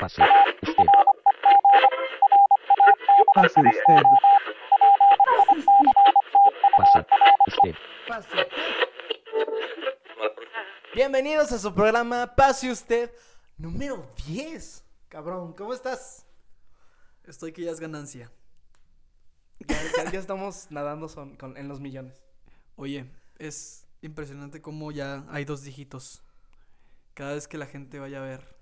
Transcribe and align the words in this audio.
Pase 0.00 0.22
usted. 0.62 0.86
Pase 3.34 3.60
usted. 3.60 4.04
Pase 6.76 7.06
usted. 7.46 7.74
Pase. 8.08 8.48
Bienvenidos 10.94 11.52
a 11.52 11.58
su 11.58 11.72
programa 11.74 12.34
Pase 12.34 12.70
Usted 12.70 13.10
número 13.58 14.10
10. 14.26 14.84
Cabrón, 15.08 15.52
¿cómo 15.54 15.72
estás? 15.74 16.26
Estoy 17.24 17.52
que 17.52 17.62
ya 17.62 17.70
es 17.70 17.80
ganancia. 17.80 18.30
Ya, 19.68 19.76
ya- 20.04 20.10
ya 20.10 20.18
estamos 20.18 20.68
nadando 20.70 21.08
son, 21.08 21.36
con- 21.36 21.56
en 21.56 21.68
los 21.68 21.80
millones. 21.80 22.22
Oye, 22.76 23.04
es 23.38 23.86
impresionante 24.00 24.62
cómo 24.62 24.90
ya 24.90 25.24
hay 25.28 25.44
dos 25.44 25.62
dígitos. 25.62 26.22
Cada 27.14 27.34
vez 27.34 27.46
que 27.46 27.58
la 27.58 27.66
gente 27.66 27.98
vaya 27.98 28.18
a 28.18 28.22
ver, 28.22 28.56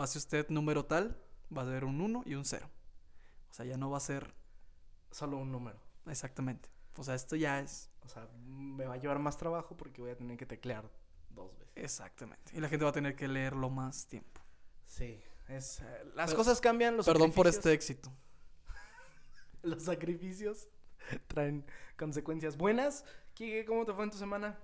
pase 0.00 0.16
usted 0.16 0.48
número 0.48 0.86
tal, 0.86 1.14
va 1.54 1.60
a 1.60 1.66
ser 1.66 1.84
un 1.84 2.00
1 2.00 2.22
y 2.24 2.34
un 2.34 2.46
0. 2.46 2.66
O 3.50 3.52
sea, 3.52 3.66
ya 3.66 3.76
no 3.76 3.90
va 3.90 3.98
a 3.98 4.00
ser 4.00 4.32
Solo 5.10 5.36
un 5.36 5.52
número. 5.52 5.78
exactamente. 6.06 6.70
O 6.96 7.04
sea, 7.04 7.14
esto 7.14 7.36
ya 7.36 7.60
es 7.60 7.90
O 8.06 8.08
sea, 8.08 8.26
me 8.46 8.86
va 8.86 8.94
a 8.94 8.96
llevar 8.96 9.18
más 9.18 9.36
trabajo 9.36 9.76
porque 9.76 10.00
voy 10.00 10.12
a 10.12 10.16
tener 10.16 10.38
que 10.38 10.46
teclear 10.46 10.90
dos 11.28 11.54
veces. 11.58 11.74
exactamente. 11.76 12.50
Y 12.56 12.60
la 12.60 12.70
gente 12.70 12.84
va 12.84 12.92
a 12.92 12.94
tener 12.94 13.14
que 13.14 13.28
leerlo 13.28 13.68
más 13.68 14.06
tiempo. 14.06 14.40
Sí, 14.86 15.20
es, 15.48 15.80
eh, 15.80 16.04
las 16.14 16.32
cosas 16.32 16.62
cambian, 16.62 16.96
los 16.96 17.04
Perdón 17.04 17.30
por 17.32 17.46
este 17.46 17.70
éxito. 17.74 18.10
Los 19.62 19.82
sacrificios 19.82 20.66
traen 21.26 21.66
consecuencias 21.98 22.56
buenas. 22.56 23.04
Kike, 23.34 23.66
¿cómo 23.66 23.84
te 23.84 23.92
fue 23.92 24.04
en 24.04 24.10
tu 24.10 24.16
semana? 24.16 24.58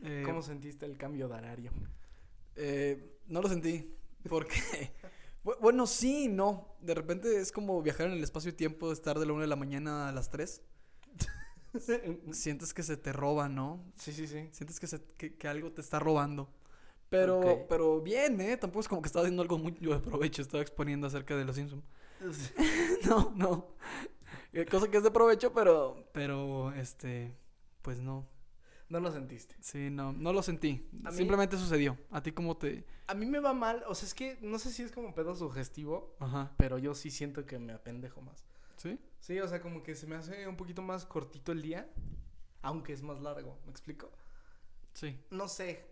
Eh, 0.00 0.24
¿Cómo 0.26 0.42
sentiste 0.42 0.84
el 0.84 0.98
cambio 0.98 1.28
de 1.28 1.34
horario? 1.34 1.70
eh, 2.56 3.20
no 3.28 3.40
lo 3.40 3.48
sentí. 3.48 3.99
Porque. 4.28 4.54
bu- 5.44 5.58
Bueno, 5.60 5.86
sí, 5.86 6.28
no. 6.28 6.76
De 6.80 6.94
repente 6.94 7.40
es 7.40 7.52
como 7.52 7.80
viajar 7.82 8.06
en 8.06 8.12
el 8.14 8.22
espacio 8.24 8.50
y 8.50 8.54
tiempo 8.54 8.92
estar 8.92 9.18
de 9.18 9.26
la 9.26 9.32
1 9.32 9.42
de 9.42 9.48
la 9.48 9.56
mañana 9.56 10.08
a 10.08 10.12
las 10.12 10.30
3. 10.30 10.62
Sientes 12.32 12.74
que 12.74 12.82
se 12.82 12.96
te 12.96 13.12
roba, 13.12 13.48
¿no? 13.48 13.84
sí, 13.96 14.12
sí, 14.12 14.26
sí. 14.26 14.48
Sientes 14.52 14.80
que, 14.80 14.86
se- 14.86 15.02
que, 15.16 15.36
que 15.36 15.48
algo 15.48 15.72
te 15.72 15.80
está 15.80 15.98
robando. 15.98 16.48
Pero, 17.08 17.66
pero 17.68 18.00
bien, 18.00 18.40
¿eh? 18.40 18.56
Tampoco 18.56 18.80
es 18.80 18.88
como 18.88 19.02
que 19.02 19.06
estaba 19.08 19.24
haciendo 19.24 19.42
algo 19.42 19.58
muy 19.58 19.72
de 19.72 19.98
provecho. 19.98 20.42
Estaba 20.42 20.62
exponiendo 20.62 21.08
acerca 21.08 21.36
de 21.36 21.44
los 21.44 21.56
Simpsons. 21.56 21.82
no, 23.08 23.32
no. 23.36 23.74
Eh, 24.52 24.64
Cosa 24.66 24.88
que 24.88 24.96
es 24.98 25.02
de 25.02 25.10
provecho, 25.10 25.52
pero, 25.52 26.08
pero, 26.12 26.72
este, 26.74 27.36
pues 27.82 27.98
no. 28.00 28.28
No 28.90 29.00
lo 29.00 29.10
sentiste. 29.10 29.54
Sí, 29.60 29.88
no, 29.88 30.12
no 30.12 30.32
lo 30.32 30.42
sentí. 30.42 30.86
A 31.04 31.10
mí- 31.10 31.16
Simplemente 31.16 31.56
sucedió. 31.56 31.96
¿A 32.10 32.22
ti 32.22 32.32
cómo 32.32 32.56
te...? 32.56 32.84
A 33.06 33.14
mí 33.14 33.24
me 33.24 33.38
va 33.40 33.54
mal, 33.54 33.82
o 33.86 33.94
sea, 33.94 34.06
es 34.06 34.14
que 34.14 34.36
no 34.42 34.58
sé 34.58 34.70
si 34.70 34.82
es 34.82 34.92
como 34.92 35.14
pedo 35.14 35.34
sugestivo, 35.34 36.16
Ajá. 36.18 36.52
pero 36.58 36.76
yo 36.76 36.94
sí 36.94 37.10
siento 37.10 37.46
que 37.46 37.58
me 37.58 37.72
apendejo 37.72 38.20
más. 38.20 38.44
¿Sí? 38.76 38.98
Sí, 39.20 39.38
o 39.40 39.48
sea, 39.48 39.60
como 39.62 39.82
que 39.82 39.94
se 39.94 40.06
me 40.06 40.16
hace 40.16 40.46
un 40.46 40.56
poquito 40.56 40.82
más 40.82 41.06
cortito 41.06 41.52
el 41.52 41.62
día, 41.62 41.88
aunque 42.62 42.92
es 42.92 43.02
más 43.02 43.20
largo, 43.20 43.58
¿me 43.64 43.70
explico? 43.70 44.10
Sí. 44.92 45.18
No 45.30 45.46
sé, 45.48 45.86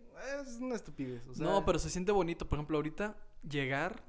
es 0.45 0.57
una 0.57 0.75
estupidez, 0.75 1.25
o 1.27 1.33
sea, 1.33 1.45
no, 1.45 1.65
pero 1.65 1.79
se 1.79 1.89
siente 1.89 2.11
bonito. 2.11 2.47
Por 2.47 2.57
ejemplo, 2.59 2.77
ahorita 2.77 3.15
llegar... 3.49 4.03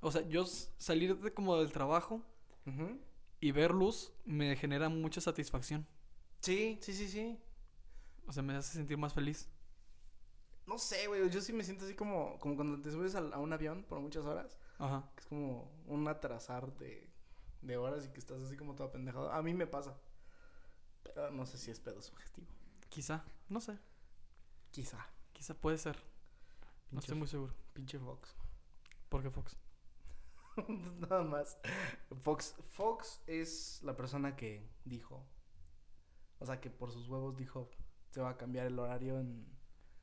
O 0.00 0.12
sea, 0.12 0.20
yo 0.28 0.44
salir 0.44 1.16
de 1.18 1.32
como 1.32 1.56
del 1.56 1.72
trabajo 1.72 2.22
y 3.40 3.52
ver 3.52 3.70
luz 3.70 4.12
me 4.26 4.54
genera 4.54 4.90
mucha 4.90 5.22
satisfacción. 5.22 5.86
Sí, 6.40 6.78
sí, 6.82 6.92
sí, 6.92 7.08
sí. 7.08 7.38
O 8.26 8.32
sea, 8.32 8.42
me 8.42 8.54
hace 8.54 8.74
sentir 8.74 8.96
más 8.96 9.12
feliz. 9.12 9.48
No 10.66 10.78
sé, 10.78 11.06
güey, 11.06 11.28
yo 11.30 11.40
sí 11.40 11.52
me 11.52 11.62
siento 11.62 11.84
así 11.84 11.94
como, 11.94 12.38
como 12.38 12.56
cuando 12.56 12.80
te 12.80 12.90
subes 12.90 13.14
a, 13.14 13.20
un 13.38 13.52
avión 13.52 13.84
por 13.84 14.00
muchas 14.00 14.24
horas, 14.24 14.56
Ajá. 14.78 15.10
que 15.14 15.20
es 15.20 15.26
como 15.26 15.70
un 15.86 16.08
atrasar 16.08 16.72
de, 16.78 17.10
de 17.60 17.76
horas 17.76 18.06
y 18.06 18.08
que 18.08 18.18
estás 18.18 18.40
así 18.42 18.56
como 18.56 18.74
todo 18.74 18.90
pendejado. 18.90 19.30
A 19.30 19.42
mí 19.42 19.52
me 19.52 19.66
pasa, 19.66 19.98
pero 21.02 21.30
no 21.30 21.44
sé 21.44 21.58
si 21.58 21.70
es 21.70 21.80
pedo 21.80 22.00
sugestivo. 22.00 22.46
Quizá. 22.88 23.24
No 23.48 23.60
sé. 23.60 23.78
Quizá. 24.70 25.06
Quizá 25.32 25.54
puede 25.54 25.78
ser. 25.78 25.98
No 26.90 27.00
estoy 27.00 27.16
muy 27.16 27.28
seguro. 27.28 27.54
Pinche 27.72 27.98
Fox. 27.98 28.34
¿Por 29.08 29.22
qué 29.22 29.30
Fox? 29.30 29.56
Nada 30.98 31.22
más. 31.22 31.58
Fox, 32.22 32.54
Fox 32.72 33.20
es 33.26 33.80
la 33.82 33.96
persona 33.96 34.36
que 34.36 34.70
dijo. 34.84 35.26
O 36.38 36.46
sea, 36.46 36.60
que 36.60 36.70
por 36.70 36.92
sus 36.92 37.08
huevos 37.08 37.36
dijo. 37.36 37.70
Se 38.14 38.20
va 38.20 38.30
a 38.30 38.36
cambiar 38.36 38.66
el 38.68 38.78
horario 38.78 39.18
en 39.18 39.44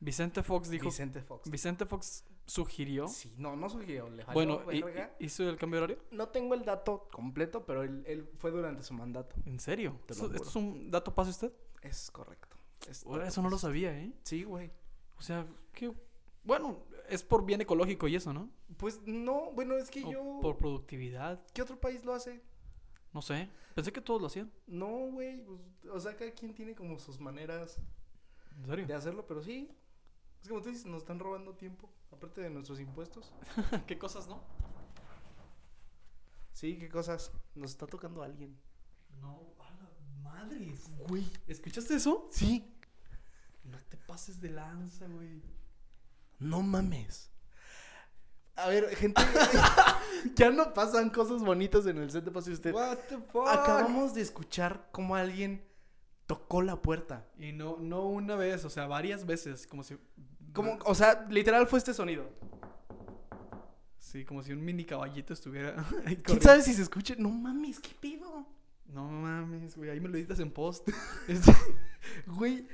Vicente 0.01 0.43
Fox 0.43 0.69
dijo. 0.69 0.85
Vicente 0.87 1.21
Fox. 1.21 1.49
Vicente 1.49 1.85
Fox 1.85 2.25
sugirió. 2.45 3.07
Sí, 3.07 3.33
no, 3.37 3.55
no 3.55 3.69
sugirió. 3.69 4.09
Le 4.09 4.25
bueno, 4.25 4.59
¿y- 4.69 4.81
verga. 4.81 5.15
y- 5.17 5.27
¿hizo 5.27 5.47
el 5.47 5.55
cambio 5.57 5.79
de 5.79 5.83
horario? 5.85 6.03
No 6.11 6.27
tengo 6.27 6.53
el 6.53 6.65
dato 6.65 7.07
completo, 7.09 7.65
pero 7.65 7.83
él, 7.83 8.03
él 8.05 8.27
fue 8.37 8.51
durante 8.51 8.83
su 8.83 8.93
mandato. 8.93 9.33
¿En 9.45 9.61
serio? 9.61 9.97
Te 10.07 10.15
lo 10.15 10.25
¿Esto, 10.33 10.49
es 10.49 10.55
un 10.57 10.91
dato 10.91 11.15
pase 11.15 11.29
usted? 11.29 11.53
Es 11.83 12.11
correcto. 12.11 12.57
Es 12.89 13.05
Ahora, 13.05 13.19
dato 13.19 13.29
eso 13.29 13.41
no 13.43 13.49
lo 13.49 13.57
sabía, 13.57 13.97
¿eh? 13.97 14.11
Sí, 14.23 14.43
güey. 14.43 14.71
O 15.17 15.21
sea, 15.21 15.47
que. 15.71 15.93
Bueno, 16.43 16.79
es 17.07 17.23
por 17.23 17.45
bien 17.45 17.61
ecológico 17.61 18.09
y 18.09 18.15
eso, 18.17 18.33
¿no? 18.33 18.49
Pues 18.75 18.99
no, 19.05 19.51
bueno, 19.53 19.75
es 19.77 19.89
que 19.89 20.03
O 20.03 20.11
yo. 20.11 20.39
por 20.41 20.57
productividad. 20.57 21.45
¿Qué 21.53 21.61
otro 21.61 21.79
país 21.79 22.03
lo 22.03 22.13
hace? 22.13 22.41
No 23.13 23.21
sé. 23.21 23.47
Pensé 23.73 23.93
que 23.93 24.01
todos 24.01 24.19
lo 24.19 24.27
hacían. 24.27 24.51
No, 24.67 24.89
güey. 25.11 25.45
pues, 25.45 25.59
o 25.93 25.99
sea, 26.01 26.17
cada 26.17 26.31
quien 26.31 26.53
tiene 26.53 26.75
como 26.75 26.99
sus 26.99 27.19
maneras 27.21 27.77
¿En 28.57 28.65
serio? 28.65 28.87
de 28.87 28.93
hacerlo, 28.93 29.25
pero 29.27 29.41
sí. 29.41 29.69
Es 30.41 30.47
como 30.47 30.61
tú 30.61 30.69
dices, 30.69 30.85
nos 30.85 31.03
están 31.03 31.19
robando 31.19 31.55
tiempo. 31.55 31.91
Aparte 32.11 32.41
de 32.41 32.49
nuestros 32.49 32.79
impuestos. 32.79 33.31
¿Qué 33.87 33.97
cosas, 33.97 34.27
no? 34.27 34.43
Sí, 36.53 36.77
qué 36.77 36.89
cosas. 36.89 37.31
Nos 37.55 37.71
está 37.71 37.87
tocando 37.87 38.23
alguien. 38.23 38.57
No, 39.19 39.53
a 39.59 39.71
la 39.71 39.89
madres. 40.21 40.89
Güey. 41.07 41.25
¿Escuchaste 41.47 41.95
eso? 41.95 42.27
Sí. 42.31 42.73
No 43.63 43.77
te 43.89 43.97
pases 43.97 44.41
de 44.41 44.49
lanza, 44.49 45.07
güey. 45.07 45.41
No 46.39 46.61
mames. 46.61 47.31
A 48.55 48.67
ver, 48.67 48.95
gente. 48.95 49.21
ya 50.35 50.49
no 50.51 50.73
pasan 50.73 51.09
cosas 51.09 51.41
bonitas 51.41 51.85
en 51.85 51.97
el 51.97 52.11
set 52.11 52.23
de 52.23 52.31
Pase 52.31 52.51
Usted. 52.51 52.73
What 52.73 52.97
the 53.09 53.17
fuck? 53.17 53.47
Acabamos 53.47 54.13
de 54.13 54.21
escuchar 54.21 54.89
cómo 54.91 55.15
alguien 55.15 55.63
tocó 56.31 56.61
la 56.61 56.81
puerta. 56.81 57.25
Y 57.37 57.51
no, 57.51 57.75
no 57.77 58.05
una 58.05 58.37
vez, 58.37 58.63
o 58.63 58.69
sea, 58.69 58.87
varias 58.87 59.25
veces. 59.25 59.67
Como 59.67 59.83
si. 59.83 59.97
Como, 60.53 60.79
o 60.85 60.95
sea, 60.95 61.27
literal 61.29 61.67
fue 61.67 61.77
este 61.77 61.93
sonido. 61.93 62.29
Sí, 63.99 64.23
como 64.23 64.41
si 64.41 64.53
un 64.53 64.63
mini 64.63 64.85
caballito 64.85 65.33
estuviera 65.33 65.75
¿Quién 66.23 66.41
sabe 66.41 66.61
si 66.61 66.73
se 66.73 66.83
escucha? 66.83 67.15
No 67.17 67.29
mames, 67.29 67.81
qué 67.81 67.91
pedo. 67.99 68.47
No 68.85 69.09
mames, 69.09 69.75
güey, 69.75 69.89
ahí 69.89 69.99
me 69.99 70.07
lo 70.07 70.17
editas 70.17 70.39
en 70.39 70.51
post. 70.51 70.89
Güey. 72.25 72.65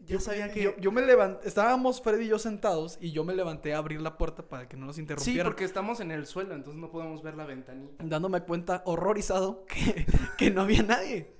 Ya 0.00 0.14
yo 0.14 0.20
sabía 0.20 0.50
que. 0.50 0.62
Yo, 0.62 0.76
yo 0.78 0.90
me 0.92 1.02
levanté, 1.02 1.46
estábamos 1.46 2.00
Freddy 2.00 2.24
y 2.24 2.28
yo 2.28 2.38
sentados 2.38 2.96
y 3.02 3.12
yo 3.12 3.22
me 3.22 3.34
levanté 3.34 3.74
a 3.74 3.78
abrir 3.78 4.00
la 4.00 4.16
puerta 4.16 4.48
para 4.48 4.66
que 4.66 4.78
no 4.78 4.86
nos 4.86 4.96
sí, 4.96 5.02
interrumpieran. 5.02 5.46
porque 5.46 5.64
estamos 5.64 6.00
en 6.00 6.10
el 6.10 6.26
suelo, 6.26 6.54
entonces 6.54 6.80
no 6.80 6.90
podemos 6.90 7.22
ver 7.22 7.34
la 7.34 7.44
ventanita. 7.44 8.02
Dándome 8.02 8.40
cuenta, 8.40 8.82
horrorizado, 8.86 9.66
que, 9.66 10.06
que 10.38 10.50
no 10.50 10.62
había 10.62 10.82
nadie. 10.82 11.39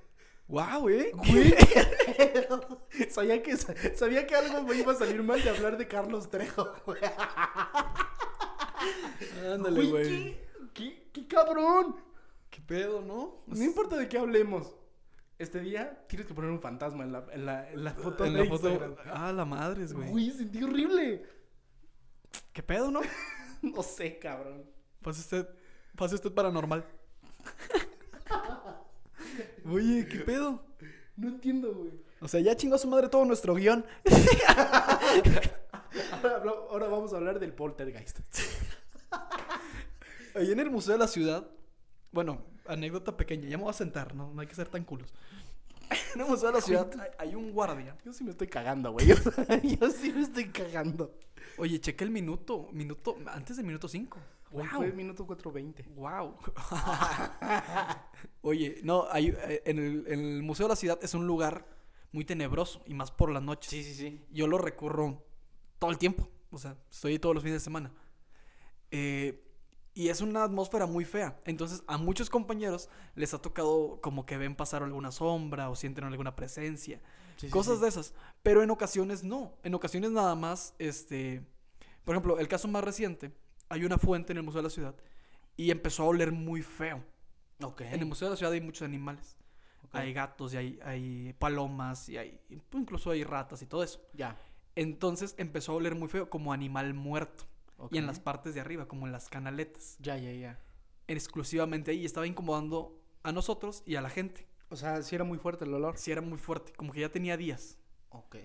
¡Wow, 0.50 0.88
eh! 0.88 1.12
Güey. 1.14 1.54
sabía, 3.10 3.40
que, 3.40 3.56
sabía 3.56 4.26
que 4.26 4.34
algo 4.34 4.64
me 4.64 4.76
iba 4.76 4.92
a 4.92 4.96
salir 4.96 5.22
mal 5.22 5.40
de 5.40 5.48
hablar 5.48 5.78
de 5.78 5.86
Carlos 5.86 6.28
Trejo, 6.28 6.74
güey. 6.84 7.00
Ándale, 9.52 9.86
güey. 9.86 10.40
¿Qué, 10.74 10.74
qué, 10.74 11.10
qué 11.12 11.28
cabrón. 11.28 11.94
¿Qué 12.50 12.60
pedo, 12.60 13.00
no? 13.00 13.44
No 13.46 13.62
importa 13.62 13.96
de 13.96 14.08
qué 14.08 14.18
hablemos. 14.18 14.74
Este 15.38 15.60
día 15.60 16.04
tienes 16.08 16.26
que 16.26 16.34
poner 16.34 16.50
un 16.50 16.60
fantasma 16.60 17.04
en 17.04 17.12
la, 17.12 17.24
en 17.32 17.46
la, 17.46 17.70
en 17.70 17.84
la 17.84 17.94
foto 17.94 18.24
en 18.24 18.32
de 18.32 18.44
la 18.44 18.50
foto. 18.50 18.96
Ah, 19.06 19.32
la 19.32 19.44
madres, 19.44 19.92
güey. 19.92 20.10
Güey, 20.10 20.30
sentí 20.32 20.64
horrible. 20.64 21.24
¿Qué 22.52 22.62
pedo, 22.62 22.90
no? 22.90 23.00
No 23.62 23.82
sé, 23.82 24.18
cabrón. 24.18 24.64
Pase 25.02 25.20
usted, 25.20 25.46
pase 25.94 26.14
usted 26.16 26.32
paranormal. 26.32 26.84
Oye, 29.70 30.06
¿qué 30.08 30.18
pedo? 30.18 30.64
No 31.16 31.28
entiendo, 31.28 31.72
güey. 31.72 31.92
O 32.20 32.28
sea, 32.28 32.40
ya 32.40 32.56
chingó 32.56 32.74
a 32.74 32.78
su 32.78 32.88
madre 32.88 33.08
todo 33.08 33.24
nuestro 33.24 33.54
guion. 33.54 33.84
Ahora, 36.70 36.88
vamos 36.88 37.12
a 37.12 37.16
hablar 37.16 37.38
del 37.38 37.52
poltergeist. 37.52 38.18
Ahí 40.34 40.50
en 40.52 40.60
el 40.60 40.70
Museo 40.70 40.94
de 40.94 40.98
la 40.98 41.08
Ciudad, 41.08 41.48
bueno, 42.12 42.44
anécdota 42.66 43.16
pequeña, 43.16 43.48
ya 43.48 43.56
me 43.56 43.64
voy 43.64 43.70
a 43.70 43.74
sentar, 43.74 44.14
no, 44.14 44.32
no 44.32 44.40
hay 44.40 44.46
que 44.46 44.54
ser 44.54 44.68
tan 44.68 44.84
culos. 44.84 45.12
En 46.14 46.20
el 46.20 46.26
Museo 46.26 46.48
de 46.48 46.54
la 46.54 46.60
Ciudad 46.60 47.14
hay, 47.18 47.34
un 47.34 47.52
guardia. 47.52 47.96
Yo 48.04 48.12
sí 48.12 48.24
me 48.24 48.30
estoy 48.30 48.48
cagando, 48.48 48.92
güey. 48.92 49.06
Yo, 49.08 49.16
yo 49.16 49.90
sí 49.90 50.12
me 50.12 50.22
estoy 50.22 50.48
cagando. 50.48 51.14
Oye, 51.58 51.80
cheque 51.80 52.04
el 52.04 52.10
minuto, 52.10 52.68
minuto, 52.72 53.16
antes 53.26 53.56
del 53.56 53.66
minuto 53.66 53.88
5. 53.88 54.18
Wow. 54.50 54.66
Fue 54.66 54.86
el 54.86 54.94
minuto 54.94 55.26
4.20. 55.26 55.94
Wow. 55.94 56.36
Oye, 58.42 58.80
no, 58.82 59.06
hay, 59.10 59.28
eh, 59.28 59.62
en, 59.64 59.78
el, 59.78 60.04
en 60.08 60.20
el 60.20 60.42
Museo 60.42 60.66
de 60.66 60.70
la 60.70 60.76
Ciudad 60.76 60.98
es 61.02 61.14
un 61.14 61.26
lugar 61.26 61.66
muy 62.12 62.24
tenebroso 62.24 62.82
y 62.86 62.94
más 62.94 63.12
por 63.12 63.30
las 63.30 63.42
noches. 63.42 63.70
Sí, 63.70 63.84
sí, 63.84 63.94
sí. 63.94 64.24
Yo 64.32 64.48
lo 64.48 64.58
recurro 64.58 65.24
todo 65.78 65.90
el 65.90 65.98
tiempo. 65.98 66.28
O 66.50 66.58
sea, 66.58 66.76
estoy 66.90 67.18
todos 67.20 67.34
los 67.34 67.44
fines 67.44 67.60
de 67.60 67.64
semana. 67.64 67.92
Eh, 68.90 69.46
Y 69.94 70.08
es 70.08 70.20
una 70.20 70.44
atmósfera 70.44 70.86
muy 70.86 71.04
fea. 71.04 71.40
Entonces, 71.44 71.82
a 71.86 71.98
muchos 71.98 72.30
compañeros 72.30 72.88
les 73.14 73.34
ha 73.34 73.42
tocado 73.42 74.00
como 74.00 74.24
que 74.24 74.36
ven 74.36 74.56
pasar 74.56 74.82
alguna 74.82 75.10
sombra 75.12 75.68
o 75.68 75.76
sienten 75.76 76.04
alguna 76.04 76.34
presencia. 76.36 77.00
Sí, 77.36 77.46
sí, 77.46 77.50
cosas 77.50 77.76
sí. 77.76 77.82
de 77.82 77.88
esas. 77.88 78.14
Pero 78.42 78.62
en 78.62 78.70
ocasiones 78.70 79.24
no. 79.24 79.54
En 79.62 79.74
ocasiones 79.74 80.10
nada 80.10 80.34
más, 80.34 80.74
este... 80.78 81.42
Por 82.04 82.14
ejemplo, 82.14 82.38
el 82.38 82.48
caso 82.48 82.66
más 82.68 82.82
reciente, 82.82 83.32
hay 83.70 83.84
una 83.84 83.96
fuente 83.96 84.32
en 84.32 84.38
el 84.38 84.42
Museo 84.42 84.58
de 84.58 84.64
la 84.64 84.70
Ciudad 84.70 84.94
y 85.56 85.70
empezó 85.70 86.02
a 86.02 86.06
oler 86.06 86.32
muy 86.32 86.62
feo. 86.62 87.02
Ok. 87.62 87.82
En 87.82 88.00
el 88.00 88.06
Museo 88.06 88.28
de 88.28 88.32
la 88.32 88.36
Ciudad 88.36 88.52
hay 88.52 88.60
muchos 88.60 88.82
animales. 88.82 89.36
ok. 89.84 89.94
Hay 89.94 90.12
gatos 90.12 90.52
y 90.52 90.56
hay, 90.56 90.80
hay 90.82 91.32
palomas 91.38 92.08
y 92.08 92.18
hay... 92.18 92.40
Incluso 92.72 93.10
hay 93.10 93.24
ratas 93.24 93.62
y 93.62 93.66
todo 93.66 93.82
eso. 93.82 94.02
Ya. 94.12 94.36
Entonces 94.74 95.34
empezó 95.38 95.72
a 95.72 95.76
oler 95.76 95.94
muy 95.94 96.08
feo 96.08 96.28
como 96.28 96.52
animal 96.52 96.92
muerto. 96.94 97.44
Y 97.90 97.96
en 97.96 98.06
las 98.06 98.20
partes 98.20 98.54
de 98.54 98.60
arriba, 98.60 98.86
como 98.86 99.06
en 99.06 99.12
las 99.12 99.30
canaletas. 99.30 99.96
Ya, 100.00 100.18
ya, 100.18 100.32
ya. 100.32 100.60
Exclusivamente 101.06 101.92
ahí. 101.92 102.02
y 102.02 102.04
Estaba 102.04 102.26
incomodando 102.26 103.00
a 103.22 103.32
nosotros 103.32 103.82
y 103.86 103.96
a 103.96 104.02
la 104.02 104.10
gente. 104.10 104.46
O 104.68 104.76
sea, 104.76 105.02
sí 105.02 105.14
era 105.14 105.24
muy 105.24 105.38
fuerte 105.38 105.64
el 105.64 105.72
olor. 105.72 105.96
Sí 105.96 106.12
era 106.12 106.20
muy 106.20 106.36
fuerte. 106.36 106.72
Como 106.74 106.92
que 106.92 107.00
ya 107.00 107.08
tenía 107.08 107.38
días. 107.38 107.78
Ok. 108.10 108.36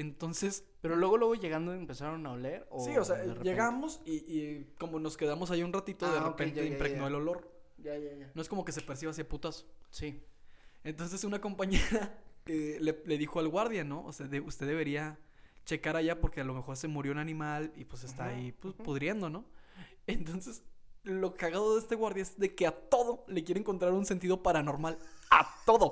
Entonces... 0.00 0.64
Pero 0.80 0.96
luego, 0.96 1.16
luego 1.18 1.34
llegando 1.34 1.74
empezaron 1.74 2.24
a 2.26 2.32
oler. 2.32 2.66
¿o 2.70 2.84
sí, 2.84 2.96
o 2.96 3.04
sea, 3.04 3.24
llegamos 3.42 4.00
y, 4.06 4.12
y 4.32 4.64
como 4.78 4.98
nos 5.00 5.16
quedamos 5.16 5.50
ahí 5.50 5.62
un 5.62 5.72
ratito, 5.72 6.10
de 6.10 6.18
Ah, 6.18 6.24
repente 6.28 6.56
ya, 6.56 6.62
ya, 6.62 6.68
impregnó 6.68 7.02
ya. 7.02 7.08
el 7.08 7.14
olor. 7.16 7.50
Ya, 7.78 7.96
ya, 7.98 8.14
ya. 8.14 8.30
No 8.34 8.40
es 8.42 8.48
como 8.48 8.64
que 8.64 8.72
se 8.72 8.80
perciba 8.80 9.10
así 9.10 9.20
a 9.22 9.28
putazo. 9.28 9.66
Sí. 9.90 10.22
Entonces 10.84 11.24
una 11.24 11.40
compañera 11.40 12.18
eh, 12.46 12.78
le, 12.80 13.02
le 13.04 13.18
dijo 13.18 13.40
al 13.40 13.48
guardia, 13.48 13.84
¿no? 13.84 14.04
O 14.06 14.12
sea, 14.12 14.26
de- 14.28 14.40
usted 14.40 14.66
debería 14.66 15.18
checar 15.64 15.96
allá 15.96 16.20
porque 16.20 16.40
a 16.40 16.44
lo 16.44 16.54
mejor 16.54 16.76
se 16.76 16.88
murió 16.88 17.12
un 17.12 17.18
animal 17.18 17.72
y 17.76 17.84
pues 17.84 18.04
está 18.04 18.26
ahí 18.26 18.52
pues, 18.52 18.74
pudriendo, 18.74 19.28
¿no? 19.28 19.44
Entonces, 20.06 20.62
lo 21.08 21.34
cagado 21.34 21.74
de 21.74 21.80
este 21.80 21.94
guardia 21.94 22.22
es 22.22 22.38
de 22.38 22.54
que 22.54 22.66
a 22.66 22.72
todo 22.72 23.24
le 23.26 23.42
quiere 23.42 23.60
encontrar 23.60 23.92
un 23.92 24.04
sentido 24.04 24.42
paranormal. 24.42 24.98
A 25.30 25.46
todo. 25.66 25.90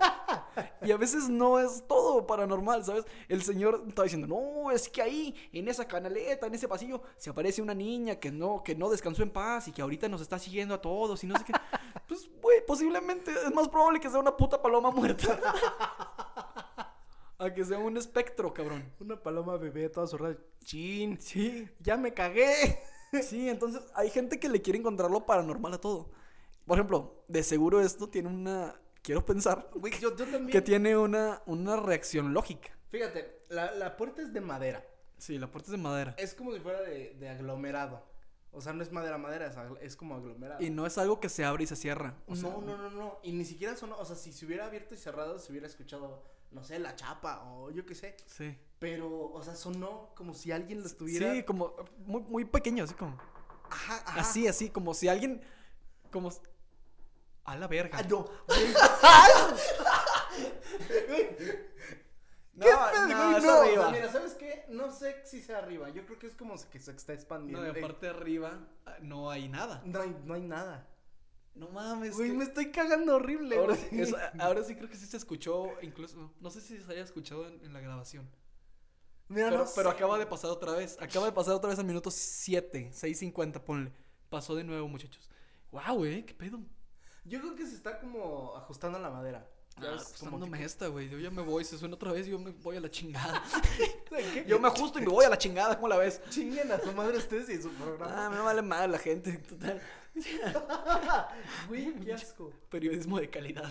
Y 0.83 0.93
a 0.93 0.97
veces 0.97 1.29
no 1.29 1.59
es 1.59 1.85
todo 1.87 2.27
paranormal, 2.27 2.85
¿sabes? 2.85 3.05
El 3.29 3.43
señor 3.43 3.85
estaba 3.89 4.05
diciendo, 4.05 4.27
no, 4.27 4.71
es 4.71 4.89
que 4.89 5.03
ahí, 5.03 5.35
en 5.53 5.69
esa 5.69 5.87
canaleta, 5.87 6.47
en 6.47 6.55
ese 6.55 6.69
pasillo, 6.69 7.03
se 7.17 7.31
aparece 7.31 7.61
una 7.61 7.75
niña 7.75 8.17
que 8.17 8.31
no, 8.31 8.63
que 8.63 8.75
no 8.75 8.89
descansó 8.89 9.23
en 9.23 9.31
paz 9.31 9.69
y 9.69 9.73
que 9.73 9.83
ahorita 9.83 10.09
nos 10.09 10.21
está 10.21 10.39
siguiendo 10.39 10.75
a 10.75 10.81
todos 10.81 11.23
y 11.25 11.27
no 11.27 11.37
sé 11.39 11.45
qué. 11.45 11.53
Pues, 12.07 12.31
güey, 12.41 12.65
posiblemente 12.65 13.33
es 13.33 13.53
más 13.53 13.69
probable 13.69 13.99
que 13.99 14.09
sea 14.09 14.21
una 14.21 14.37
puta 14.37 14.63
paloma 14.63 14.93
muerta. 14.93 15.41
a 17.39 17.53
que 17.53 17.65
sea 17.65 17.79
un 17.79 17.97
espectro, 17.97 18.55
cabrón. 18.55 18.93
Una 19.01 19.21
paloma 19.21 19.57
bebé 19.57 19.89
toda 19.89 20.07
zorrada. 20.07 20.37
Chin. 20.65 21.19
Sí. 21.21 21.69
Ya 21.81 21.97
me 21.97 22.15
cagué. 22.15 22.81
Sí, 23.23 23.49
entonces 23.49 23.83
hay 23.95 24.11
gente 24.11 24.39
que 24.41 24.49
le 24.49 24.61
quiere 24.63 24.79
encontrar 24.79 25.11
lo 25.11 25.25
paranormal 25.27 25.75
a 25.75 25.79
todo. 25.81 26.11
Por 26.67 26.77
ejemplo, 26.79 27.25
de 27.29 27.43
seguro 27.43 27.81
esto 27.81 28.09
tiene 28.09 28.29
una. 28.29 28.75
Quiero 29.03 29.25
pensar 29.25 29.71
Güey, 29.75 29.93
yo, 30.01 30.17
yo 30.17 30.25
también. 30.27 30.51
que 30.51 30.61
tiene 30.61 30.97
una, 30.97 31.41
una 31.47 31.77
reacción 31.77 32.35
lógica. 32.35 32.77
Fíjate, 32.91 33.45
la, 33.49 33.71
la 33.73 33.97
puerta 33.97 34.21
es 34.23 34.33
de 34.33 34.41
madera. 34.41 34.85
Sí, 35.17 35.39
la 35.39 35.47
puerta 35.47 35.67
es 35.69 35.73
de 35.73 35.79
madera. 35.79 36.15
Es 36.19 36.35
como 36.35 36.53
si 36.53 36.61
fuera 36.61 36.81
de, 36.83 37.15
de 37.15 37.29
aglomerado. 37.29 38.03
O 38.57 38.63
sea, 38.63 38.73
no 38.73 38.83
es 38.83 38.91
madera, 38.91 39.19
madera, 39.19 39.49
es, 39.49 39.55
es 39.83 39.97
como 39.97 40.15
aglomerado. 40.15 40.63
Y 40.63 40.71
no 40.71 40.87
es 40.87 40.97
algo 40.97 41.21
que 41.21 41.29
se 41.29 41.45
abre 41.45 41.65
y 41.65 41.67
se 41.67 41.77
cierra. 41.77 42.15
O 42.27 42.35
sea, 42.35 42.49
no, 42.49 42.63
no, 42.63 42.79
no, 42.79 42.89
no. 42.89 43.19
Y 43.23 43.33
ni 43.33 43.45
siquiera 43.45 43.77
sonó. 43.77 43.99
O 43.99 44.05
sea, 44.07 44.17
si 44.17 44.33
se 44.33 44.47
hubiera 44.47 44.65
abierto 44.65 44.95
y 44.95 44.97
cerrado, 44.97 45.39
se 45.39 45.53
hubiera 45.53 45.67
escuchado, 45.67 46.25
no 46.53 46.65
sé, 46.65 46.79
la 46.79 46.97
chapa 46.97 47.45
o 47.45 47.71
yo 47.71 47.85
qué 47.85 47.95
sé. 47.95 48.17
Sí. 48.25 48.57
Pero, 48.79 49.31
o 49.31 49.43
sea, 49.43 49.55
sonó 49.55 50.09
como 50.17 50.33
si 50.33 50.53
alguien 50.53 50.81
lo 50.81 50.87
estuviera. 50.87 51.35
Sí, 51.35 51.43
como 51.43 51.75
muy, 52.07 52.23
muy 52.23 52.47
pequeño, 52.47 52.85
así 52.85 52.95
como. 52.95 53.19
Ajá, 53.69 54.03
ajá. 54.07 54.21
Así, 54.23 54.49
así, 54.49 54.71
como 54.71 54.95
si 54.95 55.09
alguien. 55.09 55.43
Como. 56.11 56.31
A 57.45 57.57
la 57.57 57.69
verga. 57.69 57.99
Ah, 57.99 58.05
no. 58.09 58.25
No, 62.57 62.65
¿Qué 62.65 62.73
pedo, 62.93 63.07
no, 63.09 63.17
güey? 63.27 63.37
es 63.37 63.45
No, 63.45 63.53
o 63.59 63.61
arriba. 63.63 63.83
sea, 63.85 63.93
mira, 63.93 64.13
¿sabes 64.13 64.33
qué? 64.35 64.65
No 64.71 64.91
sé 64.91 65.23
si 65.27 65.43
sea 65.43 65.59
arriba. 65.59 65.91
Yo 65.91 66.05
creo 66.07 66.19
que 66.19 66.27
es 66.27 66.35
como 66.35 66.55
que 66.71 66.81
se 66.81 66.91
está 66.91 67.13
expandiendo. 67.13 67.65
No, 67.65 67.73
de 67.73 67.81
parte 67.81 68.07
de 68.07 68.13
arriba 68.13 68.59
ah, 68.87 68.97
no 69.03 69.31
hay 69.31 69.49
nada. 69.49 69.83
No 69.85 70.01
hay, 70.01 70.17
no 70.25 70.35
hay 70.35 70.43
nada. 70.43 70.89
No 71.55 71.69
mames. 71.69 72.17
Güey, 72.17 72.31
que- 72.31 72.37
me 72.37 72.45
estoy 72.45 72.71
cagando 72.73 73.15
horrible. 73.17 73.57
ahora, 73.59 73.75
güey. 73.77 73.89
sí, 73.91 74.01
eso- 74.01 74.17
ahora 74.41 74.65
sí 74.65 74.75
creo 74.75 74.89
que 74.89 74.97
sí 74.97 75.07
se 75.07 75.17
escuchó, 75.19 75.69
incluso. 75.83 76.33
No 76.41 76.51
sé 76.51 76.61
si 76.63 76.79
se 76.79 76.91
haya 76.93 77.03
escuchado 77.03 77.47
en, 77.47 77.63
en 77.65 77.73
la 77.73 77.81
grabación. 77.81 78.29
Mira, 79.29 79.51
Pero, 79.51 79.65
no 79.65 79.71
pero 79.75 79.91
sé, 79.91 79.97
acaba 79.97 80.15
de 80.19 80.25
güey. 80.25 80.31
pasar 80.31 80.51
otra 80.51 80.73
vez. 80.73 80.97
Acaba 81.01 81.27
de 81.27 81.33
pasar 81.33 81.55
otra 81.55 81.69
vez 81.71 81.79
al 81.79 81.85
minuto 81.85 82.11
7, 82.11 82.91
6.50, 82.93 83.61
ponle. 83.61 83.93
Pasó 84.31 84.55
de 84.55 84.65
nuevo, 84.65 84.87
muchachos. 84.89 85.29
Wow, 85.73 86.05
eh, 86.05 86.25
qué 86.25 86.33
pedo. 86.35 86.61
Yo 87.25 87.41
creo 87.41 87.55
que 87.57 87.67
se 87.67 87.75
está 87.75 87.99
como 88.01 88.57
ajustando 88.57 88.99
la 88.99 89.11
madera. 89.11 89.47
Ya 89.81 89.89
Ah, 89.91 89.93
ves, 89.93 90.15
como 90.19 90.43
tipo- 90.43 90.57
esta, 90.57 90.87
güey. 90.89 91.09
Yo 91.11 91.19
ya 91.19 91.31
me 91.31 91.43
voy. 91.43 91.63
Si 91.65 91.77
suena 91.77 91.95
otra 91.97 92.11
vez, 92.13 92.27
yo 92.27 92.39
me 92.39 92.51
voy 92.51 92.77
a 92.77 92.81
la 92.81 92.91
chingada. 92.91 93.43
¿Qué? 94.09 94.45
yo 94.49 94.59
me 94.59 94.69
ajusto 94.69 94.99
y 94.99 95.03
me 95.03 95.09
voy 95.09 95.25
a 95.27 95.29
la 95.29 95.37
chingada. 95.37 95.75
¿Cómo 95.77 95.89
la 95.89 95.99
ves? 95.99 96.21
Chinguen 96.31 96.73
a 96.73 96.81
su 96.81 96.93
madre 96.93 97.19
ustedes 97.19 97.49
y 97.51 97.61
su 97.61 97.69
programa. 97.71 98.27
Ah, 98.27 98.31
me 98.31 98.41
vale 98.41 98.63
mal 98.63 98.91
la 98.91 98.99
gente. 98.99 99.33
Total. 99.39 99.81
Güey, 101.69 101.93
qué 102.01 102.15
asco. 102.15 102.51
Periodismo 102.71 103.19
de 103.21 103.29
calidad. 103.29 103.71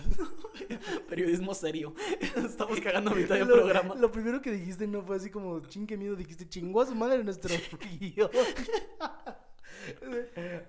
Periodismo 1.08 1.52
serio. 1.54 1.92
Estamos 2.36 2.80
cagando 2.80 3.10
a 3.10 3.14
mitad 3.16 3.34
del 3.34 3.48
programa. 3.48 3.96
Lo 3.96 4.12
primero 4.12 4.40
que 4.40 4.52
dijiste 4.52 4.86
no 4.86 5.02
fue 5.02 5.16
así 5.16 5.28
como, 5.28 5.58
ching, 5.66 5.88
qué 5.88 5.96
miedo. 5.96 6.14
Dijiste, 6.14 6.48
chingó 6.48 6.82
a 6.82 6.86
su 6.86 6.94
madre 6.94 7.24
nuestro 7.24 7.52
guion. 7.98 8.30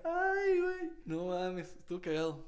Ay, 0.04 0.60
güey. 0.60 0.90
No 1.04 1.26
mames, 1.26 1.68
estuvo 1.78 2.00
cagado. 2.00 2.44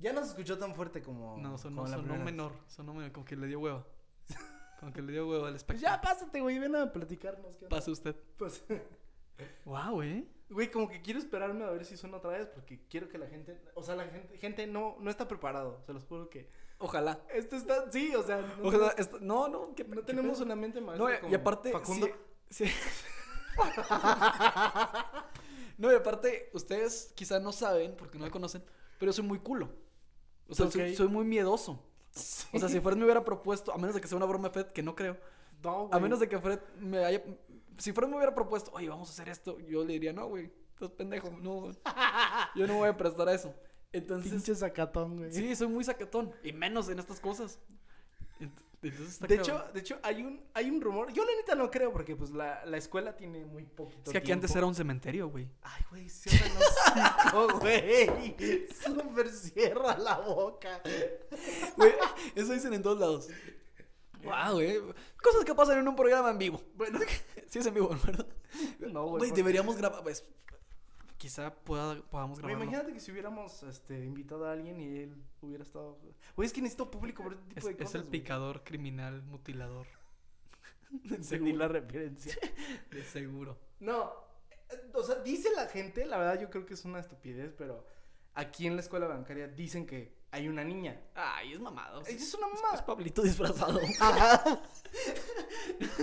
Ya 0.00 0.12
no 0.12 0.22
se 0.22 0.28
escuchó 0.30 0.58
tan 0.58 0.74
fuerte 0.74 1.02
como. 1.02 1.36
No, 1.38 1.58
sonó, 1.58 1.82
como 1.82 1.88
la 1.88 1.96
sonó 1.98 2.16
menor. 2.24 2.52
Sonó 2.66 2.94
menor, 2.94 3.12
como 3.12 3.24
que 3.26 3.36
le 3.36 3.46
dio 3.46 3.60
hueva. 3.60 3.86
Como 4.80 4.94
que 4.94 5.02
le 5.02 5.12
dio 5.12 5.28
hueva 5.28 5.48
al 5.48 5.52
Pues 5.52 5.62
espectro. 5.62 5.88
ya, 5.90 6.00
pásate, 6.00 6.40
güey, 6.40 6.58
ven 6.58 6.74
a 6.74 6.90
platicarnos. 6.90 7.54
¿qué 7.56 7.66
onda? 7.66 7.76
Pase 7.76 7.90
usted. 7.90 8.16
Pues, 8.38 8.64
Wow, 9.66 10.02
eh. 10.02 10.26
güey, 10.48 10.70
como 10.70 10.88
que 10.88 11.02
quiero 11.02 11.18
esperarme 11.18 11.64
a 11.64 11.70
ver 11.70 11.84
si 11.84 11.98
suena 11.98 12.16
otra 12.16 12.30
vez 12.30 12.46
porque 12.48 12.80
quiero 12.88 13.06
que 13.08 13.18
la 13.18 13.26
gente, 13.26 13.60
o 13.74 13.82
sea, 13.82 13.94
la 13.94 14.04
gente, 14.06 14.38
gente 14.38 14.66
no, 14.66 14.96
no 15.00 15.10
está 15.10 15.28
preparado, 15.28 15.82
se 15.84 15.92
los 15.92 16.04
juro 16.04 16.30
que. 16.30 16.48
Ojalá. 16.78 17.20
Esto 17.34 17.56
está, 17.56 17.90
sí, 17.92 18.14
o 18.14 18.22
sea, 18.22 18.40
no, 18.40 18.68
Ojalá. 18.68 18.94
esto- 18.96 19.18
no, 19.20 19.48
no. 19.48 19.74
¿qué- 19.74 19.84
no 19.84 19.96
qué 19.96 20.02
tenemos 20.02 20.32
pedo? 20.38 20.44
una 20.46 20.56
mente 20.56 20.80
maestra 20.80 21.20
No, 21.20 21.28
y- 21.28 21.34
aparte. 21.34 21.72
Facundo. 21.72 22.06
sí- 22.48 22.64
sí. 22.64 22.72
no, 25.78 25.92
y 25.92 25.94
aparte, 25.94 26.50
ustedes 26.54 27.12
quizá 27.14 27.38
no 27.38 27.52
saben, 27.52 27.94
porque 27.96 28.18
no 28.18 28.24
me 28.24 28.30
conocen, 28.30 28.62
pero 28.98 29.10
yo 29.10 29.14
soy 29.14 29.24
muy 29.24 29.38
culo. 29.40 29.68
O 30.50 30.54
sea, 30.54 30.70
soy, 30.70 31.08
muy 31.08 31.24
miedoso. 31.24 31.82
O 32.52 32.58
sea, 32.58 32.68
si 32.68 32.80
Fred 32.80 32.96
me 32.96 33.04
hubiera 33.04 33.24
propuesto, 33.24 33.72
a 33.72 33.78
menos 33.78 33.94
de 33.94 34.00
que 34.00 34.08
sea 34.08 34.16
una 34.16 34.26
broma 34.26 34.48
de 34.48 34.52
Fred, 34.54 34.66
que 34.72 34.82
no 34.82 34.94
creo, 34.96 35.16
No, 35.62 35.84
a 35.84 35.86
güey. 35.88 36.02
menos 36.02 36.18
de 36.20 36.28
que 36.28 36.38
Fred 36.38 36.58
me 36.80 37.04
haya. 37.04 37.22
Si 37.78 37.92
Fred 37.92 38.08
me 38.08 38.16
hubiera 38.16 38.34
propuesto, 38.34 38.70
oye, 38.74 38.88
vamos 38.88 39.08
a 39.08 39.12
hacer 39.12 39.28
esto, 39.28 39.58
yo 39.60 39.84
le 39.84 39.92
diría, 39.94 40.12
no, 40.12 40.26
güey, 40.28 40.50
estás 40.74 40.90
pendejo, 40.90 41.30
no. 41.30 41.70
Yo 42.56 42.66
no 42.66 42.74
voy 42.78 42.88
a 42.88 42.96
prestar 42.96 43.28
a 43.28 43.34
eso. 43.34 43.54
Entonces, 43.92 44.30
Pinche 44.32 44.54
sacatón, 44.54 45.16
güey. 45.18 45.32
sí, 45.32 45.54
soy 45.56 45.68
muy 45.68 45.84
sacatón, 45.84 46.32
y 46.42 46.52
menos 46.52 46.88
en 46.88 46.98
estas 46.98 47.20
cosas. 47.20 47.58
Ent- 48.40 48.50
Entonces 48.82 49.20
De 49.20 49.34
hecho, 49.34 49.62
de 49.74 49.80
hecho, 49.80 49.98
hay 50.02 50.22
un, 50.22 50.42
hay 50.54 50.70
un 50.70 50.80
rumor. 50.80 51.12
Yo 51.12 51.24
la 51.24 51.32
neta 51.36 51.54
no 51.54 51.70
creo, 51.70 51.92
porque 51.92 52.16
pues 52.16 52.30
la, 52.30 52.64
la 52.64 52.76
escuela 52.78 53.14
tiene 53.16 53.44
muy 53.44 53.64
poquito 53.64 54.04
es 54.06 54.12
que 54.12 54.18
aquí 54.18 54.32
antes 54.32 54.54
era 54.56 54.64
un 54.66 54.74
cementerio, 54.74 55.28
güey. 55.28 55.48
Ay, 55.62 55.84
güey, 55.90 56.08
cierra 56.08 56.46
el 56.46 56.52
hocico, 56.56 57.58
güey. 57.58 58.66
Súper 58.84 59.28
cierra 59.28 59.98
la 59.98 60.18
boca. 60.18 60.80
Güey, 61.76 61.92
eso 62.34 62.52
dicen 62.52 62.72
en 62.72 62.82
todos 62.82 62.98
lados. 62.98 63.28
Wow, 64.22 64.54
güey. 64.54 64.80
Cosas 65.22 65.44
que 65.44 65.54
pasan 65.54 65.78
en 65.78 65.88
un 65.88 65.96
programa 65.96 66.30
en 66.30 66.38
vivo. 66.38 66.62
Bueno, 66.74 66.98
sí 67.48 67.58
es 67.58 67.66
en 67.66 67.74
vivo, 67.74 67.96
¿verdad? 68.04 68.26
No, 68.80 69.06
güey. 69.06 69.18
Güey, 69.18 69.32
deberíamos 69.32 69.76
grabar. 69.76 70.02
Pues, 70.02 70.24
quizá 71.20 71.54
pueda, 71.54 72.00
podamos 72.10 72.40
Güey, 72.40 72.48
grabarlo. 72.54 72.64
imagínate 72.64 72.94
que 72.94 73.00
si 73.00 73.12
hubiéramos 73.12 73.62
este, 73.64 74.02
invitado 74.06 74.46
a 74.46 74.52
alguien 74.52 74.80
y 74.80 74.86
él 75.00 75.14
hubiera 75.42 75.62
estado. 75.62 75.98
Güey, 76.34 76.46
es 76.46 76.52
que 76.54 76.62
necesito 76.62 76.90
público 76.90 77.22
por 77.22 77.34
este 77.34 77.44
tipo 77.46 77.58
Es, 77.58 77.64
de 77.66 77.70
es 77.72 77.76
cosas. 77.78 77.94
el 77.96 78.00
güey. 78.02 78.10
picador 78.12 78.64
criminal 78.64 79.22
mutilador. 79.22 79.86
Entendí 81.10 81.52
la 81.52 81.68
referencia. 81.68 82.34
De 82.90 83.04
seguro. 83.04 83.58
No, 83.80 84.12
eh, 84.70 84.90
o 84.94 85.02
sea, 85.02 85.16
dice 85.16 85.50
la 85.54 85.66
gente, 85.66 86.06
la 86.06 86.16
verdad 86.16 86.40
yo 86.40 86.48
creo 86.50 86.64
que 86.64 86.72
es 86.74 86.84
una 86.86 87.00
estupidez, 87.00 87.52
pero 87.56 87.86
aquí 88.34 88.66
en 88.66 88.76
la 88.76 88.80
escuela 88.80 89.06
bancaria 89.06 89.46
dicen 89.46 89.86
que 89.86 90.18
hay 90.32 90.48
una 90.48 90.64
niña. 90.64 90.98
Ay, 91.14 91.52
es 91.52 91.60
mamado. 91.60 92.00
Es, 92.02 92.08
es 92.22 92.34
una 92.34 92.46
Es 92.48 92.62
mamá. 92.62 92.86
Pablito 92.86 93.20
disfrazado. 93.22 93.78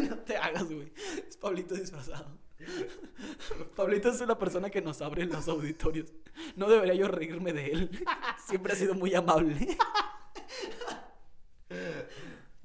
no 0.09 0.17
te 0.19 0.37
hagas, 0.37 0.65
güey. 0.65 0.91
Es 1.27 1.37
Pablito 1.37 1.73
disfrazado. 1.75 2.37
Pablito 3.75 4.09
es 4.09 4.19
la 4.21 4.37
persona 4.37 4.69
que 4.69 4.81
nos 4.81 5.01
abre 5.01 5.25
los 5.25 5.47
auditorios. 5.47 6.11
No 6.55 6.67
debería 6.69 6.93
yo 6.95 7.07
reírme 7.07 7.53
de 7.53 7.67
él. 7.71 8.05
Siempre 8.47 8.73
ha 8.73 8.75
sido 8.75 8.93
muy 8.95 9.13
amable. 9.15 9.77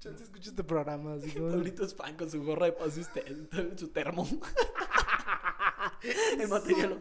Chance 0.01 0.25
escucho 0.25 0.51
este 0.51 0.65
programa 0.65 1.15
así 1.15 1.31
como. 1.31 1.51
Pablito 1.51 1.85
es 1.85 1.95
fan 1.95 2.17
con 2.17 2.31
su 2.31 2.43
gorra 2.43 2.67
de 2.67 2.73
paz 2.73 2.97
y 2.97 3.01
usted, 3.01 3.25
su 3.77 3.89
termo. 3.89 4.29
El 6.39 6.49
material, 6.49 6.99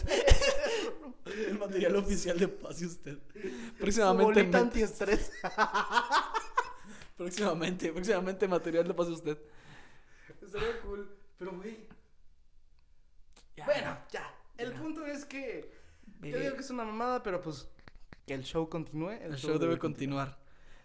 El 1.25 1.57
material 1.57 1.95
oficial 1.95 2.37
de 2.37 2.47
Pase 2.47 2.85
Usted. 2.85 3.17
Su 3.33 3.73
Próximamente, 3.79 4.43
men- 4.43 4.55
antiestrés. 4.55 5.31
próximamente, 7.17 7.91
próximamente 7.91 8.47
material 8.47 8.87
de 8.87 8.93
Pase 8.93 9.11
Usted. 9.11 9.37
Estaría 10.41 10.79
cool. 10.81 11.09
Pero, 11.39 11.51
güey. 11.53 11.87
Ya, 13.61 13.65
Bueno, 13.65 13.97
ya. 14.11 14.35
El 14.57 14.73
Ya. 14.73 14.79
punto 14.79 15.05
es 15.05 15.25
que. 15.25 15.71
Yo 16.21 16.37
digo 16.39 16.53
que 16.55 16.61
es 16.61 16.69
una 16.69 16.83
mamada, 16.83 17.23
pero 17.23 17.41
pues. 17.41 17.67
Que 18.27 18.33
el 18.33 18.43
show 18.43 18.69
continúe. 18.69 19.11
el 19.11 19.35
show 19.37 19.57
debe 19.57 19.77
continuar. 19.79 20.37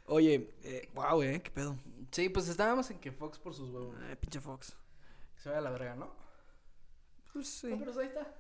Oye, 0.07 0.55
eh, 0.63 0.89
wow, 0.95 1.21
eh, 1.23 1.43
qué 1.43 1.51
pedo. 1.51 1.77
Sí, 2.13 2.29
pues 2.29 2.49
estábamos 2.49 2.91
en 2.91 2.99
que 3.01 3.11
Fox 3.13 3.39
por 3.39 3.55
sus 3.55 3.69
huevos. 3.71 3.97
Eh, 4.05 4.17
pinche 4.17 4.41
Fox. 4.41 4.75
Se 5.37 5.49
vaya 5.49 5.59
a 5.59 5.63
la 5.63 5.71
verga, 5.71 5.97
¿no? 5.97 6.11
Pues 7.33 7.49
sí. 7.49 7.67
No, 7.69 7.79
pero 7.79 7.99
ahí 8.01 8.07
está. 8.07 8.35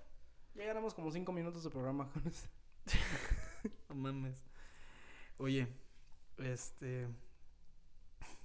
Ya 0.54 0.64
ganamos 0.64 0.94
como 0.94 1.10
cinco 1.10 1.32
minutos 1.32 1.62
de 1.64 1.70
programa 1.70 2.08
con 2.10 2.26
eso. 2.26 2.46
No 3.88 3.94
mames. 3.96 4.42
Oye, 5.38 5.66
este. 6.38 7.08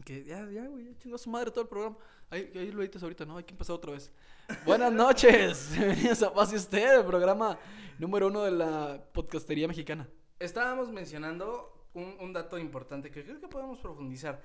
Que 0.04 0.24
ya, 0.26 0.50
ya, 0.50 0.66
güey, 0.68 0.86
ya 0.86 0.98
chingó 0.98 1.16
a 1.16 1.20
su 1.20 1.30
madre 1.30 1.52
todo 1.52 1.62
el 1.62 1.68
programa. 1.70 1.96
Ahí, 2.32 2.50
ahí 2.56 2.72
lo 2.72 2.82
editas 2.82 3.04
ahorita, 3.04 3.26
¿no? 3.26 3.36
Hay 3.36 3.44
que 3.44 3.52
empezar 3.52 3.76
otra 3.76 3.92
vez. 3.92 4.10
Buenas 4.66 4.94
noches. 4.94 5.70
Bienvenidos 5.78 6.24
a 6.24 6.34
Paz 6.34 6.54
y 6.54 6.56
Usted, 6.56 7.00
el 7.00 7.06
programa 7.06 7.60
número 8.00 8.28
uno 8.28 8.44
de 8.44 8.52
la 8.52 9.04
podcastería 9.12 9.68
mexicana. 9.68 10.08
Estábamos 10.40 10.94
mencionando 10.94 11.90
un, 11.94 12.16
un 12.22 12.32
dato 12.32 12.58
importante 12.58 13.12
que 13.12 13.26
creo 13.26 13.42
que 13.42 13.50
podemos 13.50 13.80
profundizar. 13.80 14.42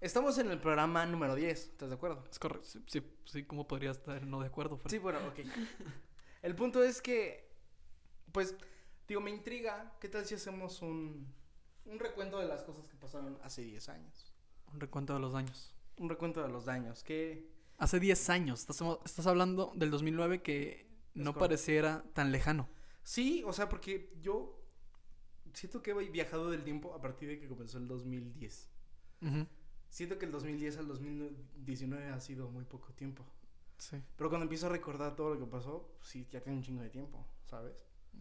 Estamos 0.00 0.38
en 0.38 0.50
el 0.50 0.58
programa 0.58 1.04
número 1.04 1.34
10, 1.34 1.60
¿estás 1.72 1.90
de 1.90 1.96
acuerdo? 1.96 2.24
Es 2.30 2.38
correcto. 2.38 2.66
Sí, 2.66 2.82
sí, 2.86 3.02
sí, 3.26 3.44
¿cómo 3.44 3.68
podría 3.68 3.90
estar 3.90 4.26
no 4.26 4.40
de 4.40 4.46
acuerdo? 4.46 4.80
Sí, 4.86 4.96
bueno, 4.96 5.18
ok. 5.28 5.40
El 6.40 6.56
punto 6.56 6.82
es 6.82 7.02
que, 7.02 7.50
pues, 8.32 8.56
digo, 9.06 9.20
me 9.20 9.28
intriga, 9.28 9.92
¿qué 10.00 10.08
tal 10.08 10.24
si 10.24 10.36
hacemos 10.36 10.80
un, 10.80 11.30
un 11.84 11.98
recuento 11.98 12.38
de 12.38 12.46
las 12.48 12.62
cosas 12.62 12.88
que 12.88 12.96
pasaron 12.96 13.38
hace 13.42 13.60
10 13.60 13.90
años? 13.90 14.32
Un 14.72 14.80
recuento 14.80 15.12
de 15.12 15.20
los 15.20 15.34
daños. 15.34 15.75
Un 15.98 16.08
recuento 16.08 16.42
de 16.42 16.48
los 16.48 16.64
daños, 16.64 17.02
que... 17.02 17.48
Hace 17.78 18.00
10 18.00 18.30
años. 18.30 18.60
Estás, 18.60 18.82
estás 19.04 19.26
hablando 19.26 19.72
del 19.74 19.90
2009 19.90 20.42
que 20.42 20.86
no 21.14 21.34
pareciera 21.34 22.04
tan 22.14 22.32
lejano. 22.32 22.68
Sí, 23.02 23.42
o 23.46 23.52
sea, 23.52 23.68
porque 23.68 24.12
yo 24.20 24.62
siento 25.52 25.82
que 25.82 25.90
he 25.92 26.10
viajado 26.10 26.50
del 26.50 26.64
tiempo 26.64 26.94
a 26.94 27.00
partir 27.00 27.28
de 27.28 27.38
que 27.38 27.48
comenzó 27.48 27.78
el 27.78 27.88
2010. 27.88 28.68
Ujú, 29.22 29.46
Siento 29.88 30.18
que 30.18 30.26
el 30.26 30.32
2010 30.32 30.78
al 30.78 30.88
2019 30.88 32.08
ha 32.08 32.20
sido 32.20 32.50
muy 32.50 32.64
poco 32.64 32.92
tiempo. 32.92 33.24
Sí. 33.78 34.02
Pero 34.16 34.28
cuando 34.28 34.44
empiezo 34.44 34.66
a 34.66 34.70
recordar 34.70 35.16
todo 35.16 35.34
lo 35.34 35.40
que 35.40 35.46
pasó, 35.46 35.96
sí, 36.02 36.26
ya 36.30 36.40
tiene 36.40 36.58
un 36.58 36.62
chingo 36.64 36.82
de 36.82 36.90
tiempo, 36.90 37.26
¿sabes? 37.44 37.74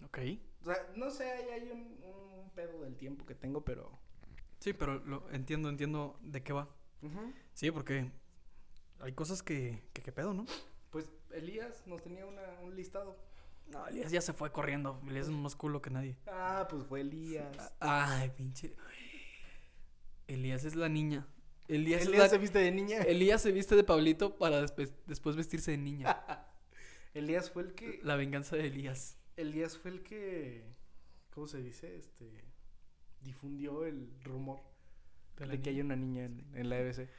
Ok. 0.03 0.19
O 0.61 0.65
sea, 0.65 0.93
no 0.95 1.09
sé, 1.09 1.25
hay 1.51 1.69
un, 1.71 2.01
un 2.03 2.49
pedo 2.51 2.81
del 2.83 2.95
tiempo 2.95 3.25
que 3.25 3.35
tengo, 3.35 3.63
pero... 3.63 3.97
Sí, 4.59 4.73
pero 4.73 4.99
lo 4.99 5.29
entiendo, 5.31 5.69
entiendo 5.69 6.17
de 6.21 6.43
qué 6.43 6.53
va. 6.53 6.69
Sí, 7.53 7.71
porque 7.71 8.09
hay 8.99 9.13
cosas 9.13 9.43
que, 9.43 9.81
que, 9.93 10.11
pedo, 10.11 10.33
¿no? 10.33 10.45
Pues 10.89 11.09
Elías 11.31 11.85
nos 11.87 12.01
tenía 12.01 12.25
una- 12.25 12.59
un 12.63 12.75
listado. 12.75 13.17
No, 13.67 13.85
Elías 13.87 14.11
ya 14.11 14.21
se 14.21 14.33
fue 14.33 14.51
corriendo. 14.51 15.01
Elías 15.07 15.27
es 15.27 15.31
más 15.33 15.55
culo 15.55 15.81
que 15.81 15.89
nadie. 15.89 16.17
Ah, 16.27 16.67
pues 16.69 16.83
fue 16.85 17.01
Elías. 17.01 17.73
Ay, 17.79 18.29
pinche. 18.29 18.75
Elías 20.27 20.63
es 20.65 20.75
la 20.75 20.89
niña. 20.89 21.27
Elías, 21.67 22.03
Elías 22.03 22.19
la- 22.23 22.29
se 22.29 22.37
viste 22.37 22.59
de 22.59 22.71
niña. 22.71 23.01
Elías 23.01 23.41
se 23.41 23.51
viste 23.51 23.75
de 23.75 23.83
Pablito 23.83 24.37
para 24.37 24.61
después, 24.61 24.93
después 25.07 25.35
vestirse 25.35 25.71
de 25.71 25.77
niña. 25.77 26.15
Elías 27.13 27.49
fue 27.49 27.63
el 27.63 27.73
que... 27.73 27.99
La 28.03 28.15
venganza 28.15 28.55
de 28.55 28.67
Elías. 28.67 29.17
Elías 29.37 29.77
fue 29.77 29.91
el 29.91 30.03
que... 30.03 30.63
¿Cómo 31.33 31.47
se 31.47 31.61
dice? 31.61 31.97
Este... 31.97 32.43
Difundió 33.21 33.85
el 33.85 34.13
rumor 34.23 34.59
De 35.37 35.61
que 35.61 35.69
hay 35.69 35.81
una 35.81 35.95
niña 35.95 36.25
en, 36.25 36.45
en 36.53 36.69
la 36.69 36.79
EBC. 36.79 37.09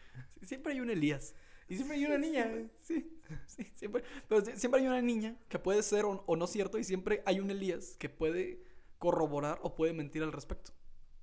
Siempre 0.43 0.73
hay 0.73 0.81
un 0.81 0.91
Elías. 0.91 1.35
Y 1.69 1.77
siempre 1.77 1.97
hay 1.97 2.05
una 2.07 2.19
niña. 2.19 2.51
Sí, 2.79 3.21
sí, 3.47 3.65
siempre. 3.75 4.03
Pero 4.29 4.45
siempre 4.57 4.81
hay 4.81 4.87
una 4.87 5.03
niña 5.03 5.37
que 5.49 5.59
puede 5.59 5.83
ser 5.83 6.05
o, 6.05 6.23
o 6.27 6.37
no 6.37 6.47
cierto 6.47 6.79
y 6.79 6.85
siempre 6.85 7.23
hay 7.27 7.41
un 7.41 7.51
Elías 7.51 7.97
que 7.99 8.09
puede 8.09 8.63
corroborar 8.99 9.59
o 9.63 9.75
puede 9.75 9.93
mentir 9.93 10.23
al 10.23 10.33
respecto. 10.33 10.73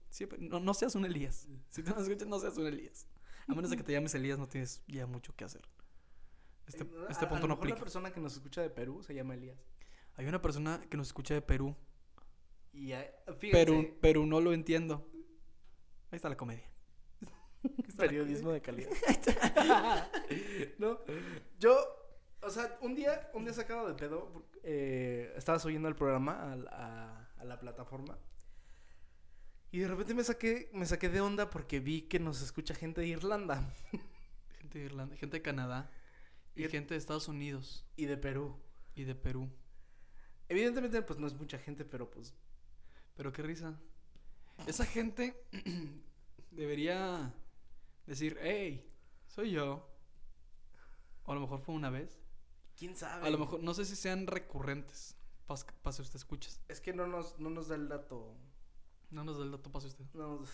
Siempre, 0.09 0.37
no, 0.39 0.59
no 0.59 0.73
seas 0.73 0.93
un 0.95 1.05
Elías. 1.05 1.47
Si 1.69 1.81
te 1.81 1.89
nos 1.91 2.03
escuchas, 2.03 2.27
no 2.27 2.39
seas 2.39 2.57
un 2.57 2.67
Elías. 2.67 3.07
A 3.47 3.55
menos 3.55 3.71
de 3.71 3.77
que 3.77 3.83
te 3.83 3.91
llames 3.93 4.13
Elías, 4.13 4.37
no 4.37 4.47
tienes 4.47 4.83
ya 4.87 5.07
mucho 5.07 5.35
que 5.35 5.43
hacer. 5.45 5.61
Este, 6.67 6.83
Eh, 6.83 6.87
este 7.09 7.25
a- 7.25 7.29
punto 7.29 7.45
a 7.45 7.47
lo 7.47 7.47
no 7.47 7.55
mejor 7.55 7.57
aplica. 7.67 7.79
persona 7.79 8.11
que 8.13 8.19
nos 8.21 8.33
escucha 8.33 8.61
de 8.61 8.69
Perú 8.69 9.01
se 9.01 9.15
llama 9.15 9.33
Elías. 9.33 9.57
Hay 10.15 10.27
una 10.27 10.41
persona 10.41 10.79
que 10.89 10.97
nos 10.97 11.07
escucha 11.07 11.33
de 11.33 11.41
Perú. 11.41 11.75
Y 12.73 12.91
fíjense, 13.39 13.51
Perú, 13.51 13.97
Perú 14.01 14.25
no 14.25 14.39
lo 14.41 14.53
entiendo. 14.53 15.09
Ahí 16.11 16.17
está 16.17 16.29
la 16.29 16.37
comedia. 16.37 16.69
periodismo 17.97 18.51
de 18.51 18.61
calidad. 18.61 18.89
no, 20.79 20.99
yo, 21.59 21.77
o 22.41 22.49
sea, 22.49 22.77
un 22.81 22.95
día, 22.95 23.29
un 23.33 23.43
día 23.45 23.53
sacado 23.53 23.87
de 23.87 23.93
pedo, 23.95 24.45
eh, 24.63 25.33
estaba 25.35 25.59
subiendo 25.59 25.87
el 25.87 25.95
programa 25.95 26.51
a, 26.51 26.55
la- 26.55 26.71
a- 26.71 27.41
a 27.41 27.43
la 27.45 27.59
plataforma 27.59 28.17
y 29.71 29.79
de 29.79 29.87
repente 29.87 30.13
me 30.13 30.23
saqué, 30.23 30.69
me 30.73 30.85
saqué 30.85 31.09
de 31.09 31.19
onda 31.19 31.49
porque 31.49 31.79
vi 31.79 32.03
que 32.03 32.19
nos 32.19 32.41
escucha 32.41 32.73
gente 32.75 33.01
de 33.01 33.07
Irlanda 33.07 33.73
Gente 34.59 34.79
de 34.79 34.85
Irlanda, 34.85 35.15
gente 35.17 35.37
de 35.37 35.41
Canadá 35.41 35.89
y 36.55 36.63
Y- 36.65 36.69
gente 36.69 36.93
de 36.93 36.97
Estados 36.99 37.27
Unidos 37.27 37.85
y 37.97 38.05
de 38.05 38.15
Perú. 38.17 38.55
y 38.95 39.03
de 39.03 39.15
Perú. 39.15 39.49
Evidentemente, 40.47 41.01
pues 41.01 41.17
no 41.19 41.25
es 41.27 41.33
mucha 41.33 41.57
gente, 41.57 41.83
pero 41.85 42.09
pues 42.11 42.33
Pero 43.15 43.31
qué 43.33 43.41
risa. 43.41 43.77
Esa 44.67 44.85
gente 44.85 45.35
debería 46.51 47.33
decir, 48.05 48.37
hey, 48.41 48.89
soy 49.27 49.51
yo. 49.51 49.87
O 51.25 51.31
a 51.31 51.35
lo 51.35 51.41
mejor 51.41 51.59
fue 51.61 51.73
una 51.75 51.89
vez. 51.89 52.19
quién 52.77 52.95
sabe. 52.95 53.25
A 53.27 53.29
lo 53.29 53.37
mejor, 53.37 53.61
no 53.61 53.73
sé 53.73 53.85
si 53.85 53.95
sean 53.95 54.27
recurrentes. 54.27 55.15
Pas- 55.47 55.65
Pase 55.81 56.01
usted, 56.01 56.15
escuchas. 56.17 56.61
es 56.67 56.79
que 56.81 56.93
no 56.93 57.05
nos, 57.07 57.37
no 57.39 57.49
nos 57.49 57.67
da 57.67 57.75
el 57.75 57.87
dato. 57.89 58.35
No 59.11 59.23
nos 59.23 59.37
da 59.37 59.43
el 59.43 59.51
dato, 59.51 59.71
pase 59.71 59.87
usted. 59.87 60.05
No 60.13 60.39
nos- 60.39 60.49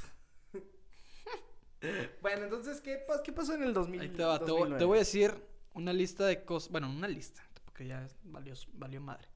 bueno, 2.21 2.43
entonces, 2.43 2.81
¿qué, 2.81 3.05
pas- 3.07 3.21
¿qué 3.23 3.31
pasó 3.31 3.53
en 3.53 3.63
el 3.63 3.73
2000? 3.73 4.01
Ahí 4.01 4.09
te 4.09 4.23
va, 4.23 4.39
te 4.43 4.51
voy, 4.51 4.73
te 4.77 4.83
voy 4.85 4.97
a 4.97 4.99
decir 4.99 5.33
una 5.73 5.93
lista 5.93 6.25
de 6.25 6.43
cosas. 6.43 6.71
Bueno, 6.71 6.89
una 6.89 7.07
lista, 7.07 7.41
porque 7.65 7.87
ya 7.87 8.07
valió, 8.23 8.53
valió 8.73 8.99
madre. 9.01 9.27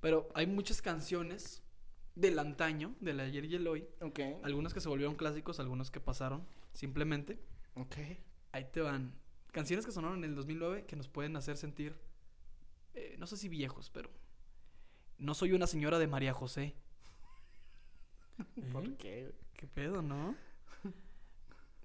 Pero 0.00 0.28
hay 0.34 0.46
muchas 0.46 0.82
canciones 0.82 1.62
del 2.14 2.38
antaño, 2.38 2.94
del 3.00 3.20
ayer 3.20 3.44
y 3.46 3.54
el 3.54 3.66
hoy. 3.66 3.88
Ok, 4.00 4.20
Algunas 4.42 4.74
que 4.74 4.80
se 4.80 4.88
volvieron 4.88 5.16
clásicos, 5.16 5.60
algunos 5.60 5.90
que 5.90 6.00
pasaron 6.00 6.46
simplemente. 6.78 7.40
ok. 7.74 7.96
Ahí 8.52 8.64
te 8.72 8.80
van. 8.80 9.12
Canciones 9.50 9.84
que 9.84 9.90
sonaron 9.90 10.18
en 10.18 10.30
el 10.30 10.36
2009 10.36 10.86
que 10.86 10.94
nos 10.94 11.08
pueden 11.08 11.34
hacer 11.36 11.56
sentir, 11.56 11.96
eh, 12.94 13.16
no 13.18 13.26
sé 13.26 13.36
si 13.36 13.48
viejos, 13.48 13.90
pero... 13.90 14.10
No 15.18 15.34
soy 15.34 15.52
una 15.52 15.66
señora 15.66 15.98
de 15.98 16.06
María 16.06 16.32
José. 16.32 16.76
¿Por 18.72 18.96
qué? 18.96 19.34
¿Qué 19.54 19.66
pedo, 19.66 20.00
no? 20.00 20.36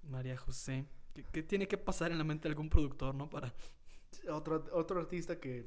María 0.03 0.37
José. 0.37 0.85
¿Qué, 1.15 1.23
qué 1.23 1.41
tiene 1.41 1.67
que 1.67 1.79
pasar 1.79 2.11
en 2.11 2.19
la 2.19 2.23
mente 2.23 2.43
de 2.43 2.51
algún 2.51 2.69
productor, 2.69 3.15
no? 3.15 3.27
Para... 3.31 3.51
Otro, 4.29 4.63
otro 4.73 4.99
artista 4.99 5.39
que 5.39 5.65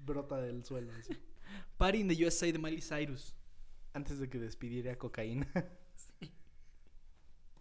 brota 0.00 0.36
del 0.36 0.62
suelo. 0.66 0.92
así. 0.92 1.16
Party 1.78 2.00
in 2.00 2.08
the 2.08 2.26
USA 2.26 2.52
de 2.52 2.58
Miley 2.58 2.82
Cyrus. 2.82 3.34
Antes 3.94 4.18
de 4.18 4.28
que 4.28 4.38
despidiera 4.38 4.98
cocaína. 4.98 5.48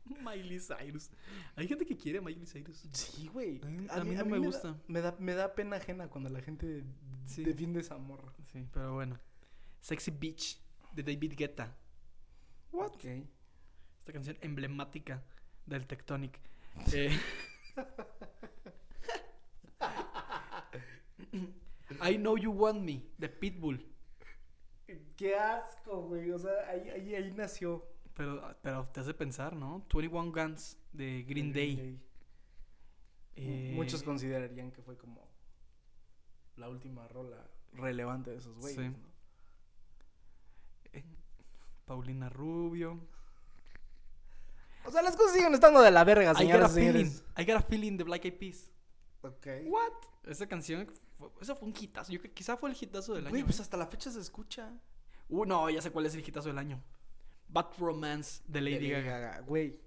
Miley 0.24 0.60
Cyrus. 0.60 1.10
Hay 1.56 1.68
gente 1.68 1.86
que 1.86 1.98
quiere 1.98 2.20
a 2.20 2.22
Miley 2.22 2.46
Cyrus. 2.46 2.88
Sí, 2.92 3.28
güey. 3.28 3.60
A 3.64 3.68
mí- 3.68 3.88
a 3.90 4.04
mí 4.04 4.16
no 4.16 4.26
me 4.26 4.40
da- 4.40 4.46
gusta. 4.46 4.78
me, 4.88 5.02
da, 5.02 5.16
me 5.20 5.34
da 5.34 5.54
pena 5.56 5.78
ajena 5.78 6.08
cuando 6.10 6.30
la 6.30 6.42
gente 6.42 6.84
Sí. 7.26 7.44
defiende 7.44 7.80
esa 7.80 7.98
morra. 7.98 8.32
Sí, 8.52 8.68
pero 8.72 8.94
bueno. 8.94 9.20
Sexy 9.82 10.12
Beach 10.12 10.60
de 10.94 11.04
David 11.04 11.34
Guetta. 11.36 11.76
What? 12.72 12.94
Esta 13.04 14.14
canción 14.14 14.38
emblemática 14.42 15.24
del 15.66 15.86
Tectonic. 15.88 16.40
Eh, 16.94 17.12
I 22.02 22.18
Know 22.18 22.38
You 22.38 22.52
Want 22.52 22.82
Me 22.84 23.04
de 23.18 23.30
Pitbull. 23.30 23.86
Qué 25.16 25.36
asco, 25.36 26.04
güey. 26.08 26.32
O 26.32 26.40
sea, 26.40 26.70
ahí, 26.70 26.90
ahí, 26.90 27.16
ahí 27.16 27.32
nació. 27.32 27.86
Pero, 28.16 28.56
pero 28.62 28.88
te 28.94 29.02
hace 29.02 29.14
pensar, 29.14 29.56
¿no? 29.56 29.86
21 29.94 30.32
Guns 30.32 30.78
de 30.94 31.24
Green 31.24 31.52
Day. 31.52 32.00
Eh, 33.36 33.74
Muchos 33.76 34.04
considerarían 34.04 34.72
que 34.72 34.82
fue 34.82 34.98
como 34.98 35.28
la 36.56 36.70
última 36.70 37.08
rola 37.10 37.46
relevante 37.74 38.32
de 38.32 38.38
esos 38.38 38.58
güeyes. 38.58 38.80
Sí. 38.80 38.90
¿no? 38.90 39.16
eh, 40.94 41.04
Paulina 41.86 42.30
Rubio. 42.30 43.00
O 44.86 44.92
sea, 44.92 45.02
las 45.02 45.16
cosas 45.16 45.34
siguen 45.34 45.54
estando 45.54 45.82
de 45.82 45.92
la 45.92 46.04
verga, 46.04 46.24
I 46.24 46.28
got, 46.28 46.36
a 46.36 46.40
señoras 46.40 46.74
feeling. 46.74 47.12
I 47.38 47.46
got 47.46 47.58
a 47.58 47.62
feeling 47.62 47.98
de 47.98 48.04
Black 48.04 48.26
Eyed 48.26 48.38
Peas. 48.38 48.72
Ok. 49.22 49.48
What? 49.66 49.92
Esa 50.24 50.48
canción, 50.48 50.88
fue, 51.18 51.30
esa 51.42 51.56
fue 51.56 51.68
un 51.68 51.76
hitazo. 51.78 52.12
Yo 52.12 52.22
quizá 52.34 52.56
fue 52.56 52.70
el 52.70 52.78
hitazo 52.80 53.16
del 53.16 53.26
año. 53.26 53.32
Güey, 53.32 53.44
pues 53.44 53.60
¿eh? 53.60 53.64
hasta 53.64 53.78
la 53.78 53.88
fecha 53.88 54.12
se 54.12 54.20
escucha. 54.20 54.72
Uh, 55.28 55.46
no, 55.46 55.70
ya 55.70 55.82
sé 55.82 55.92
cuál 55.92 56.06
es 56.06 56.14
el 56.14 56.28
hitazo 56.28 56.50
del 56.50 56.60
año. 56.60 56.82
Bad 57.48 57.68
Romance 57.78 58.42
de 58.48 58.62
Lady 58.62 58.90
Gaga. 58.90 59.42
Güey, 59.42 59.80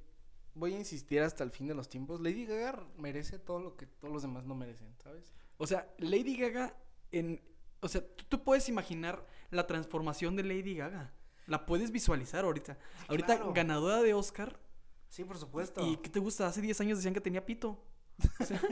voy 0.55 0.75
a 0.75 0.79
insistir 0.79 1.21
hasta 1.21 1.45
el 1.45 1.51
fin 1.51 1.67
de 1.67 1.75
los 1.75 1.89
tiempos. 1.89 2.21
Lady 2.21 2.47
Gaga 2.47 2.87
merece 2.97 3.39
todo 3.39 3.61
lo 3.61 3.77
que 3.77 3.87
todos 3.87 4.13
los 4.13 4.23
demás 4.23 4.45
no 4.45 4.55
merecen, 4.55 4.95
¿sabes? 5.03 5.33
O 5.57 5.67
sea, 5.67 5.89
Lady 5.99 6.37
Gaga 6.37 6.75
en... 7.13 7.41
O 7.81 7.89
sea, 7.89 8.01
tú, 8.01 8.25
tú 8.29 8.43
puedes 8.43 8.69
imaginar 8.69 9.25
la 9.51 9.67
transformación 9.67 10.35
de 10.37 10.43
Lady 10.43 10.75
Gaga. 10.75 11.13
La 11.47 11.65
puedes 11.65 11.91
visualizar 11.91 12.45
ahorita. 12.45 12.77
Ahorita 13.09 13.37
claro. 13.37 13.53
ganadora 13.53 14.03
de 14.03 14.15
Oscar. 14.15 14.59
Sí, 15.09 15.25
por 15.25 15.39
supuesto. 15.39 15.87
¿Y 15.87 15.97
qué 15.97 16.11
te 16.11 16.21
gusta? 16.21 16.47
Hace 16.47 16.61
10 16.61 16.81
años 16.83 16.99
decían 16.99 17.15
que 17.15 17.21
tenía 17.21 17.45
pito. 17.45 17.83
O 18.41 18.45
sea, 18.45 18.61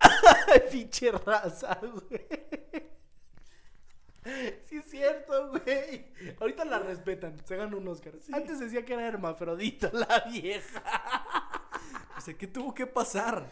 Ay, 0.00 0.41
pinche 0.60 1.10
raza, 1.12 1.78
güey. 1.80 2.26
Sí 4.64 4.76
es 4.76 4.84
cierto, 4.88 5.50
güey. 5.50 6.06
Ahorita 6.40 6.64
la 6.64 6.78
respetan, 6.78 7.36
se 7.44 7.56
ganó 7.56 7.78
un 7.78 7.88
Oscar. 7.88 8.14
Antes 8.32 8.60
decía 8.60 8.84
que 8.84 8.92
era 8.92 9.06
hermafrodita 9.08 9.90
la 9.92 10.20
vieja. 10.30 10.82
o 12.16 12.20
sea, 12.20 12.34
¿qué 12.34 12.46
tuvo 12.46 12.72
que 12.72 12.86
pasar? 12.86 13.50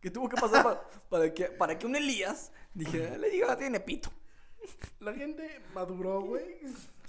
¿Qué 0.00 0.10
tuvo 0.10 0.28
que 0.28 0.36
pasar 0.36 0.62
para, 0.62 0.90
para 1.08 1.32
que, 1.34 1.46
para 1.46 1.78
que 1.78 1.86
un 1.86 1.96
Elías 1.96 2.52
dijera, 2.74 3.16
Lady 3.16 3.38
Gaga 3.40 3.56
tiene 3.56 3.80
pito? 3.80 4.10
La 5.00 5.14
gente 5.14 5.62
maduró, 5.74 6.20
güey. 6.20 6.58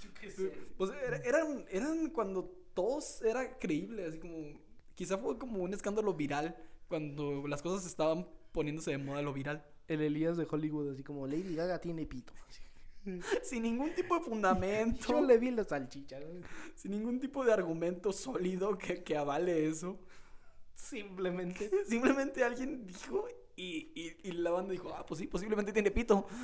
Yo 0.02 0.14
qué 0.18 0.30
sé. 0.30 0.48
Pues 0.78 0.90
era- 1.06 1.18
eran, 1.18 1.66
eran 1.70 2.08
cuando 2.10 2.44
todos 2.72 3.20
era 3.22 3.58
creíble, 3.58 4.06
así 4.06 4.18
como. 4.18 4.58
Quizá 4.94 5.18
fue 5.18 5.36
como 5.38 5.62
un 5.62 5.74
escándalo 5.74 6.14
viral 6.14 6.56
cuando 6.88 7.46
las 7.46 7.60
cosas 7.62 7.86
estaban 7.86 8.26
poniéndose 8.58 8.90
de 8.90 8.98
moda 8.98 9.22
lo 9.22 9.32
viral. 9.32 9.64
El 9.86 10.00
Elías 10.02 10.36
de 10.36 10.48
Hollywood, 10.50 10.90
así 10.90 11.04
como 11.04 11.28
Lady 11.28 11.54
Gaga 11.54 11.78
tiene 11.80 12.04
pito. 12.06 12.32
Así. 12.48 12.60
Sin 13.44 13.62
ningún 13.62 13.94
tipo 13.94 14.18
de 14.18 14.24
fundamento. 14.24 15.06
Yo 15.12 15.20
le 15.20 15.38
vi 15.38 15.52
la 15.52 15.62
salchicha. 15.62 16.18
¿no? 16.18 16.26
Sin 16.74 16.90
ningún 16.90 17.20
tipo 17.20 17.44
de 17.44 17.52
argumento 17.52 18.12
sólido 18.12 18.76
que, 18.76 19.04
que 19.04 19.16
avale 19.16 19.68
eso. 19.68 20.00
Simplemente. 20.74 21.70
Simplemente 21.86 22.42
alguien 22.42 22.84
dijo 22.84 23.28
y, 23.54 23.92
y, 23.94 24.16
y 24.28 24.32
la 24.32 24.50
banda 24.50 24.72
dijo, 24.72 24.92
ah, 24.92 25.06
pues 25.06 25.20
sí, 25.20 25.28
posiblemente 25.28 25.72
tiene 25.72 25.90
pito. 25.92 26.26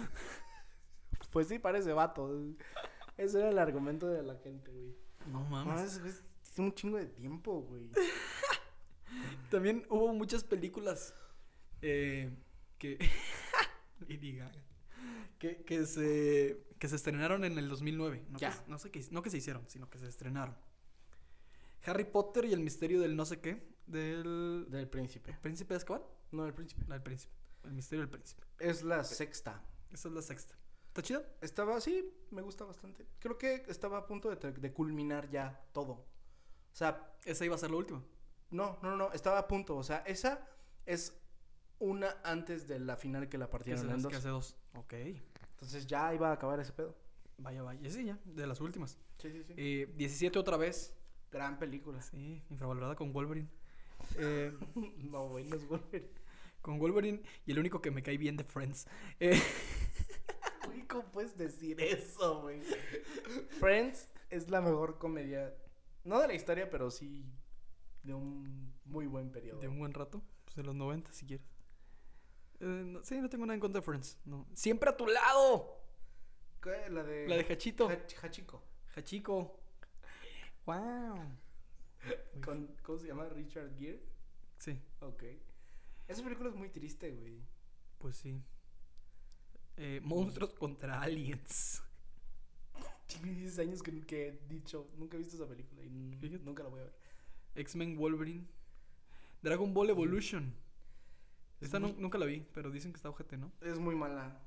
Pues 1.30 1.48
sí, 1.48 1.58
parece 1.58 1.92
vato. 1.92 2.30
Ese 3.16 3.40
era 3.40 3.48
el 3.48 3.58
argumento 3.58 4.06
de 4.06 4.22
la 4.22 4.36
gente, 4.36 4.70
güey. 4.70 4.94
No 5.26 5.40
No, 5.40 5.48
mames. 5.48 6.00
tiene 6.54 6.70
un 6.70 6.74
chingo 6.76 6.96
de 6.96 7.06
tiempo, 7.06 7.62
güey. 7.62 7.90
También 9.50 9.84
hubo 9.90 10.12
muchas 10.12 10.44
películas 10.44 11.12
eh, 11.84 12.30
que. 12.78 12.98
Que, 15.38 15.62
que, 15.64 15.84
se, 15.86 16.64
que 16.78 16.88
se 16.88 16.96
estrenaron 16.96 17.44
en 17.44 17.58
el 17.58 17.68
2009. 17.68 18.24
No, 18.30 18.38
Ya. 18.38 18.50
Que, 18.52 18.70
no, 18.70 18.78
sé 18.78 18.90
que, 18.90 19.04
no 19.10 19.22
que 19.22 19.30
se 19.30 19.38
hicieron, 19.38 19.64
sino 19.68 19.90
que 19.90 19.98
se 19.98 20.08
estrenaron. 20.08 20.56
Harry 21.84 22.04
Potter 22.04 22.46
y 22.46 22.52
el 22.52 22.60
misterio 22.60 23.00
del 23.00 23.14
no 23.16 23.24
sé 23.26 23.40
qué. 23.40 23.74
Del. 23.86 24.66
Del 24.70 24.88
príncipe. 24.88 25.36
¿Príncipe 25.42 25.74
de 25.74 25.78
Azkaban? 25.78 26.02
No, 26.32 26.46
el 26.46 26.54
príncipe. 26.54 26.82
No, 26.86 26.94
el 26.94 27.02
príncipe. 27.02 27.34
El 27.64 27.72
misterio 27.72 28.00
del 28.02 28.10
príncipe. 28.10 28.42
Es 28.58 28.82
la 28.82 29.04
sexta. 29.04 29.62
Esa 29.92 30.08
es 30.08 30.14
la 30.14 30.22
sexta. 30.22 30.54
¿Está 30.88 31.02
chido? 31.02 31.24
Estaba, 31.40 31.80
sí, 31.80 32.10
me 32.30 32.40
gusta 32.42 32.64
bastante. 32.64 33.06
Creo 33.18 33.36
que 33.36 33.64
estaba 33.68 33.98
a 33.98 34.06
punto 34.06 34.34
de, 34.34 34.52
de 34.52 34.72
culminar 34.72 35.28
ya 35.28 35.62
todo. 35.72 35.92
O 35.92 36.76
sea, 36.76 37.14
Esa 37.24 37.44
iba 37.44 37.54
a 37.54 37.58
ser 37.58 37.70
la 37.70 37.76
última. 37.76 38.02
no, 38.50 38.78
no, 38.82 38.96
no, 38.96 39.12
estaba 39.12 39.38
a 39.38 39.48
punto. 39.48 39.76
O 39.76 39.82
sea, 39.82 39.98
esa 40.06 40.48
es 40.86 41.20
una 41.78 42.16
antes 42.24 42.66
de 42.68 42.78
la 42.78 42.96
final 42.96 43.28
que 43.28 43.38
la 43.38 43.50
partieron 43.50 43.90
en 43.90 44.02
dos. 44.02 44.10
que 44.10 44.16
hace 44.18 44.28
dos. 44.28 44.56
Ok. 44.74 44.92
Entonces 45.52 45.86
ya 45.86 46.14
iba 46.14 46.30
a 46.30 46.32
acabar 46.32 46.60
ese 46.60 46.72
pedo. 46.72 46.94
Vaya, 47.38 47.62
vaya. 47.62 47.90
Sí, 47.90 48.04
ya. 48.04 48.18
De 48.24 48.46
las 48.46 48.60
últimas. 48.60 48.98
Sí, 49.18 49.30
sí, 49.32 49.42
sí. 49.44 49.54
Eh, 49.56 49.92
17 49.96 50.38
otra 50.38 50.56
vez. 50.56 50.94
Gran 51.30 51.58
película. 51.58 52.00
Sí, 52.00 52.42
infravalorada 52.50 52.94
con 52.94 53.12
Wolverine. 53.12 53.48
Eh, 54.18 54.52
no, 54.98 55.28
güey, 55.28 55.44
no 55.44 55.56
es 55.56 55.66
Wolverine. 55.66 56.08
con 56.62 56.78
Wolverine 56.78 57.22
y 57.46 57.52
el 57.52 57.58
único 57.58 57.80
que 57.82 57.90
me 57.90 58.02
cae 58.02 58.16
bien 58.18 58.36
de 58.36 58.44
Friends. 58.44 58.86
Eh, 59.20 59.40
Güey, 60.66 60.86
¿cómo 60.86 61.04
puedes 61.12 61.36
decir 61.36 61.80
eso, 61.80 62.40
güey? 62.42 62.60
Friends 63.60 64.08
es 64.30 64.48
la 64.50 64.60
mejor 64.60 64.98
comedia. 64.98 65.54
No 66.04 66.20
de 66.20 66.26
la 66.28 66.34
historia, 66.34 66.70
pero 66.70 66.90
sí 66.90 67.24
de 68.02 68.14
un 68.14 68.72
muy 68.84 69.06
buen 69.06 69.30
periodo. 69.30 69.60
de 69.60 69.68
un 69.68 69.78
buen 69.78 69.92
rato. 69.92 70.22
Pues 70.44 70.56
de 70.56 70.62
los 70.62 70.74
90 70.74 71.12
si 71.12 71.26
quieres. 71.26 71.46
Eh, 72.64 72.82
no- 72.86 73.04
sí, 73.04 73.18
no 73.20 73.28
tengo 73.28 73.44
nada 73.44 73.54
en 73.54 73.60
contra 73.60 73.80
de 73.80 73.84
Friends. 73.84 74.18
No. 74.24 74.46
Siempre 74.54 74.88
a 74.88 74.96
tu 74.96 75.06
lado. 75.06 75.80
¿Qué? 76.62 76.88
La 76.90 77.02
de. 77.02 77.28
La 77.28 77.36
de 77.36 77.42
Hachito. 77.52 77.88
Hach- 77.90 78.16
Hachiko. 78.22 78.62
Hachico. 78.96 79.60
Wow. 80.66 81.18
Con, 82.44 82.74
¿Cómo 82.82 82.98
se 82.98 83.06
llama? 83.08 83.28
Richard 83.28 83.76
Gere. 83.78 84.02
Sí, 84.58 84.80
Ok. 85.00 85.24
Esa 86.08 86.22
película 86.22 86.48
es 86.50 86.54
muy 86.54 86.68
triste, 86.70 87.10
güey. 87.12 87.38
pues 87.98 88.16
sí. 88.16 88.42
Eh, 89.76 90.00
monstruos 90.02 90.54
contra 90.54 91.00
aliens. 91.02 91.82
Tiene 93.06 93.34
10 93.34 93.58
años 93.58 93.82
que, 93.82 94.04
que 94.06 94.28
he 94.28 94.32
dicho. 94.48 94.88
Nunca 94.96 95.16
he 95.16 95.18
visto 95.18 95.36
esa 95.36 95.46
película 95.48 95.82
y 95.82 95.88
nunca 95.90 96.62
la 96.62 96.68
voy 96.68 96.80
a 96.80 96.84
ver. 96.84 96.94
X-Men 97.56 97.96
Wolverine. 97.96 98.46
Dragon 99.42 99.72
Ball 99.74 99.90
Evolution. 99.90 100.54
Es 101.60 101.66
Esta 101.68 101.78
muy- 101.80 101.92
nunca 101.94 102.18
la 102.18 102.26
vi, 102.26 102.46
pero 102.52 102.70
dicen 102.70 102.92
que 102.92 102.96
está 102.96 103.08
ojete, 103.08 103.36
¿no? 103.36 103.52
Es 103.60 103.78
muy 103.78 103.94
mala. 103.94 104.40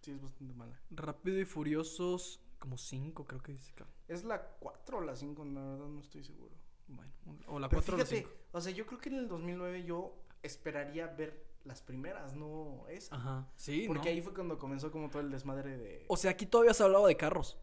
Sí, 0.00 0.12
es 0.12 0.20
bastante 0.22 0.54
mala. 0.54 0.78
Rápido 0.90 1.38
y 1.40 1.44
Furiosos, 1.44 2.40
como 2.58 2.78
5 2.78 3.26
creo 3.26 3.42
que 3.42 3.52
dice. 3.52 3.72
Es 4.08 4.24
la 4.24 4.40
4 4.58 4.98
o 4.98 5.00
la 5.02 5.14
5, 5.16 5.44
la 5.44 5.60
verdad 5.60 5.86
no 5.88 6.00
estoy 6.00 6.24
seguro. 6.24 6.54
Bueno, 6.88 7.12
o 7.46 7.58
la 7.58 7.68
Pero 7.68 7.82
4 7.82 7.94
o 7.94 7.98
la 7.98 8.04
fíjate, 8.06 8.28
5. 8.28 8.40
o 8.52 8.60
sea, 8.60 8.72
yo 8.72 8.86
creo 8.86 8.98
que 9.00 9.08
en 9.10 9.16
el 9.16 9.28
2009 9.28 9.84
yo 9.84 10.16
esperaría 10.42 11.06
ver 11.06 11.46
las 11.64 11.82
primeras, 11.82 12.34
no 12.34 12.86
esa. 12.88 13.14
Ajá, 13.14 13.48
sí, 13.56 13.84
Porque 13.86 14.08
¿no? 14.08 14.14
ahí 14.14 14.22
fue 14.22 14.32
cuando 14.32 14.58
comenzó 14.58 14.90
como 14.90 15.10
todo 15.10 15.20
el 15.20 15.30
desmadre 15.30 15.76
de... 15.76 16.04
O 16.08 16.16
sea, 16.16 16.30
aquí 16.30 16.46
todavía 16.46 16.72
se 16.74 16.82
hablaba 16.82 17.06
de 17.06 17.16
carros. 17.16 17.58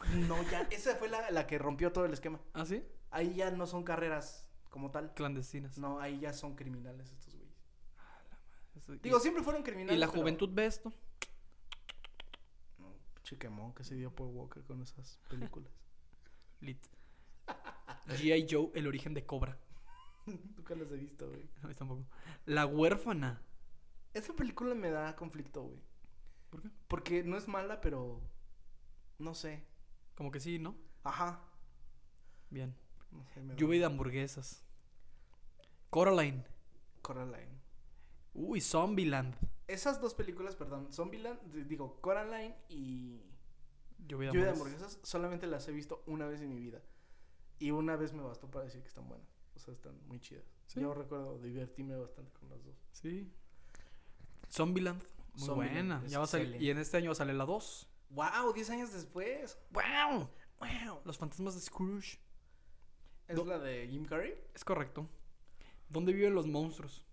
No, 0.28 0.42
ya, 0.50 0.62
esa 0.70 0.96
fue 0.96 1.08
la, 1.08 1.30
la 1.30 1.46
que 1.46 1.58
rompió 1.58 1.92
todo 1.92 2.04
el 2.04 2.12
esquema. 2.12 2.40
¿Ah, 2.52 2.66
sí? 2.66 2.84
Ahí 3.10 3.34
ya 3.34 3.50
no 3.52 3.66
son 3.66 3.84
carreras 3.84 4.46
como 4.68 4.90
tal. 4.90 5.14
Clandestinas. 5.14 5.78
No, 5.78 6.00
ahí 6.00 6.18
ya 6.20 6.32
son 6.32 6.56
criminales 6.56 7.10
estos 7.12 7.31
Digo, 9.02 9.20
siempre 9.20 9.42
fueron 9.42 9.62
criminales. 9.62 9.96
y 9.96 10.00
la 10.00 10.06
pero- 10.08 10.20
juventud 10.22 10.50
ve 10.52 10.66
esto. 10.66 10.92
No, 12.78 12.92
pinche 13.14 13.38
quemón 13.38 13.74
que 13.74 13.84
se 13.84 13.94
dio 13.94 14.14
Paul 14.14 14.34
Walker 14.34 14.62
con 14.64 14.82
esas 14.82 15.20
películas. 15.28 15.70
Lit. 16.60 16.84
G.I. 18.08 18.46
Joe, 18.50 18.70
el 18.74 18.86
origen 18.86 19.14
de 19.14 19.24
Cobra. 19.26 19.58
Nunca 20.26 20.74
las 20.74 20.90
he 20.90 20.96
visto, 20.96 21.28
güey. 21.28 21.48
No, 21.62 21.68
yo 21.68 21.74
tampoco. 21.76 22.04
La 22.46 22.66
huérfana. 22.66 23.42
Esa 24.14 24.34
película 24.34 24.74
me 24.74 24.90
da 24.90 25.16
conflicto, 25.16 25.62
güey. 25.62 25.80
¿Por 26.50 26.62
qué? 26.62 26.70
Porque 26.88 27.22
no 27.24 27.36
es 27.36 27.48
mala, 27.48 27.80
pero... 27.80 28.20
No 29.18 29.34
sé. 29.34 29.64
Como 30.16 30.30
que 30.30 30.40
sí, 30.40 30.58
¿no? 30.58 30.76
Ajá. 31.04 31.40
Bien. 32.50 32.74
No 33.10 33.24
sé, 33.26 33.40
me 33.40 33.54
da- 33.54 33.56
Lluvia 33.58 33.80
de 33.80 33.86
hamburguesas. 33.86 34.62
Coraline. 35.90 36.44
Coraline. 37.00 37.61
Uy, 38.34 38.60
Zombieland. 38.60 39.34
Esas 39.66 40.00
dos 40.00 40.14
películas, 40.14 40.56
perdón, 40.56 40.92
Zombieland, 40.92 41.40
digo, 41.66 42.00
Coraline 42.00 42.56
y 42.68 43.22
Lluvia 44.06 44.32
de 44.32 44.48
hamburguesas. 44.50 44.98
solamente 45.02 45.46
las 45.46 45.66
he 45.68 45.72
visto 45.72 46.02
una 46.06 46.26
vez 46.26 46.40
en 46.40 46.48
mi 46.50 46.58
vida. 46.58 46.82
Y 47.58 47.70
una 47.70 47.94
vez 47.96 48.12
me 48.12 48.22
bastó 48.22 48.50
para 48.50 48.64
decir 48.64 48.82
que 48.82 48.88
están 48.88 49.08
buenas. 49.08 49.28
O 49.54 49.58
sea, 49.60 49.72
están 49.72 49.96
muy 50.08 50.18
chidas. 50.20 50.44
Sí. 50.66 50.80
Yo 50.80 50.92
recuerdo 50.94 51.38
divertirme 51.38 51.96
bastante 51.96 52.32
con 52.32 52.48
las 52.50 52.64
dos. 52.64 52.74
Sí. 52.90 53.30
Zombieland. 54.50 55.02
Muy 55.34 55.46
Zombieland, 55.46 55.88
buena. 55.90 56.06
Ya 56.08 56.18
va 56.18 56.24
a 56.24 56.26
salir. 56.26 56.60
Y 56.60 56.70
en 56.70 56.78
este 56.78 56.96
año 56.96 57.14
sale 57.14 57.32
la 57.32 57.44
2. 57.46 57.88
¡Wow! 58.10 58.52
10 58.52 58.70
años 58.70 58.92
después. 58.92 59.58
¡Wow! 59.70 60.28
¡Wow! 60.58 61.00
Los 61.04 61.16
fantasmas 61.16 61.54
de 61.54 61.60
Scrooge. 61.60 62.18
¿Es 63.28 63.36
Do- 63.36 63.44
la 63.44 63.58
de 63.58 63.86
Jim 63.88 64.04
Carrey? 64.04 64.34
Es 64.54 64.64
correcto. 64.64 65.08
¿Dónde 65.88 66.12
viven 66.12 66.34
los 66.34 66.46
monstruos? 66.46 67.06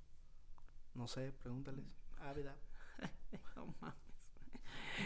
No 0.99 1.07
sé, 1.07 1.31
pregúntales. 1.31 1.85
Ah, 2.19 2.33
¿verdad? 2.33 2.57
No 3.55 3.73
mames. 3.79 3.95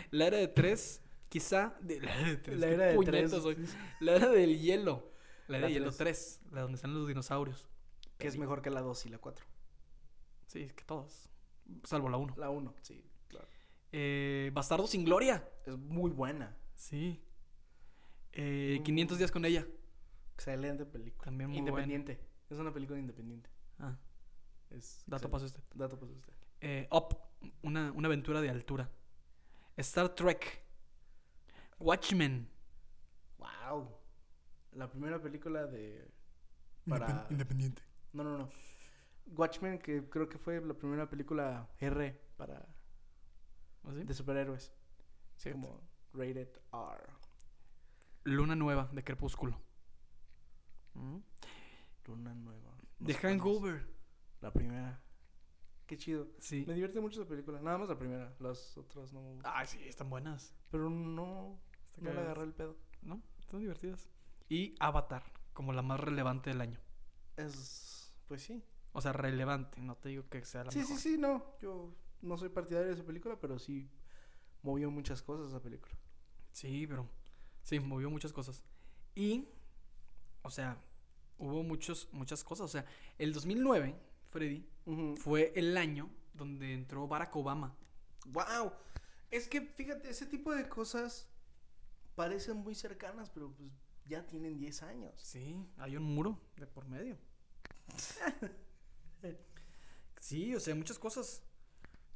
La 0.10 0.26
era 0.26 0.38
de 0.38 0.48
tres, 0.48 1.04
quizá. 1.30 1.78
De, 1.82 2.02
la 2.02 2.16
era 2.16 2.28
de 2.30 2.38
tres. 2.38 2.60
La 2.60 2.68
era 2.68 2.86
de 2.88 2.98
tres. 2.98 3.76
La 4.00 4.16
era 4.16 4.30
del 4.30 4.60
hielo. 4.60 5.12
La 5.48 5.58
era 5.58 5.68
La 5.68 5.68
de 5.68 5.74
hielo 5.74 5.92
tres. 5.92 6.40
3. 6.42 6.54
La 6.54 6.62
donde 6.62 6.78
están 6.78 6.96
los 6.96 7.08
dinosaurios. 7.08 7.68
Que 8.18 8.28
es 8.28 8.38
mejor 8.40 8.64
que 8.64 8.72
la 8.72 8.82
2 8.82 9.06
y 9.06 9.10
la 9.10 9.20
4. 9.20 9.46
Sí, 10.48 10.64
es 10.64 10.74
que 10.74 10.84
todas. 10.84 11.30
Salvo 11.84 12.10
la 12.10 12.18
1. 12.18 12.36
La 12.38 12.50
1, 12.50 12.74
sí, 12.82 13.04
claro. 13.28 13.48
Eh, 13.92 14.50
Bastardo 14.52 14.88
sin 14.88 15.04
gloria. 15.06 15.48
Es 15.68 15.78
muy 15.78 16.10
buena. 16.10 16.58
Sí. 16.74 17.22
Eh, 18.32 18.76
Muy 18.78 18.84
500 18.84 19.18
días 19.20 19.32
con 19.32 19.46
ella. 19.46 19.68
Excelente 20.34 20.86
película. 20.86 21.26
También 21.26 21.52
muy 21.52 21.60
Independiente. 21.60 22.20
Es 22.50 22.58
una 22.58 22.74
película 22.74 22.98
independiente. 22.98 23.50
Ah, 23.78 23.96
Es 24.74 25.04
Dato 25.06 25.30
pase 25.30 25.46
usted. 25.46 25.64
Dato 25.74 25.98
para 26.00 26.12
usted. 26.12 26.34
Eh, 26.62 26.88
Up, 26.92 27.18
una, 27.62 27.92
una 27.92 28.08
aventura 28.08 28.42
de 28.42 28.50
altura. 28.50 28.90
Star 29.78 30.10
Trek. 30.10 30.64
Watchmen. 31.80 32.50
Wow. 33.38 33.90
La 34.72 34.90
primera 34.90 35.22
película 35.22 35.68
de 35.68 36.10
para 36.88 37.28
Independiente. 37.30 37.82
No, 38.14 38.24
no, 38.24 38.38
no. 38.38 38.50
Watchmen 39.36 39.80
que 39.80 40.10
creo 40.10 40.28
que 40.28 40.38
fue 40.38 40.60
la 40.62 40.74
primera 40.74 41.10
película 41.10 41.70
R 41.80 42.20
para 42.36 42.66
¿Ah, 43.84 43.92
sí? 43.94 44.04
de 44.04 44.14
superhéroes. 44.14 44.72
Cierto. 45.38 45.62
Como 45.62 45.82
rated 46.14 46.50
R. 46.72 47.14
Luna 48.24 48.56
Nueva 48.56 48.90
de 48.92 49.04
Crepúsculo. 49.04 49.60
Mm. 50.94 51.18
Luna 52.06 52.34
nueva. 52.34 52.72
No 53.00 53.08
The 53.08 53.14
es. 53.14 53.20
Hangover. 53.20 53.93
La 54.44 54.52
primera. 54.52 55.02
Qué 55.88 55.96
chido. 55.98 56.28
Sí. 56.38 56.66
Me 56.68 56.74
divierte 56.74 57.00
mucho 57.00 57.22
esa 57.22 57.30
película. 57.30 57.62
Nada 57.62 57.78
más 57.78 57.88
la 57.88 57.98
primera. 57.98 58.36
Las 58.40 58.78
otras 58.78 59.14
no 59.14 59.22
me 59.22 59.32
gustan. 59.36 59.54
Ay, 59.56 59.66
sí, 59.66 59.82
están 59.88 60.10
buenas. 60.10 60.54
Pero 60.70 60.90
no. 60.90 61.58
No 61.98 62.14
le 62.14 62.20
agarré 62.20 62.44
el 62.44 62.54
pedo. 62.54 62.76
¿No? 63.04 63.22
Están 63.40 63.62
divertidas. 63.62 64.10
Y 64.50 64.76
Avatar, 64.82 65.24
como 65.54 65.72
la 65.72 65.82
más 65.82 65.98
relevante 66.02 66.50
del 66.50 66.60
año. 66.60 66.78
Es. 67.38 68.14
Pues 68.28 68.42
sí. 68.44 68.62
O 68.92 69.00
sea, 69.00 69.14
relevante. 69.14 69.80
No 69.80 69.96
te 69.96 70.10
digo 70.10 70.28
que 70.30 70.44
sea 70.44 70.66
la 70.66 70.72
Sí, 70.72 70.80
mejor. 70.80 70.98
sí, 70.98 71.02
sí, 71.14 71.18
no. 71.18 71.58
Yo 71.62 71.96
no 72.22 72.38
soy 72.38 72.50
partidario 72.50 72.90
de 72.90 72.96
esa 72.96 73.06
película, 73.06 73.40
pero 73.40 73.58
sí 73.58 73.90
movió 74.62 74.92
muchas 74.92 75.22
cosas 75.22 75.48
esa 75.48 75.62
película. 75.62 75.96
Sí, 76.52 76.86
pero 76.86 77.10
sí, 77.62 77.80
movió 77.80 78.10
muchas 78.10 78.34
cosas. 78.34 78.62
Y, 79.16 79.48
o 80.42 80.50
sea, 80.50 80.78
hubo 81.38 81.64
muchos, 81.64 82.10
muchas 82.12 82.44
cosas. 82.44 82.66
O 82.66 82.68
sea, 82.68 82.86
el 83.18 83.32
2009, 83.32 83.96
Freddy, 84.34 84.68
fue 85.18 85.54
el 85.56 85.78
año 85.78 86.10
donde 86.34 86.74
entró 86.74 87.08
Barack 87.08 87.36
Obama. 87.36 87.76
Wow. 88.26 88.74
Es 89.30 89.48
que 89.48 89.62
fíjate, 89.62 90.10
ese 90.10 90.26
tipo 90.26 90.54
de 90.54 90.68
cosas 90.68 91.30
parecen 92.16 92.58
muy 92.58 92.74
cercanas, 92.76 93.30
pero 93.30 93.54
pues 93.54 93.70
ya 94.06 94.26
tienen 94.26 94.58
10 94.58 94.84
años. 94.84 95.14
Sí, 95.22 95.56
hay 95.78 95.96
un 95.96 96.04
muro 96.04 96.42
de 96.58 96.66
por 96.66 96.88
medio. 96.88 97.18
sí, 100.20 100.56
o 100.56 100.60
sea, 100.60 100.76
muchas 100.76 101.00
cosas. 101.00 101.44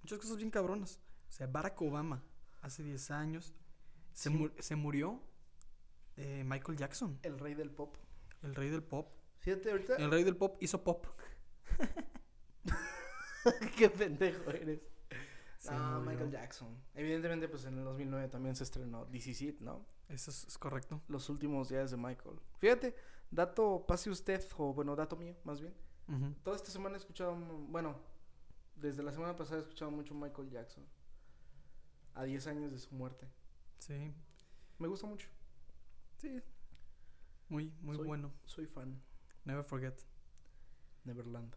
Muchas 0.02 0.20
cosas 0.20 0.38
bien 0.38 0.50
cabronas. 0.50 1.00
O 1.30 1.32
sea, 1.32 1.48
Barack 1.48 1.82
Obama, 1.82 2.24
hace 2.62 2.84
10 2.84 3.12
años, 3.12 3.54
se, 4.14 4.30
Sí. 4.32 4.52
se 4.60 4.76
murió 4.76 5.22
eh, 6.16 6.44
Michael 6.46 6.78
Jackson, 6.78 7.20
El 7.22 7.38
rey 7.38 7.54
del 7.54 7.70
pop. 7.70 7.96
el 8.42 8.56
rey 8.56 8.70
del 8.70 8.84
pop. 8.84 9.12
Fíjate, 9.40 9.70
ahorita. 9.70 9.96
El 9.98 10.10
rey 10.10 10.24
del 10.24 10.36
pop 10.36 10.58
hizo 10.62 10.84
pop. 10.84 11.06
Qué 13.78 13.90
pendejo 13.90 14.50
eres. 14.52 14.82
Ah. 15.70 16.02
Michael 16.06 16.32
Jackson. 16.32 16.78
Evidentemente, 16.94 17.48
pues 17.48 17.66
en 17.66 17.78
el 17.78 17.84
2009 17.84 18.28
también 18.30 18.56
se 18.56 18.64
estrenó 18.64 19.06
This 19.08 19.60
¿no? 19.62 19.86
Eso 20.08 20.32
es, 20.32 20.46
es 20.46 20.58
correcto. 20.58 21.02
Los 21.08 21.30
últimos 21.30 21.70
días 21.70 21.92
de 21.92 21.98
Michael. 21.98 22.40
Fíjate, 22.60 22.96
dato, 23.32 23.86
pase 23.88 24.10
usted, 24.10 24.42
o 24.58 24.74
bueno, 24.74 24.96
dato 24.96 25.16
mío, 25.18 25.36
más 25.44 25.60
bien. 25.60 25.74
Ujú. 26.08 26.34
Toda 26.44 26.56
esta 26.56 26.72
semana 26.72 26.96
he 26.96 27.00
escuchado, 27.00 27.36
mm, 27.36 27.72
bueno, 27.72 28.00
desde 28.76 29.04
la 29.04 29.12
semana 29.12 29.36
pasada 29.36 29.60
he 29.60 29.64
escuchado 29.64 29.92
mucho 29.92 30.14
Michael 30.16 30.50
Jackson. 30.50 30.86
A 32.14 32.24
10 32.24 32.48
años 32.48 32.72
de 32.72 32.80
su 32.80 32.94
muerte. 32.96 33.28
Sí, 33.80 34.14
Me 34.80 34.88
gusta 34.88 35.08
mucho. 35.08 35.28
sí. 36.18 36.42
Muy, 37.50 37.72
muy 37.82 37.96
Soy- 37.96 38.08
bueno. 38.08 38.34
Soy 38.46 38.66
fan. 38.66 39.02
Never 39.46 39.64
forget. 39.64 39.98
Neverland. 41.06 41.56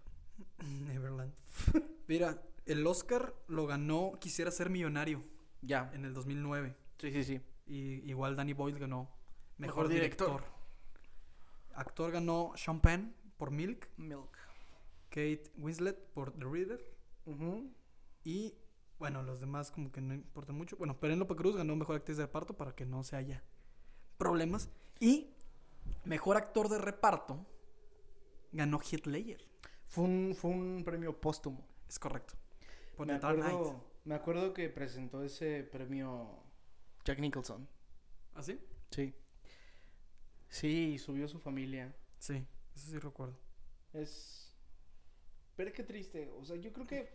Neverland. 0.87 1.33
Mira, 2.09 2.43
el 2.67 2.87
Oscar 2.87 3.35
lo 3.49 3.67
ganó 3.67 4.13
Quisiera 4.21 4.51
ser 4.51 4.71
millonario 4.71 5.23
Ya. 5.63 5.91
en 5.95 6.05
el 6.05 6.15
2009. 6.15 6.77
Sí, 6.99 7.11
sí, 7.13 7.25
sí. 7.25 7.41
Y 7.67 8.09
igual 8.11 8.37
Danny 8.37 8.53
Boyle 8.53 8.79
ganó 8.79 9.09
Mejor 9.59 9.85
mejor, 9.85 9.89
director. 9.89 10.29
director. 10.41 10.61
Actor 11.75 12.11
ganó 12.13 12.53
Sean 12.57 12.81
Penn 12.81 13.15
por 13.37 13.51
Milk, 13.51 13.89
Milk. 13.97 14.37
Kate 15.09 15.43
Winslet 15.57 15.97
por 16.13 16.33
The 16.33 16.45
Reader 16.45 16.85
y 18.25 18.55
bueno, 18.99 19.23
los 19.23 19.41
demás 19.41 19.71
como 19.71 19.91
que 19.91 20.01
no 20.01 20.15
importan 20.15 20.57
mucho. 20.57 20.77
Bueno, 20.77 20.99
Penélope 21.01 21.35
Cruz 21.37 21.57
ganó 21.57 21.75
mejor 21.77 21.97
actriz 21.97 22.17
de 22.19 22.25
reparto 22.27 22.57
para 22.57 22.75
que 22.75 22.85
no 22.85 23.03
se 23.03 23.17
haya 23.17 23.43
problemas 24.19 24.69
y 24.99 25.31
mejor 26.05 26.37
actor 26.37 26.69
de 26.69 26.79
reparto 26.79 27.47
ganó 28.53 28.79
Heath 28.81 29.07
Ledger. 29.07 29.50
Fue 29.91 30.05
un, 30.05 30.35
fue 30.37 30.51
un 30.53 30.83
premio 30.85 31.21
póstumo. 31.21 31.67
Es 31.89 31.99
correcto. 31.99 32.35
Por 32.97 33.09
Me 33.09 33.19
Knight. 33.19 33.25
acuerdo, 33.25 33.85
me 34.05 34.15
acuerdo 34.15 34.55
que 34.55 34.69
presentó 34.69 35.25
ese 35.25 35.65
premio 35.65 36.45
Jack 37.05 37.19
Nicholson. 37.19 37.69
¿Ah, 38.35 38.43
sí? 38.43 38.61
Sí. 38.93 39.13
Sí, 40.49 40.97
subió 40.99 41.27
su 41.27 41.41
familia. 41.41 41.93
Sí, 42.21 42.47
eso 42.77 42.91
sí 42.91 42.99
recuerdo. 42.99 43.37
Es. 43.93 44.55
Pero 45.57 45.73
qué 45.73 45.83
triste. 45.83 46.31
O 46.39 46.45
sea, 46.45 46.55
yo 46.55 46.73
creo 46.73 46.87
que. 46.87 47.11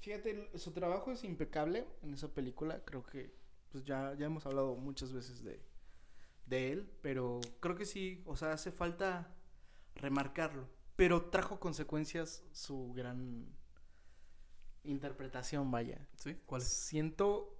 Fíjate, 0.00 0.50
su 0.58 0.72
trabajo 0.72 1.12
es 1.12 1.22
impecable 1.22 1.86
en 2.02 2.14
esa 2.14 2.34
película. 2.34 2.84
Creo 2.84 3.04
que. 3.04 3.32
Pues 3.70 3.84
ya, 3.84 4.12
ya 4.18 4.26
hemos 4.26 4.44
hablado 4.44 4.74
muchas 4.74 5.12
veces 5.12 5.44
de, 5.44 5.60
de 6.46 6.72
él. 6.72 6.90
Pero 7.00 7.40
creo 7.60 7.76
que 7.76 7.86
sí. 7.86 8.24
O 8.26 8.36
sea, 8.36 8.52
hace 8.52 8.72
falta 8.72 9.36
remarcarlo. 9.94 10.68
Pero 10.96 11.26
trajo 11.26 11.60
consecuencias 11.60 12.42
su 12.52 12.92
gran 12.94 13.46
interpretación, 14.84 15.70
vaya. 15.70 16.06
¿Sí? 16.16 16.36
¿Cuál 16.46 16.62
es? 16.62 16.68
Siento 16.68 17.54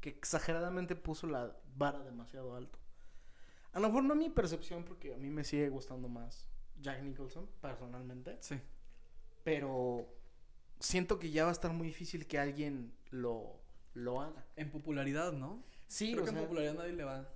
que 0.00 0.10
exageradamente 0.10 0.96
puso 0.96 1.26
la 1.26 1.56
vara 1.76 2.00
demasiado 2.00 2.56
alto. 2.56 2.78
A 3.72 3.80
lo 3.80 3.88
mejor 3.88 4.04
no 4.04 4.14
mi 4.14 4.28
percepción, 4.28 4.84
porque 4.84 5.14
a 5.14 5.16
mí 5.16 5.30
me 5.30 5.44
sigue 5.44 5.68
gustando 5.68 6.08
más 6.08 6.48
Jack 6.80 7.02
Nicholson, 7.02 7.48
personalmente. 7.60 8.36
Sí. 8.40 8.60
Pero 9.42 10.08
siento 10.80 11.18
que 11.18 11.30
ya 11.30 11.44
va 11.44 11.50
a 11.50 11.52
estar 11.52 11.72
muy 11.72 11.88
difícil 11.88 12.26
que 12.26 12.38
alguien 12.38 12.92
lo, 13.10 13.60
lo 13.94 14.20
haga. 14.20 14.44
En 14.56 14.70
popularidad, 14.70 15.32
¿no? 15.32 15.62
Sí, 15.86 16.12
Creo 16.12 16.22
o 16.22 16.24
que 16.26 16.30
en 16.32 16.38
popularidad 16.38 16.74
nadie 16.74 16.92
le 16.92 17.04
va. 17.04 17.28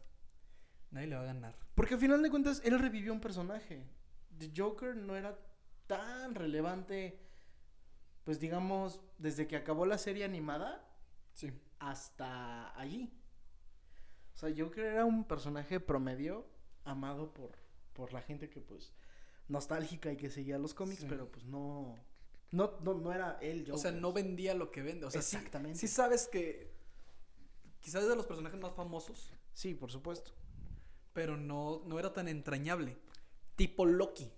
Nadie 0.90 1.06
le 1.06 1.16
va 1.16 1.22
a 1.22 1.26
ganar. 1.26 1.54
porque 1.74 1.94
al 1.94 2.00
final 2.00 2.22
de 2.22 2.30
cuentas 2.30 2.62
él 2.64 2.78
revivió 2.78 3.12
un 3.12 3.20
personaje. 3.20 3.84
The 4.38 4.52
Joker 4.56 4.94
no 4.96 5.16
era 5.16 5.38
tan 5.86 6.34
relevante, 6.34 7.18
pues 8.24 8.38
digamos, 8.40 9.00
desde 9.18 9.46
que 9.46 9.56
acabó 9.56 9.86
la 9.86 9.98
serie 9.98 10.24
animada 10.24 10.84
Sí. 11.34 11.52
hasta 11.78 12.78
allí. 12.78 13.12
O 14.34 14.38
sea, 14.38 14.50
Joker 14.56 14.84
era 14.84 15.04
un 15.04 15.24
personaje 15.24 15.80
promedio, 15.80 16.46
amado 16.84 17.32
por, 17.34 17.52
por 17.92 18.12
la 18.12 18.22
gente 18.22 18.48
que 18.48 18.60
pues 18.60 18.92
nostálgica 19.48 20.12
y 20.12 20.16
que 20.16 20.30
seguía 20.30 20.58
los 20.58 20.74
cómics, 20.74 21.00
Sí. 21.00 21.06
pero 21.08 21.30
pues 21.30 21.44
no, 21.46 21.96
no, 22.52 22.74
no, 22.82 22.94
no 22.94 23.12
era 23.12 23.38
él 23.40 23.60
Joker. 23.60 23.74
O 23.74 23.78
sea, 23.78 23.90
no 23.92 24.12
vendía 24.12 24.54
lo 24.54 24.70
que 24.70 24.82
vende. 24.82 25.06
O 25.06 25.10
sea, 25.10 25.22
sí- 25.22 25.36
Exactamente. 25.36 25.78
Sí, 25.78 25.88
sabes 25.88 26.28
que 26.28 26.70
quizás 27.80 28.02
es 28.02 28.08
de 28.08 28.16
los 28.16 28.26
personajes 28.26 28.60
más 28.60 28.74
famosos, 28.74 29.32
Sí, 29.54 29.74
por 29.74 29.90
supuesto. 29.90 30.32
pero 31.12 31.36
no, 31.36 31.82
no 31.86 31.98
era 31.98 32.12
tan 32.12 32.28
entrañable. 32.28 32.96
Tipo 33.58 33.84
Loki. 33.84 34.30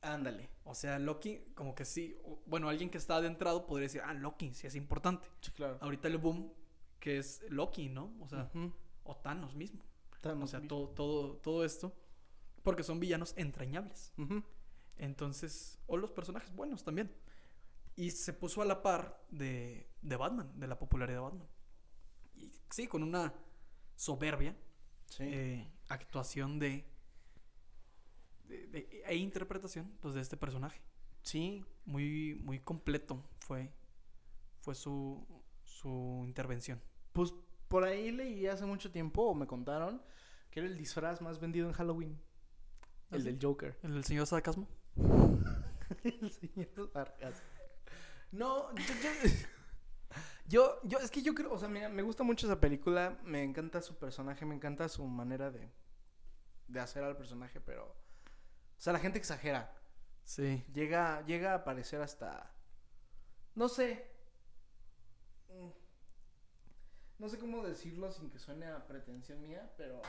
Ándale. 0.00 0.48
O 0.64 0.74
sea, 0.74 0.98
Loki, 1.00 1.40
como 1.56 1.74
que 1.74 1.84
sí. 1.84 2.16
Bueno, 2.46 2.68
alguien 2.68 2.88
que 2.88 2.98
está 2.98 3.16
adentrado 3.16 3.66
podría 3.66 3.86
decir, 3.88 4.00
ah, 4.04 4.14
Loki, 4.14 4.54
sí 4.54 4.66
es 4.68 4.76
importante. 4.76 5.28
Sí, 5.40 5.50
claro. 5.50 5.76
Ahorita 5.80 6.06
el 6.06 6.18
boom, 6.18 6.52
que 7.00 7.18
es 7.18 7.42
Loki, 7.48 7.88
¿no? 7.88 8.14
O 8.20 8.28
sea, 8.28 8.48
o 9.02 9.16
Thanos 9.16 9.56
mismo. 9.56 9.84
Thanos 10.20 10.44
o 10.44 10.46
sea, 10.46 10.60
mismo. 10.60 10.68
todo, 10.68 10.88
todo, 10.90 11.36
todo 11.38 11.64
esto. 11.64 11.92
Porque 12.62 12.84
son 12.84 13.00
villanos 13.00 13.34
entrañables. 13.36 14.12
Entonces, 14.96 15.78
o 15.86 15.96
los 15.96 16.12
personajes 16.12 16.54
buenos 16.54 16.84
también. 16.84 17.12
Y 17.96 18.12
se 18.12 18.32
puso 18.32 18.62
a 18.62 18.64
la 18.64 18.82
par 18.82 19.20
de, 19.30 19.90
de 20.00 20.16
Batman, 20.16 20.52
de 20.58 20.66
la 20.68 20.78
popularidad 20.78 21.18
de 21.18 21.22
Batman. 21.24 21.48
Y 22.36 22.52
sí, 22.70 22.86
con 22.86 23.02
una 23.02 23.34
soberbia 23.96 24.56
Sí. 25.06 25.24
eh, 25.26 25.72
actuación 25.88 26.60
de, 26.60 26.86
de- 28.50 28.66
de- 28.68 29.02
e 29.06 29.16
interpretación 29.16 29.90
pues, 30.00 30.14
de 30.14 30.20
este 30.20 30.36
personaje. 30.36 30.80
sí. 31.22 31.64
Muy, 31.86 32.34
muy 32.44 32.60
completo 32.60 33.24
fue, 33.40 33.72
fue 34.60 34.74
su, 34.74 35.26
su 35.64 36.22
intervención. 36.26 36.80
Pues 37.12 37.34
por 37.68 37.82
ahí 37.84 38.12
leí 38.12 38.46
hace 38.46 38.64
mucho 38.66 38.92
tiempo, 38.92 39.22
o 39.22 39.34
me 39.34 39.46
contaron, 39.46 40.02
que 40.50 40.60
era 40.60 40.68
el 40.68 40.76
disfraz 40.76 41.20
más 41.20 41.40
vendido 41.40 41.66
en 41.66 41.72
Halloween. 41.72 42.20
¿Ah, 43.10 43.16
El 43.16 43.24
del 43.24 43.38
Joker. 43.42 43.76
¿El 43.82 43.94
del 43.94 44.04
señor 44.04 44.26
Sarcasmo? 44.26 44.68
El 46.04 46.30
señor 46.30 46.92
Vargas. 46.92 47.42
No, 48.30 48.72
yo, 48.76 48.84
yo, 49.02 49.30
yo, 50.46 50.80
yo- 50.84 50.98
es 50.98 51.10
que 51.10 51.22
yo 51.22 51.34
creo, 51.34 51.52
o 51.52 51.58
sea, 51.58 51.68
mira, 51.68 51.88
me 51.88 52.02
gusta 52.02 52.22
mucho 52.22 52.46
esa 52.46 52.60
película, 52.60 53.18
me 53.24 53.42
encanta 53.42 53.80
su 53.82 53.98
personaje, 53.98 54.44
me 54.46 54.54
encanta 54.54 54.88
su 54.88 55.04
manera 55.06 55.50
de, 55.50 55.72
de 56.68 56.80
hacer 56.80 57.02
al 57.02 57.16
personaje, 57.16 57.60
pero, 57.60 57.96
o 58.80 58.82
sea, 58.82 58.94
la 58.94 58.98
gente 58.98 59.18
exagera. 59.18 59.76
Sí. 60.24 60.64
Llega, 60.72 61.22
llega 61.26 61.52
a 61.52 61.56
aparecer 61.56 62.00
hasta. 62.00 62.50
No 63.54 63.68
sé. 63.68 64.10
No 67.18 67.28
sé 67.28 67.38
cómo 67.38 67.62
decirlo 67.62 68.10
sin 68.10 68.30
que 68.30 68.38
suene 68.38 68.66
a 68.66 68.86
pretensión 68.86 69.42
mía, 69.42 69.70
pero. 69.76 70.00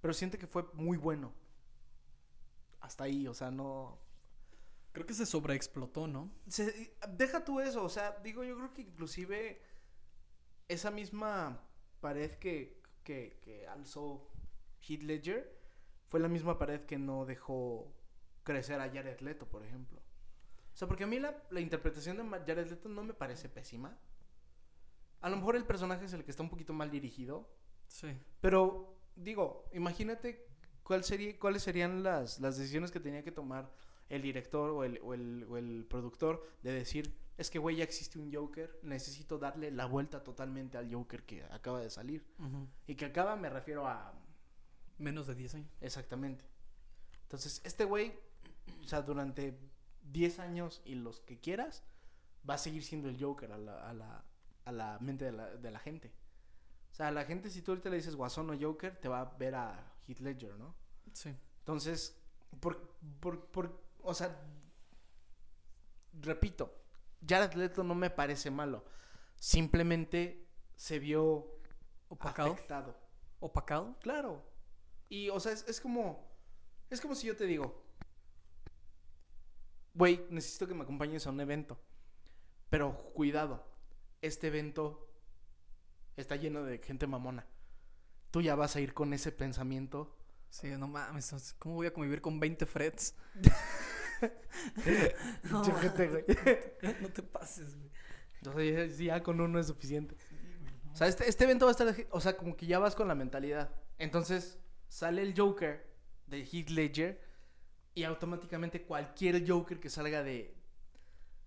Pero 0.00 0.14
siente 0.14 0.38
que 0.38 0.46
fue 0.46 0.62
muy 0.72 0.96
bueno. 0.96 1.34
Hasta 2.80 3.04
ahí, 3.04 3.26
o 3.28 3.34
sea, 3.34 3.50
no. 3.50 3.98
Creo 4.92 5.04
que 5.04 5.12
se 5.14 5.26
sobreexplotó, 5.26 6.06
¿no? 6.06 6.32
se- 6.48 6.96
deja 7.10 7.44
tú 7.44 7.60
eso, 7.60 7.84
o 7.84 7.88
sea, 7.90 8.18
digo, 8.24 8.42
yo 8.42 8.56
creo 8.56 8.72
que 8.72 8.82
inclusive 8.82 9.62
esa 10.66 10.90
misma 10.90 11.60
pared 12.00 12.32
que, 12.38 12.82
que, 13.04 13.38
que 13.42 13.68
alzó 13.68 14.30
Heath 14.80 15.02
Ledger 15.02 15.57
fue 16.08 16.20
la 16.20 16.28
misma 16.28 16.58
pared 16.58 16.82
que 16.86 16.98
no 16.98 17.24
dejó 17.26 17.92
crecer 18.42 18.80
a 18.80 18.90
Jared 18.90 19.20
Leto, 19.20 19.46
por 19.46 19.62
ejemplo. 19.64 20.00
O 20.72 20.76
sea, 20.78 20.88
porque 20.88 21.04
a 21.04 21.06
mí 21.06 21.18
la, 21.18 21.42
la 21.50 21.60
interpretación 21.60 22.16
de 22.16 22.38
Jared 22.46 22.68
Leto 22.70 22.88
no 22.88 23.02
me 23.02 23.14
parece 23.14 23.48
pésima. 23.48 23.96
A 25.20 25.28
lo 25.28 25.36
mejor 25.36 25.56
el 25.56 25.64
personaje 25.64 26.04
es 26.04 26.12
el 26.12 26.24
que 26.24 26.30
está 26.30 26.42
un 26.42 26.48
poquito 26.50 26.72
mal 26.72 26.90
dirigido, 26.90 27.48
Sí. 27.88 28.08
pero 28.40 28.96
digo, 29.16 29.68
imagínate 29.72 30.46
cuál 30.82 31.02
sería, 31.04 31.38
cuáles 31.38 31.62
serían 31.62 32.02
las, 32.02 32.38
las 32.38 32.56
decisiones 32.56 32.90
que 32.90 33.00
tenía 33.00 33.24
que 33.24 33.32
tomar 33.32 33.72
el 34.08 34.22
director 34.22 34.70
o 34.70 34.84
el, 34.84 35.00
o 35.02 35.14
el, 35.14 35.44
o 35.50 35.56
el 35.56 35.84
productor 35.88 36.46
de 36.62 36.72
decir, 36.72 37.14
es 37.36 37.50
que 37.50 37.58
güey, 37.58 37.76
ya 37.76 37.84
existe 37.84 38.18
un 38.18 38.32
Joker, 38.32 38.78
necesito 38.82 39.38
darle 39.38 39.70
la 39.70 39.86
vuelta 39.86 40.22
totalmente 40.22 40.78
al 40.78 40.92
Joker 40.92 41.24
que 41.24 41.42
acaba 41.44 41.80
de 41.80 41.90
salir. 41.90 42.24
Ujú. 42.38 42.68
Y 42.86 42.94
que 42.94 43.06
acaba 43.06 43.34
me 43.36 43.50
refiero 43.50 43.86
a... 43.86 44.14
Menos 44.98 45.26
de 45.26 45.34
10 45.34 45.54
años. 45.54 45.70
Exactamente. 45.80 46.44
Entonces, 47.22 47.60
este 47.64 47.84
güey, 47.84 48.14
o 48.82 48.86
sea, 48.86 49.02
durante 49.02 49.58
10 50.02 50.38
años 50.40 50.82
y 50.84 50.94
los 50.94 51.20
que 51.20 51.38
quieras, 51.38 51.84
va 52.48 52.54
a 52.54 52.58
seguir 52.58 52.82
siendo 52.82 53.08
el 53.08 53.22
Joker 53.22 53.52
a 53.52 53.58
la, 53.58 53.88
a 53.88 53.92
la, 53.92 54.24
a 54.64 54.72
la 54.72 54.98
mente 55.00 55.26
de 55.26 55.32
la, 55.32 55.46
de 55.56 55.70
la 55.70 55.78
gente. 55.78 56.12
O 56.92 56.94
sea, 56.94 57.10
la 57.10 57.24
gente, 57.24 57.50
si 57.50 57.62
tú 57.62 57.72
ahorita 57.72 57.90
le 57.90 57.96
dices 57.96 58.16
Guasón 58.16 58.50
o 58.50 58.58
Joker, 58.58 58.96
te 58.96 59.08
va 59.08 59.20
a 59.20 59.36
ver 59.36 59.54
a 59.54 59.92
Heath 60.06 60.20
Ledger, 60.20 60.54
¿no? 60.56 60.74
Sí. 61.12 61.34
Entonces, 61.60 62.16
por, 62.60 62.80
por, 63.20 63.46
por, 63.46 63.80
o 64.02 64.14
sea, 64.14 64.36
repito, 66.20 66.74
Jared 67.26 67.52
Leto 67.54 67.84
no 67.84 67.94
me 67.94 68.10
parece 68.10 68.50
malo. 68.50 68.84
Simplemente 69.36 70.48
se 70.76 70.98
vio 70.98 71.58
¿Opacado? 72.08 72.52
afectado. 72.52 72.96
¿Opacado? 73.40 73.96
Claro. 74.00 74.42
Y, 75.08 75.30
o 75.30 75.40
sea, 75.40 75.52
es, 75.52 75.64
es 75.68 75.80
como. 75.80 76.26
Es 76.90 77.00
como 77.00 77.14
si 77.14 77.26
yo 77.26 77.36
te 77.36 77.44
digo. 77.44 77.84
Güey, 79.94 80.26
necesito 80.30 80.66
que 80.66 80.74
me 80.74 80.82
acompañes 80.82 81.26
a 81.26 81.30
un 81.30 81.40
evento. 81.40 81.78
Pero 82.70 82.96
cuidado. 83.14 83.64
Este 84.20 84.48
evento 84.48 85.08
está 86.16 86.36
lleno 86.36 86.64
de 86.64 86.78
gente 86.78 87.06
mamona. 87.06 87.46
Tú 88.30 88.42
ya 88.42 88.54
vas 88.54 88.76
a 88.76 88.80
ir 88.80 88.94
con 88.94 89.12
ese 89.12 89.32
pensamiento. 89.32 90.14
Sí, 90.50 90.68
no 90.68 90.88
mames. 90.88 91.54
¿Cómo 91.58 91.76
voy 91.76 91.86
a 91.86 91.92
convivir 91.92 92.20
con 92.20 92.38
20 92.38 92.66
freds? 92.66 93.14
no, 95.50 95.62
güey. 95.62 96.24
no 97.00 97.08
te 97.08 97.22
pases, 97.22 97.76
güey. 97.76 97.90
Entonces 98.36 98.98
ya, 98.98 99.04
ya 99.04 99.22
con 99.22 99.40
uno 99.40 99.58
es 99.58 99.66
suficiente. 99.66 100.16
O 100.92 100.96
sea, 100.96 101.06
este, 101.06 101.28
este 101.28 101.44
evento 101.44 101.66
va 101.66 101.70
a 101.70 101.72
estar. 101.72 101.94
O 102.10 102.20
sea, 102.20 102.36
como 102.36 102.56
que 102.56 102.66
ya 102.66 102.78
vas 102.78 102.94
con 102.94 103.08
la 103.08 103.14
mentalidad. 103.14 103.70
Entonces 103.98 104.58
sale 104.88 105.22
el 105.22 105.34
Joker 105.36 105.86
de 106.26 106.40
Heath 106.44 106.70
Ledger. 106.70 107.28
Y 107.94 108.04
automáticamente 108.04 108.84
cualquier 108.84 109.48
Joker 109.48 109.80
que 109.80 109.90
salga 109.90 110.22
de. 110.22 110.54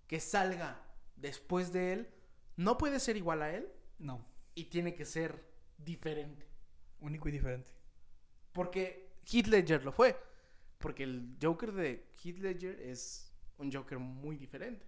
Que 0.08 0.20
salga 0.20 0.82
después 1.16 1.72
de 1.72 1.94
él. 1.94 2.14
No 2.58 2.78
puede 2.78 3.00
ser 3.00 3.18
igual 3.18 3.42
a 3.42 3.52
él. 3.52 3.72
No. 4.00 4.26
Y 4.54 4.66
tiene 4.66 4.94
que 4.94 5.06
ser 5.06 5.46
diferente. 5.78 6.48
Único 7.00 7.30
y 7.30 7.32
diferente. 7.32 7.72
Porque 8.52 9.14
Heath 9.32 9.48
Ledger 9.48 9.84
lo 9.84 9.92
fue. 9.92 10.18
Porque 10.78 11.04
el 11.04 11.38
Joker 11.42 11.72
de 11.72 12.12
Heath 12.22 12.40
Ledger 12.40 12.80
es 12.82 13.34
un 13.58 13.72
Joker 13.72 14.00
muy 14.00 14.36
diferente. 14.36 14.86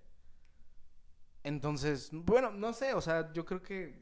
Entonces, 1.44 2.10
bueno, 2.12 2.52
no 2.52 2.74
sé, 2.74 2.94
o 2.94 3.02
sea, 3.02 3.32
yo 3.34 3.46
creo 3.46 3.62
que 3.62 4.00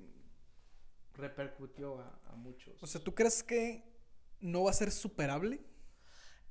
repercutió 1.14 2.00
a, 2.00 2.22
a 2.28 2.36
muchos. 2.36 2.82
O 2.82 2.88
sea, 2.88 3.02
¿tú 3.02 3.14
crees 3.14 3.44
que 3.44 3.91
no 4.42 4.64
va 4.64 4.72
a 4.72 4.74
ser 4.74 4.92
superable? 4.92 5.62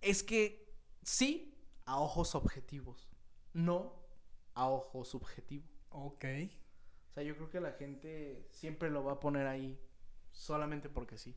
es 0.00 0.22
que 0.22 0.74
sí 1.02 1.54
a 1.84 1.98
ojos 1.98 2.34
objetivos, 2.34 3.10
no 3.52 4.00
a 4.54 4.68
ojos 4.68 5.08
subjetivos. 5.08 5.70
Ok. 5.90 6.24
O 7.08 7.12
sea, 7.12 7.22
yo 7.22 7.34
creo 7.36 7.50
que 7.50 7.60
la 7.60 7.72
gente 7.72 8.46
siempre 8.52 8.90
lo 8.90 9.04
va 9.04 9.12
a 9.12 9.20
poner 9.20 9.46
ahí 9.46 9.78
solamente 10.30 10.88
porque 10.88 11.18
sí. 11.18 11.36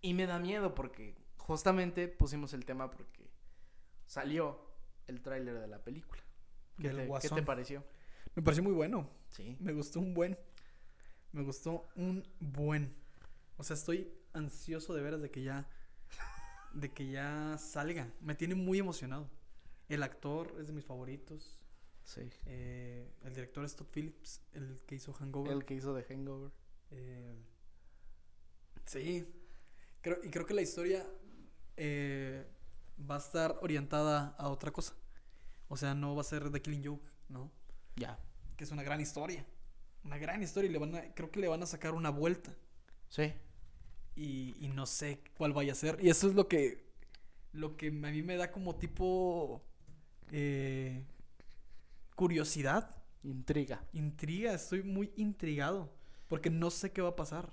Y 0.00 0.14
me 0.14 0.26
da 0.26 0.38
miedo 0.38 0.74
porque 0.74 1.16
justamente 1.36 2.08
pusimos 2.08 2.52
el 2.52 2.64
tema 2.64 2.90
porque 2.90 3.30
salió 4.06 4.60
el 5.06 5.22
tráiler 5.22 5.60
de 5.60 5.68
la 5.68 5.82
película. 5.82 6.22
¿Qué 6.80 6.90
te, 6.90 7.08
qué 7.20 7.28
te 7.28 7.42
pareció? 7.42 7.84
Me 8.34 8.42
pareció 8.42 8.62
muy 8.62 8.72
bueno. 8.72 9.08
Sí. 9.30 9.56
Me 9.60 9.72
gustó 9.72 10.00
un 10.00 10.14
buen. 10.14 10.38
Me 11.32 11.42
gustó 11.42 11.88
un 11.96 12.24
buen. 12.40 12.94
O 13.56 13.64
sea, 13.64 13.74
estoy 13.74 14.17
ansioso 14.32 14.94
de 14.94 15.02
veras 15.02 15.22
de 15.22 15.30
que 15.30 15.42
ya. 15.42 15.68
De 16.72 16.92
que 16.92 17.10
ya 17.10 17.56
salga. 17.58 18.12
Me 18.20 18.34
tiene 18.34 18.54
muy 18.54 18.78
emocionado. 18.78 19.28
El 19.88 20.02
actor 20.02 20.54
es 20.60 20.66
de 20.66 20.72
mis 20.72 20.84
favoritos. 20.84 21.58
Sí. 22.04 22.30
Eh, 22.46 23.10
el 23.24 23.34
director 23.34 23.64
es 23.64 23.76
Todd 23.76 23.86
Phillips, 23.92 24.40
el 24.52 24.80
que 24.86 24.94
hizo 24.94 25.12
Hangover. 25.12 25.52
El 25.52 25.64
que 25.64 25.74
hizo 25.74 25.94
de 25.94 26.04
Hangover. 26.04 26.50
Eh, 26.90 27.34
sí. 28.86 29.26
Creo, 30.00 30.18
y 30.22 30.30
creo 30.30 30.46
que 30.46 30.54
la 30.54 30.62
historia 30.62 31.06
eh, 31.76 32.46
va 32.98 33.16
a 33.16 33.18
estar 33.18 33.58
orientada 33.60 34.34
a 34.38 34.48
otra 34.48 34.70
cosa. 34.70 34.94
O 35.68 35.76
sea, 35.76 35.94
no 35.94 36.14
va 36.14 36.22
a 36.22 36.24
ser 36.24 36.50
The 36.50 36.62
Killing 36.62 36.84
Joke, 36.84 37.06
¿no? 37.28 37.50
Ya. 37.96 38.18
Que 38.56 38.64
es 38.64 38.70
una 38.70 38.82
gran 38.82 39.00
historia. 39.00 39.44
Una 40.04 40.18
gran 40.18 40.42
historia 40.42 40.70
y 40.70 40.72
le 40.72 40.78
van 40.78 40.94
a, 40.94 41.14
creo 41.14 41.30
que 41.30 41.40
le 41.40 41.48
van 41.48 41.62
a 41.62 41.66
sacar 41.66 41.94
una 41.94 42.10
vuelta. 42.10 42.54
Sí. 43.08 43.32
Y, 44.18 44.56
y 44.60 44.68
no 44.68 44.84
sé 44.86 45.20
cuál 45.36 45.52
vaya 45.52 45.72
a 45.72 45.76
ser. 45.76 45.98
Y 46.02 46.10
eso 46.10 46.28
es 46.28 46.34
lo 46.34 46.48
que, 46.48 46.84
lo 47.52 47.76
que 47.76 47.88
a 47.88 47.90
mí 47.92 48.22
me 48.22 48.36
da 48.36 48.50
como 48.50 48.74
tipo 48.76 49.62
eh, 50.32 51.04
curiosidad, 52.16 52.96
Intriga. 53.22 53.84
intriga. 53.92 54.54
Estoy 54.54 54.82
muy 54.82 55.12
intrigado 55.16 55.92
porque 56.28 56.50
no 56.50 56.70
sé 56.70 56.92
qué 56.92 57.02
va 57.02 57.10
a 57.10 57.16
pasar. 57.16 57.50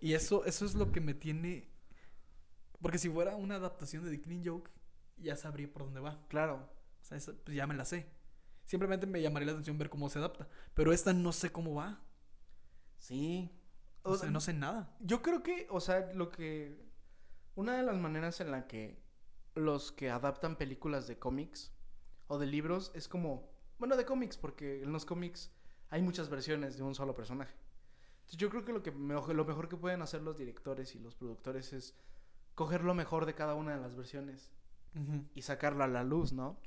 Y 0.00 0.14
eso, 0.14 0.44
eso 0.44 0.64
es 0.64 0.74
lo 0.74 0.92
que 0.92 1.00
me 1.00 1.14
tiene... 1.14 1.68
Porque 2.80 2.98
si 2.98 3.08
fuera 3.10 3.36
una 3.36 3.56
adaptación 3.56 4.04
de 4.04 4.10
The 4.10 4.20
Killing 4.22 4.44
Joke, 4.46 4.70
ya 5.18 5.36
sabría 5.36 5.70
por 5.72 5.84
dónde 5.84 6.00
va. 6.00 6.24
Claro. 6.28 6.68
O 7.02 7.04
sea, 7.04 7.18
esa, 7.18 7.32
pues 7.44 7.56
ya 7.56 7.66
me 7.66 7.74
la 7.74 7.84
sé. 7.84 8.06
Simplemente 8.64 9.06
me 9.06 9.20
llamaría 9.20 9.46
la 9.46 9.52
atención 9.52 9.78
ver 9.78 9.90
cómo 9.90 10.08
se 10.08 10.18
adapta. 10.18 10.48
Pero 10.74 10.92
esta 10.92 11.12
no 11.12 11.32
sé 11.32 11.50
cómo 11.52 11.74
va. 11.74 12.00
Sí. 12.98 13.50
O 14.02 14.16
sea, 14.16 14.30
no 14.30 14.40
sé 14.40 14.52
nada. 14.54 14.96
Yo 15.00 15.22
creo 15.22 15.42
que, 15.42 15.66
o 15.70 15.80
sea, 15.80 16.12
lo 16.14 16.30
que. 16.30 16.88
Una 17.54 17.76
de 17.76 17.82
las 17.82 17.96
maneras 17.96 18.40
en 18.40 18.50
la 18.50 18.66
que 18.66 19.02
los 19.54 19.92
que 19.92 20.10
adaptan 20.10 20.56
películas 20.56 21.06
de 21.06 21.18
cómics 21.18 21.72
o 22.28 22.38
de 22.38 22.46
libros 22.46 22.92
es 22.94 23.08
como. 23.08 23.50
Bueno, 23.78 23.96
de 23.96 24.04
cómics, 24.04 24.36
porque 24.36 24.82
en 24.82 24.92
los 24.92 25.04
cómics 25.04 25.50
hay 25.90 26.02
muchas 26.02 26.28
versiones 26.28 26.76
de 26.76 26.82
un 26.82 26.94
solo 26.94 27.14
personaje. 27.14 27.54
Entonces, 28.20 28.36
yo 28.38 28.48
creo 28.50 28.64
que 28.64 28.72
lo, 28.72 28.82
que 28.82 28.92
me- 28.92 29.14
lo 29.14 29.44
mejor 29.44 29.68
que 29.68 29.76
pueden 29.76 30.02
hacer 30.02 30.22
los 30.22 30.36
directores 30.36 30.94
y 30.94 30.98
los 31.00 31.14
productores 31.14 31.72
es 31.72 31.96
coger 32.54 32.84
lo 32.84 32.94
mejor 32.94 33.26
de 33.26 33.34
cada 33.34 33.54
una 33.54 33.74
de 33.74 33.80
las 33.80 33.96
versiones 33.96 34.50
y 35.34 35.42
sacarlo 35.42 35.82
a 35.84 35.88
la 35.88 36.02
luz, 36.04 36.32
¿no? 36.32 36.58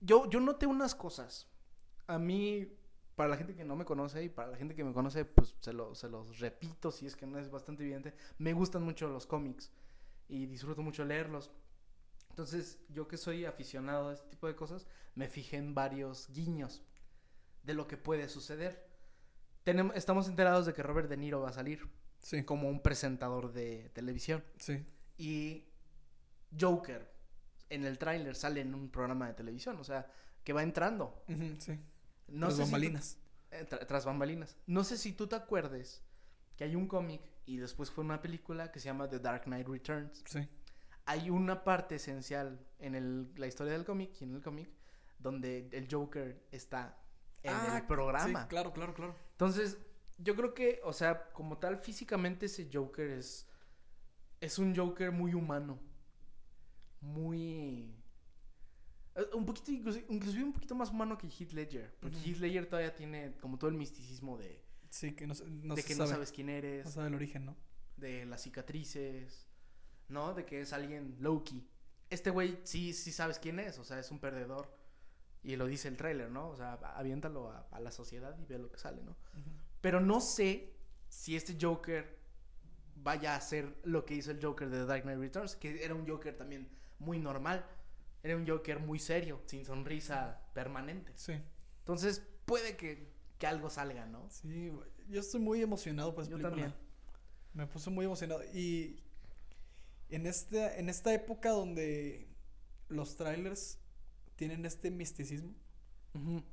Yo, 0.00 0.28
yo 0.30 0.40
noté 0.40 0.66
unas 0.66 0.94
cosas. 0.94 1.48
A 2.06 2.18
mí, 2.18 2.68
para 3.18 3.28
la 3.30 3.36
gente 3.36 3.54
que 3.54 3.64
no 3.64 3.76
me 3.76 3.84
conoce 3.84 4.22
y 4.22 4.28
para 4.28 4.52
la 4.52 4.56
gente 4.56 4.74
que 4.74 4.84
me 4.84 4.92
conoce, 4.94 5.24
pues 5.26 5.54
se, 5.60 5.72
lo- 5.72 5.94
se 5.94 6.08
los 6.08 6.38
repito 6.38 6.90
si 6.92 7.04
es 7.06 7.16
que 7.16 7.26
no 7.26 7.38
es 7.38 7.50
bastante 7.50 7.82
evidente. 7.82 8.14
Me 8.38 8.52
gustan 8.52 8.82
mucho 8.82 9.08
los 9.08 9.26
cómics 9.26 9.70
y 10.28 10.46
disfruto 10.46 10.82
mucho 10.82 11.04
leerlos. 11.04 11.50
Entonces, 12.30 12.78
yo 12.88 13.08
que 13.08 13.16
soy 13.16 13.44
aficionado 13.44 14.08
a 14.10 14.14
este 14.14 14.28
tipo 14.30 14.46
de 14.46 14.54
cosas, 14.54 14.86
me 15.16 15.28
fijé 15.28 15.56
en 15.56 15.74
varios 15.74 16.28
guiños 16.30 16.82
de 17.64 17.74
lo 17.74 17.88
que 17.88 17.96
puede 17.96 18.28
suceder. 18.28 18.88
Tenemos, 19.64 19.96
estamos 19.96 20.28
enterados 20.28 20.64
de 20.64 20.72
que 20.72 20.82
Robert 20.84 21.08
De 21.08 21.16
Niro 21.16 21.40
va 21.40 21.48
a 21.50 21.52
salir 21.52 21.86
Sí. 22.20 22.44
como 22.44 22.68
un 22.68 22.80
presentador 22.82 23.52
de 23.52 23.90
televisión. 23.90 24.42
Sí. 24.58 24.86
Y 25.16 25.68
Joker 26.58 27.10
en 27.70 27.84
el 27.84 27.98
tráiler 27.98 28.34
sale 28.36 28.60
en 28.60 28.74
un 28.74 28.88
programa 28.90 29.26
de 29.26 29.34
televisión, 29.34 29.76
o 29.78 29.84
sea, 29.84 30.10
que 30.44 30.52
va 30.52 30.62
entrando. 30.62 31.22
Sí. 31.58 31.78
No 32.28 32.46
Las 32.46 32.56
sé 32.56 32.64
si 32.64 32.70
bambalinas. 32.70 33.18
eh, 33.50 33.66
tra- 33.68 33.86
tras 33.86 34.04
bambalinas. 34.04 34.56
No 34.66 34.84
sé 34.84 34.96
si 34.96 35.12
tú 35.12 35.26
te 35.26 35.36
acuerdes 35.36 36.02
que 36.56 36.64
hay 36.64 36.74
un 36.76 36.86
cómic 36.88 37.22
y 37.46 37.56
después 37.56 37.90
fue 37.90 38.04
una 38.04 38.20
película 38.20 38.70
que 38.72 38.80
se 38.80 38.86
llama 38.86 39.08
The 39.08 39.18
Dark 39.20 39.44
Knight 39.44 39.66
Returns. 39.68 40.22
Sí. 40.26 40.46
hay 41.10 41.30
una 41.30 41.64
parte 41.64 41.94
esencial 41.94 42.58
en 42.80 42.94
el- 42.94 43.32
la 43.36 43.46
historia 43.46 43.72
del 43.72 43.86
cómic 43.86 44.10
y 44.20 44.24
en 44.24 44.34
el 44.34 44.42
cómic 44.42 44.68
donde 45.18 45.66
el 45.72 45.88
Joker 45.90 46.46
está 46.52 46.98
en 47.42 47.54
Ah, 47.54 47.78
el 47.78 47.86
programa. 47.86 48.42
Sí, 48.42 48.48
claro, 48.48 48.74
claro, 48.74 48.92
claro. 48.92 49.16
Entonces, 49.30 49.78
yo 50.18 50.36
creo 50.36 50.52
que, 50.52 50.80
o 50.84 50.92
sea, 50.92 51.30
como 51.32 51.56
tal, 51.56 51.78
físicamente 51.78 52.44
ese 52.44 52.68
Joker 52.70 53.08
es. 53.08 53.48
Es 54.40 54.58
un 54.58 54.76
Joker 54.76 55.10
muy 55.10 55.32
humano. 55.32 55.78
Muy. 57.00 57.97
Eh, 59.18 59.34
Un 59.34 59.44
poquito, 59.44 59.70
inclusive, 59.70 60.44
un 60.44 60.52
poquito 60.52 60.74
más 60.74 60.90
humano 60.90 61.16
que 61.18 61.26
Heath 61.28 61.52
Ledger. 61.52 61.94
Porque 62.00 62.16
Ujú. 62.16 62.26
Heath 62.28 62.38
Ledger 62.38 62.66
todavía 62.66 62.94
tiene 62.94 63.34
como 63.40 63.58
todo 63.58 63.70
el 63.70 63.76
misticismo 63.76 64.36
de, 64.38 64.62
Sí, 64.90 65.12
que 65.14 65.26
no, 65.26 65.34
se- 65.34 65.44
no 65.46 65.74
de 65.74 65.82
se 65.82 65.88
que 65.88 65.94
sabe. 65.94 66.08
no 66.08 66.14
sabes 66.14 66.32
quién 66.32 66.48
eres, 66.48 66.84
No 66.86 66.90
sabe 66.92 67.08
el 67.08 67.14
origen, 67.14 67.44
¿no? 67.44 67.56
de 67.96 68.24
las 68.26 68.42
cicatrices, 68.44 69.46
¿no? 70.08 70.32
De 70.34 70.44
que 70.46 70.60
es 70.60 70.72
alguien 70.72 71.16
low-key. 71.20 71.68
Este 72.10 72.30
güey 72.30 72.58
sí, 72.62 72.92
sí 72.92 73.10
sabes 73.12 73.38
quién 73.40 73.58
es, 73.58 73.78
o 73.78 73.84
sea, 73.84 73.98
es 73.98 74.10
un 74.12 74.20
perdedor. 74.20 74.72
Y 75.42 75.56
lo 75.56 75.66
dice 75.66 75.88
el 75.88 75.96
tráiler, 75.96 76.30
¿no? 76.30 76.48
O 76.48 76.56
sea, 76.56 76.74
aviéntalo 76.74 77.50
a, 77.50 77.66
a 77.70 77.80
la 77.80 77.90
sociedad 77.90 78.38
y 78.38 78.44
ve 78.46 78.58
lo 78.58 78.70
que 78.70 78.78
sale, 78.78 79.02
¿no? 79.02 79.16
Pero 79.80 80.00
no 80.00 80.20
sé 80.20 80.74
si 81.08 81.36
este 81.36 81.56
Joker 81.60 82.18
vaya 82.96 83.34
a 83.36 83.40
ser 83.40 83.78
lo 83.84 84.04
que 84.04 84.14
hizo 84.14 84.30
el 84.30 84.42
Joker 84.44 84.68
de 84.68 84.78
The 84.78 84.86
Dark 84.86 85.02
Knight 85.02 85.18
Returns, 85.20 85.56
que 85.56 85.84
era 85.84 85.94
un 85.94 86.06
Joker 86.08 86.36
también 86.36 86.68
muy 86.98 87.18
normal. 87.18 87.64
Era 88.28 88.36
un 88.36 88.46
Joker 88.46 88.78
muy 88.78 88.98
serio, 88.98 89.40
sin 89.46 89.64
sonrisa 89.64 90.42
permanente. 90.52 91.12
Sí, 91.16 91.32
Entonces, 91.78 92.22
puede 92.44 92.76
que, 92.76 93.10
que 93.38 93.46
algo 93.46 93.70
salga, 93.70 94.04
¿no? 94.06 94.28
sí, 94.30 94.70
yo 95.08 95.20
estoy 95.20 95.40
muy 95.40 95.62
emocionado 95.62 96.14
por 96.14 96.24
esa 96.24 96.32
Yo 96.32 96.36
película. 96.36 96.66
también. 96.66 96.88
Me 97.54 97.66
puso 97.66 97.90
muy 97.90 98.04
emocionado. 98.04 98.42
Y 98.52 99.02
en, 100.10 100.26
este, 100.26 100.78
en 100.78 100.90
esta 100.90 101.14
época 101.14 101.50
donde 101.50 102.28
los 102.88 103.16
trailers 103.16 103.78
tienen 104.36 104.66
este 104.66 104.90
misticismo, 104.90 105.54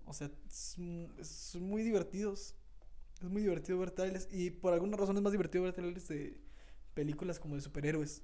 o 0.05 0.13
sea, 0.13 0.31
son 0.49 1.63
muy 1.63 1.83
divertidos. 1.83 2.55
Es 3.21 3.29
muy 3.29 3.41
divertido 3.41 3.77
ver 3.79 3.91
trailers. 3.91 4.27
Y 4.31 4.51
por 4.51 4.73
alguna 4.73 4.95
razón 4.95 5.17
es 5.17 5.23
más 5.23 5.33
divertido 5.33 5.65
ver 5.65 5.73
trailers 5.73 6.07
de 6.07 6.39
películas 6.93 7.39
como 7.39 7.55
de 7.55 7.61
superhéroes. 7.61 8.23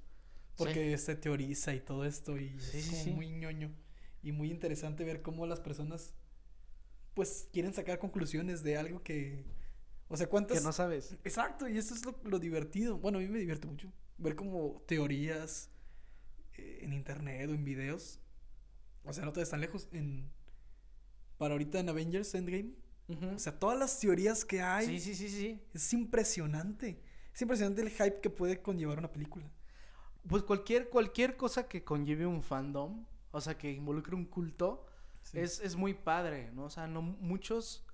Porque 0.58 0.98
se 0.98 1.16
teoriza 1.16 1.74
y 1.74 1.80
todo 1.80 2.06
esto. 2.06 2.38
Y 2.38 2.50
Sí, 2.60 2.78
es 2.80 2.86
como 2.90 3.04
sí. 3.04 3.12
muy 3.12 3.30
ñoño. 3.32 3.72
Y 4.24 4.32
muy 4.32 4.52
interesante 4.52 5.04
ver 5.04 5.22
cómo 5.22 5.48
las 5.48 5.60
personas 5.60 6.14
pues 7.14 7.50
quieren 7.52 7.74
sacar 7.74 8.00
conclusiones 8.00 8.64
de 8.64 8.78
algo 8.78 9.04
que. 9.04 9.46
O 10.08 10.18
sea, 10.18 10.28
cuántas. 10.28 10.58
Que 10.60 10.64
no 10.64 10.72
sabes. 10.72 11.14
Exacto, 11.24 11.68
y 11.68 11.78
eso 11.78 11.94
es 11.94 12.06
lo, 12.06 12.20
lo 12.24 12.40
divertido. 12.40 12.98
Bueno, 12.98 13.18
a 13.18 13.22
mí 13.22 13.28
me 13.28 13.40
divierte 13.40 13.68
mucho. 13.68 13.92
Ver 14.18 14.36
como 14.36 14.84
teorías 14.88 15.70
eh, 16.58 16.80
en 16.82 16.94
internet 16.94 17.50
o 17.50 17.54
en 17.54 17.64
videos. 17.64 18.20
O 19.04 19.14
sea, 19.14 19.26
no 19.26 19.34
te 19.34 19.42
están 19.42 19.62
lejos. 19.62 19.88
En. 19.92 20.30
Para 21.38 21.54
ahorita 21.54 21.80
en 21.80 21.90
Avengers 21.90 22.36
Endgame. 22.36 22.76
O 23.36 23.40
sea, 23.40 23.60
todas 23.60 23.78
las 23.78 24.00
teorías 24.00 24.46
que 24.46 24.62
hay. 24.62 24.86
sí, 24.86 25.00
sí, 25.00 25.16
sí, 25.16 25.30
sí. 25.30 25.60
Es 25.74 25.92
impresionante. 25.92 27.02
Es 27.34 27.42
impresionante 27.42 27.82
el 27.82 27.90
hype 27.90 28.22
que 28.22 28.30
puede 28.30 28.62
conllevar 28.62 29.00
una 29.00 29.12
película. 29.12 29.52
Pues 30.28 30.44
cualquier, 30.44 30.90
cualquier 30.90 31.36
cosa 31.36 31.68
que 31.68 31.84
conlleve 31.84 32.26
un 32.26 32.42
fandom, 32.44 33.06
o 33.32 33.42
sea, 33.42 33.58
que 33.58 33.72
involucre 33.72 34.16
un 34.16 34.26
culto, 34.26 34.86
Sí. 35.24 35.38
es, 35.40 35.60
es 35.60 35.76
muy 35.76 35.94
padre, 35.94 36.52
¿no? 36.52 36.64
O 36.66 36.70
sea, 36.72 36.88
no 36.88 37.04
muchos, 37.04 37.86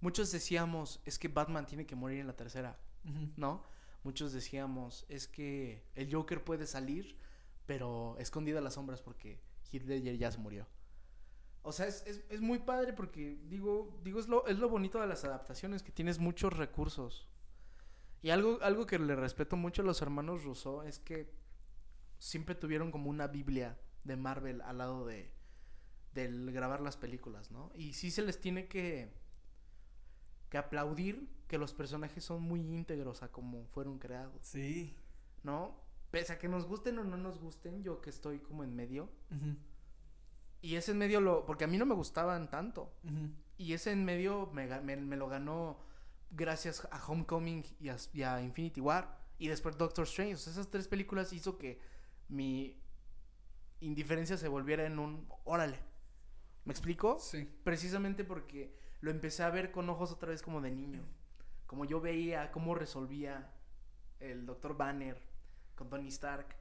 muchos 0.00 0.30
decíamos, 0.30 1.00
es 1.04 1.18
que 1.18 1.26
Batman 1.26 1.66
tiene 1.66 1.84
que 1.84 1.96
morir 1.96 2.20
en 2.20 2.28
la 2.28 2.36
tercera. 2.36 2.78
¿no? 3.36 3.62
Muchos 4.04 4.32
decíamos, 4.32 5.04
es 5.08 5.26
que 5.28 5.84
el 5.94 6.12
Joker 6.12 6.42
puede 6.44 6.66
salir, 6.66 7.16
pero 7.66 8.16
escondido 8.18 8.58
a 8.58 8.60
las 8.60 8.74
sombras 8.74 9.00
porque 9.02 9.40
Ledger 9.72 10.16
ya 10.16 10.30
se 10.30 10.38
murió. 10.38 10.66
O 11.62 11.72
sea, 11.72 11.86
es, 11.86 12.04
es, 12.06 12.22
es 12.28 12.40
muy 12.40 12.60
padre 12.60 12.92
porque, 12.92 13.38
digo, 13.48 13.98
digo 14.04 14.20
es, 14.20 14.28
lo, 14.28 14.46
es 14.46 14.58
lo 14.58 14.68
bonito 14.68 15.00
de 15.00 15.08
las 15.08 15.24
adaptaciones, 15.24 15.82
que 15.82 15.90
tienes 15.90 16.18
muchos 16.20 16.52
recursos. 16.56 17.26
Y 18.22 18.30
algo, 18.30 18.58
algo 18.62 18.86
que 18.86 18.98
le 18.98 19.16
respeto 19.16 19.56
mucho 19.56 19.82
a 19.82 19.84
los 19.84 20.00
hermanos 20.02 20.44
Rousseau 20.44 20.82
es 20.82 20.98
que 21.00 21.32
siempre 22.18 22.54
tuvieron 22.54 22.90
como 22.90 23.10
una 23.10 23.26
Biblia 23.28 23.78
de 24.04 24.16
Marvel 24.16 24.60
al 24.62 24.78
lado 24.78 25.06
de 25.06 25.32
del 26.14 26.50
grabar 26.50 26.80
las 26.80 26.96
películas, 26.96 27.50
¿no? 27.50 27.70
Y 27.74 27.92
sí 27.92 28.10
se 28.10 28.22
les 28.22 28.40
tiene 28.40 28.68
que 28.68 29.12
que 30.48 30.58
aplaudir 30.58 31.28
que 31.48 31.58
los 31.58 31.74
personajes 31.74 32.24
son 32.24 32.40
muy 32.42 32.60
íntegros 32.60 33.22
a 33.22 33.28
como 33.32 33.66
fueron 33.66 33.98
creados, 33.98 34.38
Sí. 34.46 34.94
¿no? 35.42 35.76
Pese 36.10 36.32
a 36.32 36.38
que 36.38 36.48
nos 36.48 36.66
gusten 36.66 36.98
o 36.98 37.04
no 37.04 37.16
nos 37.16 37.38
gusten, 37.38 37.82
yo 37.82 38.00
que 38.00 38.10
estoy 38.10 38.38
como 38.38 38.62
en 38.64 38.74
medio. 38.74 39.10
Y 40.62 40.76
ese 40.76 40.92
en 40.92 40.98
medio 40.98 41.20
lo... 41.20 41.44
Porque 41.44 41.64
a 41.64 41.66
mí 41.66 41.76
no 41.76 41.84
me 41.84 41.94
gustaban 41.94 42.48
tanto. 42.48 42.92
Y 43.58 43.72
ese 43.74 43.90
en 43.92 44.04
medio 44.04 44.50
me- 44.52 44.96
me 44.96 45.16
lo 45.16 45.28
ganó 45.28 45.78
gracias 46.30 46.86
a 46.90 47.04
Homecoming 47.04 47.64
y 47.80 47.88
a, 47.90 47.96
y 48.14 48.22
a 48.22 48.40
Infinity 48.40 48.80
War. 48.80 49.18
Y 49.38 49.48
después 49.48 49.76
Doctor 49.76 50.04
Strange. 50.04 50.34
O 50.34 50.38
sea, 50.38 50.52
esas 50.52 50.70
tres 50.70 50.88
películas 50.88 51.32
hizo 51.32 51.58
que 51.58 51.80
mi 52.28 52.80
indiferencia 53.80 54.36
se 54.36 54.48
volviera 54.48 54.86
en 54.86 54.98
un... 54.98 55.28
Órale. 55.44 55.78
¿Me 56.64 56.72
explico? 56.72 57.18
Sí. 57.18 57.48
Precisamente 57.64 58.24
porque 58.24 58.76
lo 59.00 59.10
empecé 59.10 59.42
a 59.42 59.50
ver 59.50 59.70
con 59.70 59.88
ojos 59.88 60.10
otra 60.12 60.30
vez 60.30 60.42
como 60.42 60.60
de 60.60 60.70
niño. 60.70 61.02
Como 61.66 61.84
yo 61.84 62.00
veía 62.00 62.50
cómo 62.50 62.74
resolvía 62.74 63.52
el 64.20 64.46
Doctor 64.46 64.76
Banner 64.76 65.20
con 65.74 65.88
Tony 65.88 66.08
Stark 66.08 66.56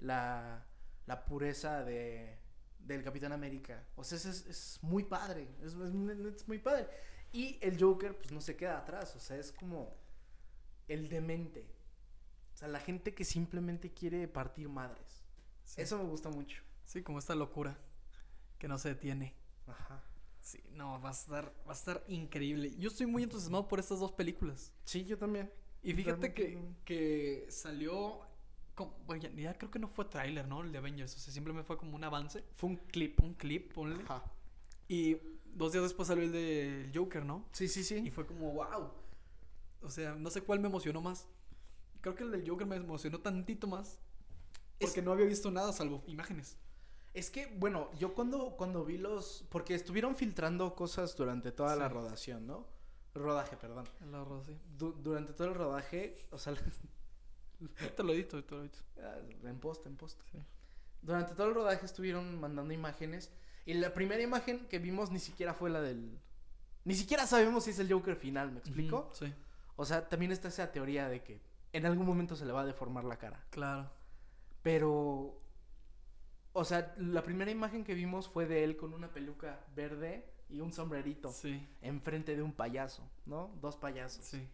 la, 0.00 0.66
la 1.06 1.24
pureza 1.24 1.84
de, 1.84 2.38
del 2.78 3.02
Capitán 3.02 3.32
América. 3.32 3.86
O 3.96 4.04
sea, 4.04 4.16
es, 4.16 4.26
es, 4.26 4.46
es 4.46 4.78
muy 4.82 5.04
padre. 5.04 5.48
Es, 5.62 5.74
es, 5.74 5.94
es 6.34 6.48
muy 6.48 6.58
padre. 6.58 6.88
Y 7.32 7.58
el 7.60 7.80
Joker, 7.80 8.16
pues 8.16 8.32
no 8.32 8.40
se 8.40 8.56
queda 8.56 8.78
atrás. 8.78 9.14
O 9.16 9.20
sea, 9.20 9.36
es 9.36 9.52
como 9.52 9.94
el 10.88 11.08
demente. 11.08 11.77
O 12.58 12.60
sea, 12.60 12.66
la 12.66 12.80
gente 12.80 13.14
que 13.14 13.24
simplemente 13.24 13.92
quiere 13.92 14.26
partir 14.26 14.68
madres. 14.68 15.22
Sí. 15.62 15.80
Eso 15.80 15.96
me 15.96 16.02
gusta 16.02 16.28
mucho. 16.28 16.60
Sí, 16.86 17.04
como 17.04 17.20
esta 17.20 17.36
locura 17.36 17.78
que 18.58 18.66
no 18.66 18.78
se 18.78 18.88
detiene. 18.88 19.36
Ajá. 19.68 20.02
Sí, 20.40 20.60
no, 20.72 21.00
va 21.00 21.10
a 21.10 21.12
estar, 21.12 21.54
va 21.64 21.70
a 21.70 21.74
estar 21.74 22.02
increíble. 22.08 22.74
Yo 22.76 22.88
estoy 22.88 23.06
muy 23.06 23.22
entusiasmado 23.22 23.68
por 23.68 23.78
estas 23.78 24.00
dos 24.00 24.10
películas. 24.10 24.72
Sí, 24.86 25.04
yo 25.04 25.16
también. 25.16 25.52
Y 25.84 25.94
fíjate 25.94 26.34
que, 26.34 26.58
que 26.84 27.46
salió. 27.48 28.22
bueno, 29.06 29.22
ya, 29.22 29.30
ya 29.30 29.56
creo 29.56 29.70
que 29.70 29.78
no 29.78 29.86
fue 29.86 30.06
tráiler, 30.06 30.48
¿no? 30.48 30.64
El 30.64 30.72
de 30.72 30.78
Avengers. 30.78 31.14
O 31.14 31.18
sea, 31.20 31.32
simplemente 31.32 31.64
fue 31.64 31.78
como 31.78 31.94
un 31.94 32.02
avance. 32.02 32.42
Fue 32.56 32.70
un 32.70 32.76
clip. 32.76 33.22
Un 33.22 33.34
clip, 33.34 33.72
ponle. 33.72 34.02
Ajá. 34.02 34.24
Y 34.88 35.16
dos 35.44 35.70
días 35.70 35.84
después 35.84 36.08
salió 36.08 36.24
el 36.24 36.32
de 36.32 36.90
Joker, 36.92 37.24
¿no? 37.24 37.44
Sí, 37.52 37.68
sí, 37.68 37.82
Y 37.82 37.84
sí. 37.84 38.10
fue 38.10 38.26
como, 38.26 38.50
wow. 38.50 38.90
O 39.80 39.90
sea, 39.90 40.16
no 40.16 40.28
sé 40.28 40.40
cuál 40.40 40.58
me 40.58 40.66
emocionó 40.66 41.00
más. 41.00 41.28
Creo 42.00 42.14
que 42.14 42.24
el 42.24 42.30
del 42.30 42.48
Joker 42.48 42.66
me 42.66 42.76
emocionó 42.76 43.20
tantito 43.20 43.66
más. 43.66 43.98
Es- 44.78 44.88
Porque 44.90 45.02
no 45.02 45.12
había 45.12 45.26
visto 45.26 45.50
nada 45.50 45.72
salvo 45.72 46.02
imágenes. 46.06 46.56
Es 47.14 47.30
que, 47.30 47.46
bueno, 47.58 47.90
yo 47.98 48.14
cuando, 48.14 48.50
cuando 48.56 48.84
vi 48.84 48.98
los... 48.98 49.44
Porque 49.50 49.74
estuvieron 49.74 50.14
filtrando 50.14 50.74
cosas 50.76 51.16
durante 51.16 51.50
toda 51.50 51.74
la 51.74 51.88
rodación, 51.88 52.46
¿no? 52.46 52.66
Rodaje, 53.14 53.56
perdón. 53.56 53.86
Sí. 54.46 54.56
Du- 54.76 54.92
durante 54.92 55.32
todo 55.32 55.48
el 55.48 55.54
rodaje, 55.54 56.14
o 56.30 56.38
sea, 56.38 56.54
Te 57.96 58.02
lo 58.04 58.12
edito, 58.12 58.44
te 58.44 58.54
lo 58.54 58.60
edito. 58.62 58.78
ah, 59.02 59.16
en 59.42 59.58
post, 59.58 59.84
en 59.86 59.96
post. 59.96 60.20
Sí. 60.30 60.38
Durante 61.02 61.34
todo 61.34 61.48
el 61.48 61.54
rodaje 61.54 61.84
estuvieron 61.86 62.38
mandando 62.38 62.72
imágenes. 62.72 63.30
Y 63.66 63.74
la 63.74 63.92
primera 63.92 64.22
imagen 64.22 64.66
que 64.68 64.78
vimos 64.78 65.10
ni 65.10 65.18
siquiera 65.18 65.54
fue 65.54 65.70
la 65.70 65.80
del... 65.80 66.18
Ni 66.84 66.94
siquiera 66.94 67.26
sabemos 67.26 67.64
si 67.64 67.70
es 67.70 67.78
el 67.80 67.92
Joker 67.92 68.14
final, 68.16 68.52
¿me 68.52 68.60
explico? 68.60 69.10
Sí, 69.12 69.32
O 69.76 69.84
sea, 69.84 70.08
también 70.08 70.30
está 70.32 70.48
esa 70.48 70.70
teoría 70.70 71.08
de 71.08 71.22
que 71.22 71.40
en 71.72 71.86
algún 71.86 72.06
momento 72.06 72.36
se 72.36 72.44
le 72.46 72.52
va 72.52 72.62
a 72.62 72.66
deformar 72.66 73.04
la 73.04 73.16
cara. 73.18 73.44
claro. 73.50 73.90
Pero. 74.62 75.40
O 76.52 76.64
sea, 76.64 76.94
la 76.98 77.22
primera 77.22 77.50
imagen 77.50 77.84
que 77.84 77.94
vimos 77.94 78.28
fue 78.28 78.46
de 78.46 78.64
él 78.64 78.76
con 78.76 78.92
una 78.92 79.12
peluca 79.12 79.64
verde 79.76 80.32
y 80.48 80.60
un 80.60 80.72
sombrerito 80.72 81.30
Sí, 81.30 81.64
enfrente 81.82 82.34
de 82.34 82.42
un 82.42 82.52
payaso, 82.52 83.08
¿no? 83.26 83.54
Dos 83.60 83.76
payasos. 83.76 84.24
sí. 84.24 84.48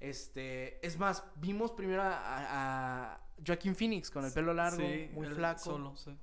Este. 0.00 0.84
Es 0.86 0.98
más, 0.98 1.24
vimos 1.36 1.72
primero 1.72 2.02
a, 2.02 3.12
a 3.14 3.20
Joaquín 3.46 3.74
Phoenix 3.74 4.10
con 4.10 4.24
el 4.24 4.32
pelo 4.32 4.54
largo, 4.54 4.78
Sí, 4.78 5.08
muy 5.12 5.26
flaco. 5.28 5.60
Solo, 5.60 5.96
sí. 5.96 6.16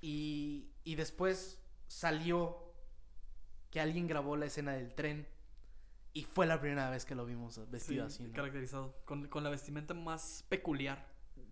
Y, 0.00 0.70
y 0.84 0.94
después 0.96 1.60
salió 1.88 2.72
que 3.70 3.80
alguien 3.80 4.06
grabó 4.06 4.36
la 4.36 4.46
escena 4.46 4.72
del 4.72 4.94
tren. 4.94 5.26
Y 6.16 6.24
fue 6.24 6.46
la 6.46 6.58
primera 6.58 6.88
vez 6.88 7.04
que 7.04 7.14
lo 7.14 7.26
vimos 7.26 7.58
vestido 7.70 8.08
Sí, 8.08 8.14
así. 8.14 8.22
¿no? 8.28 8.32
caracterizado. 8.32 8.94
Con, 9.04 9.28
con 9.28 9.44
la 9.44 9.50
vestimenta 9.50 9.92
más 9.92 10.46
peculiar. 10.48 11.06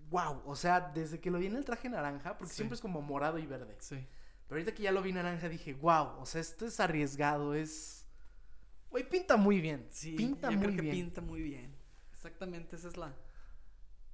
Wow, 0.08 0.40
o 0.46 0.56
sea, 0.56 0.80
desde 0.80 1.20
que 1.20 1.30
lo 1.30 1.38
vi 1.38 1.46
en 1.46 1.56
el 1.56 1.66
traje 1.66 1.88
naranja, 1.90 2.38
porque 2.38 2.50
Sí. 2.50 2.56
siempre 2.56 2.76
es 2.76 2.80
como 2.80 3.02
morado 3.02 3.38
y 3.38 3.46
verde. 3.46 3.76
Sí. 3.80 3.96
Pero 4.48 4.58
ahorita 4.58 4.74
que 4.74 4.82
ya 4.82 4.90
lo 4.92 5.02
vi 5.02 5.12
naranja 5.12 5.50
dije, 5.50 5.74
wow, 5.74 6.18
o 6.18 6.24
sea, 6.24 6.40
esto 6.40 6.64
es 6.64 6.80
arriesgado, 6.80 7.54
es... 7.54 8.06
Güey, 8.90 9.06
pinta 9.06 9.36
muy 9.36 9.60
bien. 9.60 9.86
Sí, 9.90 10.12
pinta 10.16 10.50
yo 10.50 10.56
muy 10.56 10.66
creo 10.66 10.76
que 10.76 10.82
bien. 10.82 10.94
pinta 10.96 11.20
muy 11.20 11.42
bien. 11.42 11.76
Exactamente, 12.12 12.76
esa 12.76 12.88
es 12.88 12.96
la, 12.96 13.14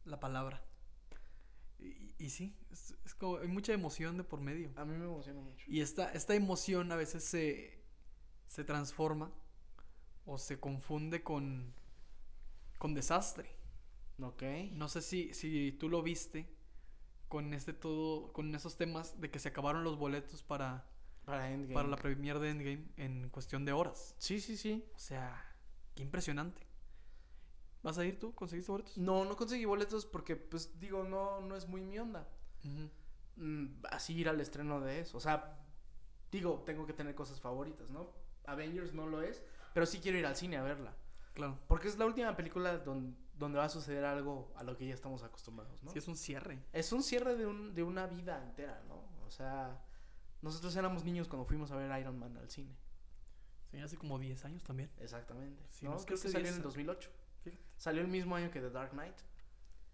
la 0.05 0.19
palabra. 0.19 0.65
Y, 1.79 2.15
y 2.19 2.31
sí, 2.31 2.57
es, 2.73 2.95
es 3.05 3.15
como 3.15 3.39
hay 3.39 3.47
mucha 3.49 3.73
emoción 3.73 4.17
de 4.17 4.25
por 4.25 4.41
medio. 4.41 4.73
A 4.77 4.85
mí 4.85 4.97
me 4.97 5.05
emociona 5.05 5.41
mucho. 5.41 5.65
Y 5.69 5.81
esta, 5.81 6.11
esta 6.13 6.35
emoción 6.35 6.91
a 6.91 6.97
veces 6.97 7.23
se, 7.23 7.85
se 8.49 8.65
transforma 8.65 9.31
o 10.31 10.39
se 10.39 10.61
confunde 10.61 11.23
con, 11.25 11.75
con 12.79 12.95
desastre. 12.95 13.51
Ok. 14.23 14.43
No 14.73 14.89
sé 14.89 15.03
si, 15.03 15.35
si 15.35 15.73
tú 15.73 15.89
lo 15.89 16.03
viste 16.03 16.49
con 17.29 17.53
este 17.53 17.73
todo, 17.73 18.33
con 18.33 18.55
esos 18.55 18.77
temas 18.77 19.21
de 19.21 19.31
que 19.31 19.41
se 19.41 19.49
acabaron 19.49 19.83
los 19.83 19.99
boletos 19.99 20.43
para, 20.45 20.87
Para 21.25 21.51
Endgame. 21.51 21.75
para 21.75 21.89
la 21.89 21.97
premier 21.97 22.39
de 22.39 22.51
Endgame 22.51 22.87
en 22.97 23.29
cuestión 23.31 23.65
de 23.65 23.73
horas. 23.73 24.15
Sí, 24.19 24.41
sí, 24.41 24.57
sí. 24.57 24.85
O 24.95 24.99
sea, 24.99 25.45
qué 25.97 26.03
impresionante. 26.05 26.65
¿Vas 27.83 27.99
a 27.99 28.05
ir 28.05 28.19
tú? 28.21 28.33
¿Conseguiste 28.35 28.71
boletos? 28.71 28.99
No, 28.99 29.25
no 29.25 29.37
conseguí 29.37 29.65
boletos 29.65 30.07
porque, 30.07 30.37
pues, 30.37 30.79
digo, 30.79 31.03
no, 31.03 31.41
no 31.41 31.57
es 31.57 31.67
muy 31.67 31.81
mi 31.83 31.99
onda. 31.99 32.29
Mm, 33.37 33.67
así 33.91 34.15
ir 34.15 34.29
al 34.29 34.41
estreno 34.41 34.81
de 34.81 35.01
eso. 35.01 35.17
O 35.17 35.21
sea, 35.21 35.59
digo, 36.31 36.63
tengo 36.67 36.87
que 36.87 36.93
tener 36.93 37.15
cosas 37.17 37.41
favoritas, 37.41 37.91
¿no? 37.91 38.11
Avengers 38.47 38.93
no 38.93 39.07
lo 39.07 39.23
es, 39.23 39.43
pero 39.75 39.87
sí 39.87 39.99
quiero 40.01 40.19
ir 40.19 40.27
al 40.27 40.37
cine 40.37 40.57
a 40.57 40.63
verla. 40.63 40.95
Claro. 41.35 41.59
Porque 41.69 41.89
es 41.89 41.97
la 41.99 42.07
última 42.07 42.37
película 42.37 42.79
don- 42.79 43.17
donde 43.35 43.59
va 43.59 43.65
a 43.65 43.69
suceder 43.69 44.05
algo 44.05 44.53
a 44.57 44.63
lo 44.65 44.77
que 44.77 44.87
ya 44.87 44.95
estamos 44.95 45.23
acostumbrados, 45.23 45.83
¿no? 45.83 45.91
Sí, 45.91 45.99
es 45.99 46.09
un 46.09 46.17
cierre. 46.17 46.63
Es 46.73 46.93
un 46.93 47.03
cierre 47.03 47.37
de, 47.37 47.47
un, 47.47 47.75
de 47.75 47.83
una 47.83 48.07
vida 48.07 48.43
entera, 48.43 48.83
¿no? 48.89 49.03
O 49.27 49.31
sea, 49.31 49.81
nosotros 50.43 50.75
éramos 50.77 51.05
niños 51.05 51.29
cuando 51.29 51.47
fuimos 51.47 51.71
a 51.71 51.77
ver 51.77 51.99
Iron 52.01 52.19
Man 52.19 52.37
al 52.37 52.51
cine. 52.51 52.75
Sí, 53.71 53.79
hace 53.79 53.97
como 53.97 54.19
10 54.19 54.45
años 54.45 54.65
también. 54.65 54.91
Exactamente. 54.99 55.63
Sí, 55.71 55.85
¿no? 55.87 55.93
nos 55.93 56.05
Creo 56.05 56.19
que 56.21 56.29
salió 56.29 56.49
en 56.49 56.55
10, 56.55 56.57
el 56.57 56.63
2008. 56.65 57.11
Fíjate. 57.45 57.63
Salió 57.77 58.03
el 58.03 58.09
mismo 58.09 58.35
año 58.37 58.51
que 58.51 58.61
The 58.61 58.71
Dark 58.71 58.91
Knight. 58.91 59.15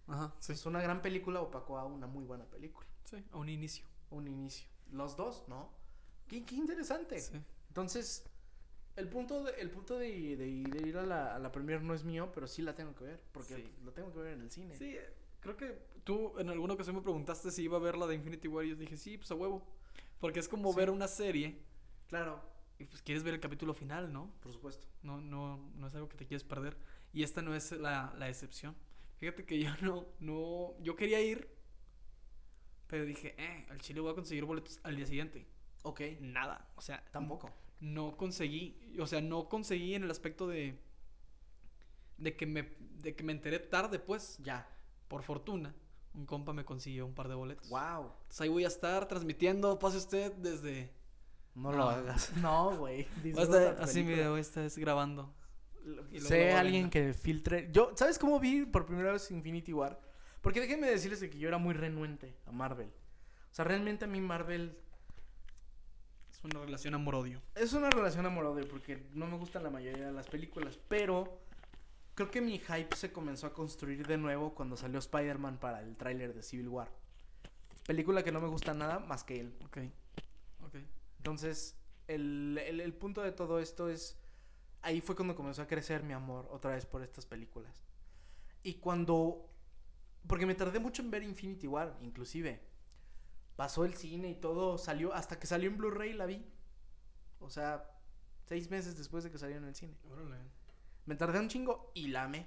Ajá, 0.09 0.35
sí. 0.41 0.53
Es 0.53 0.65
una 0.67 0.81
gran 0.81 1.03
película 1.03 1.41
opacó 1.41 1.79
a 1.79 1.85
una 1.85 2.07
muy 2.07 2.25
buena 2.25 2.45
película. 2.47 2.89
Sí, 3.05 3.23
a 3.31 3.37
un 3.37 3.49
inicio. 3.49 3.85
Un 4.11 4.27
inicio. 4.29 4.69
Los 4.91 5.17
dos, 5.17 5.45
¿no? 5.49 5.69
Qué, 6.27 6.45
qué 6.45 6.55
interesante. 6.57 7.21
Sí. 7.21 7.41
Entonces, 7.69 8.25
el 8.97 9.09
punto 9.09 9.43
de, 9.45 9.53
el 9.61 9.71
punto 9.71 9.99
de, 9.99 10.37
de- 10.37 10.63
de 10.65 10.89
ir 10.89 10.97
a 10.99 11.05
la, 11.07 11.35
a 11.35 11.39
la 11.39 11.53
premier 11.53 11.83
no 11.83 11.95
es 11.95 12.05
mío, 12.05 12.31
pero 12.35 12.47
sí 12.47 12.63
la 12.63 12.75
tengo 12.75 12.95
que 12.95 13.05
ver. 13.05 13.21
Porque 13.33 13.57
Sí. 13.57 13.73
lo 13.85 13.93
tengo 13.93 14.13
que 14.13 14.19
ver 14.21 14.33
en 14.35 14.41
el 14.43 14.51
cine. 14.51 14.75
Sí, 14.75 14.97
creo 15.41 15.57
que 15.57 15.79
tú 16.05 16.39
en 16.39 16.49
alguna 16.51 16.75
ocasión 16.75 16.97
me 16.97 17.03
preguntaste 17.03 17.51
si 17.51 17.63
iba 17.65 17.77
a 17.77 17.81
ver 17.81 17.97
la 17.97 18.07
de 18.07 18.15
Infinity 18.15 18.49
War 18.49 18.65
y 18.65 18.71
yo 18.71 18.77
dije, 18.77 18.97
sí, 18.97 19.17
pues 19.19 19.31
a 19.31 19.35
huevo. 19.35 19.67
Porque 20.19 20.41
es 20.41 20.49
como 20.49 20.73
Sí. 20.73 20.79
ver 20.79 20.91
una 20.91 21.09
serie 21.09 21.63
Claro, 22.09 22.41
y 22.79 22.85
pues 22.85 23.03
quieres 23.03 23.23
ver 23.25 23.35
el 23.35 23.41
capítulo 23.41 23.75
final, 23.75 24.13
¿no? 24.13 24.31
por 24.41 24.53
supuesto. 24.53 24.87
No, 25.03 25.21
no, 25.21 25.57
no 25.75 25.87
es 25.89 25.95
algo 25.95 26.09
que 26.09 26.17
te 26.17 26.27
quieres 26.27 26.45
perder. 26.45 26.77
Y 27.13 27.23
esta 27.23 27.43
no 27.43 27.55
es 27.55 27.73
la, 27.73 28.15
la 28.19 28.29
excepción. 28.29 28.75
Fíjate 29.19 29.45
que 29.45 29.59
yo 29.59 29.71
no, 29.83 30.07
no, 30.21 30.75
yo 30.81 30.95
quería 30.97 31.21
ir, 31.21 31.49
pero 32.87 33.05
dije, 33.05 33.35
eh, 33.39 33.67
al 33.71 33.81
Chile 33.81 34.01
voy 34.01 34.13
a 34.13 34.15
conseguir 34.15 34.45
boletos 34.45 34.79
al 34.85 34.95
día 34.97 35.07
siguiente. 35.07 35.47
Ok, 35.83 36.01
Nada, 36.21 36.69
o 36.77 36.81
sea, 36.81 37.05
tampoco. 37.13 37.51
No 37.81 38.17
conseguí, 38.17 38.95
o 38.99 39.07
sea, 39.07 39.21
no 39.21 39.49
conseguí 39.49 39.95
en 39.95 40.05
el 40.05 40.11
aspecto 40.11 40.47
de, 40.47 40.79
de 42.19 42.37
que 42.37 42.47
me, 42.47 42.69
de 43.03 43.15
que 43.15 43.23
me 43.23 43.33
enteré 43.33 43.59
tarde, 43.59 43.99
pues, 43.99 44.39
Ya. 44.43 44.69
por 45.09 45.23
fortuna, 45.23 45.75
un 46.15 46.27
compa 46.27 46.53
me 46.53 46.65
consiguió 46.65 47.07
un 47.07 47.15
par 47.15 47.29
de 47.29 47.35
boletos. 47.35 47.69
Wow. 47.69 48.13
Entonces 48.23 48.41
ahí 48.41 48.49
voy 48.49 48.65
a 48.65 48.69
estar 48.69 49.07
transmitiendo, 49.09 49.79
pase 49.79 49.99
usted 49.99 50.33
desde... 50.35 50.93
No, 51.55 51.71
No. 51.73 51.77
lo 51.79 51.91
hagas. 51.91 52.33
No, 52.43 52.77
güey. 52.77 53.07
Así 53.79 54.03
voy 54.03 54.39
a 54.39 54.41
estar 54.41 54.69
grabando. 54.77 55.35
Y 56.11 56.21
sé 56.21 56.53
alguien 56.53 56.91
que 56.91 57.15
filtre. 57.15 57.69
Yo, 57.73 57.93
¿sabes 57.95 58.19
cómo 58.19 58.41
vi 58.41 58.67
por 58.67 58.87
primera 58.87 59.13
vez 59.13 59.31
Infinity 59.31 59.73
War? 59.73 60.01
Porque 60.41 60.61
déjenme 60.61 60.89
decirles 60.89 61.21
que 61.21 61.39
yo 61.39 61.49
era 61.49 61.59
muy 61.59 61.75
renuente 61.75 62.37
a 62.47 62.53
Marvel. 62.53 62.89
O 62.89 63.55
sea, 63.57 63.65
realmente 63.65 64.05
a 64.05 64.09
mí 64.09 64.21
Marvel 64.21 64.77
una 66.47 66.65
relación 66.65 66.95
amor-odio. 66.95 67.41
es 67.55 67.73
una 67.73 67.91
relación 67.91 68.25
amor-odio 68.27 68.67
porque 68.69 69.07
no 69.15 69.27
me 69.27 69.37
gustan 69.37 69.63
la 69.63 69.71
mayoría 69.71 70.07
de 70.07 70.13
las 70.13 70.27
películas, 70.29 70.79
pero 70.89 71.41
creo 72.15 72.31
que 72.31 72.41
mi 72.41 72.59
hype 72.59 72.97
se 72.97 73.13
comenzó 73.13 73.47
a 73.47 73.53
construir 73.53 74.07
de 74.07 74.17
nuevo 74.17 74.55
cuando 74.55 74.77
salió 74.77 74.99
Spider-Man 74.99 75.59
para 75.59 75.81
el 75.83 75.97
tráiler 75.97 76.35
de 76.35 76.43
Civil 76.43 76.69
War. 76.69 76.91
Película 77.87 78.23
que 78.25 78.33
no 78.33 78.41
me 78.41 78.49
gusta 78.49 78.75
nada 78.75 78.99
más 78.99 79.23
que 79.25 79.41
él. 79.41 79.55
Ok, 79.67 79.79
ok. 80.65 80.77
Entonces, 81.19 81.77
el, 82.09 82.59
el- 82.67 82.81
el 82.81 82.95
punto 82.95 83.23
de 83.23 83.33
todo 83.33 83.61
esto 83.61 83.89
es, 83.89 84.19
ahí 84.83 85.01
fue 85.01 85.15
cuando 85.15 85.35
comenzó 85.37 85.63
a 85.63 85.67
crecer 85.67 86.03
mi 86.03 86.13
amor 86.13 86.49
otra 86.51 86.73
vez 86.73 86.87
por 86.87 87.03
estas 87.03 87.27
películas. 87.27 87.85
Y 88.63 88.75
cuando, 88.75 89.49
porque 90.27 90.47
me 90.47 90.55
tardé 90.57 90.81
mucho 90.81 91.03
en 91.03 91.11
ver 91.11 91.23
Infinity 91.23 91.67
War, 91.69 91.97
inclusive. 92.01 92.61
Pasó 93.57 93.85
el 93.85 93.95
cine 93.95 94.31
y 94.31 94.35
todo, 94.35 94.79
salió, 94.79 95.15
hasta 95.15 95.39
que 95.39 95.47
salió 95.47 95.71
en 95.71 95.79
Blu-ray 95.79 96.13
la 96.13 96.27
vi. 96.27 96.45
O 97.41 97.51
sea, 97.51 97.91
seis 98.45 98.71
meses 98.71 98.97
después 98.97 99.25
de 99.25 99.31
que 99.31 99.39
salió 99.39 99.57
en 99.57 99.65
el 99.65 99.75
cine. 99.75 99.97
Órale. 100.11 100.37
Me 101.07 101.15
tardé 101.15 101.41
un 101.41 101.49
chingo 101.49 101.91
y 101.95 102.09
la 102.09 102.25
amé. 102.25 102.47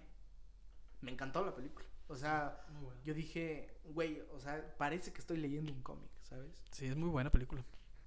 Me 1.01 1.11
encantó 1.11 1.43
la 1.43 1.55
película. 1.55 1.87
O 2.07 2.15
sea, 2.15 2.65
bueno. 2.81 2.99
yo 3.03 3.13
dije, 3.13 3.79
güey, 3.85 4.21
o 4.31 4.39
sea, 4.39 4.75
parece 4.77 5.13
que 5.13 5.19
estoy 5.19 5.37
leyendo 5.37 5.71
un 5.71 5.81
cómic, 5.81 6.09
¿sabes? 6.23 6.63
Sí, 6.71 6.87
es 6.87 6.95
muy 6.95 7.09
buena 7.09 7.31
película. 7.31 7.63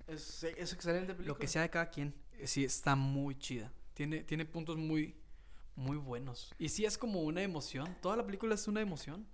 Es, 0.06 0.42
es 0.44 0.72
excelente 0.72 1.14
película. 1.14 1.28
Lo 1.34 1.38
que 1.38 1.46
sea 1.46 1.62
de 1.62 1.70
cada 1.70 1.88
quien, 1.88 2.14
eh, 2.32 2.46
sí 2.46 2.64
está 2.64 2.96
muy 2.96 3.38
chida. 3.38 3.72
Tiene, 3.94 4.24
tiene 4.24 4.44
puntos 4.44 4.76
muy, 4.76 5.16
muy 5.76 5.96
buenos. 5.96 6.52
Y 6.58 6.68
sí 6.68 6.84
es 6.84 6.98
como 6.98 7.22
una 7.22 7.42
emoción. 7.42 7.96
Toda 8.00 8.16
la 8.16 8.26
película 8.26 8.54
es 8.54 8.66
una 8.66 8.80
emoción. 8.80 9.26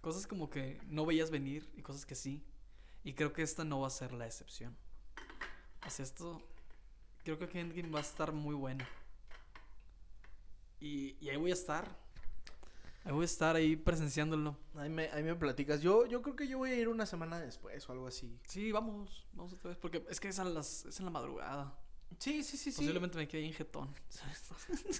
Cosas 0.00 0.26
como 0.26 0.50
que 0.50 0.80
no 0.86 1.06
veías 1.06 1.30
venir 1.30 1.70
y 1.74 1.82
cosas 1.82 2.04
que 2.04 2.14
sí. 2.14 2.44
Y 3.04 3.12
creo 3.12 3.32
que 3.32 3.42
esta 3.42 3.64
no 3.64 3.80
va 3.80 3.88
a 3.88 3.90
ser 3.90 4.12
la 4.12 4.26
excepción. 4.26 4.74
Sea, 5.88 6.04
esto. 6.04 6.42
Creo 7.22 7.38
que 7.38 7.60
Endgame 7.60 7.90
va 7.90 7.98
a 7.98 8.02
estar 8.02 8.32
muy 8.32 8.54
buena. 8.54 8.88
Y, 10.80 11.16
y 11.20 11.28
ahí 11.28 11.36
voy 11.36 11.50
a 11.50 11.54
estar. 11.54 11.86
Ahí 13.04 13.12
voy 13.12 13.22
a 13.22 13.26
estar 13.26 13.54
ahí 13.56 13.76
presenciándolo. 13.76 14.56
Ahí 14.74 14.88
me, 14.88 15.10
ahí 15.10 15.22
me 15.22 15.34
platicas. 15.34 15.82
Yo, 15.82 16.06
yo 16.06 16.22
creo 16.22 16.36
que 16.36 16.48
yo 16.48 16.56
voy 16.58 16.70
a 16.70 16.76
ir 16.76 16.88
una 16.88 17.04
semana 17.04 17.38
después 17.38 17.86
o 17.88 17.92
algo 17.92 18.06
así. 18.06 18.38
Sí, 18.48 18.72
vamos. 18.72 19.26
Vamos 19.34 19.52
otra 19.52 19.70
vez. 19.70 19.78
Porque 19.78 20.04
es 20.08 20.18
que 20.18 20.28
es, 20.28 20.38
a 20.38 20.44
las, 20.44 20.86
es 20.86 20.98
en 20.98 21.04
la 21.04 21.10
madrugada. 21.10 21.78
Sí, 22.18 22.42
sí, 22.42 22.56
sí, 22.56 22.70
sí. 22.70 22.76
Posiblemente 22.78 23.18
me 23.18 23.26
quede 23.28 23.42
ahí 23.42 23.48
en 23.48 23.54
jetón. 23.54 23.88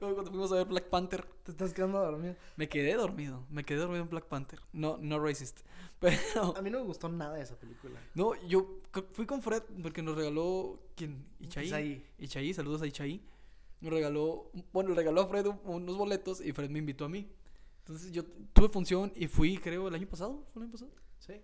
Como 0.00 0.14
cuando 0.14 0.30
fuimos 0.30 0.50
a 0.52 0.56
ver 0.56 0.66
Black 0.66 0.88
Panther. 0.88 1.24
Te 1.44 1.52
estás 1.52 1.72
quedando 1.72 1.98
a 1.98 2.02
dormir. 2.10 2.36
Me 2.56 2.68
quedé 2.68 2.94
dormido. 2.94 3.46
Me 3.48 3.64
quedé 3.64 3.78
dormido 3.78 4.02
en 4.02 4.08
Black 4.08 4.26
Panther. 4.26 4.60
No, 4.72 4.96
no 4.98 5.20
racist. 5.20 5.60
Pero. 6.00 6.56
A 6.56 6.62
mí 6.62 6.70
no 6.70 6.80
me 6.80 6.84
gustó 6.86 7.08
nada 7.08 7.40
esa 7.40 7.56
película. 7.56 8.00
No, 8.14 8.34
yo 8.46 8.80
fui 9.12 9.26
con 9.26 9.40
Fred 9.42 9.62
porque 9.82 10.02
nos 10.02 10.16
regaló. 10.16 10.80
¿Quién? 10.96 11.24
Ichaí. 11.38 11.66
Isaí. 11.66 12.06
Ichaí, 12.18 12.54
saludos 12.54 12.82
a 12.82 12.86
Ichaí. 12.86 13.22
Nos 13.80 13.92
regaló. 13.92 14.50
Bueno, 14.72 14.90
le 14.90 14.96
regaló 14.96 15.20
a 15.22 15.26
Fred 15.28 15.46
un- 15.46 15.60
unos 15.64 15.96
boletos 15.96 16.40
y 16.40 16.52
Fred 16.52 16.70
me 16.70 16.80
invitó 16.80 17.04
a 17.04 17.08
mí. 17.08 17.30
Entonces 17.80 18.10
yo 18.12 18.24
tuve 18.52 18.68
función 18.68 19.12
y 19.14 19.26
fui, 19.28 19.58
creo, 19.58 19.86
el 19.88 19.94
año 19.94 20.08
pasado. 20.08 20.44
¿Fue 20.52 20.60
el 20.60 20.64
año 20.64 20.72
pasado? 20.72 20.90
Sí. 21.18 21.34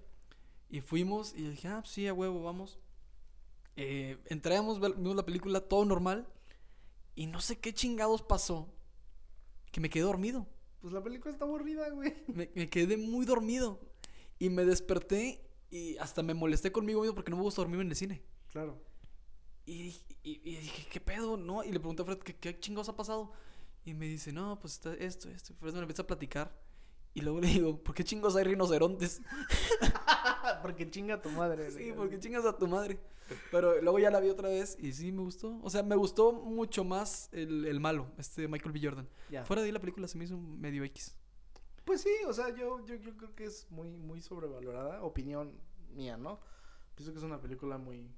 Y 0.68 0.80
fuimos 0.80 1.34
y 1.34 1.48
dije, 1.50 1.68
ah, 1.68 1.82
sí, 1.86 2.06
a 2.08 2.12
huevo, 2.14 2.42
vamos. 2.42 2.78
Eh, 3.76 4.18
entramos, 4.26 4.80
vimos 4.80 5.16
la 5.16 5.24
película, 5.26 5.60
todo 5.60 5.84
normal. 5.84 6.26
Y 7.14 7.26
no 7.26 7.40
sé 7.40 7.58
qué 7.58 7.72
chingados 7.74 8.22
pasó. 8.22 8.72
Que 9.70 9.80
me 9.80 9.90
quedé 9.90 10.02
dormido. 10.04 10.46
Pues 10.80 10.92
la 10.92 11.02
película 11.02 11.32
está 11.32 11.44
aburrida, 11.44 11.88
güey. 11.90 12.14
Me, 12.28 12.50
me 12.54 12.68
quedé 12.70 12.96
muy 12.96 13.26
dormido. 13.26 13.80
Y 14.38 14.50
me 14.50 14.64
desperté 14.64 15.42
y 15.70 15.96
hasta 15.98 16.22
me 16.22 16.34
molesté 16.34 16.70
conmigo 16.72 17.00
mismo 17.00 17.14
porque 17.14 17.30
no 17.30 17.36
me 17.38 17.42
gusta 17.42 17.62
dormirme 17.62 17.84
en 17.84 17.90
el 17.90 17.96
cine. 17.96 18.22
Claro. 18.48 18.82
Y, 19.64 19.88
y- 20.22 20.40
y 20.44 20.56
dije, 20.56 20.86
¿qué 20.90 21.00
pedo? 21.00 21.36
¿No? 21.36 21.64
Y 21.64 21.72
le 21.72 21.80
pregunté 21.80 22.02
a 22.02 22.04
Fred, 22.04 22.18
¿qué, 22.18 22.36
qué 22.36 22.58
chingados 22.60 22.88
ha 22.88 22.96
pasado? 22.96 23.32
Y 23.84 23.94
me 23.94 24.06
dice, 24.06 24.32
no, 24.32 24.58
pues 24.60 24.74
está 24.74 24.94
esto, 24.94 25.28
esto. 25.28 25.54
Fred 25.58 25.72
me 25.74 25.80
empieza 25.80 26.02
a 26.02 26.06
platicar. 26.06 26.56
Y 27.14 27.22
luego 27.22 27.40
le 27.40 27.48
digo, 27.48 27.82
¿por 27.82 27.94
qué 27.94 28.04
chingos 28.04 28.36
hay 28.36 28.44
rinocerontes? 28.44 29.20
porque 30.62 30.88
chinga 30.90 31.20
tu 31.20 31.30
madre. 31.30 31.70
Sí, 31.70 31.92
porque 31.96 32.18
chingas 32.18 32.44
a 32.44 32.56
tu 32.56 32.66
madre. 32.66 32.98
Pero 33.50 33.80
luego 33.82 33.98
ya 33.98 34.10
la 34.10 34.20
vi 34.20 34.28
otra 34.30 34.48
vez 34.48 34.76
y 34.78 34.92
sí 34.92 35.10
me 35.10 35.22
gustó. 35.22 35.58
O 35.62 35.70
sea, 35.70 35.82
me 35.82 35.96
gustó 35.96 36.32
mucho 36.32 36.84
más 36.84 37.28
el, 37.32 37.64
el 37.66 37.80
malo, 37.80 38.06
este 38.18 38.46
Michael 38.46 38.72
B. 38.72 38.80
Jordan. 38.82 39.08
Ya. 39.30 39.44
Fuera 39.44 39.62
de 39.62 39.66
ahí 39.66 39.72
la 39.72 39.80
película 39.80 40.06
se 40.06 40.16
me 40.16 40.24
hizo 40.24 40.36
medio 40.38 40.84
X. 40.84 41.16
Pues 41.84 42.02
sí, 42.02 42.10
o 42.26 42.32
sea, 42.32 42.50
yo, 42.54 42.84
yo, 42.84 42.94
yo 42.96 43.16
creo 43.16 43.34
que 43.34 43.44
es 43.44 43.66
muy, 43.70 43.90
muy 43.96 44.20
sobrevalorada. 44.20 45.02
Opinión 45.02 45.52
mía, 45.94 46.16
¿no? 46.16 46.40
Pienso 46.94 47.12
que 47.12 47.18
es 47.18 47.24
una 47.24 47.40
película 47.40 47.78
muy, 47.78 48.08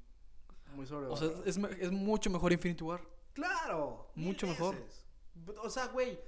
muy 0.75 0.85
O 0.85 0.89
sobrevalorada. 0.89 1.37
sea, 1.37 1.45
es, 1.45 1.59
es 1.81 1.91
mucho 1.91 2.29
mejor 2.31 2.53
Infinity 2.53 2.85
War. 2.85 3.01
Claro. 3.33 4.11
Mucho 4.15 4.47
mejor. 4.47 4.75
O 5.63 5.71
sea, 5.71 5.87
güey. 5.89 6.19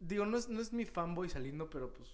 Digo, 0.00 0.26
no 0.26 0.36
es, 0.36 0.48
no 0.48 0.60
es 0.60 0.72
mi 0.72 0.84
fanboy 0.84 1.28
saliendo, 1.28 1.68
pero 1.70 1.92
pues. 1.92 2.08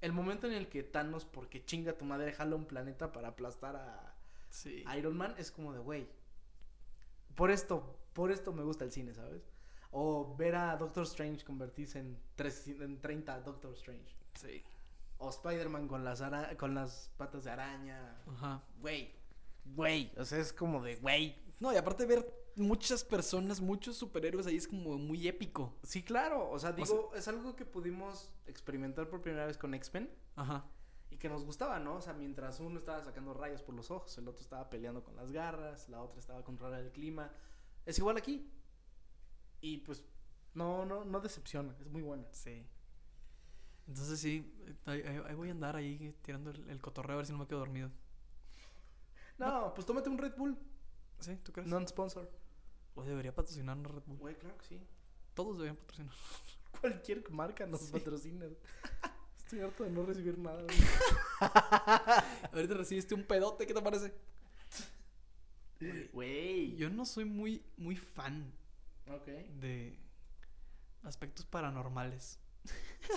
El 0.00 0.12
momento 0.12 0.46
en 0.46 0.52
el 0.52 0.68
que 0.68 0.82
Thanos, 0.82 1.24
porque 1.24 1.64
chinga 1.64 1.92
tu 1.98 2.04
madre, 2.04 2.32
jala 2.32 2.54
un 2.56 2.66
planeta 2.66 3.10
para 3.12 3.28
aplastar 3.28 3.76
a, 3.76 4.14
Sí. 4.50 4.84
a 4.86 4.96
Iron 4.96 5.16
Man, 5.16 5.34
es 5.38 5.50
como 5.50 5.72
de, 5.72 5.80
güey. 5.80 6.08
Por 7.34 7.50
esto, 7.50 7.98
por 8.12 8.30
esto 8.32 8.52
me 8.52 8.62
gusta 8.62 8.84
el 8.84 8.92
cine, 8.92 9.14
¿sabes? 9.14 9.42
O 9.90 10.36
ver 10.36 10.54
a 10.56 10.76
Doctor 10.76 11.04
Strange 11.04 11.44
convertirse 11.44 11.98
en, 12.00 12.18
tres, 12.36 12.66
en 12.68 13.00
30 13.00 13.40
Doctor 13.40 13.72
Strange. 13.74 14.14
Sí. 14.34 14.62
O 15.18 15.30
Spider-Man 15.30 15.88
con 15.88 16.04
las 16.04 16.20
ara- 16.20 16.56
con 16.56 16.74
las 16.74 17.10
patas 17.16 17.44
de 17.44 17.50
araña. 17.50 18.16
Ajá. 18.28 18.62
Güey. 18.80 19.10
Güey. 19.64 20.12
O 20.16 20.24
sea, 20.24 20.38
es 20.38 20.52
como 20.52 20.82
de 20.82 20.96
güey. 20.96 21.36
No, 21.60 21.72
y 21.72 21.76
aparte 21.76 22.06
ver 22.06 22.24
muchas 22.58 23.04
personas, 23.04 23.60
muchos 23.60 23.96
superhéroes 23.96 24.46
ahí 24.46 24.56
es 24.56 24.68
como 24.68 24.98
muy 24.98 25.26
épico. 25.28 25.74
Sí, 25.82 26.02
claro. 26.02 26.50
O 26.50 26.58
sea, 26.58 26.70
O 26.70 26.72
digo, 26.74 27.12
es 27.14 27.28
algo 27.28 27.54
que 27.56 27.64
pudimos 27.64 28.30
experimentar 28.46 29.08
por 29.08 29.20
primera 29.22 29.46
vez 29.46 29.56
con 29.58 29.74
X-Men. 29.74 30.10
Ajá. 30.36 30.64
Y 31.10 31.16
que 31.16 31.28
nos 31.28 31.44
gustaba, 31.44 31.78
¿no? 31.78 31.94
O 31.96 32.00
sea, 32.00 32.12
mientras 32.12 32.60
uno 32.60 32.78
estaba 32.78 33.02
sacando 33.02 33.32
rayos 33.34 33.62
por 33.62 33.74
los 33.74 33.90
ojos, 33.90 34.16
el 34.18 34.28
otro 34.28 34.42
estaba 34.42 34.68
peleando 34.68 35.02
con 35.02 35.16
las 35.16 35.32
garras, 35.32 35.88
la 35.88 36.02
otra 36.02 36.20
estaba 36.20 36.44
controlando 36.44 36.84
el 36.86 36.92
clima. 36.92 37.30
Es 37.86 37.98
igual 37.98 38.16
aquí. 38.18 38.50
Y 39.60 39.78
pues, 39.78 40.04
no, 40.54 40.84
no, 40.84 41.04
no 41.04 41.20
decepciona, 41.20 41.74
es 41.80 41.88
muy 41.88 42.02
buena. 42.02 42.24
Sí. 42.32 42.66
Entonces 43.86 44.20
sí, 44.20 44.54
ahí, 44.84 45.00
ahí- 45.00 45.34
voy 45.34 45.48
a 45.48 45.52
andar 45.52 45.74
ahí 45.76 46.14
tirando 46.22 46.50
el, 46.50 46.68
el 46.68 46.80
cotorreo 46.80 47.14
a 47.14 47.16
ver 47.18 47.26
si 47.26 47.32
no 47.32 47.38
me 47.38 47.46
quedo 47.46 47.60
dormido. 47.60 47.90
No, 49.38 49.72
pues 49.74 49.86
tómate 49.86 50.10
un 50.10 50.18
Red 50.18 50.34
Bull, 50.36 50.58
¿Sí? 51.20 51.36
¿Tú 51.42 51.52
crees? 51.52 51.68
non-sponsor. 51.68 52.28
O 52.98 53.04
debería 53.04 53.34
patrocinar 53.34 53.76
una 53.76 53.88
Red 53.88 54.02
Bull. 54.06 54.18
Güey, 54.18 54.34
claro 54.36 54.56
que 54.58 54.64
sí. 54.64 54.80
Todos 55.34 55.56
deberían 55.56 55.76
patrocinar. 55.76 56.12
Cualquier 56.80 57.30
marca 57.30 57.66
nos 57.66 57.80
Sí. 57.82 57.92
patrocina. 57.92 58.46
Estoy 59.38 59.60
harto 59.60 59.84
de 59.84 59.90
no 59.90 60.04
recibir 60.04 60.36
nada. 60.38 60.62
Ahorita 62.52 62.74
recibiste 62.74 63.14
un 63.14 63.22
pedote, 63.24 63.66
¿qué 63.66 63.72
te 63.72 63.80
parece? 63.80 64.12
Güey. 66.12 66.76
Yo 66.76 66.90
no 66.90 67.06
soy 67.06 67.24
muy, 67.24 67.62
muy 67.76 67.96
fan 67.96 68.52
de 69.60 69.98
aspectos 71.04 71.46
paranormales. 71.46 72.38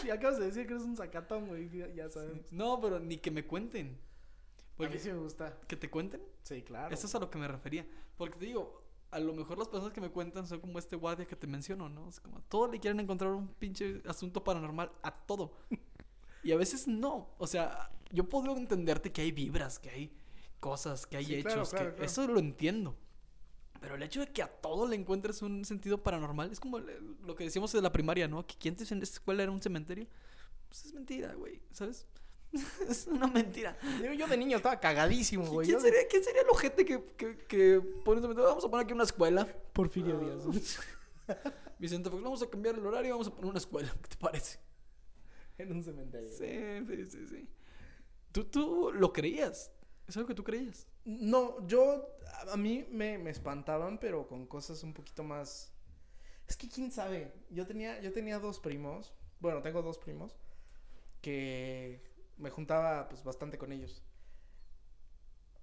Sí, 0.02 0.10
acabas 0.10 0.40
de 0.40 0.46
decir 0.46 0.68
que 0.68 0.74
eres 0.74 0.86
un 0.86 0.96
sacatón, 0.96 1.48
güey. 1.48 1.70
Ya, 1.70 1.88
ya 1.88 2.10
sabes. 2.10 2.52
No, 2.54 2.80
pero 2.80 3.00
ni 3.00 3.18
que 3.18 3.32
me 3.32 3.46
cuenten. 3.46 4.00
A 4.80 4.84
mí 4.88 4.98
sí 5.00 5.10
me 5.12 5.18
gusta. 5.18 5.60
que 5.68 5.76
te 5.76 5.90
cuenten, 5.90 6.22
Sí, 6.44 6.62
claro. 6.64 6.94
eso 6.94 7.06
es 7.08 7.14
a 7.14 7.20
lo 7.20 7.30
que 7.30 7.38
me 7.38 7.48
refería. 7.48 7.86
Porque 8.18 8.38
te 8.40 8.46
digo, 8.46 8.82
a 9.12 9.20
lo 9.20 9.34
mejor 9.34 9.57
las 9.57 9.68
personas 9.68 9.93
que 9.93 10.01
me 10.01 10.09
cuentan 10.09 10.47
son 10.47 10.59
como 10.62 10.80
este 10.80 10.95
guardia 10.95 11.28
que 11.28 11.36
te 11.36 11.45
menciono, 11.45 11.89
¿no? 11.89 12.07
Es 12.09 12.20
como 12.20 12.38
a 12.38 12.41
todo 12.41 12.72
le 12.72 12.80
quieren 12.80 12.99
encontrar 12.99 13.32
un 13.32 13.49
pinche 13.49 14.01
asunto 14.07 14.43
paranormal 14.43 14.91
a 15.03 15.12
todo. 15.12 15.53
Y 16.43 16.51
a 16.51 16.57
veces 16.57 16.88
no. 16.88 17.30
O 17.38 17.45
sea, 17.45 17.91
yo 18.12 18.28
puedo 18.28 18.57
entenderte 18.57 19.12
que 19.12 19.22
hay 19.22 19.32
vibras, 19.32 19.78
que 19.80 19.89
hay 19.89 20.12
cosas, 20.59 21.05
que 21.05 21.18
hay 21.18 21.26
Sí, 21.26 21.36
hechos, 21.36 21.70
claro, 21.70 21.89
que 21.89 21.95
claro, 21.95 22.03
eso 22.03 22.28
lo 22.28 22.39
entiendo. 22.39 22.95
Pero 23.80 23.95
el 23.95 24.03
hecho 24.03 24.22
de 24.22 24.28
que 24.28 24.43
a 24.43 24.47
todo 24.47 24.88
le 24.88 24.95
encuentres 24.95 25.41
un 25.41 25.66
sentido 25.66 26.01
paranormal 26.01 26.51
es 26.51 26.59
como 26.59 26.80
lo 26.80 27.36
que 27.36 27.43
decíamos 27.43 27.72
de 27.72 27.82
la 27.82 27.91
primaria, 27.91 28.28
¿no? 28.28 28.45
Que 28.45 28.55
quien 28.55 28.76
en 28.80 29.01
esta 29.01 29.16
escuela 29.16 29.43
era 29.43 29.51
un 29.51 29.62
cementerio. 29.62 30.07
Pues 30.68 30.86
es 30.86 30.93
mentira, 30.93 31.34
güey, 31.34 31.62
¿sabes? 31.72 32.07
es 32.89 33.08
una 33.08 33.28
mentira. 33.28 33.78
Yo 34.18 34.28
de 34.28 34.38
niño 34.38 34.58
estaba 34.58 34.80
cagadísimo, 34.80 35.45
güey. 35.45 35.68
¿Quién 35.68 35.80
Yo 35.80 35.84
de- 35.84 35.89
sería, 35.91 36.08
¿Quién 36.08 36.24
sería 36.24 36.41
el 36.41 36.49
ojete 36.49 36.86
que, 36.86 37.04
que, 37.18 37.38
que 37.38 37.82
pone 38.04 38.18
un 38.18 38.24
cementerio? 38.24 38.49
Vamos 38.49 38.66
a 38.66 38.70
poner 38.70 38.84
aquí 38.86 38.93
una 38.93 39.04
escuela. 39.04 39.47
Porfirio 39.74 40.20
Díaz. 40.20 40.80
Vicente 41.80 42.10
Fox, 42.10 42.22
vamos 42.24 42.41
a 42.43 42.49
cambiar 42.49 42.76
el 42.76 42.86
horario 42.86 43.10
y 43.10 43.12
vamos 43.12 43.28
a 43.28 43.32
poner 43.32 43.49
una 43.49 43.58
escuela. 43.60 43.89
¿Qué 44.02 44.10
te 44.10 44.18
parece? 44.18 44.60
En 45.58 45.72
un 45.72 45.84
cementerio. 45.84 46.30
Sí, 46.30 46.86
sí, 46.88 47.06
sí, 47.06 47.28
sí. 47.28 47.49
¿Tú, 48.32 48.43
tú 48.45 48.91
lo 48.93 49.12
creías? 49.14 49.72
¿Es 50.08 50.18
algo 50.18 50.28
que 50.28 50.36
tú 50.36 50.43
creías? 50.43 50.88
No, 51.06 51.66
yo. 51.68 52.08
A 52.47 52.54
a 52.54 52.58
mí 52.58 52.86
me, 52.89 53.18
me 53.18 53.30
espantaban, 53.30 53.99
pero 53.99 54.28
con 54.28 54.45
cosas 54.47 54.84
un 54.84 54.93
poquito 54.93 55.24
más. 55.24 55.72
Es 56.47 56.58
que 56.58 56.68
quién 56.68 56.91
sabe. 56.91 57.32
Yo 57.49 57.66
tenía, 57.68 57.99
yo 58.02 58.12
tenía 58.12 58.39
dos 58.39 58.60
primos. 58.60 59.14
Bueno, 59.39 59.62
tengo 59.62 59.82
dos 59.82 59.97
primos. 59.97 60.36
Que 61.22 62.02
me 62.38 62.50
juntaba 62.50 63.08
pues 63.10 63.24
bastante 63.24 63.58
con 63.58 63.72
ellos. 63.72 64.04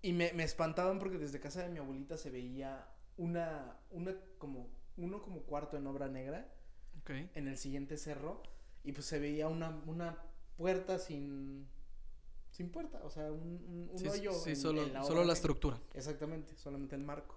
Y 0.02 0.12
me, 0.12 0.32
me 0.32 0.44
espantaban 0.44 0.98
porque 0.98 1.18
desde 1.18 1.40
casa 1.40 1.62
de 1.62 1.70
mi 1.70 1.78
abuelita 1.78 2.16
se 2.16 2.30
veía 2.30 2.86
una. 3.16 3.76
una 3.90 4.14
como. 4.38 4.68
uno 4.96 5.22
como 5.22 5.40
cuarto 5.42 5.76
en 5.76 5.86
obra 5.86 6.08
negra. 6.08 6.52
Ok. 7.00 7.10
en 7.34 7.48
el 7.48 7.56
siguiente 7.56 7.96
cerro 7.96 8.42
y 8.84 8.92
pues 8.92 9.06
se 9.06 9.18
veía 9.18 9.48
una, 9.48 9.70
una 9.86 10.18
puerta 10.56 10.98
sin 10.98 11.66
sin 12.50 12.70
puerta, 12.70 13.00
o 13.04 13.08
sea, 13.10 13.30
un, 13.30 13.88
un- 13.92 13.98
Sí, 13.98 14.08
hoyo. 14.08 14.32
sí, 14.32 14.50
en- 14.50 14.56
solo, 14.56 14.82
en 14.82 14.92
la 14.92 15.04
solo 15.04 15.22
la 15.24 15.32
estructura. 15.34 15.78
Exactamente, 15.94 16.56
solamente 16.56 16.96
el 16.96 17.02
marco. 17.04 17.36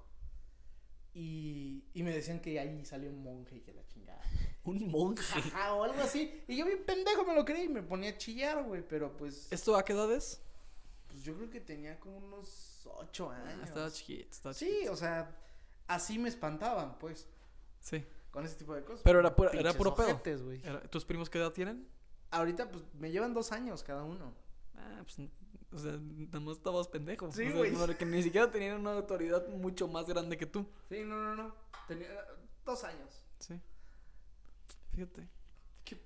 Y, 1.13 1.83
y 1.93 2.03
me 2.03 2.11
decían 2.11 2.39
que 2.39 2.59
ahí 2.59 2.83
salió 2.85 3.09
un 3.11 3.21
monje 3.23 3.57
y 3.57 3.61
que 3.61 3.73
la 3.73 3.85
chingada. 3.87 4.21
Un 4.63 4.89
monje. 4.91 5.39
Ajá, 5.39 5.73
o 5.73 5.83
algo 5.83 6.01
así. 6.01 6.43
Y 6.47 6.57
yo 6.57 6.65
bien 6.65 6.83
pendejo 6.85 7.25
me 7.25 7.33
lo 7.35 7.43
creí 7.45 7.63
y 7.63 7.69
me 7.69 7.81
ponía 7.81 8.11
a 8.11 8.17
chillar, 8.17 8.63
güey, 8.63 8.87
pero 8.87 9.15
pues, 9.17 9.51
¿Esto 9.51 9.75
a 9.75 9.83
qué 9.83 9.93
edad 9.93 10.11
es? 10.11 10.41
pues 11.07 11.23
yo 11.23 11.35
creo 11.35 11.49
que 11.49 11.59
tenía 11.59 11.99
como 11.99 12.17
unos 12.17 12.87
ocho 12.97 13.29
años. 13.31 13.59
Ah, 13.61 13.65
estaba 13.65 13.91
chiquito, 13.91 14.29
estaba 14.31 14.53
Sí, 14.53 14.67
chiquito. 14.69 14.93
o 14.93 14.95
sea, 14.95 15.35
así 15.87 16.17
me 16.19 16.29
espantaban, 16.29 16.97
pues, 16.99 17.27
Sí. 17.81 18.05
con 18.31 18.45
ese 18.45 18.55
tipo 18.55 18.73
de 18.75 18.83
cosas. 18.83 19.01
Pero 19.03 19.19
era 19.19 19.35
pura- 19.35 19.51
era 19.51 19.73
puro 19.73 19.93
pedo. 19.95 20.07
ojetes, 20.11 20.41
¿Tus 20.89 21.03
primos 21.05 21.29
qué 21.29 21.39
edad 21.39 21.51
tienen? 21.51 21.87
Ahorita, 22.29 22.69
pues, 22.71 22.83
me 22.93 23.11
llevan 23.11 23.33
dos 23.33 23.51
años 23.51 23.83
cada 23.83 24.03
uno. 24.05 24.33
Ah, 24.77 25.03
pues, 25.03 25.27
o 25.73 25.79
sea, 25.79 25.91
nada 25.99 26.39
más 26.39 26.57
estabas 26.57 26.87
pendejo. 26.87 27.29
Sí, 27.31 27.43
O 27.43 27.47
sea, 27.47 27.57
güey. 27.57 27.73
Porque 27.73 28.05
ni 28.05 28.23
siquiera 28.23 28.49
tenían 28.49 28.79
una 28.79 28.93
autoridad 28.93 29.47
mucho 29.49 29.87
más 29.89 30.05
grande 30.07 30.37
que 30.37 30.45
tú. 30.45 30.65
Sí, 30.87 31.03
no, 31.03 31.15
no, 31.17 31.35
no. 31.35 31.55
Tenía 31.87 32.07
dos 32.63 32.83
años. 32.85 33.20
Fíjate. 34.93 35.27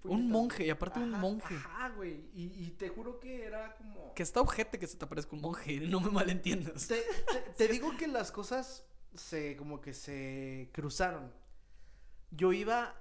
Un 0.03 0.31
monje, 0.31 0.65
y 0.65 0.69
aparte 0.71 0.99
un 0.99 1.11
monje. 1.11 1.53
Ajá, 1.55 1.89
güey. 1.89 2.29
Y, 2.33 2.45
y 2.65 2.71
te 2.71 2.89
juro 2.89 3.19
que 3.19 3.43
era 3.45 3.75
como. 3.75 4.13
Que 4.15 4.23
está 4.23 4.41
ojete 4.41 4.79
que 4.79 4.87
se 4.87 4.97
te 4.97 5.05
aparezca 5.05 5.35
un 5.35 5.41
monje, 5.41 5.79
no 5.81 5.99
me 5.99 6.09
malentiendas. 6.09 6.87
Te, 6.87 7.01
te- 7.31 7.39
te 7.55 7.67
digo 7.67 7.95
que 7.97 8.07
las 8.07 8.31
cosas 8.31 8.85
se. 9.13 9.55
como 9.57 9.81
que 9.81 9.93
se 9.93 10.69
cruzaron. 10.73 11.31
Yo 12.31 12.51
iba. 12.53 12.95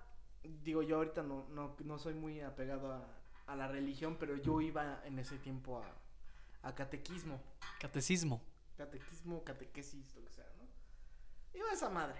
Digo, 0.62 0.82
yo 0.82 0.96
ahorita 0.96 1.22
no, 1.22 1.46
no, 1.50 1.74
no 1.84 1.98
soy 1.98 2.12
muy 2.12 2.40
apegado 2.42 2.92
a, 2.92 3.06
a 3.46 3.56
la 3.56 3.66
religión, 3.68 4.16
pero 4.20 4.36
yo 4.36 4.60
iba 4.60 5.00
en 5.06 5.18
ese 5.18 5.38
tiempo 5.38 5.78
a, 5.78 6.68
a 6.68 6.74
catequismo. 6.74 7.40
Catecismo. 7.80 8.42
Catequismo, 8.76 9.42
catequesis, 9.42 10.14
lo 10.16 10.22
que 10.24 10.30
sea, 10.32 10.44
¿no? 10.58 11.58
Iba 11.58 11.70
a 11.70 11.72
esa 11.72 11.88
madre. 11.88 12.18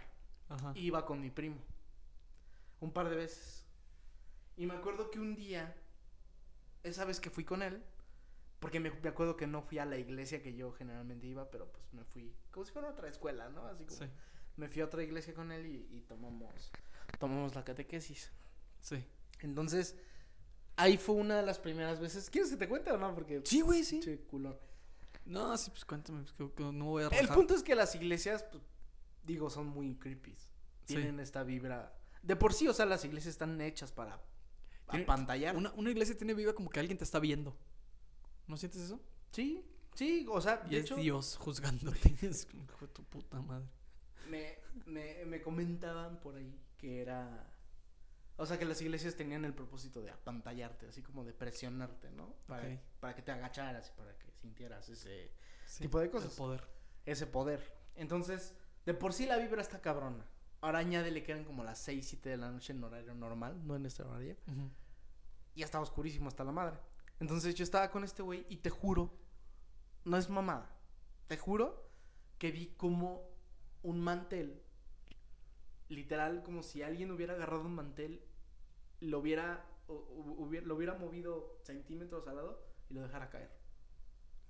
Ajá. 0.49 0.73
Iba 0.77 1.05
con 1.05 1.21
mi 1.21 1.29
primo. 1.31 1.57
Un 2.85 2.93
par 2.93 3.09
de 3.09 3.17
veces. 3.17 3.65
Y 4.57 4.67
me 4.67 4.75
acuerdo 4.75 5.11
que 5.11 5.19
un 5.19 5.35
día, 5.35 5.75
esa 6.83 7.05
vez 7.05 7.19
que 7.19 7.31
fui 7.31 7.45
con 7.45 7.63
él, 7.63 7.83
porque 8.61 8.79
me, 8.79 8.91
me 8.91 9.09
acuerdo 9.09 9.37
que 9.37 9.47
no 9.47 9.63
fui 9.63 9.79
a 9.79 9.85
la 9.85 9.97
iglesia 9.99 10.43
que 10.43 10.55
yo 10.55 10.73
generalmente 10.73 11.27
iba, 11.27 11.51
pero 11.51 11.71
pues 11.73 11.93
me 11.93 12.05
fui, 12.05 12.35
como 12.51 12.65
si 12.65 12.73
fuera 12.73 12.89
otra 12.91 13.09
escuela, 13.09 13.49
¿no? 13.49 13.67
Así 13.67 13.85
como 13.85 13.99
Sí, 13.99 14.07
me 14.57 14.69
fui 14.69 14.83
a 14.83 14.85
otra 14.85 15.03
iglesia 15.03 15.35
con 15.35 15.51
él 15.51 15.67
y, 15.67 15.89
y 15.97 16.01
tomamos, 16.03 16.71
tomamos 17.19 17.55
la 17.55 17.65
catequesis. 17.65 18.31
sí. 18.81 19.05
Entonces, 19.41 19.97
ahí 20.77 20.97
fue 20.97 21.17
una 21.17 21.37
de 21.37 21.43
las 21.45 21.59
primeras 21.59 22.01
veces. 22.01 22.31
¿Quieres 22.31 22.51
que 22.51 22.57
te 22.57 22.69
cuente 22.69 22.91
o 22.93 22.97
no? 22.97 23.15
Porque, 23.15 23.43
Sí, 23.45 23.61
güey, 23.61 23.83
sí. 23.85 24.01
che, 24.01 24.19
culón. 24.21 24.57
No, 25.27 25.57
sí, 25.59 25.71
pues 25.71 25.85
cuéntame, 25.85 26.23
pues, 26.23 26.33
que, 26.33 26.51
que 26.55 26.63
no 26.73 26.85
voy 26.87 27.03
a 27.03 27.09
El 27.09 27.29
punto 27.29 27.55
es 27.55 27.63
que 27.63 27.75
las 27.75 27.95
iglesias, 27.95 28.45
pues, 28.45 28.63
digo, 29.25 29.51
son 29.51 29.67
muy 29.67 29.97
creepy. 29.97 30.35
Sí. 30.37 30.95
Tienen 30.95 31.21
esta 31.21 31.43
vibra. 31.43 31.93
De 32.25 32.37
por 32.37 32.53
sí, 32.55 32.67
o 32.69 32.73
sea, 32.73 32.87
las 32.87 33.05
iglesias 33.05 33.33
están 33.33 33.61
hechas 33.61 33.93
para 33.93 34.21
apantallar. 34.89 35.57
Una, 35.57 35.73
una 35.73 35.91
iglesia 35.91 36.17
tiene 36.17 36.35
viva 36.35 36.55
como 36.55 36.71
que 36.71 36.81
alguien 36.81 36.99
te 36.99 37.05
está 37.05 37.19
viendo. 37.19 37.57
¿No 38.47 38.57
sientes 38.57 38.81
eso? 38.83 39.01
Sí, 39.31 39.65
sí, 39.95 40.27
o 40.31 40.41
sea, 40.41 40.63
Y 40.67 40.71
de 40.71 40.79
es 40.79 40.85
hecho, 40.85 40.97
Dios 40.97 41.37
juzgándote. 41.37 42.15
Es 42.23 42.47
como, 42.47 42.65
hijo 42.65 42.87
de 42.87 42.93
tu 42.93 43.05
puta 43.05 43.41
madre. 43.41 43.67
me, 44.29 44.59
me, 44.87 45.25
me 45.27 45.41
comentaban 45.43 46.21
por 46.21 46.37
ahí 46.37 46.59
que 46.79 47.01
era. 47.03 47.51
O 48.37 48.47
sea, 48.47 48.59
que 48.59 48.65
las 48.65 48.81
iglesias 48.83 49.15
tenían 49.15 49.45
el 49.45 49.55
propósito 49.55 50.03
de 50.03 50.11
apantallarte, 50.11 50.89
así 50.89 51.03
como 51.03 51.25
de 51.25 51.33
presionarte, 51.33 52.11
¿no? 52.11 52.35
Para, 52.47 52.81
para 52.99 53.15
que 53.15 53.23
te 53.23 53.31
agacharas 53.31 53.91
y 53.95 53.97
para 53.99 54.19
que 54.19 54.33
sintieras 54.41 54.89
ese, 54.89 55.31
Sí, 55.67 55.83
Tipo 55.85 56.01
de 56.01 56.11
cosas. 56.11 56.35
poder. 56.35 56.67
ese 57.07 57.27
poder. 57.27 57.73
Entonces, 57.95 58.55
de 58.85 58.93
por 58.95 59.13
sí 59.13 59.25
la 59.27 59.37
vibra 59.39 59.63
está 59.63 59.81
cabrona. 59.81 60.27
Ahora 60.65 60.79
añádele 60.79 61.23
que 61.23 61.33
eran 61.33 61.45
como 61.45 61.63
las 61.63 61.79
6, 61.81 62.07
7 62.09 62.31
de 62.31 62.37
la 62.39 62.51
noche 62.51 62.73
en 62.73 62.83
horario 62.83 63.15
normal, 63.15 63.67
no 63.67 63.77
en 63.77 63.85
este 63.85 64.03
horario. 64.03 64.35
Y 65.55 65.61
ya 65.61 65.67
estaba 65.67 65.83
oscurísimo 65.85 66.29
hasta 66.29 66.43
la 66.43 66.53
madre. 66.53 66.79
Entonces 67.21 67.55
yo 67.55 67.63
estaba 67.65 67.91
con 67.91 68.03
este 68.03 68.23
güey 68.23 68.47
y 68.49 68.57
te 68.57 68.71
juro, 68.71 69.13
no 70.05 70.17
es 70.17 70.31
mamada, 70.31 70.71
te 71.27 71.37
juro 71.37 71.87
que 72.39 72.51
vi 72.51 72.69
como 72.79 73.29
un 73.83 74.01
mantel, 74.01 74.63
literal 75.89 76.43
como 76.43 76.63
si 76.63 76.83
alguien 76.83 77.11
hubiera 77.11 77.35
agarrado 77.35 77.63
un 77.67 77.75
mantel, 77.75 78.23
lo 79.01 79.19
hubiera, 79.19 79.67
o- 79.87 79.93
o- 79.93 80.43
hubiera- 80.45 80.67
lo 80.67 80.77
hubiera 80.77 80.95
movido 80.95 81.59
centímetros 81.63 82.27
al 82.27 82.37
lado 82.37 82.67
y 82.89 82.95
lo 82.95 83.03
dejara 83.03 83.29
caer. 83.29 83.51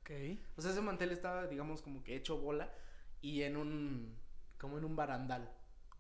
Ok. 0.03 0.11
O 0.57 0.63
sea, 0.63 0.71
ese 0.71 0.81
mantel 0.81 1.11
estaba, 1.11 1.49
digamos, 1.49 1.83
como 1.83 2.05
que 2.05 2.15
hecho 2.15 2.39
bola 2.39 2.73
y 3.21 3.43
en 3.43 3.57
un, 3.57 4.17
como 4.59 4.79
en 4.79 4.85
un 4.85 4.95
barandal. 4.95 5.53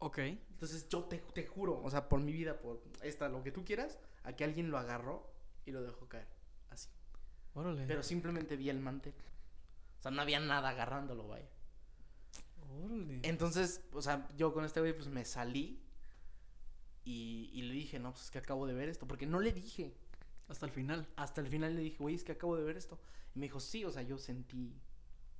Ok. 0.04 0.18
Entonces 0.18 0.86
yo 0.90 1.04
te, 1.04 1.16
te 1.32 1.46
juro, 1.46 1.80
o 1.82 1.90
sea, 1.90 2.10
por 2.10 2.20
mi 2.20 2.30
vida, 2.30 2.58
por 2.60 2.82
esta, 3.02 3.26
lo 3.30 3.42
que 3.42 3.50
tú 3.50 3.64
quieras, 3.64 3.98
a 4.22 4.34
que 4.34 4.44
alguien 4.44 4.70
lo 4.70 4.76
agarró 4.76 5.26
y 5.64 5.70
lo 5.70 5.82
dejó 5.82 6.06
caer. 6.08 6.26
Así. 6.68 6.90
Órale. 7.54 7.86
Pero 7.86 8.02
simplemente 8.02 8.56
vi 8.56 8.68
el 8.68 8.80
mantel. 8.80 9.14
O 9.98 10.02
sea, 10.02 10.10
no 10.10 10.20
había 10.20 10.40
nada 10.40 10.68
agarrándolo, 10.68 11.26
vaya. 11.26 11.48
Órale. 12.84 13.20
Entonces, 13.22 13.82
o 13.92 14.02
sea, 14.02 14.28
yo 14.36 14.52
con 14.52 14.66
este 14.66 14.80
güey, 14.80 14.94
pues 14.94 15.08
me 15.08 15.24
salí. 15.24 15.80
Y, 17.04 17.50
y 17.54 17.62
le 17.62 17.72
dije, 17.74 17.98
no, 17.98 18.12
pues 18.12 18.24
es 18.24 18.30
que 18.30 18.38
acabo 18.38 18.66
de 18.66 18.74
ver 18.74 18.90
esto. 18.90 19.06
Porque 19.08 19.24
no 19.26 19.40
le 19.40 19.52
dije. 19.52 19.94
Hasta 20.48 20.66
el 20.66 20.72
final. 20.72 21.08
Hasta 21.16 21.40
el 21.40 21.48
final 21.48 21.74
le 21.74 21.80
dije, 21.80 21.96
güey, 21.98 22.14
es 22.14 22.24
que 22.24 22.32
acabo 22.32 22.56
de 22.58 22.64
ver 22.64 22.76
esto. 22.76 23.00
Y 23.34 23.38
me 23.38 23.46
dijo, 23.46 23.58
sí, 23.58 23.86
o 23.86 23.90
sea, 23.90 24.02
yo 24.02 24.18
sentí 24.18 24.74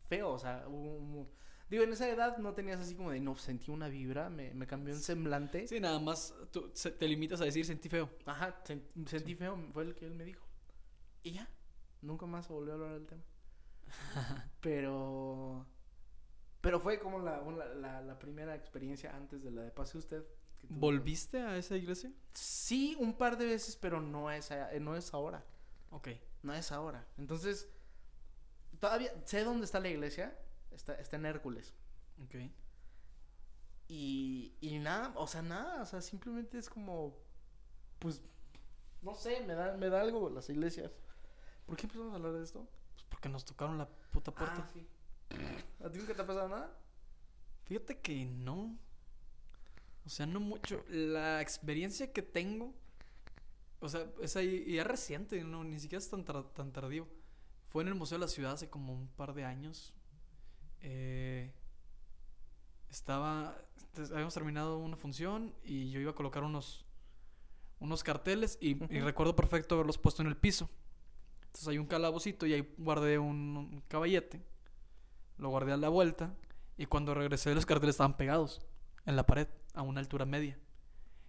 feo. 0.09 0.31
O 0.31 0.39
sea, 0.39 0.65
hubo 0.69 0.97
un- 0.97 1.29
digo, 1.71 1.85
en 1.85 1.93
esa 1.93 2.09
edad 2.09 2.39
no 2.39 2.55
tenías 2.55 2.81
así 2.81 2.95
como 2.95 3.11
de, 3.11 3.21
no, 3.21 3.37
sentí 3.37 3.71
una 3.71 3.89
vibra. 3.89 4.31
Me, 4.31 4.55
me 4.55 4.67
cambió 4.67 4.95
un 4.95 5.01
semblante. 5.01 5.67
Sí, 5.69 5.81
nada 5.81 5.99
más 5.99 6.35
tú 6.53 6.71
te 6.99 7.09
limitas 7.09 7.41
a 7.41 7.45
decir 7.45 7.65
sentí 7.65 7.89
feo. 7.89 8.11
Ajá, 8.27 8.63
sen- 8.65 8.83
sentí 9.07 9.35
feo, 9.35 9.59
fue 9.73 9.85
el 9.85 9.95
que 9.95 10.07
él 10.07 10.15
me 10.15 10.25
dijo. 10.25 10.45
Y 11.23 11.33
ya, 11.33 11.49
nunca 12.03 12.27
más 12.27 12.49
volvió 12.49 12.73
a 12.73 12.77
hablar 12.77 12.93
del 12.95 13.07
tema. 13.07 13.23
pero. 14.61 15.67
Pero 16.61 16.81
fue 16.81 16.99
como 16.99 17.19
la, 17.19 17.43
la, 17.77 18.01
la 18.01 18.19
primera 18.19 18.55
experiencia 18.55 19.15
antes 19.15 19.43
de 19.43 19.51
la 19.51 19.63
de 19.63 19.71
Pase 19.71 19.99
Usted. 19.99 20.25
¿Volviste 20.69 21.41
a 21.43 21.57
esa 21.59 21.77
iglesia? 21.77 22.11
Sí, 22.33 22.97
un 22.99 23.15
par 23.15 23.37
de 23.37 23.45
veces, 23.45 23.77
pero 23.77 24.01
no 24.01 24.31
es, 24.31 24.51
no 24.81 24.97
es 24.97 25.13
ahora. 25.13 25.45
Ok. 25.91 26.09
No 26.43 26.55
es 26.55 26.73
ahora. 26.73 27.07
Entonces, 27.19 27.69
todavía 28.81 29.13
sé 29.25 29.45
dónde 29.45 29.65
está 29.67 29.81
la 29.81 29.89
iglesia. 29.89 30.37
Está, 30.75 30.95
está 30.95 31.17
en 31.17 31.27
Hércules. 31.27 31.75
Ok. 32.25 32.35
Y, 33.89 34.55
y 34.61 34.79
nada, 34.79 35.13
o 35.17 35.27
sea, 35.27 35.43
nada, 35.43 35.83
o 35.83 35.87
sea, 35.87 36.01
simplemente 36.01 36.59
es 36.59 36.71
como, 36.71 37.17
pues, 37.99 38.23
no 39.03 39.15
sé, 39.15 39.41
me 39.47 39.55
da, 39.55 39.77
me 39.77 39.89
da 39.91 40.01
algo 40.01 40.31
las 40.31 40.49
iglesias. 40.49 40.91
¿Por 41.67 41.77
qué 41.77 41.83
empezamos 41.85 42.13
a 42.13 42.17
hablar 42.17 42.33
de 42.33 42.43
esto? 42.45 42.67
Pues 42.95 43.05
porque 43.09 43.29
nos 43.29 43.45
tocaron 43.45 43.77
la 43.79 43.89
puta 44.11 44.33
puerta. 44.35 44.67
Ah, 44.67 44.71
sí. 44.73 44.87
¿A 45.85 45.91
ti 45.91 45.99
nunca 45.99 46.15
te 46.15 46.23
ha 46.23 46.27
pasado 46.27 46.49
nada? 46.49 46.71
Fíjate 47.65 48.01
que 48.01 48.25
no. 48.25 48.77
O 50.07 50.09
sea, 50.09 50.27
no 50.27 50.41
mucho. 50.41 50.85
La 50.89 51.41
experiencia 51.41 52.13
que 52.13 52.23
tengo. 52.23 52.75
O 53.81 53.89
sea, 53.89 54.07
es 54.21 54.37
ahí. 54.37 54.65
Y 54.67 54.79
es 54.79 54.87
reciente, 54.87 55.43
no, 55.45 55.63
ni 55.65 55.79
siquiera 55.79 56.03
es 56.03 56.09
tan, 56.11 56.25
tar- 56.25 56.53
tan 56.55 56.73
tardío. 56.73 57.07
Fue 57.67 57.83
en 57.83 57.89
el 57.89 57.95
Museo 57.95 58.19
de 58.19 58.25
la 58.25 58.29
Ciudad 58.29 58.53
hace 58.53 58.69
como 58.71 58.93
un 58.93 59.09
par 59.09 59.35
de 59.35 59.45
años. 59.45 59.95
Eh, 60.87 61.51
estaba. 62.91 63.57
Habíamos 64.13 64.35
terminado 64.35 64.79
una 64.79 64.97
función 64.97 65.55
y 65.65 65.91
yo 65.91 66.01
iba 66.01 66.11
a 66.11 66.15
colocar 66.15 66.43
unos. 66.45 66.85
Unos 67.81 68.03
carteles 68.05 68.57
y, 68.61 68.83
y 68.95 69.01
recuerdo 69.01 69.35
perfecto 69.37 69.75
haberlos 69.75 69.99
puesto 69.99 70.23
en 70.23 70.29
el 70.29 70.37
piso. 70.37 70.71
Entonces 71.47 71.69
hay 71.69 71.77
un 71.79 71.87
calabocito 71.87 72.47
y 72.47 72.55
ahí 72.55 72.75
guardé 72.79 73.19
un, 73.19 73.57
un 73.57 73.83
caballete. 73.89 74.41
Lo 75.39 75.51
guardé 75.51 75.73
a 75.73 75.77
la 75.77 75.89
vuelta. 75.89 76.35
Y 76.79 76.87
cuando 76.87 77.15
regresé, 77.15 77.55
los 77.55 77.67
carteles 77.67 77.95
estaban 77.95 78.17
pegados 78.17 78.65
en 79.07 79.17
la 79.17 79.27
pared, 79.27 79.49
a 79.75 79.83
una 79.83 80.01
altura 80.01 80.25
media. 80.25 80.57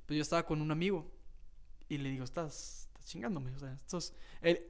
Pues 0.05 0.15
yo 0.17 0.21
estaba 0.21 0.45
con 0.45 0.61
un 0.61 0.71
amigo 0.71 1.11
y 1.89 1.97
le 1.97 2.09
digo, 2.09 2.23
estás, 2.23 2.89
estás 2.93 3.05
chingándome. 3.05 3.53
O 3.53 3.59
sea, 3.59 3.73
esto 3.73 3.97
es- 3.97 4.13
él- 4.41 4.65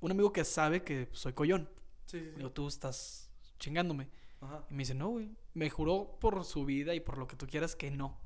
un 0.00 0.10
amigo 0.10 0.32
que 0.32 0.44
sabe 0.44 0.82
que 0.84 1.08
soy 1.12 1.32
collón. 1.32 1.68
Sí, 2.04 2.20
sí, 2.20 2.24
Le 2.26 2.36
digo, 2.36 2.52
tú 2.52 2.68
estás 2.68 3.25
chingándome. 3.58 4.08
Ajá. 4.40 4.64
Y 4.70 4.74
me 4.74 4.82
dice, 4.82 4.94
no, 4.94 5.08
güey. 5.10 5.30
Me 5.54 5.70
juró 5.70 6.18
por 6.20 6.44
su 6.44 6.64
vida 6.64 6.94
y 6.94 7.00
por 7.00 7.18
lo 7.18 7.26
que 7.26 7.36
tú 7.36 7.46
quieras 7.46 7.74
que 7.74 7.90
no. 7.90 8.18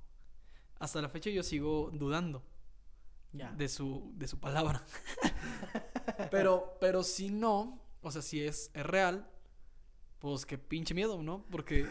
Hasta 0.79 1.01
la 1.01 1.09
fecha 1.09 1.31
yo 1.31 1.43
sigo 1.43 1.91
dudando 1.93 2.43
de 3.33 3.69
su, 3.69 4.13
de 4.15 4.27
su 4.27 4.39
palabra. 4.39 4.85
pero, 6.31 6.77
pero 6.81 7.03
si 7.03 7.31
no, 7.31 7.81
o 8.03 8.11
sea, 8.11 8.23
si 8.23 8.43
es, 8.43 8.71
es 8.75 8.85
real, 8.85 9.31
pues 10.19 10.47
qué 10.47 10.59
pinche 10.59 10.95
miedo, 10.95 11.23
¿no? 11.23 11.45
Porque, 11.51 11.87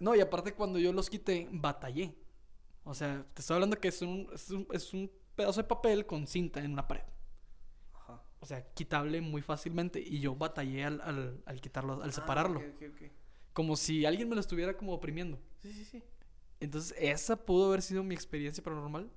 no, 0.00 0.14
y 0.14 0.20
aparte 0.20 0.54
cuando 0.54 0.78
yo 0.78 0.92
los 0.92 1.10
quité, 1.10 1.48
batallé. 1.50 2.16
O 2.84 2.94
sea, 2.94 3.26
te 3.34 3.40
estoy 3.40 3.54
hablando 3.54 3.80
que 3.80 3.88
es 3.88 4.00
un, 4.02 4.28
es 4.32 4.50
un, 4.50 4.66
es 4.72 4.94
un 4.94 5.10
pedazo 5.34 5.62
de 5.62 5.68
papel 5.68 6.06
con 6.06 6.26
cinta 6.26 6.60
en 6.60 6.72
una 6.72 6.86
pared. 6.86 7.02
O 8.40 8.46
sea, 8.46 8.62
quitable 8.74 9.20
muy 9.20 9.42
fácilmente. 9.42 10.00
Y 10.00 10.20
yo 10.20 10.34
batallé 10.36 10.84
al, 10.84 11.00
al, 11.00 11.42
al 11.46 11.60
quitarlo, 11.60 12.02
al 12.02 12.10
Ah, 12.10 12.12
separarlo. 12.12 12.60
ok, 12.60 12.66
ok, 12.76 12.82
ok. 12.94 13.10
Como 13.52 13.76
si 13.76 14.04
alguien 14.04 14.28
me 14.28 14.34
lo 14.34 14.40
estuviera 14.40 14.76
como 14.76 14.92
oprimiendo. 14.92 15.38
Sí, 15.62 15.72
sí, 15.72 15.84
sí. 15.84 16.02
Entonces, 16.60 16.94
esa 16.98 17.36
pudo 17.36 17.68
haber 17.68 17.82
sido 17.82 18.02
mi 18.02 18.14
experiencia 18.14 18.62
paranormal. 18.62 19.10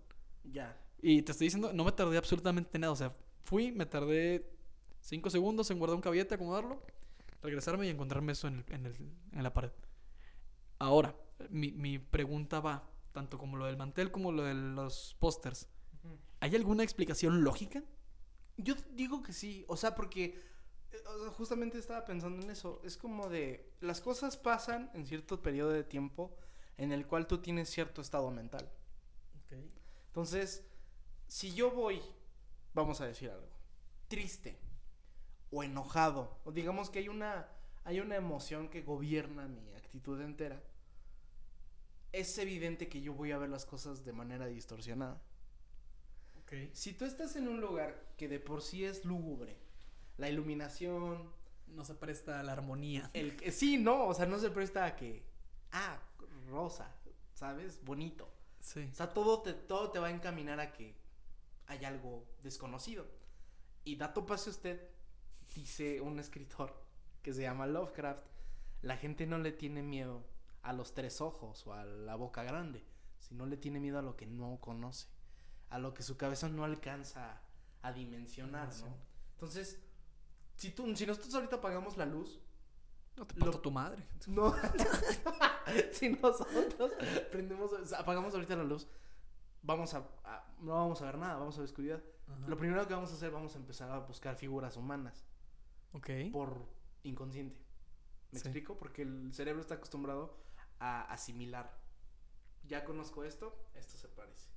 Ya. 0.43 0.77
Y 1.01 1.21
te 1.21 1.31
estoy 1.31 1.45
diciendo, 1.47 1.71
no 1.73 1.83
me 1.83 1.91
tardé 1.91 2.17
absolutamente 2.17 2.77
nada. 2.79 2.91
O 2.93 2.95
sea, 2.95 3.15
fui, 3.41 3.71
me 3.71 3.85
tardé 3.85 4.49
cinco 5.01 5.29
segundos 5.29 5.69
en 5.71 5.79
guardar 5.79 5.95
un 5.95 6.01
caballete, 6.01 6.35
acomodarlo, 6.35 6.81
regresarme 7.41 7.87
y 7.87 7.89
encontrarme 7.89 8.31
eso 8.33 8.47
en, 8.47 8.55
el- 8.67 8.73
en, 8.73 8.85
el- 8.85 8.95
en 9.33 9.43
la 9.43 9.53
pared. 9.53 9.71
Ahora, 10.79 11.15
mi, 11.49 11.71
mi 11.71 11.99
pregunta 11.99 12.59
va, 12.59 12.89
tanto 13.11 13.37
como 13.37 13.57
lo 13.57 13.65
del 13.65 13.77
mantel 13.77 14.11
como 14.11 14.31
lo 14.31 14.43
de 14.43 14.53
los 14.53 15.15
pósters. 15.19 15.67
¿Hay 16.39 16.55
alguna 16.55 16.83
explicación 16.83 17.43
lógica? 17.43 17.83
Yo 18.61 18.75
digo 18.93 19.23
que 19.23 19.31
sí, 19.33 19.63
o 19.67 19.77
sea, 19.77 19.95
porque 19.95 20.41
eh, 20.91 20.97
justamente 21.37 21.77
estaba 21.77 22.05
pensando 22.05 22.43
en 22.43 22.49
eso. 22.49 22.81
Es 22.83 22.97
como 22.97 23.29
de, 23.29 23.73
las 23.79 24.01
cosas 24.01 24.37
pasan 24.37 24.91
en 24.93 25.05
cierto 25.05 25.41
periodo 25.41 25.71
de 25.71 25.83
tiempo 25.83 26.35
en 26.77 26.91
el 26.91 27.07
cual 27.07 27.27
tú 27.27 27.39
tienes 27.39 27.69
cierto 27.69 28.01
estado 28.01 28.31
mental. 28.31 28.69
Entonces, 30.07 30.65
si 31.27 31.53
yo 31.53 31.71
voy, 31.71 32.01
vamos 32.73 32.99
a 33.01 33.05
decir 33.05 33.29
algo, 33.29 33.47
triste 34.07 34.57
o 35.51 35.63
enojado, 35.63 36.39
o 36.43 36.51
digamos 36.51 36.89
que 36.89 36.99
hay 36.99 37.09
una, 37.09 37.47
hay 37.83 37.99
una 37.99 38.15
emoción 38.15 38.69
que 38.69 38.81
gobierna 38.81 39.47
mi 39.47 39.73
actitud 39.75 40.19
entera, 40.21 40.61
es 42.11 42.37
evidente 42.37 42.89
que 42.89 43.01
yo 43.01 43.13
voy 43.13 43.31
a 43.31 43.37
ver 43.37 43.49
las 43.49 43.65
cosas 43.65 44.03
de 44.03 44.13
manera 44.13 44.47
distorsionada. 44.47 45.21
Si 46.73 46.93
tú 46.93 47.05
estás 47.05 47.35
en 47.35 47.47
un 47.47 47.61
lugar 47.61 48.13
que 48.17 48.27
de 48.27 48.39
por 48.39 48.61
sí 48.61 48.83
es 48.85 49.05
lúgubre, 49.05 49.55
la 50.17 50.29
iluminación, 50.29 51.37
No 51.67 51.85
se 51.85 51.93
presta 51.93 52.39
a 52.39 52.43
la 52.43 52.53
armonía. 52.53 53.11
el 53.13 53.35
que 53.35 53.51
sí, 53.51 53.77
no, 53.77 54.07
o 54.07 54.13
sea, 54.15 54.25
no 54.25 54.39
se 54.39 54.49
presta 54.49 54.85
a 54.85 54.95
que 54.95 55.23
ah, 55.71 55.99
rosa, 56.49 56.95
¿sabes? 57.35 57.79
Bonito. 57.85 58.27
Sí. 58.59 58.89
O 58.91 58.95
sea, 58.95 59.13
todo 59.13 59.43
te 59.43 59.53
todo 59.53 59.91
te 59.91 59.99
va 59.99 60.07
a 60.07 60.11
encaminar 60.11 60.59
a 60.59 60.71
que 60.73 60.95
hay 61.67 61.85
algo 61.85 62.25
desconocido. 62.41 63.05
Y 63.83 63.97
dato 63.97 64.25
pase 64.25 64.49
usted, 64.49 64.89
dice 65.55 66.01
un 66.01 66.19
escritor 66.19 66.73
que 67.21 67.33
se 67.33 67.43
llama 67.43 67.67
Lovecraft, 67.67 68.25
la 68.81 68.97
gente 68.97 69.27
no 69.27 69.37
le 69.37 69.51
tiene 69.51 69.83
miedo 69.83 70.23
a 70.63 70.73
los 70.73 70.93
tres 70.93 71.21
ojos 71.21 71.65
o 71.67 71.73
a 71.73 71.85
la 71.85 72.15
boca 72.15 72.43
grande, 72.43 72.83
sino 73.19 73.45
le 73.45 73.57
tiene 73.57 73.79
miedo 73.79 73.99
a 73.99 74.01
lo 74.01 74.15
que 74.15 74.25
no 74.25 74.57
conoce, 74.59 75.07
a 75.69 75.79
lo 75.79 75.93
que 75.93 76.03
su 76.03 76.17
cabeza 76.17 76.49
no 76.49 76.63
alcanza 76.63 77.41
a 77.81 77.91
dimensionar, 77.93 78.67
¿no? 78.81 78.87
Entonces, 79.33 79.79
si 80.55 80.71
tú, 80.71 80.95
si 80.95 81.05
nosotros 81.05 81.33
ahorita 81.35 81.57
apagamos 81.57 81.97
la 81.97 82.05
luz, 82.05 82.39
No 83.15 83.25
te 83.27 83.37
Lo- 83.39 83.59
tu 83.59 83.69
madre. 83.71 84.07
no, 84.27 84.53
si 85.91 86.09
nosotros 86.09 86.91
prendemos, 87.31 87.71
apagamos 87.93 88.33
ahorita 88.33 88.55
la 88.55 88.63
luz, 88.63 88.87
vamos 89.61 89.93
a, 89.93 90.05
a- 90.23 90.45
no 90.61 90.73
vamos 90.73 91.01
a 91.01 91.05
ver 91.05 91.17
nada, 91.17 91.35
vamos 91.37 91.55
a 91.55 91.59
ver 91.59 91.65
oscuridad. 91.69 92.01
Lo 92.47 92.55
primero 92.57 92.87
que 92.87 92.93
vamos 92.93 93.11
a 93.11 93.15
hacer, 93.15 93.31
vamos 93.31 93.55
a 93.55 93.57
empezar 93.57 93.89
a 93.91 93.99
buscar 93.99 94.35
figuras 94.35 94.77
humanas 94.77 95.25
Ok. 95.93 96.09
por 96.31 96.65
inconsciente. 97.03 97.59
¿Me 98.31 98.39
Sí. 98.39 98.47
explico? 98.47 98.77
Porque 98.77 99.01
el 99.01 99.33
cerebro 99.33 99.61
está 99.61 99.75
acostumbrado 99.75 100.37
a 100.79 101.01
asimilar. 101.11 101.75
Ya 102.67 102.85
conozco 102.85 103.23
esto, 103.23 103.65
esto 103.73 103.97
se 103.97 104.07
parece. 104.09 104.48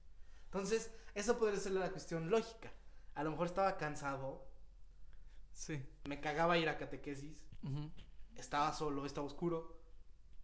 Entonces, 0.52 0.92
eso 1.14 1.38
podría 1.38 1.58
ser 1.58 1.72
la 1.72 1.90
cuestión 1.90 2.28
lógica. 2.30 2.70
A 3.14 3.24
lo 3.24 3.30
mejor 3.30 3.46
estaba 3.46 3.78
cansado, 3.78 4.44
Sí. 5.52 5.82
me 6.08 6.20
cagaba 6.20 6.58
ir 6.58 6.68
a 6.68 6.76
catequesis, 6.76 7.46
estaba 8.36 8.72
solo, 8.74 9.06
estaba 9.06 9.26
oscuro. 9.26 9.80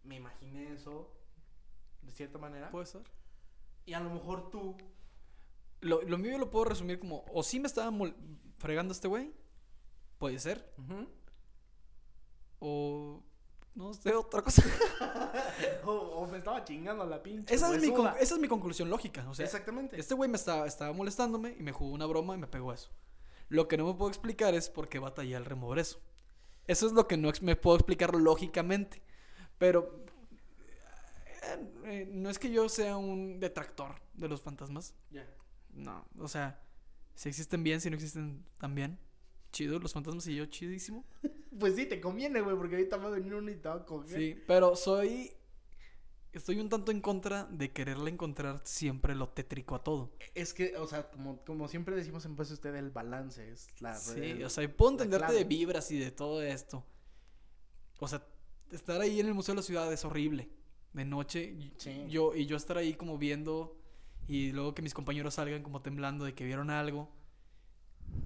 Me 0.03 0.15
imaginé 0.15 0.73
eso, 0.73 1.13
de 2.01 2.11
cierta 2.11 2.39
manera. 2.39 2.71
Puede 2.71 2.85
ser. 2.87 3.03
Y 3.85 3.93
a 3.93 3.99
lo 3.99 4.09
mejor 4.09 4.49
tú, 4.49 4.75
Lo, 5.81 6.01
lo 6.01 6.17
mío 6.17 6.31
yo 6.31 6.37
lo 6.39 6.49
puedo 6.49 6.65
resumir 6.65 6.99
como, 6.99 7.23
o 7.31 7.41
sí 7.43 7.59
me 7.59 7.67
estaba 7.67 7.91
fregando 8.57 8.91
este 8.93 9.07
güey, 9.07 9.31
puede 10.17 10.37
ser, 10.39 10.73
ujú, 10.77 11.07
o 12.59 13.23
no 13.75 13.93
sé, 13.93 14.13
otra 14.13 14.41
cosa. 14.41 14.63
o, 15.85 15.91
o 15.91 16.27
me 16.27 16.37
estaba 16.39 16.63
chingando 16.63 17.05
la 17.05 17.21
pinche. 17.23 17.53
esa, 17.53 17.73
es 17.73 17.81
mi, 17.81 17.91
con- 17.93 18.07
esa 18.19 18.35
es 18.35 18.39
mi 18.41 18.47
conclusión 18.47 18.89
lógica. 18.89 19.27
O 19.29 19.33
sea, 19.35 19.45
Exactamente. 19.45 19.99
este 19.99 20.13
güey 20.15 20.29
me 20.29 20.37
estaba, 20.37 20.67
estaba 20.67 20.91
molestándome 20.93 21.55
y 21.57 21.63
me 21.63 21.71
jugó 21.71 21.91
una 21.93 22.05
broma 22.05 22.35
y 22.35 22.37
me 22.37 22.47
pegó 22.47 22.73
eso. 22.73 22.89
Lo 23.47 23.67
que 23.67 23.77
no 23.77 23.85
me 23.87 23.93
puedo 23.93 24.09
explicar 24.09 24.53
es 24.53 24.69
por 24.69 24.89
qué 24.89 24.99
batallé 24.99 25.35
al 25.35 25.45
remover 25.45 25.79
eso. 25.79 25.99
Eso 26.67 26.85
es 26.85 26.93
lo 26.93 27.07
que 27.07 27.17
no 27.17 27.31
me 27.41 27.55
puedo 27.55 27.77
explicar 27.77 28.13
lógicamente. 28.13 29.01
Pero 29.57 30.05
eh, 31.43 31.71
eh, 31.85 32.09
no 32.11 32.29
es 32.29 32.37
que 32.39 32.51
yo 32.51 32.69
sea 32.69 32.97
un 32.97 33.39
detractor 33.39 33.95
de 34.13 34.27
los 34.27 34.41
fantasmas. 34.41 34.93
Ya. 35.09 35.25
No, 35.73 36.05
o 36.19 36.27
sea, 36.27 36.61
si 37.15 37.29
existen 37.29 37.63
bien, 37.63 37.81
si 37.81 37.89
no 37.89 37.95
existen 37.95 38.45
también. 38.57 38.99
Chido, 39.51 39.79
los 39.79 39.93
fantasmas 39.93 40.27
y 40.27 40.35
yo 40.35 40.45
chidísimo. 40.45 41.05
Pues 41.59 41.75
sí, 41.75 41.87
te 41.87 41.99
conviene, 41.99 42.39
güey, 42.41 42.55
porque 42.55 42.75
ahorita 42.75 42.95
va 42.97 43.07
a 43.07 43.09
venir 43.09 43.33
uno 43.33 43.49
y 43.51 43.55
te 43.55 43.67
va 43.67 43.75
a 43.75 43.85
coger. 43.85 44.17
Sí, 44.17 44.39
pero 44.47 44.75
soy. 44.77 45.31
Estoy 46.31 46.59
un 46.59 46.69
tanto 46.69 46.91
en 46.91 47.01
contra 47.01 47.45
de 47.45 47.71
quererle 47.73 48.11
encontrar 48.11 48.61
siempre 48.63 49.15
lo 49.15 49.29
tétrico 49.29 49.73
a 49.75 49.83
todo. 49.83 50.11
Es 50.35 50.53
que, 50.53 50.77
o 50.77 50.85
sea, 50.87 51.09
como, 51.09 51.43
como 51.43 51.67
siempre 51.67 51.95
decimos 51.95 52.23
en 52.25 52.35
Pues 52.35 52.51
Usted, 52.51 52.75
el 52.75 52.91
balance 52.91 53.51
es 53.51 53.67
la... 53.81 53.95
Sí, 53.95 54.19
el- 54.21 54.43
o 54.45 54.49
sea, 54.49 54.71
puedo 54.73 54.91
entenderte 54.91 55.33
de 55.33 55.43
vibras 55.43 55.89
y 55.91 55.97
de 55.97 56.11
todo 56.11 56.41
esto. 56.43 56.85
O 57.99 58.07
sea, 58.07 58.23
estar 58.71 59.01
ahí 59.01 59.19
en 59.19 59.25
el 59.25 59.33
Museo 59.33 59.53
de 59.55 59.57
la 59.61 59.63
Ciudad 59.63 59.91
es 59.91 60.05
horrible. 60.05 60.49
De 60.93 61.03
noche, 61.03 61.57
Sí. 61.77 62.05
yo, 62.09 62.35
y 62.35 62.45
yo 62.45 62.55
estar 62.57 62.77
ahí 62.77 62.93
como 62.93 63.17
viendo 63.17 63.75
y 64.27 64.51
luego 64.51 64.75
que 64.75 64.83
mis 64.83 64.93
compañeros 64.93 65.33
salgan 65.33 65.63
como 65.63 65.81
temblando 65.81 66.23
de 66.25 66.35
que 66.35 66.45
vieron 66.45 66.69
algo. 66.69 67.09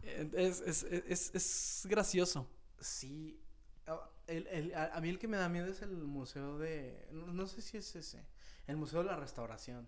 Es, 0.01 0.61
es, 0.61 0.83
es, 0.83 1.31
es- 1.35 1.85
gracioso. 1.89 2.49
Sí. 2.79 3.39
Ah, 3.87 4.09
el- 4.27 4.47
el- 4.47 4.75
a, 4.75 4.93
a 4.95 5.01
mí 5.01 5.09
el 5.09 5.19
que 5.19 5.27
me 5.27 5.37
da 5.37 5.49
miedo 5.49 5.67
es 5.67 5.81
el 5.81 5.91
museo 5.97 6.57
de... 6.57 7.07
No, 7.11 7.27
no 7.27 7.47
sé 7.47 7.61
si 7.61 7.77
es 7.77 7.95
ese. 7.95 8.25
El 8.67 8.77
Museo 8.77 8.99
de 8.99 9.05
la 9.07 9.15
Restauración. 9.17 9.87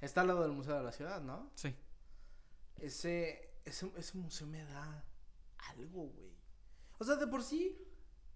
Está 0.00 0.20
al 0.20 0.28
lado 0.28 0.42
del 0.42 0.52
Museo 0.52 0.76
de 0.76 0.82
la 0.84 0.92
Ciudad, 0.92 1.20
¿no? 1.22 1.50
Sí. 1.54 1.74
Ese, 2.78 3.54
ese, 3.64 3.90
ese 3.96 4.16
museo 4.18 4.46
me 4.46 4.64
da 4.64 5.04
algo, 5.70 6.08
güey. 6.08 6.30
O 6.98 7.04
sea, 7.04 7.16
de 7.16 7.26
por 7.26 7.42
sí, 7.42 7.78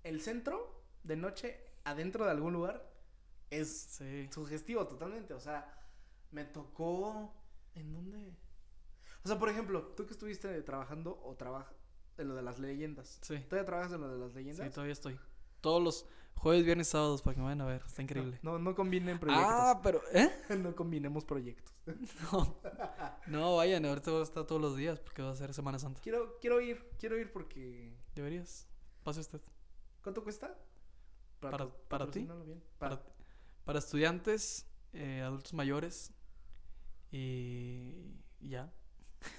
el 0.02 0.20
centro 0.20 0.82
de 1.02 1.16
noche, 1.16 1.60
adentro 1.84 2.24
de 2.24 2.30
algún 2.30 2.52
lugar, 2.54 2.90
es 3.50 3.68
Sí. 3.98 4.28
sugestivo 4.32 4.86
totalmente. 4.86 5.34
O 5.34 5.40
sea, 5.40 5.78
me 6.30 6.44
tocó. 6.44 7.34
¿En 7.74 7.92
dónde? 7.92 8.36
O 9.24 9.28
sea, 9.28 9.38
por 9.38 9.48
ejemplo, 9.48 9.82
tú 9.96 10.06
que 10.06 10.12
estuviste 10.12 10.60
trabajando 10.62 11.20
o 11.24 11.34
trabajas 11.34 11.74
en 12.18 12.28
lo 12.28 12.34
de 12.34 12.42
las 12.42 12.58
leyendas. 12.58 13.18
Sí. 13.22 13.38
¿Todavía 13.48 13.64
trabajas 13.66 13.92
en 13.92 14.00
lo 14.02 14.08
de 14.08 14.18
las 14.18 14.32
Sí, 14.32 14.38
leyendas? 14.38 14.72
todavía 14.72 14.92
estoy. 14.92 15.18
Todos 15.60 15.82
los 15.82 16.06
jueves, 16.36 16.64
viernes, 16.64 16.88
sábados 16.88 17.22
para 17.22 17.34
que 17.34 17.40
me 17.40 17.46
vayan 17.46 17.62
a 17.62 17.66
ver. 17.66 17.82
Está 17.86 18.02
increíble. 18.02 18.38
No, 18.42 18.58
no 18.58 18.74
combinen 18.74 19.18
proyectos. 19.18 19.48
ah, 19.50 19.80
pero. 19.82 20.02
¿Eh? 20.12 20.30
no 20.58 20.74
combinemos 20.76 21.24
proyectos. 21.24 21.72
No. 22.32 22.56
No, 23.26 23.56
vayan, 23.56 23.84
ahorita 23.86 24.10
voy 24.10 24.20
a 24.20 24.24
estar 24.24 24.44
todos 24.44 24.60
los 24.60 24.76
días 24.76 25.00
porque 25.00 25.22
va 25.22 25.30
a 25.30 25.36
ser 25.36 25.52
Semana 25.54 25.78
Santa. 25.78 26.00
quiero, 26.02 26.38
quiero 26.40 26.60
ir, 26.60 26.86
quiero 26.98 27.18
ir 27.18 27.32
porque. 27.32 27.96
Deberías. 28.14 28.66
Pase 29.02 29.20
usted. 29.20 29.40
¿Cuánto 30.02 30.22
cuesta? 30.22 30.54
Para- 31.40 31.56
pat- 31.58 31.74
para 31.88 32.10
ti. 32.10 32.20
bien. 32.44 32.62
Para, 32.78 32.96
Para, 33.00 33.12
para 33.64 33.78
estudiantes, 33.78 34.66
eh, 34.92 35.22
adultos 35.22 35.52
mayores 35.54 36.12
y 37.10 38.14
ya. 38.40 38.72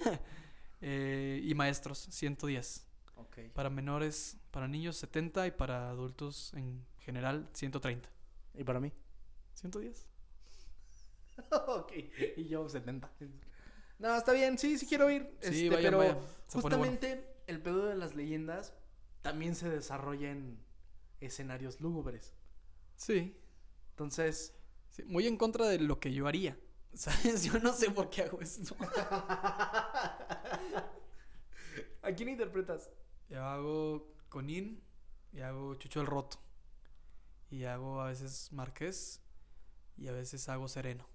Eh, 0.82 1.40
y 1.42 1.54
maestros, 1.54 2.06
110. 2.10 2.86
ok. 3.16 3.38
Para 3.54 3.70
menores, 3.70 4.36
para 4.50 4.68
niños, 4.68 4.96
70 4.98 5.46
y 5.46 5.50
para 5.52 5.88
adultos 5.88 6.52
en 6.52 6.84
general, 6.98 7.48
130. 7.54 8.06
¿Y 8.54 8.62
para 8.62 8.78
mí? 8.78 8.92
110. 9.54 10.06
ok. 11.66 11.92
Y 12.36 12.46
yo 12.46 12.68
70. 12.68 13.10
No, 13.98 14.16
está 14.16 14.32
bien, 14.32 14.58
sí, 14.58 14.78
sí 14.78 14.86
quiero 14.86 15.10
ir. 15.10 15.34
Sí, 15.40 15.66
este, 15.66 15.82
pero 15.82 15.96
bueno. 15.96 16.20
justamente 16.48 17.36
el 17.46 17.62
pedo 17.62 17.86
de 17.86 17.96
las 17.96 18.14
leyendas 18.14 18.74
también 19.22 19.54
se 19.54 19.68
desarrolla 19.70 20.30
en 20.30 20.58
escenarios 21.20 21.80
lúgubres. 21.80 22.34
Sí, 22.96 23.36
Entonces, 23.90 24.54
sí, 24.90 25.02
muy 25.04 25.26
en 25.26 25.36
contra 25.36 25.66
de 25.66 25.78
lo 25.78 26.00
que 26.00 26.12
yo 26.12 26.26
haría. 26.26 26.58
¿Sabes? 26.96 27.44
Yo 27.44 27.58
no 27.60 27.72
sé 27.74 27.90
por 27.90 28.08
qué 28.08 28.22
hago 28.22 28.40
esto. 28.40 28.74
¿a 32.02 32.12
quién 32.16 32.30
interpretas? 32.30 32.90
Yo 33.28 33.44
hago 33.44 34.14
Conin 34.30 34.82
y 35.32 35.40
hago 35.40 35.74
Chucho 35.74 36.00
el 36.00 36.06
Roto. 36.06 36.38
Y 37.50 37.64
hago 37.64 38.00
a 38.00 38.06
veces 38.06 38.50
Marqués 38.52 39.20
y 39.98 40.08
a 40.08 40.12
veces 40.12 40.48
hago 40.48 40.68
Sereno. 40.68 41.06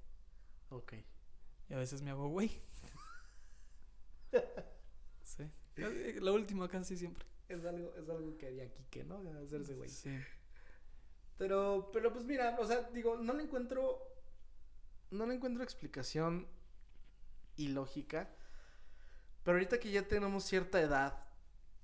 Ok. 0.69 0.93
Y 1.69 1.73
a 1.73 1.77
veces 1.77 2.01
me 2.01 2.11
hago 2.11 2.29
güey. 2.29 2.51
Sí. 5.23 5.49
La 6.19 6.31
última 6.33 6.67
casi 6.67 6.97
siempre. 6.97 7.25
Es 7.47 7.63
algo, 7.65 7.95
es 7.95 8.07
algo 8.09 8.37
que 8.37 8.47
haría 8.47 8.69
Kike, 8.71 9.05
¿no? 9.05 9.23
Hacerse 9.41 9.73
güey. 9.75 9.89
Sí. 9.89 10.19
Pero, 11.37 11.89
pero 11.91 12.11
pues 12.11 12.25
mira, 12.25 12.57
o 12.59 12.65
sea, 12.65 12.83
digo, 12.93 13.15
no 13.17 13.33
le 13.33 13.43
encuentro. 13.43 14.10
No 15.11 15.25
le 15.25 15.35
encuentro 15.35 15.63
explicación 15.63 16.47
ilógica. 17.57 18.29
Pero 19.43 19.57
ahorita 19.57 19.79
que 19.79 19.91
ya 19.91 20.07
tenemos 20.07 20.43
cierta 20.45 20.79
edad, 20.81 21.15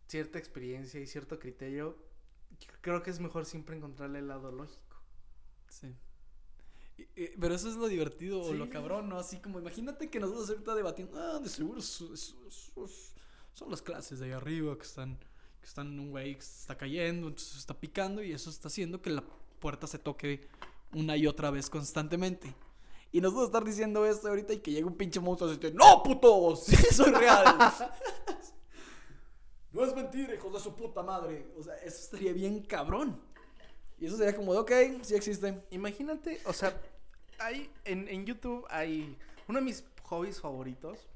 cierta 0.07 0.37
experiencia 0.39 0.99
y 0.99 1.07
cierto 1.07 1.39
criterio, 1.39 1.97
creo 2.81 3.01
que 3.03 3.09
es 3.09 3.19
mejor 3.19 3.45
siempre 3.45 3.75
encontrarle 3.75 4.19
el 4.19 4.27
lado 4.27 4.51
lógico. 4.51 4.97
Sí. 5.69 5.93
Y- 6.97 7.23
y- 7.23 7.27
pero 7.39 7.53
eso 7.55 7.69
es 7.69 7.75
lo 7.75 7.87
divertido 7.87 8.41
o 8.41 8.53
lo 8.53 8.69
cabrón, 8.69 9.09
¿no? 9.09 9.17
Así 9.19 9.37
como 9.39 9.59
imagínate 9.59 10.09
que 10.09 10.19
nosotros 10.19 10.49
ahorita 10.49 10.75
debatiendo, 10.75 11.19
ah, 11.19 11.39
de 11.39 11.49
seguro 11.49 11.81
son 11.81 13.69
las 13.69 13.81
clases 13.81 14.19
de 14.19 14.25
ahí 14.27 14.31
arriba 14.31 14.75
que 14.77 14.83
están, 14.85 15.17
que 15.59 15.65
están 15.67 15.99
un 15.99 16.11
güey 16.11 16.35
que 16.35 16.41
se 16.41 16.61
está 16.61 16.77
cayendo, 16.77 17.27
entonces 17.27 17.57
está 17.57 17.79
picando 17.79 18.23
y 18.23 18.31
eso 18.31 18.49
está 18.49 18.67
haciendo 18.67 19.01
que 19.01 19.09
la 19.09 19.23
puerta 19.59 19.87
se 19.87 19.99
toque 19.99 20.47
una 20.93 21.17
y 21.17 21.27
otra 21.27 21.49
vez 21.51 21.69
constantemente. 21.69 22.53
Y 23.11 23.21
nosotros 23.21 23.47
estar 23.47 23.63
diciendo 23.63 24.05
esto 24.05 24.27
ahorita 24.27 24.53
y 24.53 24.59
que 24.59 24.71
llegue 24.71 24.85
un 24.85 24.95
pinche 24.95 25.19
monstruo 25.19 25.51
y 25.51 25.57
dice, 25.57 25.73
no, 25.73 26.03
putos, 26.03 26.65
sí, 26.65 26.75
soy 26.91 27.11
real. 27.11 27.57
no 29.71 29.85
es 29.85 29.95
mentira, 29.95 30.33
hijos 30.33 30.53
de 30.53 30.59
su 30.59 30.75
puta 30.75 31.03
madre. 31.03 31.47
O 31.57 31.63
sea, 31.63 31.75
eso 31.77 32.03
estaría 32.03 32.33
bien 32.33 32.61
cabrón. 32.61 33.19
Y 33.99 34.05
eso 34.05 34.17
sería 34.17 34.35
como 34.35 34.53
de, 34.53 34.59
ok, 34.59 35.03
sí 35.03 35.15
existe. 35.15 35.63
Imagínate, 35.71 36.39
o 36.45 36.53
sea, 36.53 36.79
hay 37.39 37.71
en, 37.85 38.07
en 38.07 38.25
YouTube 38.25 38.65
hay 38.69 39.17
uno 39.47 39.59
de 39.59 39.65
mis 39.65 39.83
hobbies 40.03 40.39
favoritos. 40.39 41.07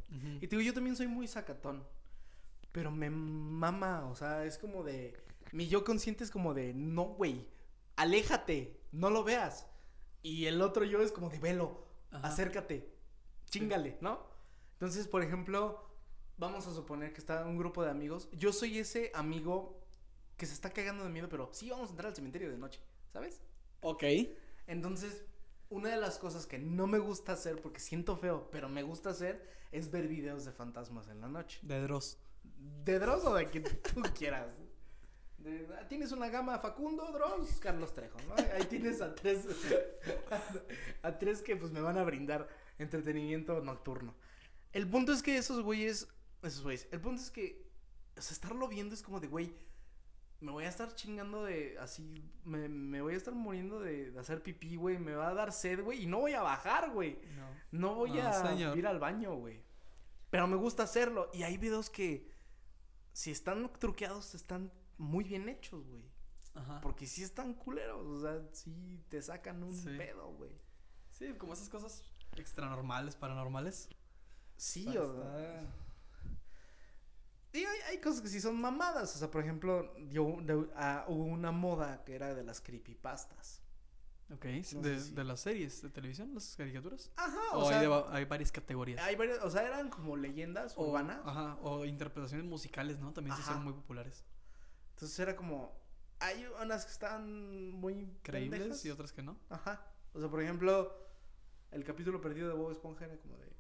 Y 0.42 0.48
te 0.48 0.58
digo, 0.58 0.62
yo 0.62 0.74
también 0.74 0.98
soy 0.98 1.08
muy 1.08 1.26
sacatón. 1.26 1.86
Pero 2.74 2.92
me 2.92 3.10
mama, 3.10 4.10
o 4.10 4.16
sea, 4.16 4.46
es 4.46 4.58
como 4.58 4.84
de. 4.84 5.16
Mi 5.54 5.68
yo 5.68 5.86
consciente 5.86 6.26
es 6.26 6.32
como 6.32 6.54
de, 6.54 6.74
no, 6.74 7.04
güey, 7.04 7.48
aléjate, 7.96 8.78
no 8.92 9.10
lo 9.10 9.24
veas. 9.24 9.68
Y 10.22 10.46
el 10.46 10.62
otro 10.62 10.86
yo 10.86 11.02
es 11.02 11.12
como 11.12 11.30
de, 11.30 11.40
velo, 11.40 11.86
Ajá. 12.12 12.28
acércate, 12.28 12.94
chingale, 13.46 13.98
¿no? 14.02 14.26
Entonces, 14.74 15.08
por 15.08 15.24
ejemplo, 15.24 15.84
vamos 16.38 16.68
a 16.68 16.74
suponer 16.74 17.14
que 17.14 17.20
está 17.20 17.46
un 17.46 17.58
grupo 17.58 17.84
de 17.84 17.92
amigos. 17.92 18.30
Yo 18.32 18.54
soy 18.54 18.80
ese 18.80 19.12
amigo 19.14 19.80
que 20.38 20.46
se 20.46 20.54
está 20.54 20.72
cagando 20.72 21.04
de 21.04 21.10
miedo, 21.10 21.30
pero 21.30 21.50
sí 21.54 21.70
vamos 21.70 21.90
a 21.90 21.92
entrar 21.92 22.10
al 22.10 22.16
cementerio 22.16 22.50
de 22.50 22.58
noche, 22.58 22.82
¿sabes? 23.14 23.42
Ok. 23.82 24.04
Entonces, 24.68 25.24
una 25.70 25.90
de 25.90 25.98
las 25.98 26.18
cosas 26.18 26.46
que 26.46 26.60
no 26.60 26.88
me 26.88 27.00
gusta 27.00 27.34
hacer, 27.34 27.62
porque 27.62 27.80
siento 27.80 28.18
feo, 28.18 28.50
pero 28.52 28.70
me 28.70 28.84
gusta 28.84 29.12
hacer, 29.12 29.48
es 29.72 29.92
ver 29.92 30.08
videos 30.08 30.46
de 30.46 30.52
fantasmas 30.52 31.08
en 31.10 31.22
la 31.22 31.28
noche. 31.28 31.60
De 31.62 31.80
Dross. 31.82 32.18
De 32.84 33.00
Dross 33.00 33.24
o 33.26 33.36
de 33.36 33.46
quien 33.46 33.64
tú 33.64 34.02
quieras. 34.18 34.48
De- 35.44 35.68
ah, 35.80 35.88
tienes 35.88 36.12
una 36.12 36.30
gama 36.30 36.60
Facundo, 36.60 37.12
Dross, 37.12 37.60
Carlos 37.60 37.94
Trejo, 37.94 38.18
¿no? 38.28 38.36
Ahí 38.56 38.66
tienes 38.66 39.02
a 39.02 39.14
tres, 39.16 39.46
a 41.04 41.18
tres 41.18 41.42
que 41.42 41.56
pues 41.56 41.72
me 41.72 41.82
van 41.82 41.98
a 41.98 42.04
brindar 42.04 42.48
entretenimiento 42.78 43.62
nocturno. 43.62 44.14
El 44.74 44.88
punto 44.88 45.12
es 45.12 45.22
que 45.24 45.38
esos 45.38 45.62
güeyes, 45.64 46.08
esos 46.44 46.64
güeyes, 46.64 46.88
el 46.92 47.02
punto 47.02 47.22
es 47.22 47.32
que, 47.32 47.66
o 48.18 48.22
sea, 48.22 48.34
estarlo 48.34 48.68
viendo 48.68 48.96
es 48.96 49.02
como 49.02 49.20
de, 49.20 49.28
güey, 49.28 49.54
me 50.40 50.52
voy 50.52 50.64
a 50.64 50.70
estar 50.70 50.94
chingando 50.96 51.44
de, 51.44 51.78
así, 51.80 52.24
me, 52.46 52.68
me 52.68 53.02
voy 53.02 53.14
a 53.14 53.18
estar 53.18 53.34
muriendo 53.34 53.80
de, 53.80 54.12
de 54.12 54.20
hacer 54.20 54.42
pipí, 54.42 54.76
güey, 54.76 54.98
me 54.98 55.14
va 55.14 55.30
a 55.30 55.34
dar 55.34 55.52
sed, 55.52 55.84
güey, 55.84 56.04
y 56.04 56.08
no 56.08 56.20
voy 56.20 56.34
a 56.34 56.42
bajar, 56.42 56.92
güey. 56.92 57.20
No. 57.36 57.90
No 57.90 57.96
voy 57.96 58.12
No, 58.14 58.28
a 58.28 58.48
señor. 58.48 58.78
ir 58.78 58.88
al 58.88 59.00
baño, 59.00 59.36
güey. 59.36 59.62
Pero 60.30 60.48
me 60.48 60.56
gusta 60.56 60.84
hacerlo. 60.84 61.30
Y 61.34 61.44
hay 61.44 61.58
videos 61.58 61.90
que, 61.90 62.28
si 63.14 63.30
están 63.32 63.72
truqueados, 63.80 64.34
están 64.34 64.72
muy 65.02 65.24
bien 65.24 65.50
hechos, 65.50 65.88
güey. 65.88 66.04
Ajá. 66.54 66.80
Porque 66.82 67.08
sí 67.08 67.24
están 67.24 67.54
culeros. 67.54 68.06
O 68.06 68.22
sea, 68.22 68.42
sí 68.54 69.04
te 69.10 69.22
sacan 69.22 69.64
un 69.64 69.74
Sí. 69.76 69.90
pedo, 69.98 70.28
güey. 70.34 70.52
Sí, 71.12 71.34
como 71.38 71.54
esas 71.54 71.70
cosas 71.70 72.04
extranormales, 72.36 73.16
paranormales. 73.16 73.90
Sí, 74.58 74.88
o 74.98 75.14
sea. 75.16 75.62
Y 77.54 77.58
hay, 77.66 77.80
hay 77.90 77.98
cosas 78.00 78.22
que 78.22 78.28
sí 78.30 78.40
son 78.40 78.60
mamadas. 78.62 79.16
O 79.16 79.20
sea, 79.20 79.30
por 79.30 79.42
ejemplo, 79.44 79.94
yo, 80.08 80.38
de- 80.42 80.70
ah, 80.76 81.06
hubo 81.08 81.24
una 81.26 81.52
moda 81.52 82.04
que 82.06 82.16
era 82.16 82.34
de 82.34 82.44
las 82.44 82.62
creepypastas. 82.62 83.62
Ok, 84.34 84.46
No 84.46 84.82
de, 84.82 84.98
sé 84.98 85.00
si- 85.08 85.14
de 85.14 85.24
las 85.26 85.42
series 85.42 85.82
de 85.82 85.90
televisión, 85.90 86.34
las 86.34 86.56
caricaturas. 86.56 87.12
Ajá, 87.18 87.38
O, 87.54 87.66
o, 87.66 87.68
sea. 87.68 87.80
hay, 87.82 87.88
de 87.88 88.04
hay 88.12 88.24
varias 88.26 88.50
categorías. 88.54 89.02
hay 89.04 89.18
varias- 89.18 89.40
o 89.44 89.50
sea, 89.50 89.64
eran 89.68 89.90
como 89.90 90.16
leyendas 90.16 90.74
o, 90.78 90.88
urbanas. 90.88 91.20
Ajá, 91.26 91.58
o 91.62 91.84
interpretaciones 91.84 92.46
musicales, 92.48 92.98
¿no? 93.00 93.12
También 93.12 93.36
se 93.36 93.42
hicieron 93.42 93.66
muy 93.66 93.74
populares. 93.74 94.24
Entonces 95.02 95.20
era 95.20 95.36
como. 95.36 95.76
Hay 96.20 96.46
unas 96.62 96.86
que 96.86 96.92
están 96.92 97.72
muy. 97.72 98.08
Creíbles 98.22 98.60
pendejas. 98.60 98.86
y 98.86 98.90
otras 98.92 99.12
que 99.12 99.24
no. 99.24 99.36
Ajá. 99.50 99.84
O 100.14 100.20
sea, 100.20 100.30
por 100.30 100.42
ejemplo, 100.44 100.96
el 101.72 101.84
capítulo 101.84 102.22
perdido 102.22 102.48
de 102.50 102.54
Bob 102.54 102.72
Esponja 102.72 103.06
era 103.06 103.18
como 103.18 103.36
de. 103.38 103.52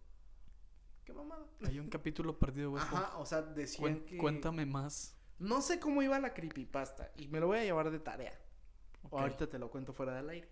qué 1.04 1.14
mamada. 1.14 1.48
Hay 1.66 1.80
un 1.80 1.90
capítulo 1.90 2.38
perdido, 2.38 2.70
güey. 2.70 2.84
Ajá, 2.84 3.18
o 3.18 3.26
sea, 3.26 3.42
decían 3.42 3.96
Cuen- 4.02 4.06
que... 4.06 4.18
Cuéntame 4.18 4.68
más. 4.68 5.18
No 5.40 5.62
sé 5.62 5.80
cómo 5.80 6.04
iba 6.04 6.20
la 6.20 6.36
creepypasta 6.36 7.12
y 7.18 7.28
me 7.28 7.40
lo 7.40 7.48
voy 7.48 7.58
a 7.58 7.64
llevar 7.64 7.90
de 7.90 7.98
tarea. 8.00 8.40
Ok. 9.02 9.14
O 9.14 9.20
ahorita 9.20 9.50
te 9.50 9.58
lo 9.58 9.72
cuento 9.72 9.92
fuera 9.94 10.14
del 10.14 10.30
aire. 10.30 10.48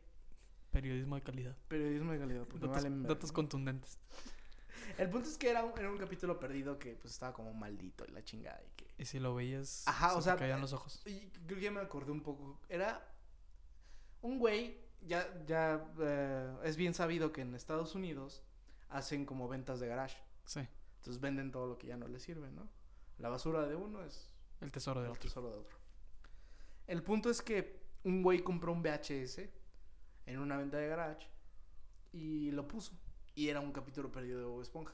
Periodismo 0.71 1.13
de 1.15 1.21
calidad. 1.21 1.55
Periodismo 1.67 2.11
de 2.13 2.17
calidad, 2.19 2.47
porque 2.47 2.65
Datos, 2.65 2.83
valen 2.83 3.03
datos 3.03 3.31
contundentes. 3.31 3.99
El 4.97 5.09
punto 5.09 5.29
es 5.29 5.37
que 5.37 5.49
era 5.49 5.63
un, 5.63 5.77
era 5.77 5.89
un 5.91 5.97
capítulo 5.97 6.39
perdido 6.39 6.77
que 6.79 6.95
pues 6.95 7.13
estaba 7.13 7.33
como 7.33 7.53
maldito 7.53 8.05
y 8.07 8.11
la 8.11 8.23
chingada 8.23 8.61
y 8.63 8.69
que... 8.75 8.87
Y 8.97 9.05
si 9.05 9.19
lo 9.19 9.35
veías, 9.35 9.87
Ajá, 9.87 10.09
se 10.09 10.15
o 10.15 10.17
te 10.19 10.23
sea, 10.23 10.35
caían 10.35 10.57
eh, 10.59 10.61
los 10.61 10.73
ojos. 10.73 11.01
Y 11.05 11.27
creo 11.45 11.57
que 11.57 11.63
ya 11.63 11.71
me 11.71 11.79
acordé 11.79 12.11
un 12.11 12.21
poco. 12.21 12.59
Era 12.69 13.05
un 14.21 14.39
güey, 14.39 14.77
ya, 15.01 15.27
ya 15.45 15.85
eh, 15.99 16.57
es 16.63 16.75
bien 16.75 16.93
sabido 16.93 17.31
que 17.31 17.41
en 17.41 17.55
Estados 17.55 17.95
Unidos 17.95 18.43
hacen 18.89 19.25
como 19.25 19.47
ventas 19.47 19.79
de 19.79 19.87
garage. 19.87 20.17
Sí, 20.45 20.61
Entonces 20.97 21.21
venden 21.21 21.51
todo 21.51 21.67
lo 21.67 21.77
que 21.77 21.87
ya 21.87 21.97
no 21.97 22.07
les 22.07 22.23
sirve, 22.23 22.51
¿no? 22.51 22.67
La 23.17 23.29
basura 23.29 23.65
de 23.67 23.75
uno 23.75 24.03
es 24.03 24.29
el 24.61 24.71
tesoro 24.71 25.01
el 25.03 25.11
otro. 25.11 25.21
tesoro 25.21 25.49
de 25.51 25.57
otro. 25.57 25.77
El 26.87 27.03
punto 27.03 27.29
es 27.29 27.41
que 27.41 27.79
un 28.03 28.23
güey 28.23 28.39
compró 28.39 28.71
un 28.71 28.81
VHS 28.81 29.41
en 30.25 30.39
una 30.39 30.57
venta 30.57 30.77
de 30.77 30.87
garage 30.87 31.27
y 32.11 32.51
lo 32.51 32.67
puso. 32.67 32.93
Y 33.39 33.47
era 33.47 33.61
un 33.61 33.71
capítulo 33.71 34.11
perdido 34.11 34.37
de 34.37 34.45
Bob 34.45 34.61
Esponja. 34.61 34.93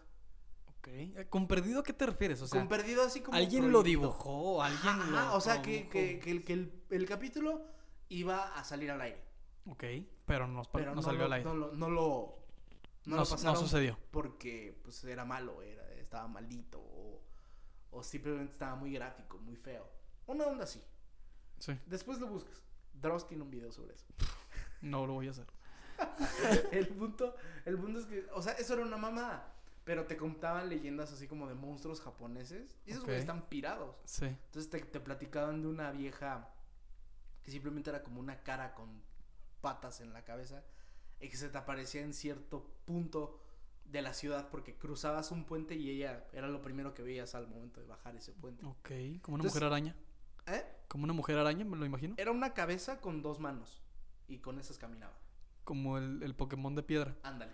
Ok. 0.77 0.87
Eh, 0.89 1.25
¿Con 1.31 1.47
perdido 1.47 1.79
a 1.79 1.83
qué 1.83 1.93
te 1.93 2.05
refieres? 2.05 2.39
O 2.43 2.47
sea, 2.47 2.59
Con 2.59 2.69
perdido 2.69 3.01
así 3.01 3.21
como. 3.21 3.35
¿alguien 3.35 3.71
lo 3.71 3.81
dibujó? 3.81 4.61
¿Alguien 4.61 4.87
Ajá, 4.87 5.29
lo 5.31 5.35
o 5.35 5.41
sea, 5.41 5.63
que, 5.63 5.89
que, 5.89 6.19
que 6.19 6.29
el, 6.29 6.43
que 6.43 6.53
el, 6.53 6.83
el 6.91 7.07
capítulo 7.07 7.65
iba 8.07 8.55
a 8.55 8.63
salir 8.63 8.91
al 8.91 9.01
aire. 9.01 9.19
Ok, 9.65 9.83
pero 10.27 10.47
no, 10.47 10.61
Pero 10.71 10.91
no 10.91 10.97
no, 10.97 11.01
salió 11.01 11.21
lo, 11.21 11.25
al 11.25 11.33
aire. 11.33 11.45
No 11.45 11.55
lo, 11.55 11.71
no 11.71 11.89
lo, 11.89 12.37
no 13.05 13.15
lo 13.15 13.25
pasaron 13.25 13.57
sucedió. 13.59 13.97
porque 14.11 14.79
pues 14.83 15.03
era 15.05 15.25
malo, 15.25 15.63
era, 15.63 15.91
estaba 15.93 16.27
maldito 16.27 16.79
o, 16.79 17.23
o 17.89 18.03
simplemente 18.03 18.53
estaba 18.53 18.75
muy 18.75 18.93
gráfico, 18.93 19.39
muy 19.39 19.55
feo. 19.55 19.89
Una 20.27 20.45
onda 20.45 20.65
así. 20.65 20.83
Sí, 21.57 21.75
Después 21.87 22.19
lo 22.19 22.27
buscas. 22.27 22.61
Dross 22.93 23.27
tiene 23.27 23.41
un 23.41 23.49
video 23.49 23.71
sobre 23.71 23.95
eso. 23.95 24.05
no 24.81 25.07
lo 25.07 25.13
voy 25.13 25.29
a 25.29 25.31
hacer. 25.31 25.47
el 26.71 26.87
punto, 26.89 27.35
el 27.65 27.77
punto 27.77 27.99
es 27.99 28.05
que, 28.05 28.25
o 28.33 28.41
sea, 28.41 28.53
eso 28.53 28.73
era 28.73 28.83
una 28.83 28.97
mamada. 28.97 29.51
Pero 29.83 30.05
te 30.07 30.17
contaban 30.17 30.67
leyendas 30.67 31.11
así 31.13 31.27
como 31.27 31.47
de 31.47 31.53
monstruos 31.53 32.01
japoneses. 32.01 32.75
Y 32.87 32.91
esos 32.91 33.03
güeyes 33.03 33.21
están 33.21 33.47
pirados. 33.47 33.95
Sí, 34.05 34.25
Entonces 34.25 34.69
te, 34.71 34.79
te 34.79 34.99
platicaban 34.99 35.61
de 35.61 35.67
una 35.67 35.91
vieja 35.91 36.49
que 37.43 37.51
simplemente 37.51 37.91
era 37.91 38.01
como 38.01 38.19
una 38.19 38.41
cara 38.41 38.73
con 38.73 39.03
patas 39.61 40.01
en 40.01 40.11
la 40.11 40.23
cabeza 40.23 40.63
y 41.19 41.29
que 41.29 41.37
se 41.37 41.49
te 41.49 41.57
aparecía 41.59 42.01
en 42.01 42.13
cierto 42.13 42.67
punto 42.85 43.39
de 43.85 44.01
la 44.01 44.15
ciudad 44.15 44.49
porque 44.49 44.75
cruzabas 44.75 45.29
un 45.29 45.45
puente 45.45 45.75
y 45.75 45.91
ella 45.91 46.25
era 46.33 46.47
lo 46.47 46.63
primero 46.63 46.95
que 46.95 47.03
veías 47.03 47.35
al 47.35 47.47
momento 47.47 47.79
de 47.79 47.85
bajar 47.85 48.15
ese 48.15 48.31
puente. 48.31 48.65
ok. 48.65 48.89
Como 49.21 49.35
una 49.35 49.43
Entonces- 49.43 49.53
mujer 49.53 49.63
araña. 49.65 49.95
¿Eh? 50.47 50.65
Como 50.87 51.03
una 51.03 51.13
mujer 51.13 51.37
araña, 51.37 51.63
me 51.63 51.77
lo 51.77 51.85
imagino. 51.85 52.15
Era 52.17 52.31
una 52.31 52.55
cabeza 52.55 52.99
con 53.01 53.21
dos 53.21 53.39
manos 53.39 53.83
y 54.27 54.39
con 54.39 54.57
esas 54.59 54.79
caminaba. 54.79 55.13
Como 55.65 55.97
el, 55.97 56.23
el 56.23 56.33
Pokémon 56.35 56.73
de 56.75 56.83
piedra. 56.83 57.15
Ándale. 57.23 57.51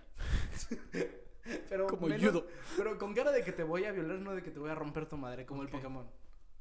pero 1.69 1.87
Como 1.87 2.07
menos- 2.07 2.21
Yudo. 2.21 2.47
Pero 2.77 2.97
con 2.99 3.13
cara 3.15 3.31
de 3.31 3.43
que 3.43 3.51
te 3.51 3.63
voy 3.63 3.85
a 3.85 3.91
violar, 3.91 4.19
no 4.19 4.35
de 4.35 4.43
que 4.43 4.51
te 4.51 4.59
voy 4.59 4.69
a 4.69 4.75
romper 4.75 5.07
tu 5.09 5.17
madre, 5.17 5.45
como 5.47 5.63
el 5.63 5.69
Pokémon. 5.69 6.05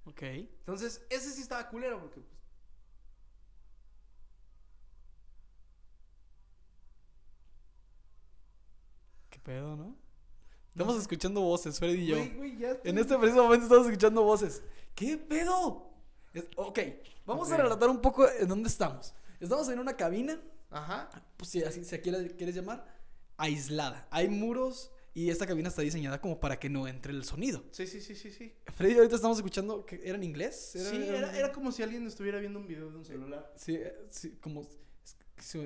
Ok. 0.06 0.22
Entonces, 0.22 1.04
ese 1.10 1.30
sí 1.32 1.42
estaba 1.42 1.68
culero 1.68 2.00
porque 2.00 2.20
pues, 2.20 2.40
¿Qué 9.30 9.38
pedo, 9.38 9.76
no? 9.76 9.96
Estamos 10.70 10.96
escuchando 10.96 11.40
voces, 11.40 11.78
Freddy 11.78 12.02
y 12.02 12.06
yo. 12.06 12.16
ya 12.58 12.76
En 12.84 12.98
este 12.98 13.18
preciso 13.18 13.42
momento 13.42 13.64
estamos 13.66 13.86
escuchando 13.86 14.22
voces. 14.22 14.62
¿Qué 14.94 15.16
pedo? 15.18 15.90
Es- 16.32 16.48
ok, 16.56 16.78
vamos 17.26 17.50
a 17.50 17.56
relatar 17.56 17.88
un 17.88 18.00
poco 18.00 18.28
en 18.28 18.48
dónde 18.48 18.68
estamos. 18.68 19.14
Estamos 19.40 19.68
en 19.68 19.78
una 19.78 19.96
cabina, 19.96 20.38
Ajá. 20.70 21.10
pues 21.36 21.50
si 21.50 21.62
así 21.64 21.84
se 21.84 22.00
quiere, 22.00 22.34
quieres 22.36 22.54
llamar, 22.54 22.86
aislada. 23.36 24.06
Hay 24.10 24.28
muros 24.28 24.92
y 25.12 25.30
esta 25.30 25.46
cabina 25.46 25.68
está 25.68 25.82
diseñada 25.82 26.20
como 26.20 26.38
para 26.38 26.58
que 26.60 26.68
no 26.70 26.86
entre 26.86 27.12
el 27.12 27.24
sonido. 27.24 27.64
Sí, 27.72 27.86
sí, 27.86 28.00
sí, 28.00 28.14
sí, 28.14 28.30
sí. 28.30 28.54
Freddy, 28.74 28.94
ahorita 28.96 29.16
estamos 29.16 29.36
escuchando, 29.38 29.84
que 29.84 30.00
¿era 30.04 30.16
en 30.16 30.22
inglés? 30.22 30.70
sí, 30.72 31.04
era, 31.08 31.36
era 31.36 31.52
como 31.52 31.72
si 31.72 31.82
alguien 31.82 32.06
estuviera 32.06 32.38
viendo 32.38 32.58
un 32.60 32.66
video 32.66 32.90
de 32.90 32.96
un 32.98 33.04
celular. 33.04 33.52
Sí, 33.56 33.74
eh, 33.76 33.94
sí, 34.10 34.38
como... 34.40 34.66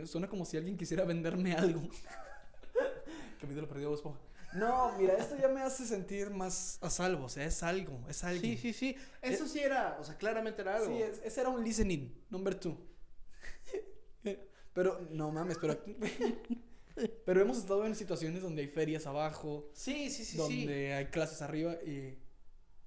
Suena 0.07 0.29
como 0.29 0.45
si 0.45 0.57
alguien 0.57 0.77
quisiera 0.77 1.05
venderme 1.05 1.53
algo. 1.55 1.83
Capítulo 3.41 3.69
perdido 3.69 3.93
Esponja. 3.95 4.21
No, 4.55 4.97
mira, 4.97 5.15
esto 5.15 5.37
ya 5.37 5.49
me 5.49 5.61
hace 5.63 5.85
sentir 5.85 6.31
más 6.31 6.79
a 6.81 6.89
salvo. 6.89 7.25
O 7.25 7.29
sea, 7.29 7.45
es 7.45 7.61
algo, 7.65 8.01
es 8.09 8.23
alguien. 8.23 8.57
Sí, 8.57 8.73
sí, 8.73 8.95
sí. 8.95 8.97
Eso 9.21 9.49
sí 9.49 9.59
era, 9.59 9.97
o 10.01 10.05
sea, 10.05 10.17
claramente 10.17 10.63
era 10.63 10.77
algo. 10.77 10.87
Sí, 10.87 11.03
es- 11.03 11.21
ese 11.25 11.41
era 11.41 11.51
un 11.51 11.63
listening, 11.65 12.09
number 12.31 12.55
two. 12.55 12.79
Pero, 14.75 15.01
no 15.11 15.31
mames, 15.31 15.57
pero. 15.59 15.79
pero 17.25 17.41
hemos 17.41 17.59
estado 17.59 17.87
en 17.87 17.95
situaciones 17.95 18.43
donde 18.43 18.63
hay 18.63 18.69
ferias 18.69 19.07
abajo, 19.07 19.71
Sí, 19.73 20.11
sí, 20.11 20.25
sí, 20.25 20.33
sí. 20.33 20.37
donde 20.37 20.93
hay 20.95 21.07
clases 21.07 21.41
arriba 21.43 21.75
y. 21.83 22.19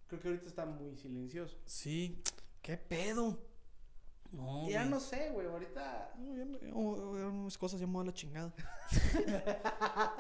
Creo 0.08 0.22
que 0.22 0.28
ahorita 0.30 0.48
está 0.48 0.66
muy 0.66 0.96
silencioso. 0.96 1.58
Sí, 1.66 2.22
¿qué 2.62 2.78
pedo? 2.78 3.40
No. 4.32 4.70
ya 4.70 4.80
güey. 4.80 4.90
no 4.90 5.00
sé, 5.00 5.30
güey, 5.32 5.48
ahorita... 5.48 6.14
No, 6.18 6.36
ya 6.36 6.44
me- 6.46 6.58
oh, 6.74 6.92
oh, 6.92 7.12
unas 7.30 7.58
cosas 7.58 7.80
ya 7.80 7.88
me 7.88 8.00
a 8.00 8.04
la 8.04 8.14
chingada. 8.14 8.54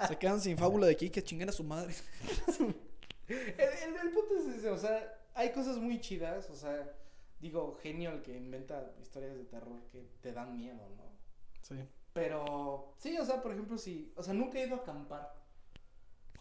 Se 0.07 0.18
quedan 0.18 0.39
sin 0.41 0.57
fábula 0.57 0.88
de 0.88 0.93
aquí 0.93 1.09
que 1.09 1.22
chinguen 1.24 1.49
a 1.49 1.51
su 1.51 1.63
madre. 1.63 1.93
El, 3.28 3.36
el, 3.38 3.95
el 4.07 4.11
punto 4.11 4.38
es 4.38 4.55
ese, 4.55 4.70
o 4.70 4.78
sea, 4.78 5.20
hay 5.34 5.51
cosas 5.51 5.78
muy 5.78 5.99
chidas, 5.99 6.49
o 6.49 6.55
sea, 6.55 6.95
digo, 7.41 7.78
genio 7.84 8.11
el 8.11 8.22
que 8.22 8.38
inventa 8.38 8.93
historias 9.01 9.36
de 9.36 9.43
terror 9.43 9.82
que 9.91 10.07
te 10.22 10.32
dan 10.32 10.55
miedo, 10.57 10.88
¿no? 10.95 11.03
Sí. 11.68 11.76
Pero, 12.13 12.93
sí, 12.97 13.18
o 13.18 13.26
sea, 13.26 13.41
por 13.41 13.51
ejemplo, 13.51 13.78
sí, 13.78 14.11
o 14.15 14.24
sea, 14.24 14.34
nunca 14.34 14.59
he 14.59 14.65
ido 14.68 14.76
a 14.76 14.80
acampar. 14.80 15.36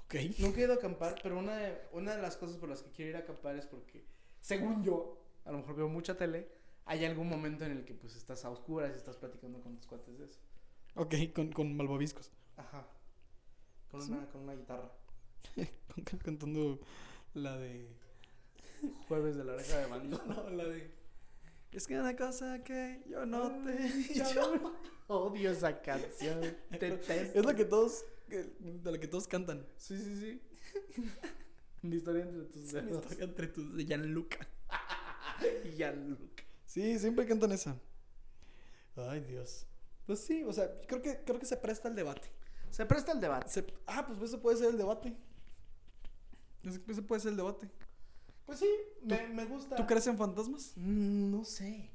Ok. 0.04 0.14
Nunca 0.38 0.60
he 0.60 0.64
ido 0.64 0.72
a 0.72 0.76
acampar, 0.76 1.16
pero 1.22 1.38
una 1.38 1.56
de, 1.56 1.82
una 1.92 2.14
de 2.14 2.22
las 2.22 2.36
cosas 2.36 2.56
por 2.56 2.68
las 2.68 2.82
que 2.82 2.90
quiero 2.92 3.10
ir 3.10 3.16
a 3.16 3.20
acampar 3.20 3.56
es 3.56 3.66
porque, 3.66 4.04
según 4.40 4.82
yo, 4.84 5.18
a 5.44 5.52
lo 5.52 5.58
mejor 5.58 5.74
veo 5.76 5.88
mucha 5.88 6.16
tele, 6.16 6.48
hay 6.84 7.04
algún 7.04 7.28
momento 7.28 7.64
en 7.64 7.72
el 7.72 7.84
que 7.84 7.94
pues 7.94 8.14
estás 8.16 8.44
a 8.44 8.50
oscuras 8.50 8.92
y 8.94 8.98
estás 8.98 9.16
platicando 9.16 9.60
con 9.60 9.76
tus 9.76 9.86
cuates 9.86 10.18
de 10.18 10.24
eso. 10.26 10.38
Ok, 10.94 11.14
con, 11.34 11.50
con 11.52 11.76
malvaviscos. 11.76 12.30
Ajá. 12.56 12.86
Con, 13.90 14.00
Sí. 14.00 14.12
una, 14.12 14.26
con 14.28 14.42
una 14.42 14.54
guitarra. 14.54 14.90
Cantando 16.24 16.78
la 17.34 17.56
de. 17.58 17.88
Jueves 19.08 19.36
de 19.36 19.44
la 19.44 19.54
oreja 19.54 19.78
de 19.78 19.86
bandido. 19.86 20.22
No, 20.26 20.48
la 20.50 20.64
de. 20.64 20.90
Es 21.72 21.86
que 21.86 21.98
una 21.98 22.16
cosa 22.16 22.62
que 22.64 23.02
yo 23.08 23.26
no 23.26 23.50
te. 23.64 24.14
Yo 24.34 24.74
odio 25.08 25.50
esa 25.50 25.80
canción. 25.82 26.40
Detesto. 26.70 27.12
Es 27.12 27.44
la 27.44 27.54
que 27.54 27.64
todos. 27.64 28.04
De 28.28 28.90
la 28.92 28.98
que 28.98 29.06
todos 29.08 29.28
cantan. 29.28 29.66
Sí, 29.76 29.96
sí, 29.98 30.16
sí. 30.16 31.02
Mi 31.82 31.96
historia 31.96 32.22
entre 32.24 32.44
tus 32.46 32.56
Mi 32.72 32.80
dedos. 32.80 33.02
historia 33.04 33.24
entre 33.24 33.46
tus. 33.48 33.76
De 33.76 33.84
Gianluca. 33.84 34.48
Luke. 35.94 36.44
Sí, 36.64 36.98
siempre 36.98 37.26
cantan 37.26 37.52
esa. 37.52 37.76
Ay, 38.96 39.20
Dios. 39.20 39.66
Pues 40.06 40.20
sí, 40.20 40.42
o 40.44 40.52
sea, 40.52 40.70
creo 40.86 41.02
que, 41.02 41.22
creo 41.24 41.38
que 41.38 41.46
se 41.46 41.56
presta 41.56 41.88
el 41.88 41.94
debate. 41.94 42.30
Se 42.70 42.86
presta 42.86 43.12
el 43.12 43.20
debate. 43.20 43.48
Se- 43.50 43.66
ah, 43.86 44.06
pues 44.06 44.20
ese 44.22 44.38
puede 44.38 44.56
ser 44.56 44.70
el 44.70 44.78
debate. 44.78 45.14
Ese 46.62 47.02
puede 47.02 47.20
ser 47.20 47.32
el 47.32 47.36
debate. 47.36 47.70
Pues 48.46 48.60
sí, 48.60 48.68
me, 49.02 49.26
me 49.28 49.44
gusta. 49.44 49.76
¿Tú 49.76 49.86
crees 49.86 50.06
en 50.06 50.16
fantasmas? 50.16 50.72
Mm, 50.76 51.30
No 51.30 51.44
sé. 51.44 51.90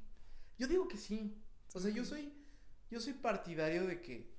Yo 0.57 0.67
digo 0.67 0.87
que 0.87 0.97
sí. 0.97 1.41
O 1.73 1.79
sea, 1.79 1.91
yo 1.91 2.03
soy. 2.05 2.33
Yo 2.89 2.99
soy 2.99 3.13
partidario 3.13 3.87
de 3.87 4.01
que. 4.01 4.29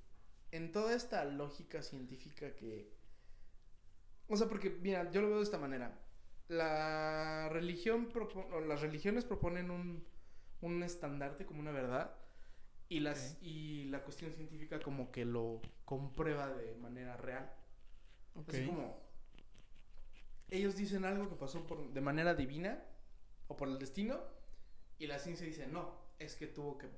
En 0.51 0.71
toda 0.71 0.93
esta 0.95 1.25
lógica 1.25 1.81
científica 1.81 2.55
que. 2.55 2.93
O 4.27 4.37
sea, 4.37 4.47
porque, 4.47 4.69
mira, 4.69 5.09
yo 5.11 5.21
lo 5.21 5.27
veo 5.29 5.37
de 5.37 5.43
esta 5.43 5.57
manera. 5.57 5.99
La 6.47 7.49
religión 7.49 8.09
propo- 8.11 8.47
o 8.53 8.59
las 8.61 8.81
religiones 8.81 9.25
proponen 9.25 9.71
un, 9.71 10.05
un 10.61 10.83
estandarte 10.83 11.45
como 11.45 11.59
una 11.61 11.71
verdad. 11.71 12.15
Y, 12.89 12.99
las, 12.99 13.37
y 13.41 13.85
la 13.85 14.03
cuestión 14.03 14.31
científica 14.33 14.79
como 14.79 15.11
que 15.11 15.25
lo 15.25 15.61
comprueba 15.83 16.47
de 16.53 16.75
manera 16.75 17.17
real. 17.17 17.51
Ok. 18.35 18.49
Así 18.49 18.65
como 18.67 19.02
ellos 20.53 20.75
dicen 20.75 21.03
algo 21.03 21.27
que 21.27 21.35
pasó 21.35 21.65
por, 21.65 21.91
de 21.91 22.01
manera 22.01 22.35
divina 22.35 22.83
o 23.47 23.57
por 23.57 23.67
el 23.67 23.79
destino 23.79 24.21
y 24.99 25.07
la 25.07 25.19
ciencia 25.19 25.45
dice 25.45 25.67
no, 25.67 25.95
es 26.19 26.35
que 26.35 26.47
tuvo 26.47 26.77
que 26.77 26.89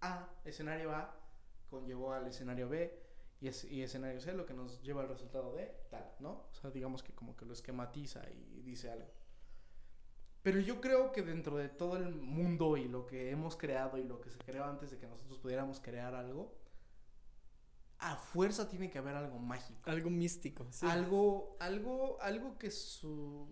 A, 0.00 0.28
escenario 0.44 0.94
A, 0.94 1.16
conllevó 1.70 2.12
al 2.12 2.26
escenario 2.26 2.68
B 2.68 3.08
y, 3.40 3.48
es, 3.48 3.64
escenario 3.64 4.20
C 4.20 4.34
lo 4.34 4.44
que 4.44 4.54
nos 4.54 4.82
lleva 4.82 5.02
al 5.02 5.08
resultado 5.08 5.54
de 5.54 5.66
tal, 5.90 6.14
¿no? 6.20 6.48
O 6.50 6.54
sea, 6.54 6.70
digamos 6.70 7.02
que 7.02 7.14
como 7.14 7.36
que 7.36 7.46
lo 7.46 7.52
esquematiza 7.52 8.22
y 8.30 8.62
dice 8.62 8.90
algo. 8.90 9.10
Pero 10.42 10.60
yo 10.60 10.80
creo 10.80 11.12
que 11.12 11.22
dentro 11.22 11.56
de 11.56 11.68
todo 11.68 11.96
el 11.96 12.14
mundo 12.14 12.76
y 12.76 12.88
lo 12.88 13.06
que 13.06 13.30
hemos 13.30 13.56
creado 13.56 13.98
y 13.98 14.04
lo 14.04 14.20
que 14.20 14.30
se 14.30 14.38
creó 14.38 14.64
antes 14.64 14.90
de 14.90 14.98
que 14.98 15.06
nosotros 15.06 15.38
pudiéramos 15.38 15.80
crear 15.80 16.14
algo, 16.14 16.57
a 17.98 18.16
fuerza 18.16 18.68
tiene 18.68 18.90
que 18.90 18.98
haber 18.98 19.16
algo 19.16 19.38
mágico. 19.38 19.80
Algo 19.90 20.10
místico. 20.10 20.66
sí. 20.70 20.86
Algo, 20.86 21.56
algo, 21.60 22.18
algo 22.20 22.58
que 22.58 22.70
su. 22.70 23.48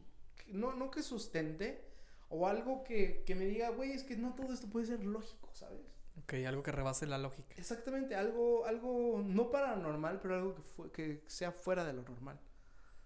no, 0.48 0.72
no 0.74 0.90
que 0.90 1.02
sustente. 1.02 1.84
O 2.28 2.48
algo 2.48 2.82
que, 2.82 3.22
que 3.24 3.36
me 3.36 3.44
diga, 3.44 3.68
güey, 3.70 3.92
es 3.92 4.02
que 4.02 4.16
no 4.16 4.34
todo 4.34 4.52
esto 4.52 4.66
puede 4.68 4.86
ser 4.86 5.04
lógico, 5.04 5.48
¿sabes? 5.52 5.80
Ok, 6.22 6.34
algo 6.44 6.62
que 6.62 6.72
rebase 6.72 7.06
la 7.06 7.18
lógica. 7.18 7.54
Exactamente, 7.56 8.16
algo, 8.16 8.66
algo 8.66 9.22
no 9.24 9.48
paranormal, 9.48 10.20
pero 10.20 10.34
algo 10.34 10.54
que, 10.56 10.62
fue, 10.62 10.90
que 10.90 11.22
sea 11.28 11.52
fuera 11.52 11.84
de 11.84 11.92
lo 11.92 12.02
normal. 12.02 12.40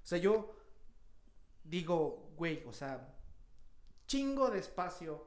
O 0.02 0.06
sea, 0.06 0.16
yo 0.16 0.56
digo, 1.64 2.32
güey, 2.36 2.64
o 2.66 2.72
sea, 2.72 3.14
chingo 4.06 4.50
de 4.50 4.60
espacio 4.60 5.26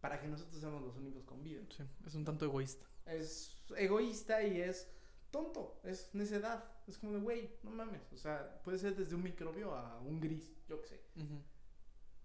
para 0.00 0.20
que 0.20 0.28
nosotros 0.28 0.60
seamos 0.60 0.82
los 0.82 0.96
únicos 0.96 1.24
con 1.24 1.42
vida. 1.42 1.62
Sí, 1.74 1.84
es 2.04 2.14
un 2.14 2.24
tanto 2.24 2.44
egoísta. 2.44 2.86
Es 3.06 3.56
egoísta 3.76 4.42
y 4.42 4.60
es 4.60 4.88
tonto, 5.32 5.80
es 5.82 6.14
necedad. 6.14 6.64
Es 6.86 6.98
como 6.98 7.14
de, 7.14 7.18
güey, 7.18 7.50
no 7.64 7.70
mames. 7.70 8.12
O 8.12 8.16
sea, 8.16 8.62
puede 8.62 8.78
ser 8.78 8.94
desde 8.94 9.16
un 9.16 9.24
microbio 9.24 9.74
a 9.74 9.98
un 10.00 10.20
gris, 10.20 10.52
yo 10.68 10.80
qué 10.80 10.86
sé. 10.86 11.00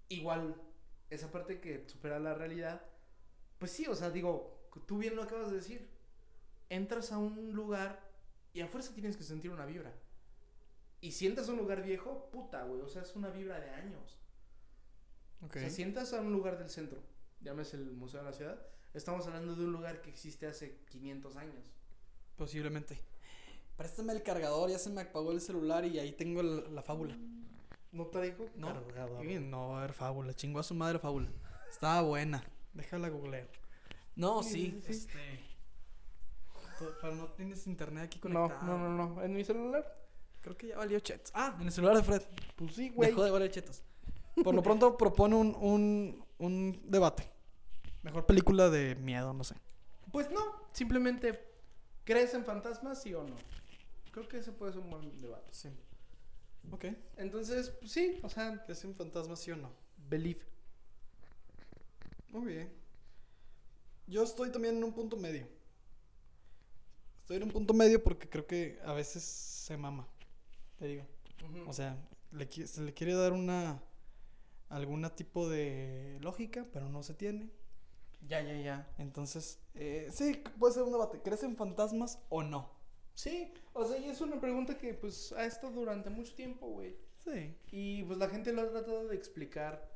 Igual, 0.10 0.56
esa 1.10 1.32
parte 1.32 1.60
que 1.60 1.88
supera 1.90 2.20
la 2.20 2.36
realidad, 2.36 2.82
pues 3.58 3.72
sí, 3.72 3.88
o 3.88 3.96
sea, 3.96 4.12
digo, 4.12 4.70
tú 4.86 5.00
bien 5.00 5.16
lo 5.16 5.24
acabas 5.24 5.50
de 5.50 5.58
decir. 5.58 5.90
Entras 6.70 7.12
a 7.12 7.18
un 7.18 7.54
lugar 7.54 8.12
y 8.54 8.62
a 8.62 8.68
fuerza 8.68 8.94
tienes 8.94 9.18
que 9.18 9.24
sentir 9.24 9.52
una 9.52 9.66
vibra. 9.66 9.94
Y 11.00 11.12
si 11.12 11.28
entras 11.28 11.48
a 11.48 11.54
un 11.54 11.60
lugar 11.60 11.82
viejo, 11.82 12.30
puta, 12.32 12.64
güey, 12.64 12.82
o 12.82 12.90
sea, 12.90 13.04
es 13.04 13.16
una 13.16 13.30
vibra 13.30 13.60
de 13.60 13.70
años. 13.70 14.20
Ok. 15.42 15.56
O 15.56 15.60
sea, 15.60 15.70
si 15.70 15.82
entras 15.82 16.14
a 16.14 16.22
un 16.22 16.34
lugar 16.34 16.58
del 16.58 16.70
centro, 16.70 17.02
llámese 17.40 17.78
el 17.78 17.94
Museo 17.94 18.20
de 18.20 18.26
la 18.26 18.34
Ciudad, 18.34 18.68
estamos 18.94 19.26
hablando 19.28 19.56
de 19.56 19.64
un 19.64 19.72
lugar 19.72 20.02
que 20.02 20.10
existe 20.10 20.48
hace 20.48 20.84
500 20.90 21.36
años. 21.38 21.77
Posiblemente. 22.38 23.00
Préstame 23.76 24.14
el 24.14 24.24
cargador, 24.24 24.70
ya 24.70 24.80
se 24.80 24.90
me 24.90 25.02
apagó 25.02 25.32
el 25.32 25.42
celular 25.42 25.86
y 25.86 26.00
ahí 26.00 26.12
tengo 26.14 26.42
la, 26.42 26.62
la 26.70 26.82
fábula. 26.82 27.18
¿No 27.92 28.06
te 28.08 28.22
dijo? 28.22 28.46
No, 28.56 28.68
Cargador. 28.74 29.26
No 29.26 29.70
va 29.70 29.76
a 29.76 29.80
haber 29.80 29.94
fábula. 29.94 30.34
Chingó 30.34 30.60
a 30.60 30.64
su 30.64 30.74
madre 30.76 31.00
fábula. 31.00 31.30
Estaba 31.70 32.02
buena. 32.02 32.44
Déjala 32.74 33.10
googlear. 33.10 33.48
No, 34.16 34.42
Sí, 34.44 34.82
sí, 34.86 34.92
este. 34.92 35.40
Pero 37.02 37.16
no 37.16 37.26
tienes 37.30 37.66
internet 37.66 38.04
aquí 38.06 38.20
No, 38.30 38.48
conectado. 38.48 38.78
no, 38.78 38.90
no, 38.90 39.16
no. 39.16 39.24
¿En 39.24 39.34
mi 39.34 39.44
celular? 39.44 39.84
Creo 40.42 40.56
que 40.58 40.68
ya 40.68 40.78
valió 40.78 41.00
chetos. 41.00 41.32
Ah, 41.34 41.56
en 41.60 41.66
el 41.68 41.72
celular 41.72 41.98
de 41.98 42.04
Fred. 42.04 42.22
Pues 42.56 42.76
sí, 42.76 42.90
güey. 42.90 43.10
Dejó 43.10 43.24
de 43.24 43.32
valer 43.32 43.52
chetos. 43.52 43.82
Por 44.44 44.54
lo 44.54 44.62
pronto 44.62 44.96
propone 44.98 45.36
un, 45.36 45.56
un, 45.60 46.26
un 46.38 46.80
debate. 46.84 47.28
Mejor 48.04 48.26
película 48.28 48.70
de 48.70 48.96
miedo, 48.96 49.34
no 49.34 49.44
sé. 49.44 49.56
Pues 50.12 50.30
no, 50.30 50.40
simplemente, 50.72 51.47
¿crees 52.08 52.34
en 52.34 52.46
fantasmas, 52.46 53.02
sí 53.02 53.14
o 53.14 53.24
no? 53.24 53.36
Creo 54.12 54.30
que 54.30 54.38
ese 54.38 54.54
puede 54.54 54.72
ser 54.72 54.82
un 54.82 54.90
buen 54.90 55.22
debate. 55.22 55.50
Sí. 55.52 55.70
Ok. 56.72 56.86
Entonces, 57.18 57.70
pues 57.70 57.92
sí, 57.92 58.18
o 58.24 58.30
sea, 58.30 58.64
¿Es 58.70 58.84
un 58.86 58.96
fantasma, 58.96 59.36
sí 59.36 59.52
o 59.52 59.58
no? 59.58 59.72
believe. 60.10 60.40
Muy 62.30 62.46
bien. 62.46 62.72
Yo 64.08 64.24
estoy 64.24 64.52
también 64.52 64.78
en 64.78 64.84
un 64.86 64.94
punto 64.94 65.18
medio. 65.18 65.46
Estoy 67.20 67.38
en 67.38 67.44
un 67.44 67.52
punto 67.52 67.74
medio 67.74 68.02
porque 68.02 68.30
creo 68.30 68.48
que 68.48 68.80
a 68.86 68.94
veces 68.94 69.22
se 69.24 69.76
mama. 69.76 70.08
Te 70.80 70.88
digo. 70.88 71.06
O 71.68 71.74
sea, 71.74 71.98
le, 72.32 72.50
se 72.50 72.82
le 72.82 72.94
quiere 72.94 73.14
dar 73.16 73.34
una. 73.34 73.84
alguna 74.70 75.14
tipo 75.14 75.50
de 75.50 76.20
lógica, 76.22 76.66
pero 76.72 76.88
no 76.88 77.04
se 77.04 77.14
tiene. 77.14 77.50
Ya, 78.22 78.42
ya, 78.42 78.54
ya. 78.60 78.94
Entonces, 78.98 79.60
eh, 79.76 80.10
sí, 80.12 80.42
puede 80.60 80.74
ser 80.74 80.84
un 80.84 80.92
debate. 80.92 81.22
¿Crees 81.22 81.44
en 81.44 81.56
fantasmas 81.56 82.20
o 82.30 82.44
no? 82.44 82.70
Sí, 83.14 83.52
o 83.74 83.86
sea, 83.86 83.98
y 83.98 84.10
es 84.10 84.22
una 84.22 84.40
pregunta 84.40 84.78
que 84.78 84.94
pues 84.94 85.32
ha 85.34 85.46
estado 85.46 85.74
durante 85.74 86.10
mucho 86.10 86.34
tiempo, 86.36 86.68
güey. 86.68 86.98
Sí. 87.18 87.56
Y 87.72 88.04
pues 88.04 88.18
la 88.20 88.30
gente 88.30 88.54
lo 88.54 88.62
ha 88.62 88.70
tratado 88.70 89.08
de 89.08 89.16
explicar 89.16 89.90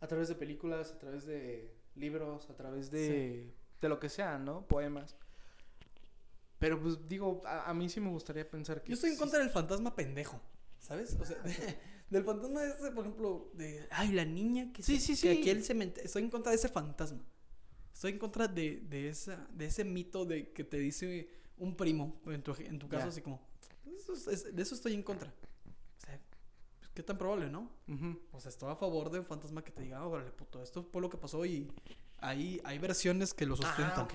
a 0.00 0.06
través 0.06 0.28
de 0.28 0.34
películas, 0.34 0.90
a 0.92 0.98
través 0.98 1.26
de 1.26 1.74
libros, 1.94 2.48
a 2.50 2.56
través 2.56 2.90
de, 2.90 3.54
de 3.80 3.88
lo 3.88 4.00
que 4.00 4.08
sea, 4.08 4.38
¿no? 4.38 4.66
Poemas. 4.66 5.16
Pero 6.58 6.80
pues 6.80 7.08
digo, 7.08 7.40
a, 7.44 7.68
a 7.70 7.74
mí 7.74 7.88
sí 7.88 8.00
me 8.00 8.10
gustaría 8.10 8.48
pensar 8.48 8.82
que... 8.82 8.88
Yo 8.90 8.94
estoy 8.94 9.10
en 9.10 9.16
sí- 9.16 9.20
contra 9.20 9.40
del 9.40 9.50
fantasma 9.50 9.94
pendejo. 9.94 10.40
¿Sabes? 10.78 11.16
O 11.20 11.24
sea, 11.24 11.36
del 12.10 12.24
fantasma 12.24 12.64
ese, 12.64 12.90
por 12.90 13.04
ejemplo, 13.04 13.50
de. 13.54 13.86
Ay, 13.90 14.10
la 14.12 14.24
niña 14.24 14.72
que 14.72 14.82
Sí, 14.82 14.98
se- 14.98 15.14
sí, 15.14 15.22
que 15.28 15.34
sí. 15.34 15.40
aquí 15.40 15.50
el 15.50 15.62
cementerio. 15.62 16.04
Estoy 16.06 16.22
en 16.24 16.30
contra 16.30 16.50
de 16.50 16.56
ese 16.56 16.68
fantasma. 16.68 17.24
Estoy 17.92 18.12
en 18.12 18.18
contra 18.18 18.48
de, 18.48 18.80
de, 18.88 19.08
esa, 19.08 19.46
de 19.52 19.66
ese 19.66 19.84
mito 19.84 20.24
de 20.24 20.50
que 20.52 20.64
te 20.64 20.78
dice 20.78 21.28
un 21.58 21.76
primo, 21.76 22.20
en 22.26 22.42
tu, 22.42 22.54
en 22.58 22.78
tu 22.78 22.88
caso, 22.88 23.08
así 23.08 23.20
como. 23.22 23.40
eso 23.96 24.12
es- 24.14 24.26
es- 24.26 24.56
de 24.56 24.62
eso 24.62 24.74
estoy 24.74 24.94
en 24.94 25.02
contra. 25.02 25.28
O 25.28 26.00
sea, 26.06 26.18
pues, 26.78 26.90
qué 26.94 27.02
tan 27.02 27.18
probable, 27.18 27.48
¿no? 27.50 27.70
O 28.32 28.40
sea, 28.40 28.48
estoy 28.48 28.70
a 28.72 28.76
favor 28.76 29.10
de 29.10 29.18
un 29.20 29.24
fantasma 29.26 29.62
que 29.62 29.70
te 29.70 29.82
diga, 29.82 30.04
órale, 30.06 30.30
puto, 30.32 30.62
esto 30.62 30.82
fue 30.82 31.00
lo 31.02 31.08
que 31.10 31.16
pasó 31.18 31.44
y 31.44 31.70
hay, 32.18 32.60
hay 32.64 32.78
versiones 32.78 33.34
que 33.34 33.46
lo 33.46 33.56
sustentan. 33.56 33.92
Ah, 33.96 34.02
ok. 34.04 34.14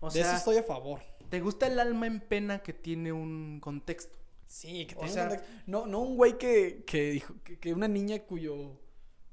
O 0.00 0.10
de 0.10 0.20
eso 0.20 0.32
estoy 0.32 0.56
a 0.56 0.62
favor. 0.62 1.00
¿te 1.28 1.40
gusta 1.40 1.66
el 1.68 1.78
alma 1.78 2.06
en 2.08 2.20
pena 2.20 2.60
que 2.60 2.72
tiene 2.72 3.12
un 3.12 3.60
contexto? 3.60 4.18
Sí, 4.48 4.86
que 4.86 4.96
O 4.96 5.06
sea- 5.06 5.24
un 5.24 5.28
contexto. 5.28 5.62
no, 5.66 5.86
no 5.86 6.00
un 6.00 6.16
güey 6.16 6.36
que, 6.38 6.82
que 6.84 7.10
dijo 7.12 7.34
que, 7.44 7.56
que 7.58 7.72
una 7.72 7.86
niña 7.86 8.18
cuyo 8.20 8.72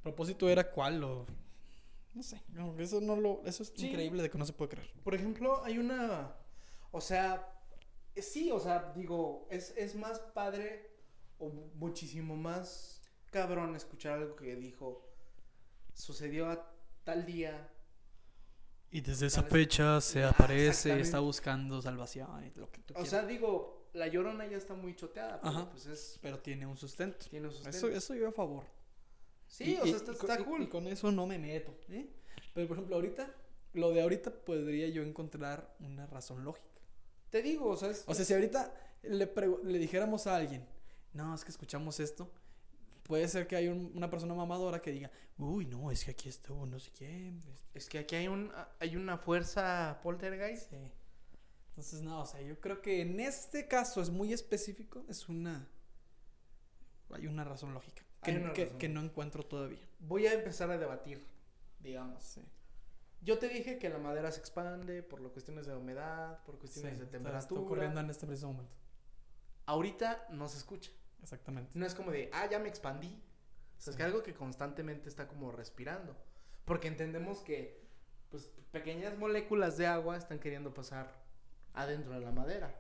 propósito 0.04 0.48
era 0.50 0.70
cuál 0.70 1.04
o 1.04 1.26
no 2.18 2.24
sé, 2.24 2.42
no, 2.50 2.78
eso 2.80 3.00
no 3.00 3.16
lo 3.16 3.42
eso 3.46 3.64
es 3.64 3.72
Sí. 3.76 3.88
increíble 3.88 4.24
de 4.24 4.30
que 4.30 4.38
no 4.38 4.46
se 4.46 4.54
puede 4.54 4.70
creer. 4.72 4.92
Por 5.04 5.14
ejemplo, 5.16 5.64
hay 5.64 5.78
una. 5.78 6.36
O 6.92 7.00
sea, 7.00 7.48
eh, 8.16 8.22
sí, 8.22 8.50
o 8.52 8.60
sea, 8.60 8.92
digo, 8.96 9.48
es, 9.52 9.74
es 9.78 9.96
más 9.96 10.20
padre 10.20 10.90
o 11.38 11.50
muchísimo 11.76 12.36
más 12.36 13.02
cabrón 13.32 13.76
escuchar 13.76 14.14
algo 14.20 14.36
que 14.36 14.56
dijo. 14.56 15.04
Sucedió 15.94 16.50
a 16.50 16.72
tal 17.04 17.26
día. 17.26 17.70
Y 18.90 19.02
desde 19.02 19.28
esa 19.28 19.44
fecha 19.44 20.00
se 20.02 20.24
aparece, 20.24 21.00
está 21.00 21.20
buscando 21.20 21.82
salvación, 21.82 22.44
y 22.46 22.58
lo 22.60 22.72
que 22.72 22.80
tú 22.82 22.94
O 22.94 22.96
quieras. 22.96 23.10
sea, 23.10 23.26
digo, 23.26 23.90
la 23.94 24.08
llorona 24.08 24.46
ya 24.48 24.58
está 24.58 24.74
muy 24.76 24.96
choteada. 24.96 25.42
Pero 25.42 25.54
Ajá. 25.54 25.70
pues 25.70 25.86
es. 25.88 26.20
pero 26.22 26.40
tiene 26.40 26.66
un 26.66 26.78
sustento. 26.78 27.26
Tiene 27.30 27.48
un 27.48 27.54
sustento. 27.54 27.78
Eso, 27.78 27.90
eso 27.90 28.16
yo 28.16 28.30
a 28.30 28.32
favor. 28.32 28.64
Sí, 29.48 29.72
Y- 29.74 29.78
o 29.78 29.86
sea, 29.86 29.96
está, 29.98 30.12
y 30.12 30.16
está 30.16 30.44
cool. 30.44 30.64
Y 30.64 30.68
con 30.68 30.88
eso 30.88 31.12
no 31.12 31.26
me 31.28 31.38
meto, 31.40 31.76
¿eh? 31.90 32.08
Pero 32.54 32.68
por 32.68 32.78
ejemplo, 32.78 32.96
ahorita 32.96 33.34
lo 33.74 33.92
de 33.92 34.02
ahorita 34.02 34.32
podría 34.32 34.88
yo 34.90 35.04
encontrar 35.04 35.76
una 35.80 36.08
razón 36.08 36.44
lógica. 36.44 36.68
Te 37.30 37.42
digo, 37.42 37.68
o 37.70 37.78
sea, 37.78 37.90
es. 37.90 38.04
O 38.08 38.14
sea, 38.14 38.26
si 38.26 38.34
ahorita 38.34 38.74
le, 39.04 39.32
le 39.64 39.78
dijéramos 39.80 40.26
a 40.28 40.36
alguien, 40.38 40.66
no, 41.14 41.36
es 41.36 41.44
que 41.44 41.52
escuchamos 41.52 42.00
esto, 42.00 42.32
puede 43.04 43.28
ser 43.28 43.48
que 43.48 43.56
hay 43.56 43.68
un- 43.68 43.92
una 43.96 44.10
persona 44.10 44.34
mamadora 44.34 44.82
que 44.82 44.92
diga, 44.92 45.12
uy, 45.38 45.66
no, 45.66 45.92
es 45.92 46.04
que 46.06 46.12
aquí 46.12 46.30
estuvo 46.30 46.66
no 46.66 46.80
sé 46.80 46.92
quién. 46.92 47.38
este, 47.54 47.78
Es 47.78 47.88
que 47.90 48.00
aquí 48.00 48.16
hay, 48.16 48.28
un, 48.28 48.52
hay 48.80 48.96
una 48.96 49.18
fuerza 49.18 50.00
poltergeist. 50.02 50.70
sí". 50.72 50.78
Entonces, 51.70 52.02
no, 52.02 52.22
o 52.22 52.26
sea, 52.26 52.42
yo 52.42 52.60
creo 52.60 52.82
que 52.82 53.02
en 53.02 53.20
este 53.20 53.68
caso 53.68 54.02
es 54.02 54.10
muy 54.10 54.34
específico, 54.34 55.06
es 55.10 55.30
una... 55.30 55.70
Hay 57.12 57.28
una 57.28 57.44
razón 57.44 57.74
lógica 57.74 58.04
que, 58.54 58.54
que- 58.54 58.78
que 58.78 58.90
no 58.90 59.02
encuentro 59.02 59.44
todavía. 59.44 59.80
Voy 60.00 60.28
a 60.28 60.34
empezar 60.34 60.70
a 60.72 60.78
debatir, 60.78 61.26
digamos. 61.80 62.24
Sí. 62.24 62.44
Yo 63.22 63.40
te 63.40 63.50
dije 63.50 63.80
que 63.80 63.90
la 63.90 63.98
madera 63.98 64.32
se 64.32 64.40
expande 64.40 65.02
por 65.04 65.20
las 65.22 65.32
cuestiones 65.32 65.66
de 65.66 65.76
humedad, 65.76 66.44
por 66.46 66.60
cuestiones 66.60 66.94
Sí, 66.94 67.00
de 67.00 67.06
temperatura. 67.08 67.40
Está 67.40 67.56
ocurriendo 67.56 68.00
en 68.00 68.10
este 68.10 68.28
preciso 68.28 68.48
momento. 68.48 68.72
Ahorita 69.66 70.28
no 70.30 70.48
se 70.48 70.58
escucha. 70.58 70.92
Exactamente. 71.22 71.72
No 71.74 71.86
es 71.86 71.96
como 71.96 72.12
de, 72.12 72.30
ah, 72.32 72.48
ya 72.50 72.60
me 72.60 72.70
expandí. 72.70 73.22
O 73.78 73.82
sea, 73.82 73.92
es 73.92 73.98
que 73.98 74.04
algo 74.04 74.24
que 74.24 74.34
constantemente 74.34 75.10
está 75.10 75.28
como 75.28 75.52
respirando. 75.52 76.16
Porque 76.66 76.88
entendemos 76.88 77.40
que, 77.40 77.82
pues, 78.30 78.52
pequeñas 78.72 79.18
moléculas 79.18 79.78
de 79.78 79.88
agua 79.88 80.16
están 80.16 80.40
queriendo 80.40 80.74
pasar 80.74 81.12
adentro 81.74 82.14
de 82.14 82.20
la 82.22 82.32
madera. 82.32 82.74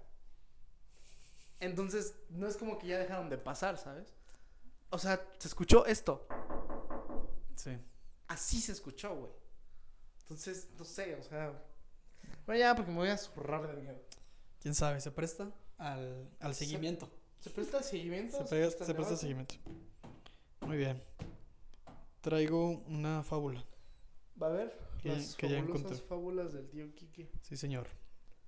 Entonces, 1.60 2.16
no 2.30 2.48
es 2.48 2.58
como 2.58 2.78
que 2.78 2.88
ya 2.88 3.00
dejaron 3.00 3.30
de 3.30 3.38
pasar, 3.38 3.78
¿sabes? 3.78 4.14
O 4.89 4.97
sea, 4.99 5.21
se 5.38 5.47
escuchó 5.47 5.85
esto. 5.85 6.27
Sí. 7.55 7.71
Así 8.27 8.61
se 8.61 8.71
escuchó, 8.71 9.15
güey. 9.15 9.31
Entonces, 10.21 10.69
no 10.77 10.83
sé, 10.85 11.15
o 11.15 11.23
sea. 11.23 11.53
Bueno, 12.45 12.59
ya, 12.59 12.75
porque 12.75 12.91
me 12.91 12.97
voy 12.97 13.09
a 13.09 13.17
zurrar 13.17 13.67
de 13.67 13.81
miedo. 13.81 13.99
¿Quién 14.61 14.73
sabe? 14.75 14.99
Se 15.01 15.11
presta 15.11 15.51
al, 15.77 16.29
al 16.39 16.53
Se- 16.55 16.65
seguimiento. 16.65 17.09
¿Se 17.39 17.49
presta 17.49 17.77
el 17.79 17.83
seguimiento? 17.83 18.38
Se, 18.38 18.55
presta- 18.55 18.85
se 18.85 18.93
presta 18.93 18.93
debate? 18.93 19.17
seguimiento. 19.17 19.55
Muy 20.61 20.77
bien. 20.77 21.01
Traigo 22.21 22.69
una 22.88 23.23
fábula. 23.23 23.63
Va 24.41 24.47
a 24.47 24.51
ver. 24.51 24.77
Que- 25.01 25.09
las 25.09 25.35
que 25.35 25.47
ya 25.49 25.57
encontré. 25.59 25.95
fábulas 25.97 26.51
del 26.53 26.67
tío 26.69 26.93
Kike. 26.95 27.31
Sí, 27.41 27.55
señor. 27.55 27.88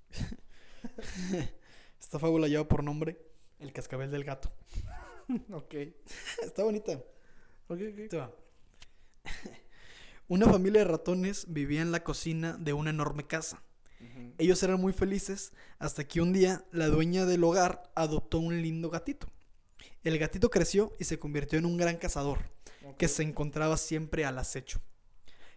Esta 2.00 2.20
fábula 2.20 2.48
lleva 2.48 2.68
por 2.68 2.84
nombre 2.84 3.22
El 3.60 3.72
cascabel 3.74 4.10
del 4.12 4.24
gato. 4.24 4.52
ok. 5.52 5.76
Está 6.44 6.64
bonita. 6.64 6.94
Ok, 7.68 7.80
ok. 7.92 8.10
Te 8.10 8.18
va. 8.18 8.32
Una 10.28 10.48
familia 10.48 10.82
de 10.82 10.88
ratones 10.88 11.46
vivía 11.48 11.82
en 11.82 11.92
la 11.92 12.04
cocina 12.04 12.58
de 12.60 12.74
una 12.74 12.90
enorme 12.92 13.26
casa. 13.26 13.64
Ellos 14.38 14.64
eran 14.64 14.80
muy 14.80 14.94
felices 14.94 15.52
hasta 15.78 16.08
que 16.08 16.22
un 16.22 16.32
día 16.32 16.64
la 16.72 16.88
dueña 16.88 17.26
del 17.26 17.44
hogar 17.44 17.92
adoptó 17.96 18.40
un 18.40 18.62
lindo 18.62 18.90
gatito. 18.90 19.28
El 20.04 20.18
gatito 20.18 20.50
creció 20.50 20.96
y 21.00 21.04
se 21.04 21.20
convirtió 21.20 21.60
en 21.60 21.66
un 21.66 21.76
gran 21.76 21.98
cazador 21.98 22.40
que 22.98 23.10
se 23.10 23.24
encontraba 23.24 23.76
siempre 23.76 24.24
al 24.24 24.38
acecho. 24.38 24.80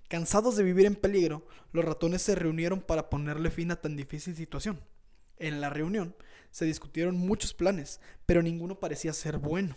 Cansados 0.09 0.57
de 0.57 0.65
vivir 0.65 0.87
en 0.87 0.97
peligro, 0.97 1.47
los 1.73 1.85
ratones 1.85 2.23
se 2.23 2.35
reunieron 2.35 2.81
para 2.81 3.09
ponerle 3.09 3.51
fin 3.51 3.71
a 3.71 3.81
tan 3.81 3.97
difícil 3.97 4.35
situación. 4.35 4.81
En 5.37 5.61
la 5.61 5.71
reunión 5.71 6.17
se 6.53 6.67
discutieron 6.67 7.17
muchos 7.17 7.55
planes, 7.55 8.01
pero 8.27 8.43
ninguno 8.43 8.79
parecía 8.79 9.13
ser 9.13 9.39
bueno. 9.39 9.75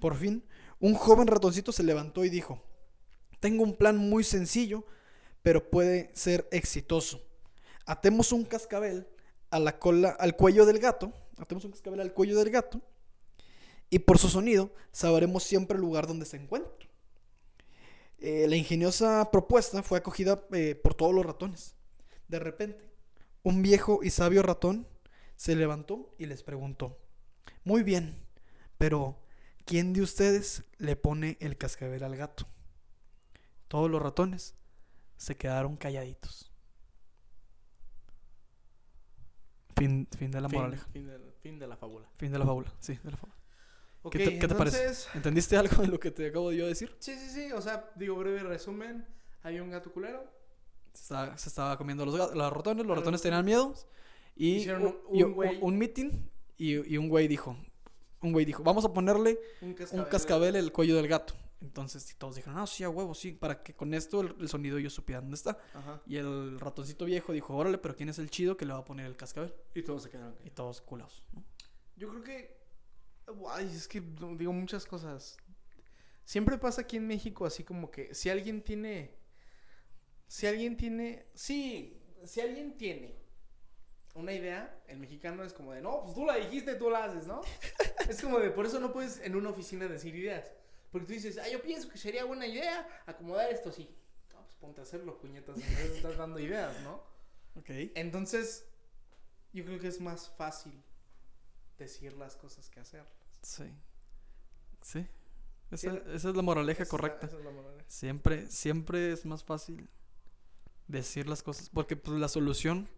Por 0.00 0.16
fin, 0.16 0.42
un 0.80 0.94
joven 0.94 1.28
ratoncito 1.28 1.72
se 1.72 1.84
levantó 1.84 2.24
y 2.24 2.30
dijo, 2.30 2.62
tengo 3.38 3.62
un 3.62 3.76
plan 3.76 3.96
muy 3.98 4.24
sencillo, 4.24 4.84
pero 5.42 5.70
puede 5.70 6.10
ser 6.14 6.48
exitoso. 6.50 7.22
Atemos 7.84 8.32
un 8.32 8.44
cascabel 8.44 9.06
a 9.50 9.60
la 9.60 9.78
cola, 9.78 10.08
al 10.18 10.36
cuello 10.36 10.66
del 10.66 10.78
gato, 10.78 11.12
atemos 11.36 11.64
un 11.66 11.70
cascabel 11.70 12.00
al 12.00 12.14
cuello 12.14 12.36
del 12.36 12.50
gato, 12.50 12.80
y 13.90 14.00
por 14.00 14.18
su 14.18 14.28
sonido 14.28 14.72
sabremos 14.92 15.44
siempre 15.44 15.76
el 15.76 15.82
lugar 15.82 16.06
donde 16.06 16.26
se 16.26 16.38
encuentra. 16.38 16.88
Eh, 18.18 18.46
la 18.48 18.56
ingeniosa 18.56 19.30
propuesta 19.30 19.82
fue 19.82 19.98
acogida 19.98 20.42
eh, 20.52 20.74
por 20.74 20.94
todos 20.94 21.14
los 21.14 21.26
ratones. 21.26 21.74
De 22.26 22.38
repente, 22.38 22.90
un 23.42 23.62
viejo 23.62 24.00
y 24.02 24.10
sabio 24.10 24.42
ratón 24.42 24.88
se 25.36 25.54
levantó 25.56 26.14
y 26.18 26.26
les 26.26 26.42
preguntó, 26.42 26.98
muy 27.64 27.82
bien, 27.82 28.14
pero 28.78 29.18
¿quién 29.64 29.92
de 29.92 30.02
ustedes 30.02 30.64
le 30.78 30.96
pone 30.96 31.36
el 31.40 31.56
cascabel 31.56 32.02
al 32.04 32.16
gato? 32.16 32.46
Todos 33.68 33.90
los 33.90 34.00
ratones 34.02 34.54
se 35.16 35.36
quedaron 35.36 35.76
calladitos. 35.76 36.50
Fin, 39.76 40.08
fin 40.16 40.30
de 40.30 40.40
la 40.40 40.48
Fin- 40.48 40.58
moraleja. 40.58 40.86
Fin, 40.88 41.06
de, 41.06 41.18
fin 41.42 41.58
de 41.58 41.66
la 41.66 41.76
fábula. 41.76 42.08
Fin 42.16 42.32
de 42.32 42.38
la 42.38 42.46
fábula, 42.46 42.72
sí, 42.80 42.98
de 43.02 43.10
la 43.10 43.16
fábula. 43.16 43.36
Ok, 44.02 44.12
¿Qué 44.12 44.18
te- 44.24 44.38
qué 44.38 44.48
te 44.48 44.54
parece? 44.54 44.78
entonces- 44.82 45.08
¿Entendiste 45.14 45.56
algo 45.56 45.82
de 45.82 45.88
lo 45.88 46.00
que 46.00 46.10
te 46.10 46.28
acabo 46.28 46.50
de 46.50 46.56
yo 46.56 46.66
decir? 46.66 46.94
Sí, 46.98 47.14
sí, 47.18 47.28
sí. 47.28 47.52
O 47.52 47.60
sea, 47.60 47.90
digo, 47.96 48.14
breve 48.16 48.42
resumen. 48.42 49.06
Hay 49.42 49.60
un 49.60 49.70
gato 49.70 49.92
culero. 49.92 50.24
Se 50.94 51.02
estaba, 51.02 51.36
se 51.36 51.48
estaba 51.48 51.76
comiendo 51.76 52.06
los, 52.06 52.34
los 52.34 52.52
ratones, 52.52 52.86
los 52.86 52.96
ratones. 52.96 53.20
tenían 53.20 53.44
miedo. 53.44 53.74
Y 54.36 54.56
Hicieron 54.56 54.82
un, 54.86 54.98
un- 55.08 55.16
y 55.16 55.22
un 55.22 55.34
güey- 55.34 55.58
un 55.60 55.78
meeting 55.78 56.10
y, 56.58 56.92
y 56.94 56.96
un 56.98 57.08
güey 57.08 57.26
dijo, 57.26 57.56
un 58.22 58.32
güey 58.32 58.44
dijo, 58.44 58.62
vamos 58.62 58.84
a 58.84 58.92
ponerle 58.92 59.38
Un 59.62 59.68
un 59.92 60.04
cascabel. 60.04 60.56
en 60.56 60.64
el 60.64 60.72
cuello 60.72 60.94
del 60.96 61.08
gato. 61.08 61.34
Entonces 61.62 62.10
y 62.10 62.14
todos 62.16 62.36
dijeron, 62.36 62.58
ah, 62.58 62.66
sí, 62.66 62.84
a 62.84 62.90
huevo, 62.90 63.14
sí, 63.14 63.32
para 63.32 63.62
que 63.62 63.74
con 63.74 63.94
esto 63.94 64.20
el, 64.20 64.34
el 64.40 64.48
sonido 64.48 64.78
yo 64.78 64.90
supiera 64.90 65.22
dónde 65.22 65.36
está. 65.36 65.58
Ajá. 65.74 66.02
Y 66.06 66.16
el 66.18 66.60
ratoncito 66.60 67.06
viejo 67.06 67.32
dijo, 67.32 67.56
órale, 67.56 67.78
pero 67.78 67.96
¿quién 67.96 68.10
es 68.10 68.18
el 68.18 68.28
chido 68.30 68.56
que 68.58 68.66
le 68.66 68.74
va 68.74 68.80
a 68.80 68.84
poner 68.84 69.06
el 69.06 69.16
cascabel? 69.16 69.54
Y 69.74 69.82
todos 69.82 70.02
se 70.02 70.10
quedaron. 70.10 70.36
Y 70.44 70.50
todos 70.50 70.82
culados. 70.82 71.24
¿no? 71.32 71.42
Yo 71.96 72.08
creo 72.10 72.22
que. 72.22 72.56
Ay, 73.50 73.66
es 73.74 73.88
que 73.88 74.02
digo 74.36 74.52
muchas 74.52 74.84
cosas. 74.84 75.38
Siempre 76.26 76.58
pasa 76.58 76.82
aquí 76.82 76.98
en 76.98 77.06
México 77.06 77.46
así 77.46 77.64
como 77.64 77.90
que 77.90 78.14
si 78.14 78.28
alguien 78.28 78.62
tiene. 78.62 79.14
Si 80.28 80.46
alguien 80.46 80.76
tiene. 80.76 81.26
Sí, 81.34 82.02
si 82.24 82.40
alguien 82.42 82.76
tiene 82.76 83.16
una 84.16 84.32
idea, 84.32 84.82
el 84.88 84.98
mexicano 84.98 85.44
es 85.44 85.52
como 85.52 85.72
de, 85.72 85.80
no, 85.82 86.02
pues 86.02 86.14
tú 86.14 86.24
la 86.24 86.36
dijiste, 86.36 86.74
tú 86.74 86.90
la 86.90 87.04
haces, 87.04 87.26
¿no? 87.26 87.42
es 88.08 88.20
como 88.20 88.38
de, 88.38 88.50
por 88.50 88.66
eso 88.66 88.80
no 88.80 88.92
puedes 88.92 89.20
en 89.20 89.36
una 89.36 89.50
oficina 89.50 89.86
decir 89.86 90.14
ideas. 90.14 90.52
Porque 90.90 91.06
tú 91.06 91.12
dices, 91.12 91.38
ah, 91.38 91.48
yo 91.48 91.60
pienso 91.60 91.88
que 91.88 91.98
sería 91.98 92.24
buena 92.24 92.46
idea 92.46 92.86
acomodar 93.06 93.50
esto 93.50 93.68
así. 93.68 93.94
No, 94.32 94.42
pues 94.42 94.54
ponte 94.56 94.80
a 94.80 94.84
hacerlo, 94.84 95.18
puñetas. 95.18 95.56
Entonces 95.58 95.96
estás 95.96 96.16
dando 96.16 96.38
ideas, 96.38 96.80
¿no? 96.82 97.02
Ok. 97.56 97.70
Entonces, 97.94 98.66
yo 99.52 99.64
creo 99.64 99.78
que 99.78 99.88
es 99.88 100.00
más 100.00 100.30
fácil 100.30 100.82
decir 101.78 102.14
las 102.14 102.36
cosas 102.36 102.70
que 102.70 102.80
hacerlas. 102.80 103.12
Sí. 103.42 103.70
Sí. 104.80 105.06
Esa, 105.70 105.90
Sí, 105.90 105.98
esa 106.14 106.28
es 106.30 106.36
la 106.36 106.42
moraleja 106.42 106.84
Esa 106.84 106.90
correcta. 106.90 107.26
esa 107.26 107.36
es 107.36 107.44
la 107.44 107.50
moraleja. 107.50 107.84
Siempre, 107.88 108.46
siempre 108.50 109.12
es 109.12 109.26
más 109.26 109.44
fácil 109.44 109.88
decir 110.86 111.28
las 111.28 111.42
cosas. 111.42 111.68
Porque 111.68 111.96
pues, 111.96 112.18
la 112.18 112.28
solución 112.28 112.88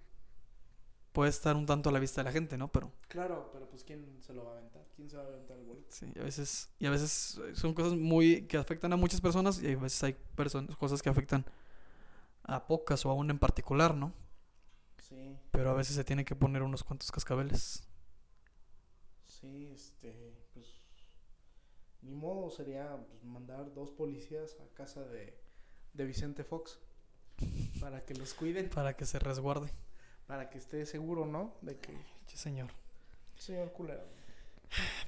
puede 1.18 1.30
estar 1.30 1.56
un 1.56 1.66
tanto 1.66 1.88
a 1.88 1.92
la 1.92 1.98
vista 1.98 2.20
de 2.20 2.26
la 2.26 2.32
gente, 2.32 2.56
¿no? 2.56 2.68
Pero 2.70 2.92
Claro, 3.08 3.50
pero 3.52 3.68
pues 3.68 3.82
¿quién 3.84 4.22
se 4.22 4.32
lo 4.32 4.44
va 4.44 4.52
a 4.52 4.58
aventar? 4.58 4.86
¿Quién 4.94 5.10
se 5.10 5.16
va 5.16 5.24
a 5.24 5.26
aventar 5.26 5.58
el 5.58 5.64
boleto? 5.64 5.88
sí, 5.88 6.06
a 6.20 6.22
veces, 6.22 6.70
y 6.78 6.86
a 6.86 6.90
veces 6.90 7.40
eh, 7.48 7.54
son 7.54 7.74
cosas 7.74 7.94
muy 7.94 8.42
que 8.46 8.56
afectan 8.56 8.92
a 8.92 8.96
muchas 8.96 9.20
personas 9.20 9.62
y 9.62 9.72
a 9.72 9.76
veces 9.76 10.02
hay 10.04 10.16
personas, 10.36 10.76
cosas 10.76 11.02
que 11.02 11.08
afectan 11.10 11.44
a 12.44 12.66
pocas 12.66 13.04
o 13.06 13.10
a 13.10 13.14
una 13.14 13.32
en 13.32 13.38
particular, 13.38 13.94
¿no? 13.94 14.12
Sí, 15.00 15.38
Pero 15.50 15.70
a 15.70 15.74
veces 15.74 15.96
se 15.96 16.04
tiene 16.04 16.24
que 16.24 16.36
poner 16.36 16.62
unos 16.62 16.84
cuantos 16.84 17.10
cascabeles. 17.12 17.82
sí, 19.24 19.66
este, 19.72 20.34
pues 20.52 20.80
ni 22.02 22.14
modo 22.14 22.50
sería 22.50 22.96
pues, 23.08 23.22
mandar 23.24 23.72
dos 23.74 23.90
policías 23.92 24.56
a 24.60 24.74
casa 24.74 25.04
de, 25.04 25.38
de 25.92 26.04
Vicente 26.04 26.44
Fox 26.44 26.80
para 27.80 28.04
que 28.04 28.14
los 28.14 28.34
cuiden, 28.34 28.70
Para 28.74 28.94
que 28.96 29.04
se 29.04 29.18
resguarde. 29.18 29.70
Para 30.28 30.48
que 30.50 30.58
esté 30.58 30.86
seguro, 30.86 31.26
¿no? 31.26 31.54
De 31.62 31.76
que 31.76 31.92
Sí, 32.26 32.36
señor. 32.36 32.70
señor 33.36 33.72
culero. 33.72 34.04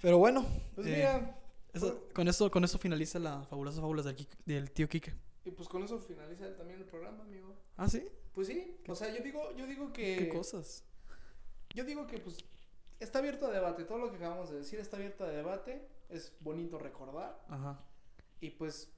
Pero 0.02 0.18
bueno, 0.18 0.44
Pues 0.74 0.86
eh, 0.88 0.94
mira, 0.96 1.38
eso- 1.72 2.08
con 2.14 2.26
esto, 2.26 2.50
con 2.50 2.64
esto 2.64 2.78
finaliza 2.78 3.18
la 3.20 3.44
fabulosa 3.44 3.80
fábulas 3.80 4.06
del 4.46 4.70
tío 4.72 4.88
Quique. 4.88 5.14
y 5.44 5.50
pues 5.52 5.68
con 5.68 5.82
eso 5.84 6.00
finaliza 6.00 6.56
también 6.56 6.80
el 6.80 6.86
programa, 6.86 7.22
amigo. 7.22 7.54
Ah, 7.76 7.88
sí. 7.88 8.08
Pues 8.34 8.46
sí, 8.48 8.76
o 8.88 8.94
sea, 8.94 9.14
yo 9.16 9.22
digo, 9.22 9.54
yo 9.56 9.66
digo 9.66 9.92
que 9.92 10.16
¿Qué 10.16 10.28
cosas? 10.30 10.82
Yo 11.74 11.84
digo 11.84 12.06
que 12.06 12.18
pues 12.18 12.38
está 13.00 13.18
abierto 13.18 13.46
a 13.46 13.50
debate, 13.50 13.84
todo 13.84 13.98
lo 13.98 14.10
que 14.10 14.16
acabamos 14.16 14.50
de 14.50 14.58
decir 14.58 14.78
está 14.80 14.96
abierto 14.96 15.24
a 15.24 15.28
debate, 15.28 15.86
es 16.08 16.32
bonito 16.40 16.78
recordar 16.78 17.44
Ajá. 17.48 17.78
y 18.40 18.50
pues 18.50 18.88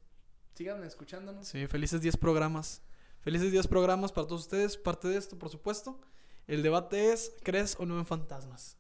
sigan 0.55 0.85
escuchándonos. 0.85 1.49
Sí, 1.49 1.67
felices 1.67 2.01
10 2.03 2.17
programas. 2.17 2.83
Felices 3.23 3.53
10 3.53 3.69
programas 3.69 4.13
para 4.13 4.27
todos 4.27 4.43
ustedes. 4.43 4.77
Parte 4.77 5.09
de 5.09 5.17
esto, 5.17 5.39
por 5.39 5.49
supuesto. 5.49 6.01
El 6.47 6.63
debate 6.63 7.13
es, 7.13 7.33
¿crees 7.43 7.77
o 7.79 7.87
no 7.87 7.99
en 7.99 8.05
fantasmas? 8.05 8.77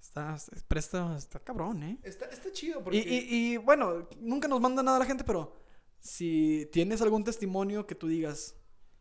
Está, 0.00 0.36
presta, 0.68 1.16
está 1.16 1.40
cabrón, 1.40 1.82
¿eh? 1.82 1.98
Está, 2.02 2.26
está 2.26 2.52
chido 2.52 2.80
Y, 2.80 2.82
porque 2.82 2.98
y, 2.98 3.52
y, 3.52 3.56
bueno, 3.56 4.06
nunca 4.20 4.48
nos 4.48 4.60
manda 4.60 4.82
nada 4.82 4.98
la 4.98 5.06
gente, 5.06 5.24
pero 5.24 5.56
si 5.98 6.68
tienes 6.72 7.00
algún 7.00 7.24
testimonio 7.24 7.86
que 7.86 7.94
tú 7.94 8.08
digas, 8.08 8.54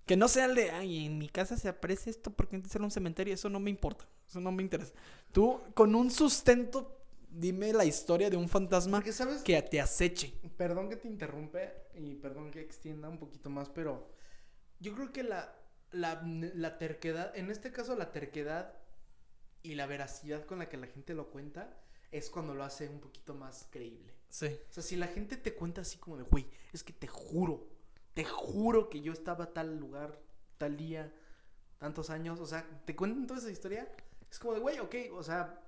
que 0.05 0.15
no 0.15 0.27
sea 0.27 0.45
el 0.45 0.55
de, 0.55 0.71
ay, 0.71 1.07
en 1.07 1.17
mi 1.17 1.27
casa 1.27 1.57
se 1.57 1.67
aparece 1.67 2.09
esto 2.09 2.31
porque 2.31 2.55
antes 2.55 2.73
era 2.73 2.85
un 2.85 2.91
cementerio, 2.91 3.33
eso 3.33 3.49
no 3.49 3.59
me 3.59 3.69
importa, 3.69 4.07
eso 4.29 4.39
no 4.39 4.51
me 4.51 4.63
interesa. 4.63 4.93
Tú, 5.33 5.59
con 5.73 5.93
un 5.95 6.11
sustento, 6.11 7.01
dime 7.29 7.73
la 7.73 7.83
historia 7.83 8.29
de 8.29 8.37
un 8.37 8.47
fantasma 8.47 8.97
porque 8.97 9.11
sabes 9.11 9.41
que 9.41 9.61
te 9.61 9.81
aceche. 9.81 10.33
perdón 10.55 10.89
que 10.89 10.95
te 10.95 11.07
interrumpe 11.07 11.73
y 11.95 12.15
perdón 12.15 12.51
que 12.51 12.61
extienda 12.61 13.09
un 13.09 13.17
poquito 13.17 13.49
más, 13.49 13.69
pero 13.69 14.07
yo 14.81 14.93
creo 14.95 15.13
que 15.13 15.23
la, 15.23 15.55
la, 15.91 16.21
la 16.23 16.77
terquedad, 16.77 17.35
en 17.37 17.49
este 17.49 17.71
caso 17.71 17.95
la 17.95 18.11
terquedad 18.11 18.73
y 19.63 19.75
la 19.75 19.85
veracidad 19.85 20.45
con 20.45 20.59
la 20.59 20.67
que 20.67 20.77
la 20.77 20.87
gente 20.87 21.13
lo 21.13 21.29
cuenta 21.29 21.77
es 22.11 22.29
cuando 22.29 22.53
lo 22.53 22.63
hace 22.63 22.89
un 22.89 22.99
poquito 22.99 23.33
más 23.33 23.67
creíble. 23.71 24.13
Sí. 24.27 24.47
O 24.47 24.73
sea, 24.73 24.83
si 24.83 24.95
la 24.95 25.07
gente 25.07 25.37
te 25.37 25.53
cuenta 25.53 25.81
así 25.81 25.97
como 25.97 26.17
de, 26.17 26.23
güey, 26.23 26.47
es 26.73 26.83
que 26.83 26.93
te 26.93 27.07
juro, 27.07 27.69
te 28.13 28.25
juro 28.25 28.89
que 28.89 29.01
yo 29.01 29.13
estaba 29.13 29.45
a 29.45 29.53
tal 29.53 29.77
lugar, 29.77 30.19
tal 30.57 30.75
día, 30.75 31.13
tantos 31.77 32.09
años, 32.09 32.39
o 32.39 32.45
sea, 32.45 32.67
te 32.85 32.95
cuentan 32.95 33.27
toda 33.27 33.39
esa 33.39 33.51
historia, 33.51 33.93
es 34.29 34.39
como 34.39 34.53
de, 34.53 34.59
güey, 34.59 34.79
ok, 34.79 34.95
o 35.13 35.23
sea, 35.23 35.61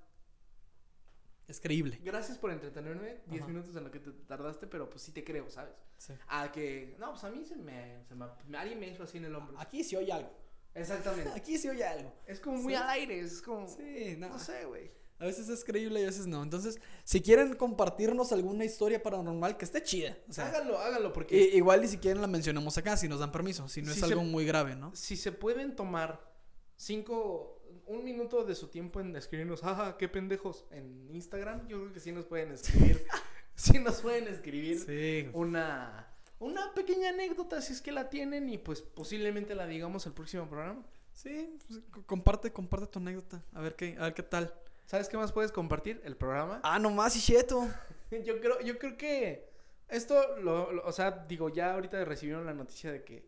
Es 1.54 1.60
creíble. 1.60 2.00
gracias 2.04 2.40
por 2.40 2.50
entretenerme, 2.50 3.22
10 3.28 3.44
Ajá. 3.44 3.52
minutos 3.52 3.76
en 3.76 3.84
lo 3.84 3.92
que 3.92 4.00
te 4.00 4.12
tardaste, 4.12 4.66
pero 4.66 4.90
pues 4.90 5.04
sí 5.04 5.12
te 5.12 5.24
creo, 5.24 5.52
¿sabes? 5.52 5.76
Sí. 6.00 6.14
A 6.28 6.52
que, 6.52 6.96
no, 7.00 7.12
pues 7.12 7.24
a 7.26 7.30
mí 7.30 7.46
se 7.46 7.56
me, 7.58 8.04
se 8.08 8.16
me, 8.16 8.26
alguien 8.58 8.80
me 8.80 8.88
hizo 8.88 9.04
así 9.04 9.20
en 9.20 9.26
el 9.26 9.36
hombro. 9.36 9.60
Aquí 9.60 9.84
sí 9.84 9.96
oye 9.96 10.12
algo. 10.12 10.32
Exactamente. 10.74 11.30
Aquí 11.36 11.60
sí 11.60 11.70
oye 11.70 11.84
algo. 11.86 12.12
Es 12.26 12.40
como 12.40 12.58
muy 12.58 12.74
Sí. 12.74 12.80
al 12.82 12.90
aire, 12.90 13.20
es 13.20 13.40
como, 13.44 13.68
Sí, 13.68 14.16
no. 14.18 14.30
no 14.30 14.40
sé, 14.40 14.66
güey. 14.66 14.92
A 15.20 15.26
veces 15.26 15.48
es 15.48 15.64
creíble 15.64 16.00
y 16.00 16.04
a 16.04 16.08
veces 16.08 16.26
no. 16.26 16.42
Entonces, 16.42 16.80
si 17.04 17.22
quieren 17.22 17.56
compartirnos 17.56 18.32
alguna 18.32 18.66
historia 18.66 19.02
paranormal 19.04 19.56
que 19.58 19.66
esté 19.66 19.84
chida. 19.84 20.18
O 20.28 20.34
sea, 20.34 20.48
hágalo, 20.48 20.80
hágalo, 20.80 21.14
porque 21.14 21.38
i- 21.40 21.56
igual 21.58 21.82
ni 21.82 21.88
siquiera 21.88 22.20
la 22.20 22.28
mencionamos 22.28 22.78
acá 22.80 22.98
si 22.98 23.08
nos 23.08 23.20
dan 23.20 23.32
permiso. 23.32 23.70
Si 23.70 23.84
no 23.84 23.92
es 23.92 24.00
se- 24.00 24.06
algo 24.06 24.24
muy 24.24 24.44
grave, 24.44 24.76
¿no? 24.76 24.94
si 24.96 25.16
se 25.16 25.32
pueden 25.32 25.76
tomar 25.76 26.34
cinco, 26.76 27.62
un 27.88 28.04
minuto 28.04 28.44
de 28.44 28.56
su 28.56 28.68
tiempo 28.68 29.00
en 29.00 29.16
escribirnos, 29.16 29.62
jaja, 29.62 29.98
qué 29.98 30.08
pendejos, 30.10 30.66
en 30.72 31.10
Instagram, 31.14 31.68
yo 31.68 31.80
creo 31.82 31.94
que 31.94 32.00
sí 32.00 32.12
nos 32.12 32.26
pueden 32.26 32.52
escribir, 32.52 33.06
sí 33.56 33.80
nos 33.80 34.02
pueden 34.02 34.28
escribir 34.28 34.80
Sí. 34.80 35.30
una, 35.34 36.08
una 36.40 36.74
pequeña 36.74 37.10
anécdota 37.10 37.62
si 37.62 37.74
es 37.74 37.82
que 37.82 37.92
la 37.92 38.10
tienen 38.10 38.50
y 38.50 38.58
pues 38.58 38.82
posiblemente 38.82 39.56
la 39.56 39.66
digamos 39.68 40.06
el 40.06 40.14
próximo 40.14 40.48
programa. 40.50 40.84
Sí, 41.14 41.58
pues, 41.68 41.80
comparte, 42.08 42.52
comparte 42.52 42.88
tu 42.88 43.00
anécdota. 43.00 43.44
A 43.54 43.62
ver 43.62 43.76
qué, 43.76 43.96
a 44.00 44.04
ver 44.06 44.14
qué 44.16 44.24
tal. 44.24 44.54
¿Sabes 44.88 45.08
qué 45.08 45.16
más 45.18 45.32
puedes 45.32 45.52
compartir? 45.52 46.02
El 46.04 46.16
programa. 46.18 46.60
Ah, 46.64 46.80
nomás 46.80 47.16
y 47.16 47.22
cheto. 47.22 47.68
Yo 48.26 48.40
creo, 48.40 48.60
yo 48.62 48.78
creo 48.78 48.96
que 48.96 49.50
esto, 49.90 50.38
lo, 50.38 50.72
lo- 50.72 50.86
o 50.86 50.92
sea, 50.92 51.26
digo, 51.28 51.50
ya 51.50 51.74
ahorita 51.74 52.04
recibieron 52.06 52.46
la 52.46 52.54
noticia 52.54 52.92
de 52.92 53.04
que 53.04 53.26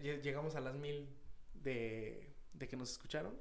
lle- 0.00 0.20
llegamos 0.22 0.54
a 0.54 0.60
las 0.60 0.74
mil 0.76 1.08
de, 1.54 2.32
de 2.52 2.68
que 2.68 2.76
nos 2.76 2.90
escucharon. 2.92 3.34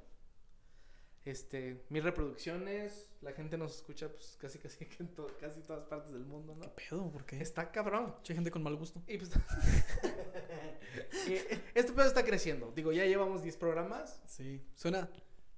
Este, 1.30 1.84
mis 1.90 2.04
reproducciones, 2.04 3.10
la 3.22 3.34
gente 3.34 3.58
nos 3.58 3.76
escucha 3.76 4.08
pues 4.10 4.38
casi 4.40 4.60
casi 4.60 4.86
que 4.86 5.04
en 5.04 5.14
to- 5.14 5.28
casi 5.42 5.60
todas 5.62 5.84
partes 5.86 6.14
del 6.14 6.24
mundo, 6.26 6.56
¿no? 6.56 6.74
Pedo, 6.74 7.12
¿por 7.12 7.26
qué? 7.26 7.42
Está 7.42 7.70
cabrón. 7.72 8.16
Che, 8.24 8.34
gente 8.34 8.50
con 8.50 8.64
mal 8.64 8.76
gusto. 8.78 9.02
Y 9.08 9.18
pues 9.18 9.32
y 11.28 11.34
este 11.76 11.92
pedo 11.92 12.06
está 12.08 12.24
creciendo. 12.24 12.72
Digo, 12.76 12.92
ya 12.92 13.06
llevamos 13.06 13.44
10 13.44 13.58
programas. 13.58 14.22
Sí, 14.26 14.62
suena, 14.76 15.10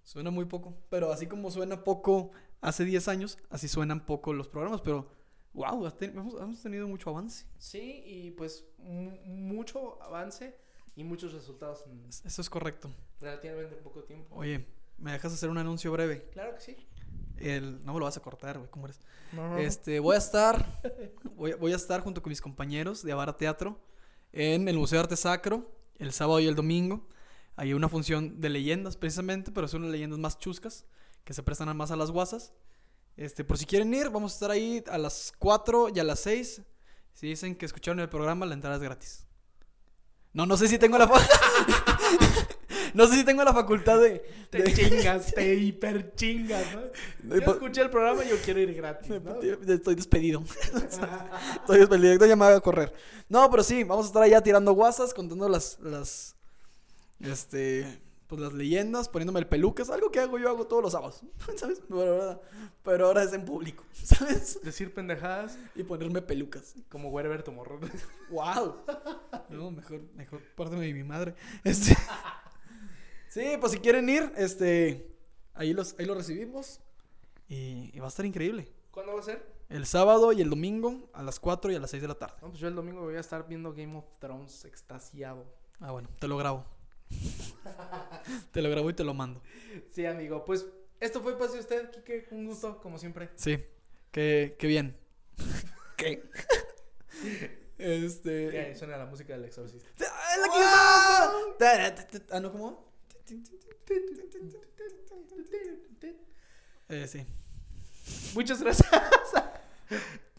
suena 0.04 0.32
muy 0.32 0.46
poco. 0.46 0.76
Pero 0.90 1.12
así 1.12 1.28
como 1.28 1.52
suena 1.52 1.84
poco 1.84 2.32
hace 2.62 2.84
10 2.86 3.08
años, 3.08 3.38
así 3.50 3.68
suenan 3.68 4.06
poco 4.06 4.34
los 4.34 4.48
programas. 4.48 4.82
Pero, 4.82 5.08
wow, 5.54 5.86
hemos, 6.02 6.34
hemos 6.42 6.62
tenido 6.64 6.88
mucho 6.88 7.12
avance. 7.12 7.46
Sí, 7.60 8.02
y 8.06 8.32
pues 8.32 8.66
mu- 8.80 9.18
mucho 9.26 10.02
avance 10.02 10.56
y 10.96 11.04
muchos 11.04 11.34
resultados 11.34 11.86
en 11.88 12.06
Es- 12.08 12.26
Eso 12.26 12.42
es 12.42 12.50
correcto. 12.50 12.90
relativamente 13.20 13.76
poco 13.76 14.04
tiempo. 14.04 14.36
Oye, 14.36 14.66
¿me 15.00 15.12
dejas 15.12 15.34
hacer 15.34 15.50
un 15.50 15.58
anuncio 15.58 15.92
breve? 15.92 16.30
Claro 16.32 16.56
que 16.56 16.62
sí. 16.62 16.78
El, 17.38 17.84
no 17.86 17.94
me 17.94 18.00
lo 18.00 18.06
vas 18.06 18.18
a 18.18 18.22
cortar, 18.22 18.58
güey, 18.58 18.70
¿cómo 18.70 18.86
eres? 18.86 19.00
No. 19.32 19.58
Este, 19.58 20.00
voy 20.00 20.16
a 20.16 20.20
estar, 20.20 20.82
voy, 21.36 21.54
voy 21.54 21.72
a 21.72 21.78
estar 21.78 22.02
junto 22.02 22.22
con 22.22 22.30
mis 22.30 22.42
compañeros 22.42 23.04
de 23.04 23.12
Avara 23.12 23.38
Teatro 23.38 23.80
en 24.34 24.68
el 24.68 24.78
Museo 24.78 24.98
de 24.98 25.04
Arte 25.04 25.16
Sacro 25.16 25.72
el 26.00 26.14
sábado 26.14 26.40
y 26.40 26.48
el 26.48 26.56
domingo. 26.56 27.08
Hay 27.56 27.74
una 27.74 27.90
función 27.90 28.40
de 28.40 28.50
leyendas 28.50 28.96
precisamente, 28.98 29.52
pero 29.52 29.68
son 29.68 29.82
unas 29.82 29.92
leyendas 29.92 30.18
más 30.18 30.40
chuscas 30.40 30.86
que 31.24 31.34
se 31.34 31.44
prestan 31.44 31.76
más 31.76 31.92
a 31.92 31.96
las 31.96 32.10
guasas. 32.10 32.54
Este, 33.18 33.44
por 33.44 33.58
si 33.58 33.66
quieren 33.66 33.94
ir, 33.94 34.10
vamos 34.10 34.32
a 34.32 34.36
estar 34.36 34.52
ahí 34.52 34.84
a 34.90 34.98
las 34.98 35.34
4 35.38 35.90
y 35.94 36.00
a 36.00 36.04
las 36.06 36.22
6. 36.22 36.62
Si 37.14 37.28
dicen 37.28 37.56
que 37.56 37.66
escucharon 37.66 38.00
el 38.00 38.08
programa, 38.08 38.46
la 38.46 38.54
entrada 38.54 38.78
es 38.78 38.82
gratis. 38.82 39.28
No, 40.32 40.46
no 40.46 40.56
sé 40.56 40.68
si 40.68 40.80
tengo 40.80 40.98
la 40.98 41.12
No 42.94 43.08
sé 43.08 43.16
si 43.16 43.24
tengo 43.24 43.44
la 43.44 43.54
facultad 43.54 44.00
de, 44.00 44.20
Te 44.50 44.74
chingas, 44.74 45.34
te 45.36 45.56
hiper 45.56 46.14
chingas, 46.16 46.66
¿no? 46.74 47.36
Yo 47.36 47.52
escuché 47.52 47.82
el 47.82 47.90
programa 47.90 48.24
y 48.26 48.30
yo 48.30 48.36
quiero 48.44 48.60
ir 48.60 48.74
gratis, 48.74 49.10
¿no? 49.10 49.40
Estoy 49.68 49.96
despedido. 49.96 50.44
Estoy 50.74 51.80
despedido. 51.80 52.26
Ya 52.26 52.36
me 52.36 52.46
voy 52.46 52.56
a 52.56 52.60
correr. 52.60 52.94
No, 53.28 53.50
pero 53.50 53.64
sí, 53.64 53.84
vamos 53.84 54.06
a 54.06 54.10
estar 54.10 54.24
allá 54.24 54.42
tirando 54.42 54.74
guasas, 54.74 55.14
contando 55.14 55.48
las, 55.48 55.80
las, 55.82 56.36
este, 57.20 58.02
pues 58.30 58.42
las 58.42 58.54
leyendas, 58.54 59.10
poniéndome 59.10 59.40
el 59.40 59.48
pelucas, 59.48 59.90
algo 59.90 60.12
que 60.12 60.20
hago 60.20 60.38
yo 60.38 60.50
hago 60.50 60.68
todos 60.68 60.84
los 60.84 60.92
sábados, 60.92 61.22
¿sabes? 61.56 61.82
Pero 61.88 62.14
ahora, 62.14 62.42
pero 62.84 63.06
ahora 63.08 63.24
es 63.24 63.34
en 63.34 63.44
público, 63.44 63.84
¿sabes? 63.92 64.62
Decir 64.62 64.94
pendejadas 64.94 65.58
Y 65.76 65.84
ponerme 65.84 66.22
pelucas. 66.22 66.76
como 66.90 67.10
Werber 67.10 67.42
Tomorrow. 67.42 67.80
¡Wow! 68.30 68.76
No, 69.50 69.72
mejor, 69.72 70.02
mejor 70.16 70.42
párteme 70.56 70.86
de 70.86 70.94
mi 70.94 71.04
madre. 71.04 71.34
Este, 71.64 71.98
sí, 73.30 73.56
pues 73.60 73.72
si 73.72 73.78
quieren 73.80 74.10
ir, 74.10 74.34
este, 74.36 75.10
ahí 75.54 75.72
los, 75.74 75.96
ahí 75.98 76.06
los 76.06 76.18
recibimos 76.18 76.82
y, 77.48 77.90
y 77.94 78.00
va 78.00 78.06
a 78.08 78.10
estar 78.10 78.26
increíble. 78.26 78.70
¿Cuándo 78.92 79.14
va 79.14 79.22
a 79.22 79.24
ser? 79.24 79.60
El 79.70 79.86
sábado 79.86 80.34
y 80.34 80.42
el 80.42 80.50
domingo 80.50 81.10
a 81.14 81.22
las 81.22 81.40
4 81.40 81.72
y 81.72 81.76
a 81.76 81.80
las 81.80 81.92
6 81.92 82.02
de 82.02 82.08
la 82.08 82.16
tarde. 82.16 82.36
No, 82.42 82.50
pues 82.50 82.60
yo 82.60 82.68
el 82.68 82.76
domingo 82.76 83.02
voy 83.02 83.16
a 83.16 83.20
estar 83.20 83.48
viendo 83.48 83.72
Game 83.72 83.96
of 83.96 84.06
Thrones 84.20 84.66
extasiado. 84.66 85.46
Ah, 85.80 85.92
bueno, 85.92 86.10
te 86.20 86.28
lo 86.28 86.38
grabo. 86.38 86.66
te 88.52 88.62
lo 88.62 88.70
grabo 88.70 88.90
y 88.90 88.94
te 88.94 89.04
lo 89.04 89.14
mando. 89.14 89.42
Sí, 89.92 90.06
amigo. 90.06 90.44
Pues 90.44 90.66
esto 91.00 91.22
fue 91.22 91.38
Pase 91.38 91.60
Usted, 91.60 91.92
Kike. 91.92 92.28
Un 92.32 92.48
gusto, 92.48 92.82
como 92.82 92.98
siempre. 92.98 93.30
Sí, 93.36 93.58
qué, 94.12 94.56
qué 94.58 94.68
bien. 94.68 94.98
¿Qué? 95.98 96.24
este. 97.78 98.52
Ya, 98.52 98.76
suena 98.76 98.98
la 98.98 99.06
música 99.06 99.34
del 99.34 99.46
exorcista. 99.46 99.88
¡Ah, 100.02 100.36
la 100.42 100.48
que 102.08 102.22
Ah, 102.32 102.40
no, 102.40 102.52
¿cómo? 102.52 102.89
Eh, 106.90 107.08
sí. 107.08 107.26
Muchas 108.34 108.62
gracias. 108.62 108.90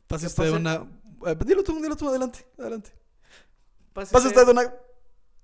Pase 0.06 0.26
usted 0.26 0.42
pase- 0.44 0.56
una. 0.56 0.86
eh, 1.26 1.36
dilo 1.44 1.62
tú, 1.62 1.80
dilo 1.80 1.96
tú, 1.96 2.08
adelante, 2.08 2.44
adelante. 2.58 2.90
Pase, 3.92 4.12
Pase 4.12 4.28
usted 4.28 4.48
una. 4.48 4.74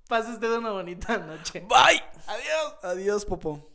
pase 0.08 0.30
usted 0.32 0.50
una 0.52 0.70
bonita 0.70 1.18
noche. 1.18 1.60
Bye. 1.60 2.02
Adiós. 2.26 2.74
Adiós, 2.82 3.24
Popo. 3.24 3.70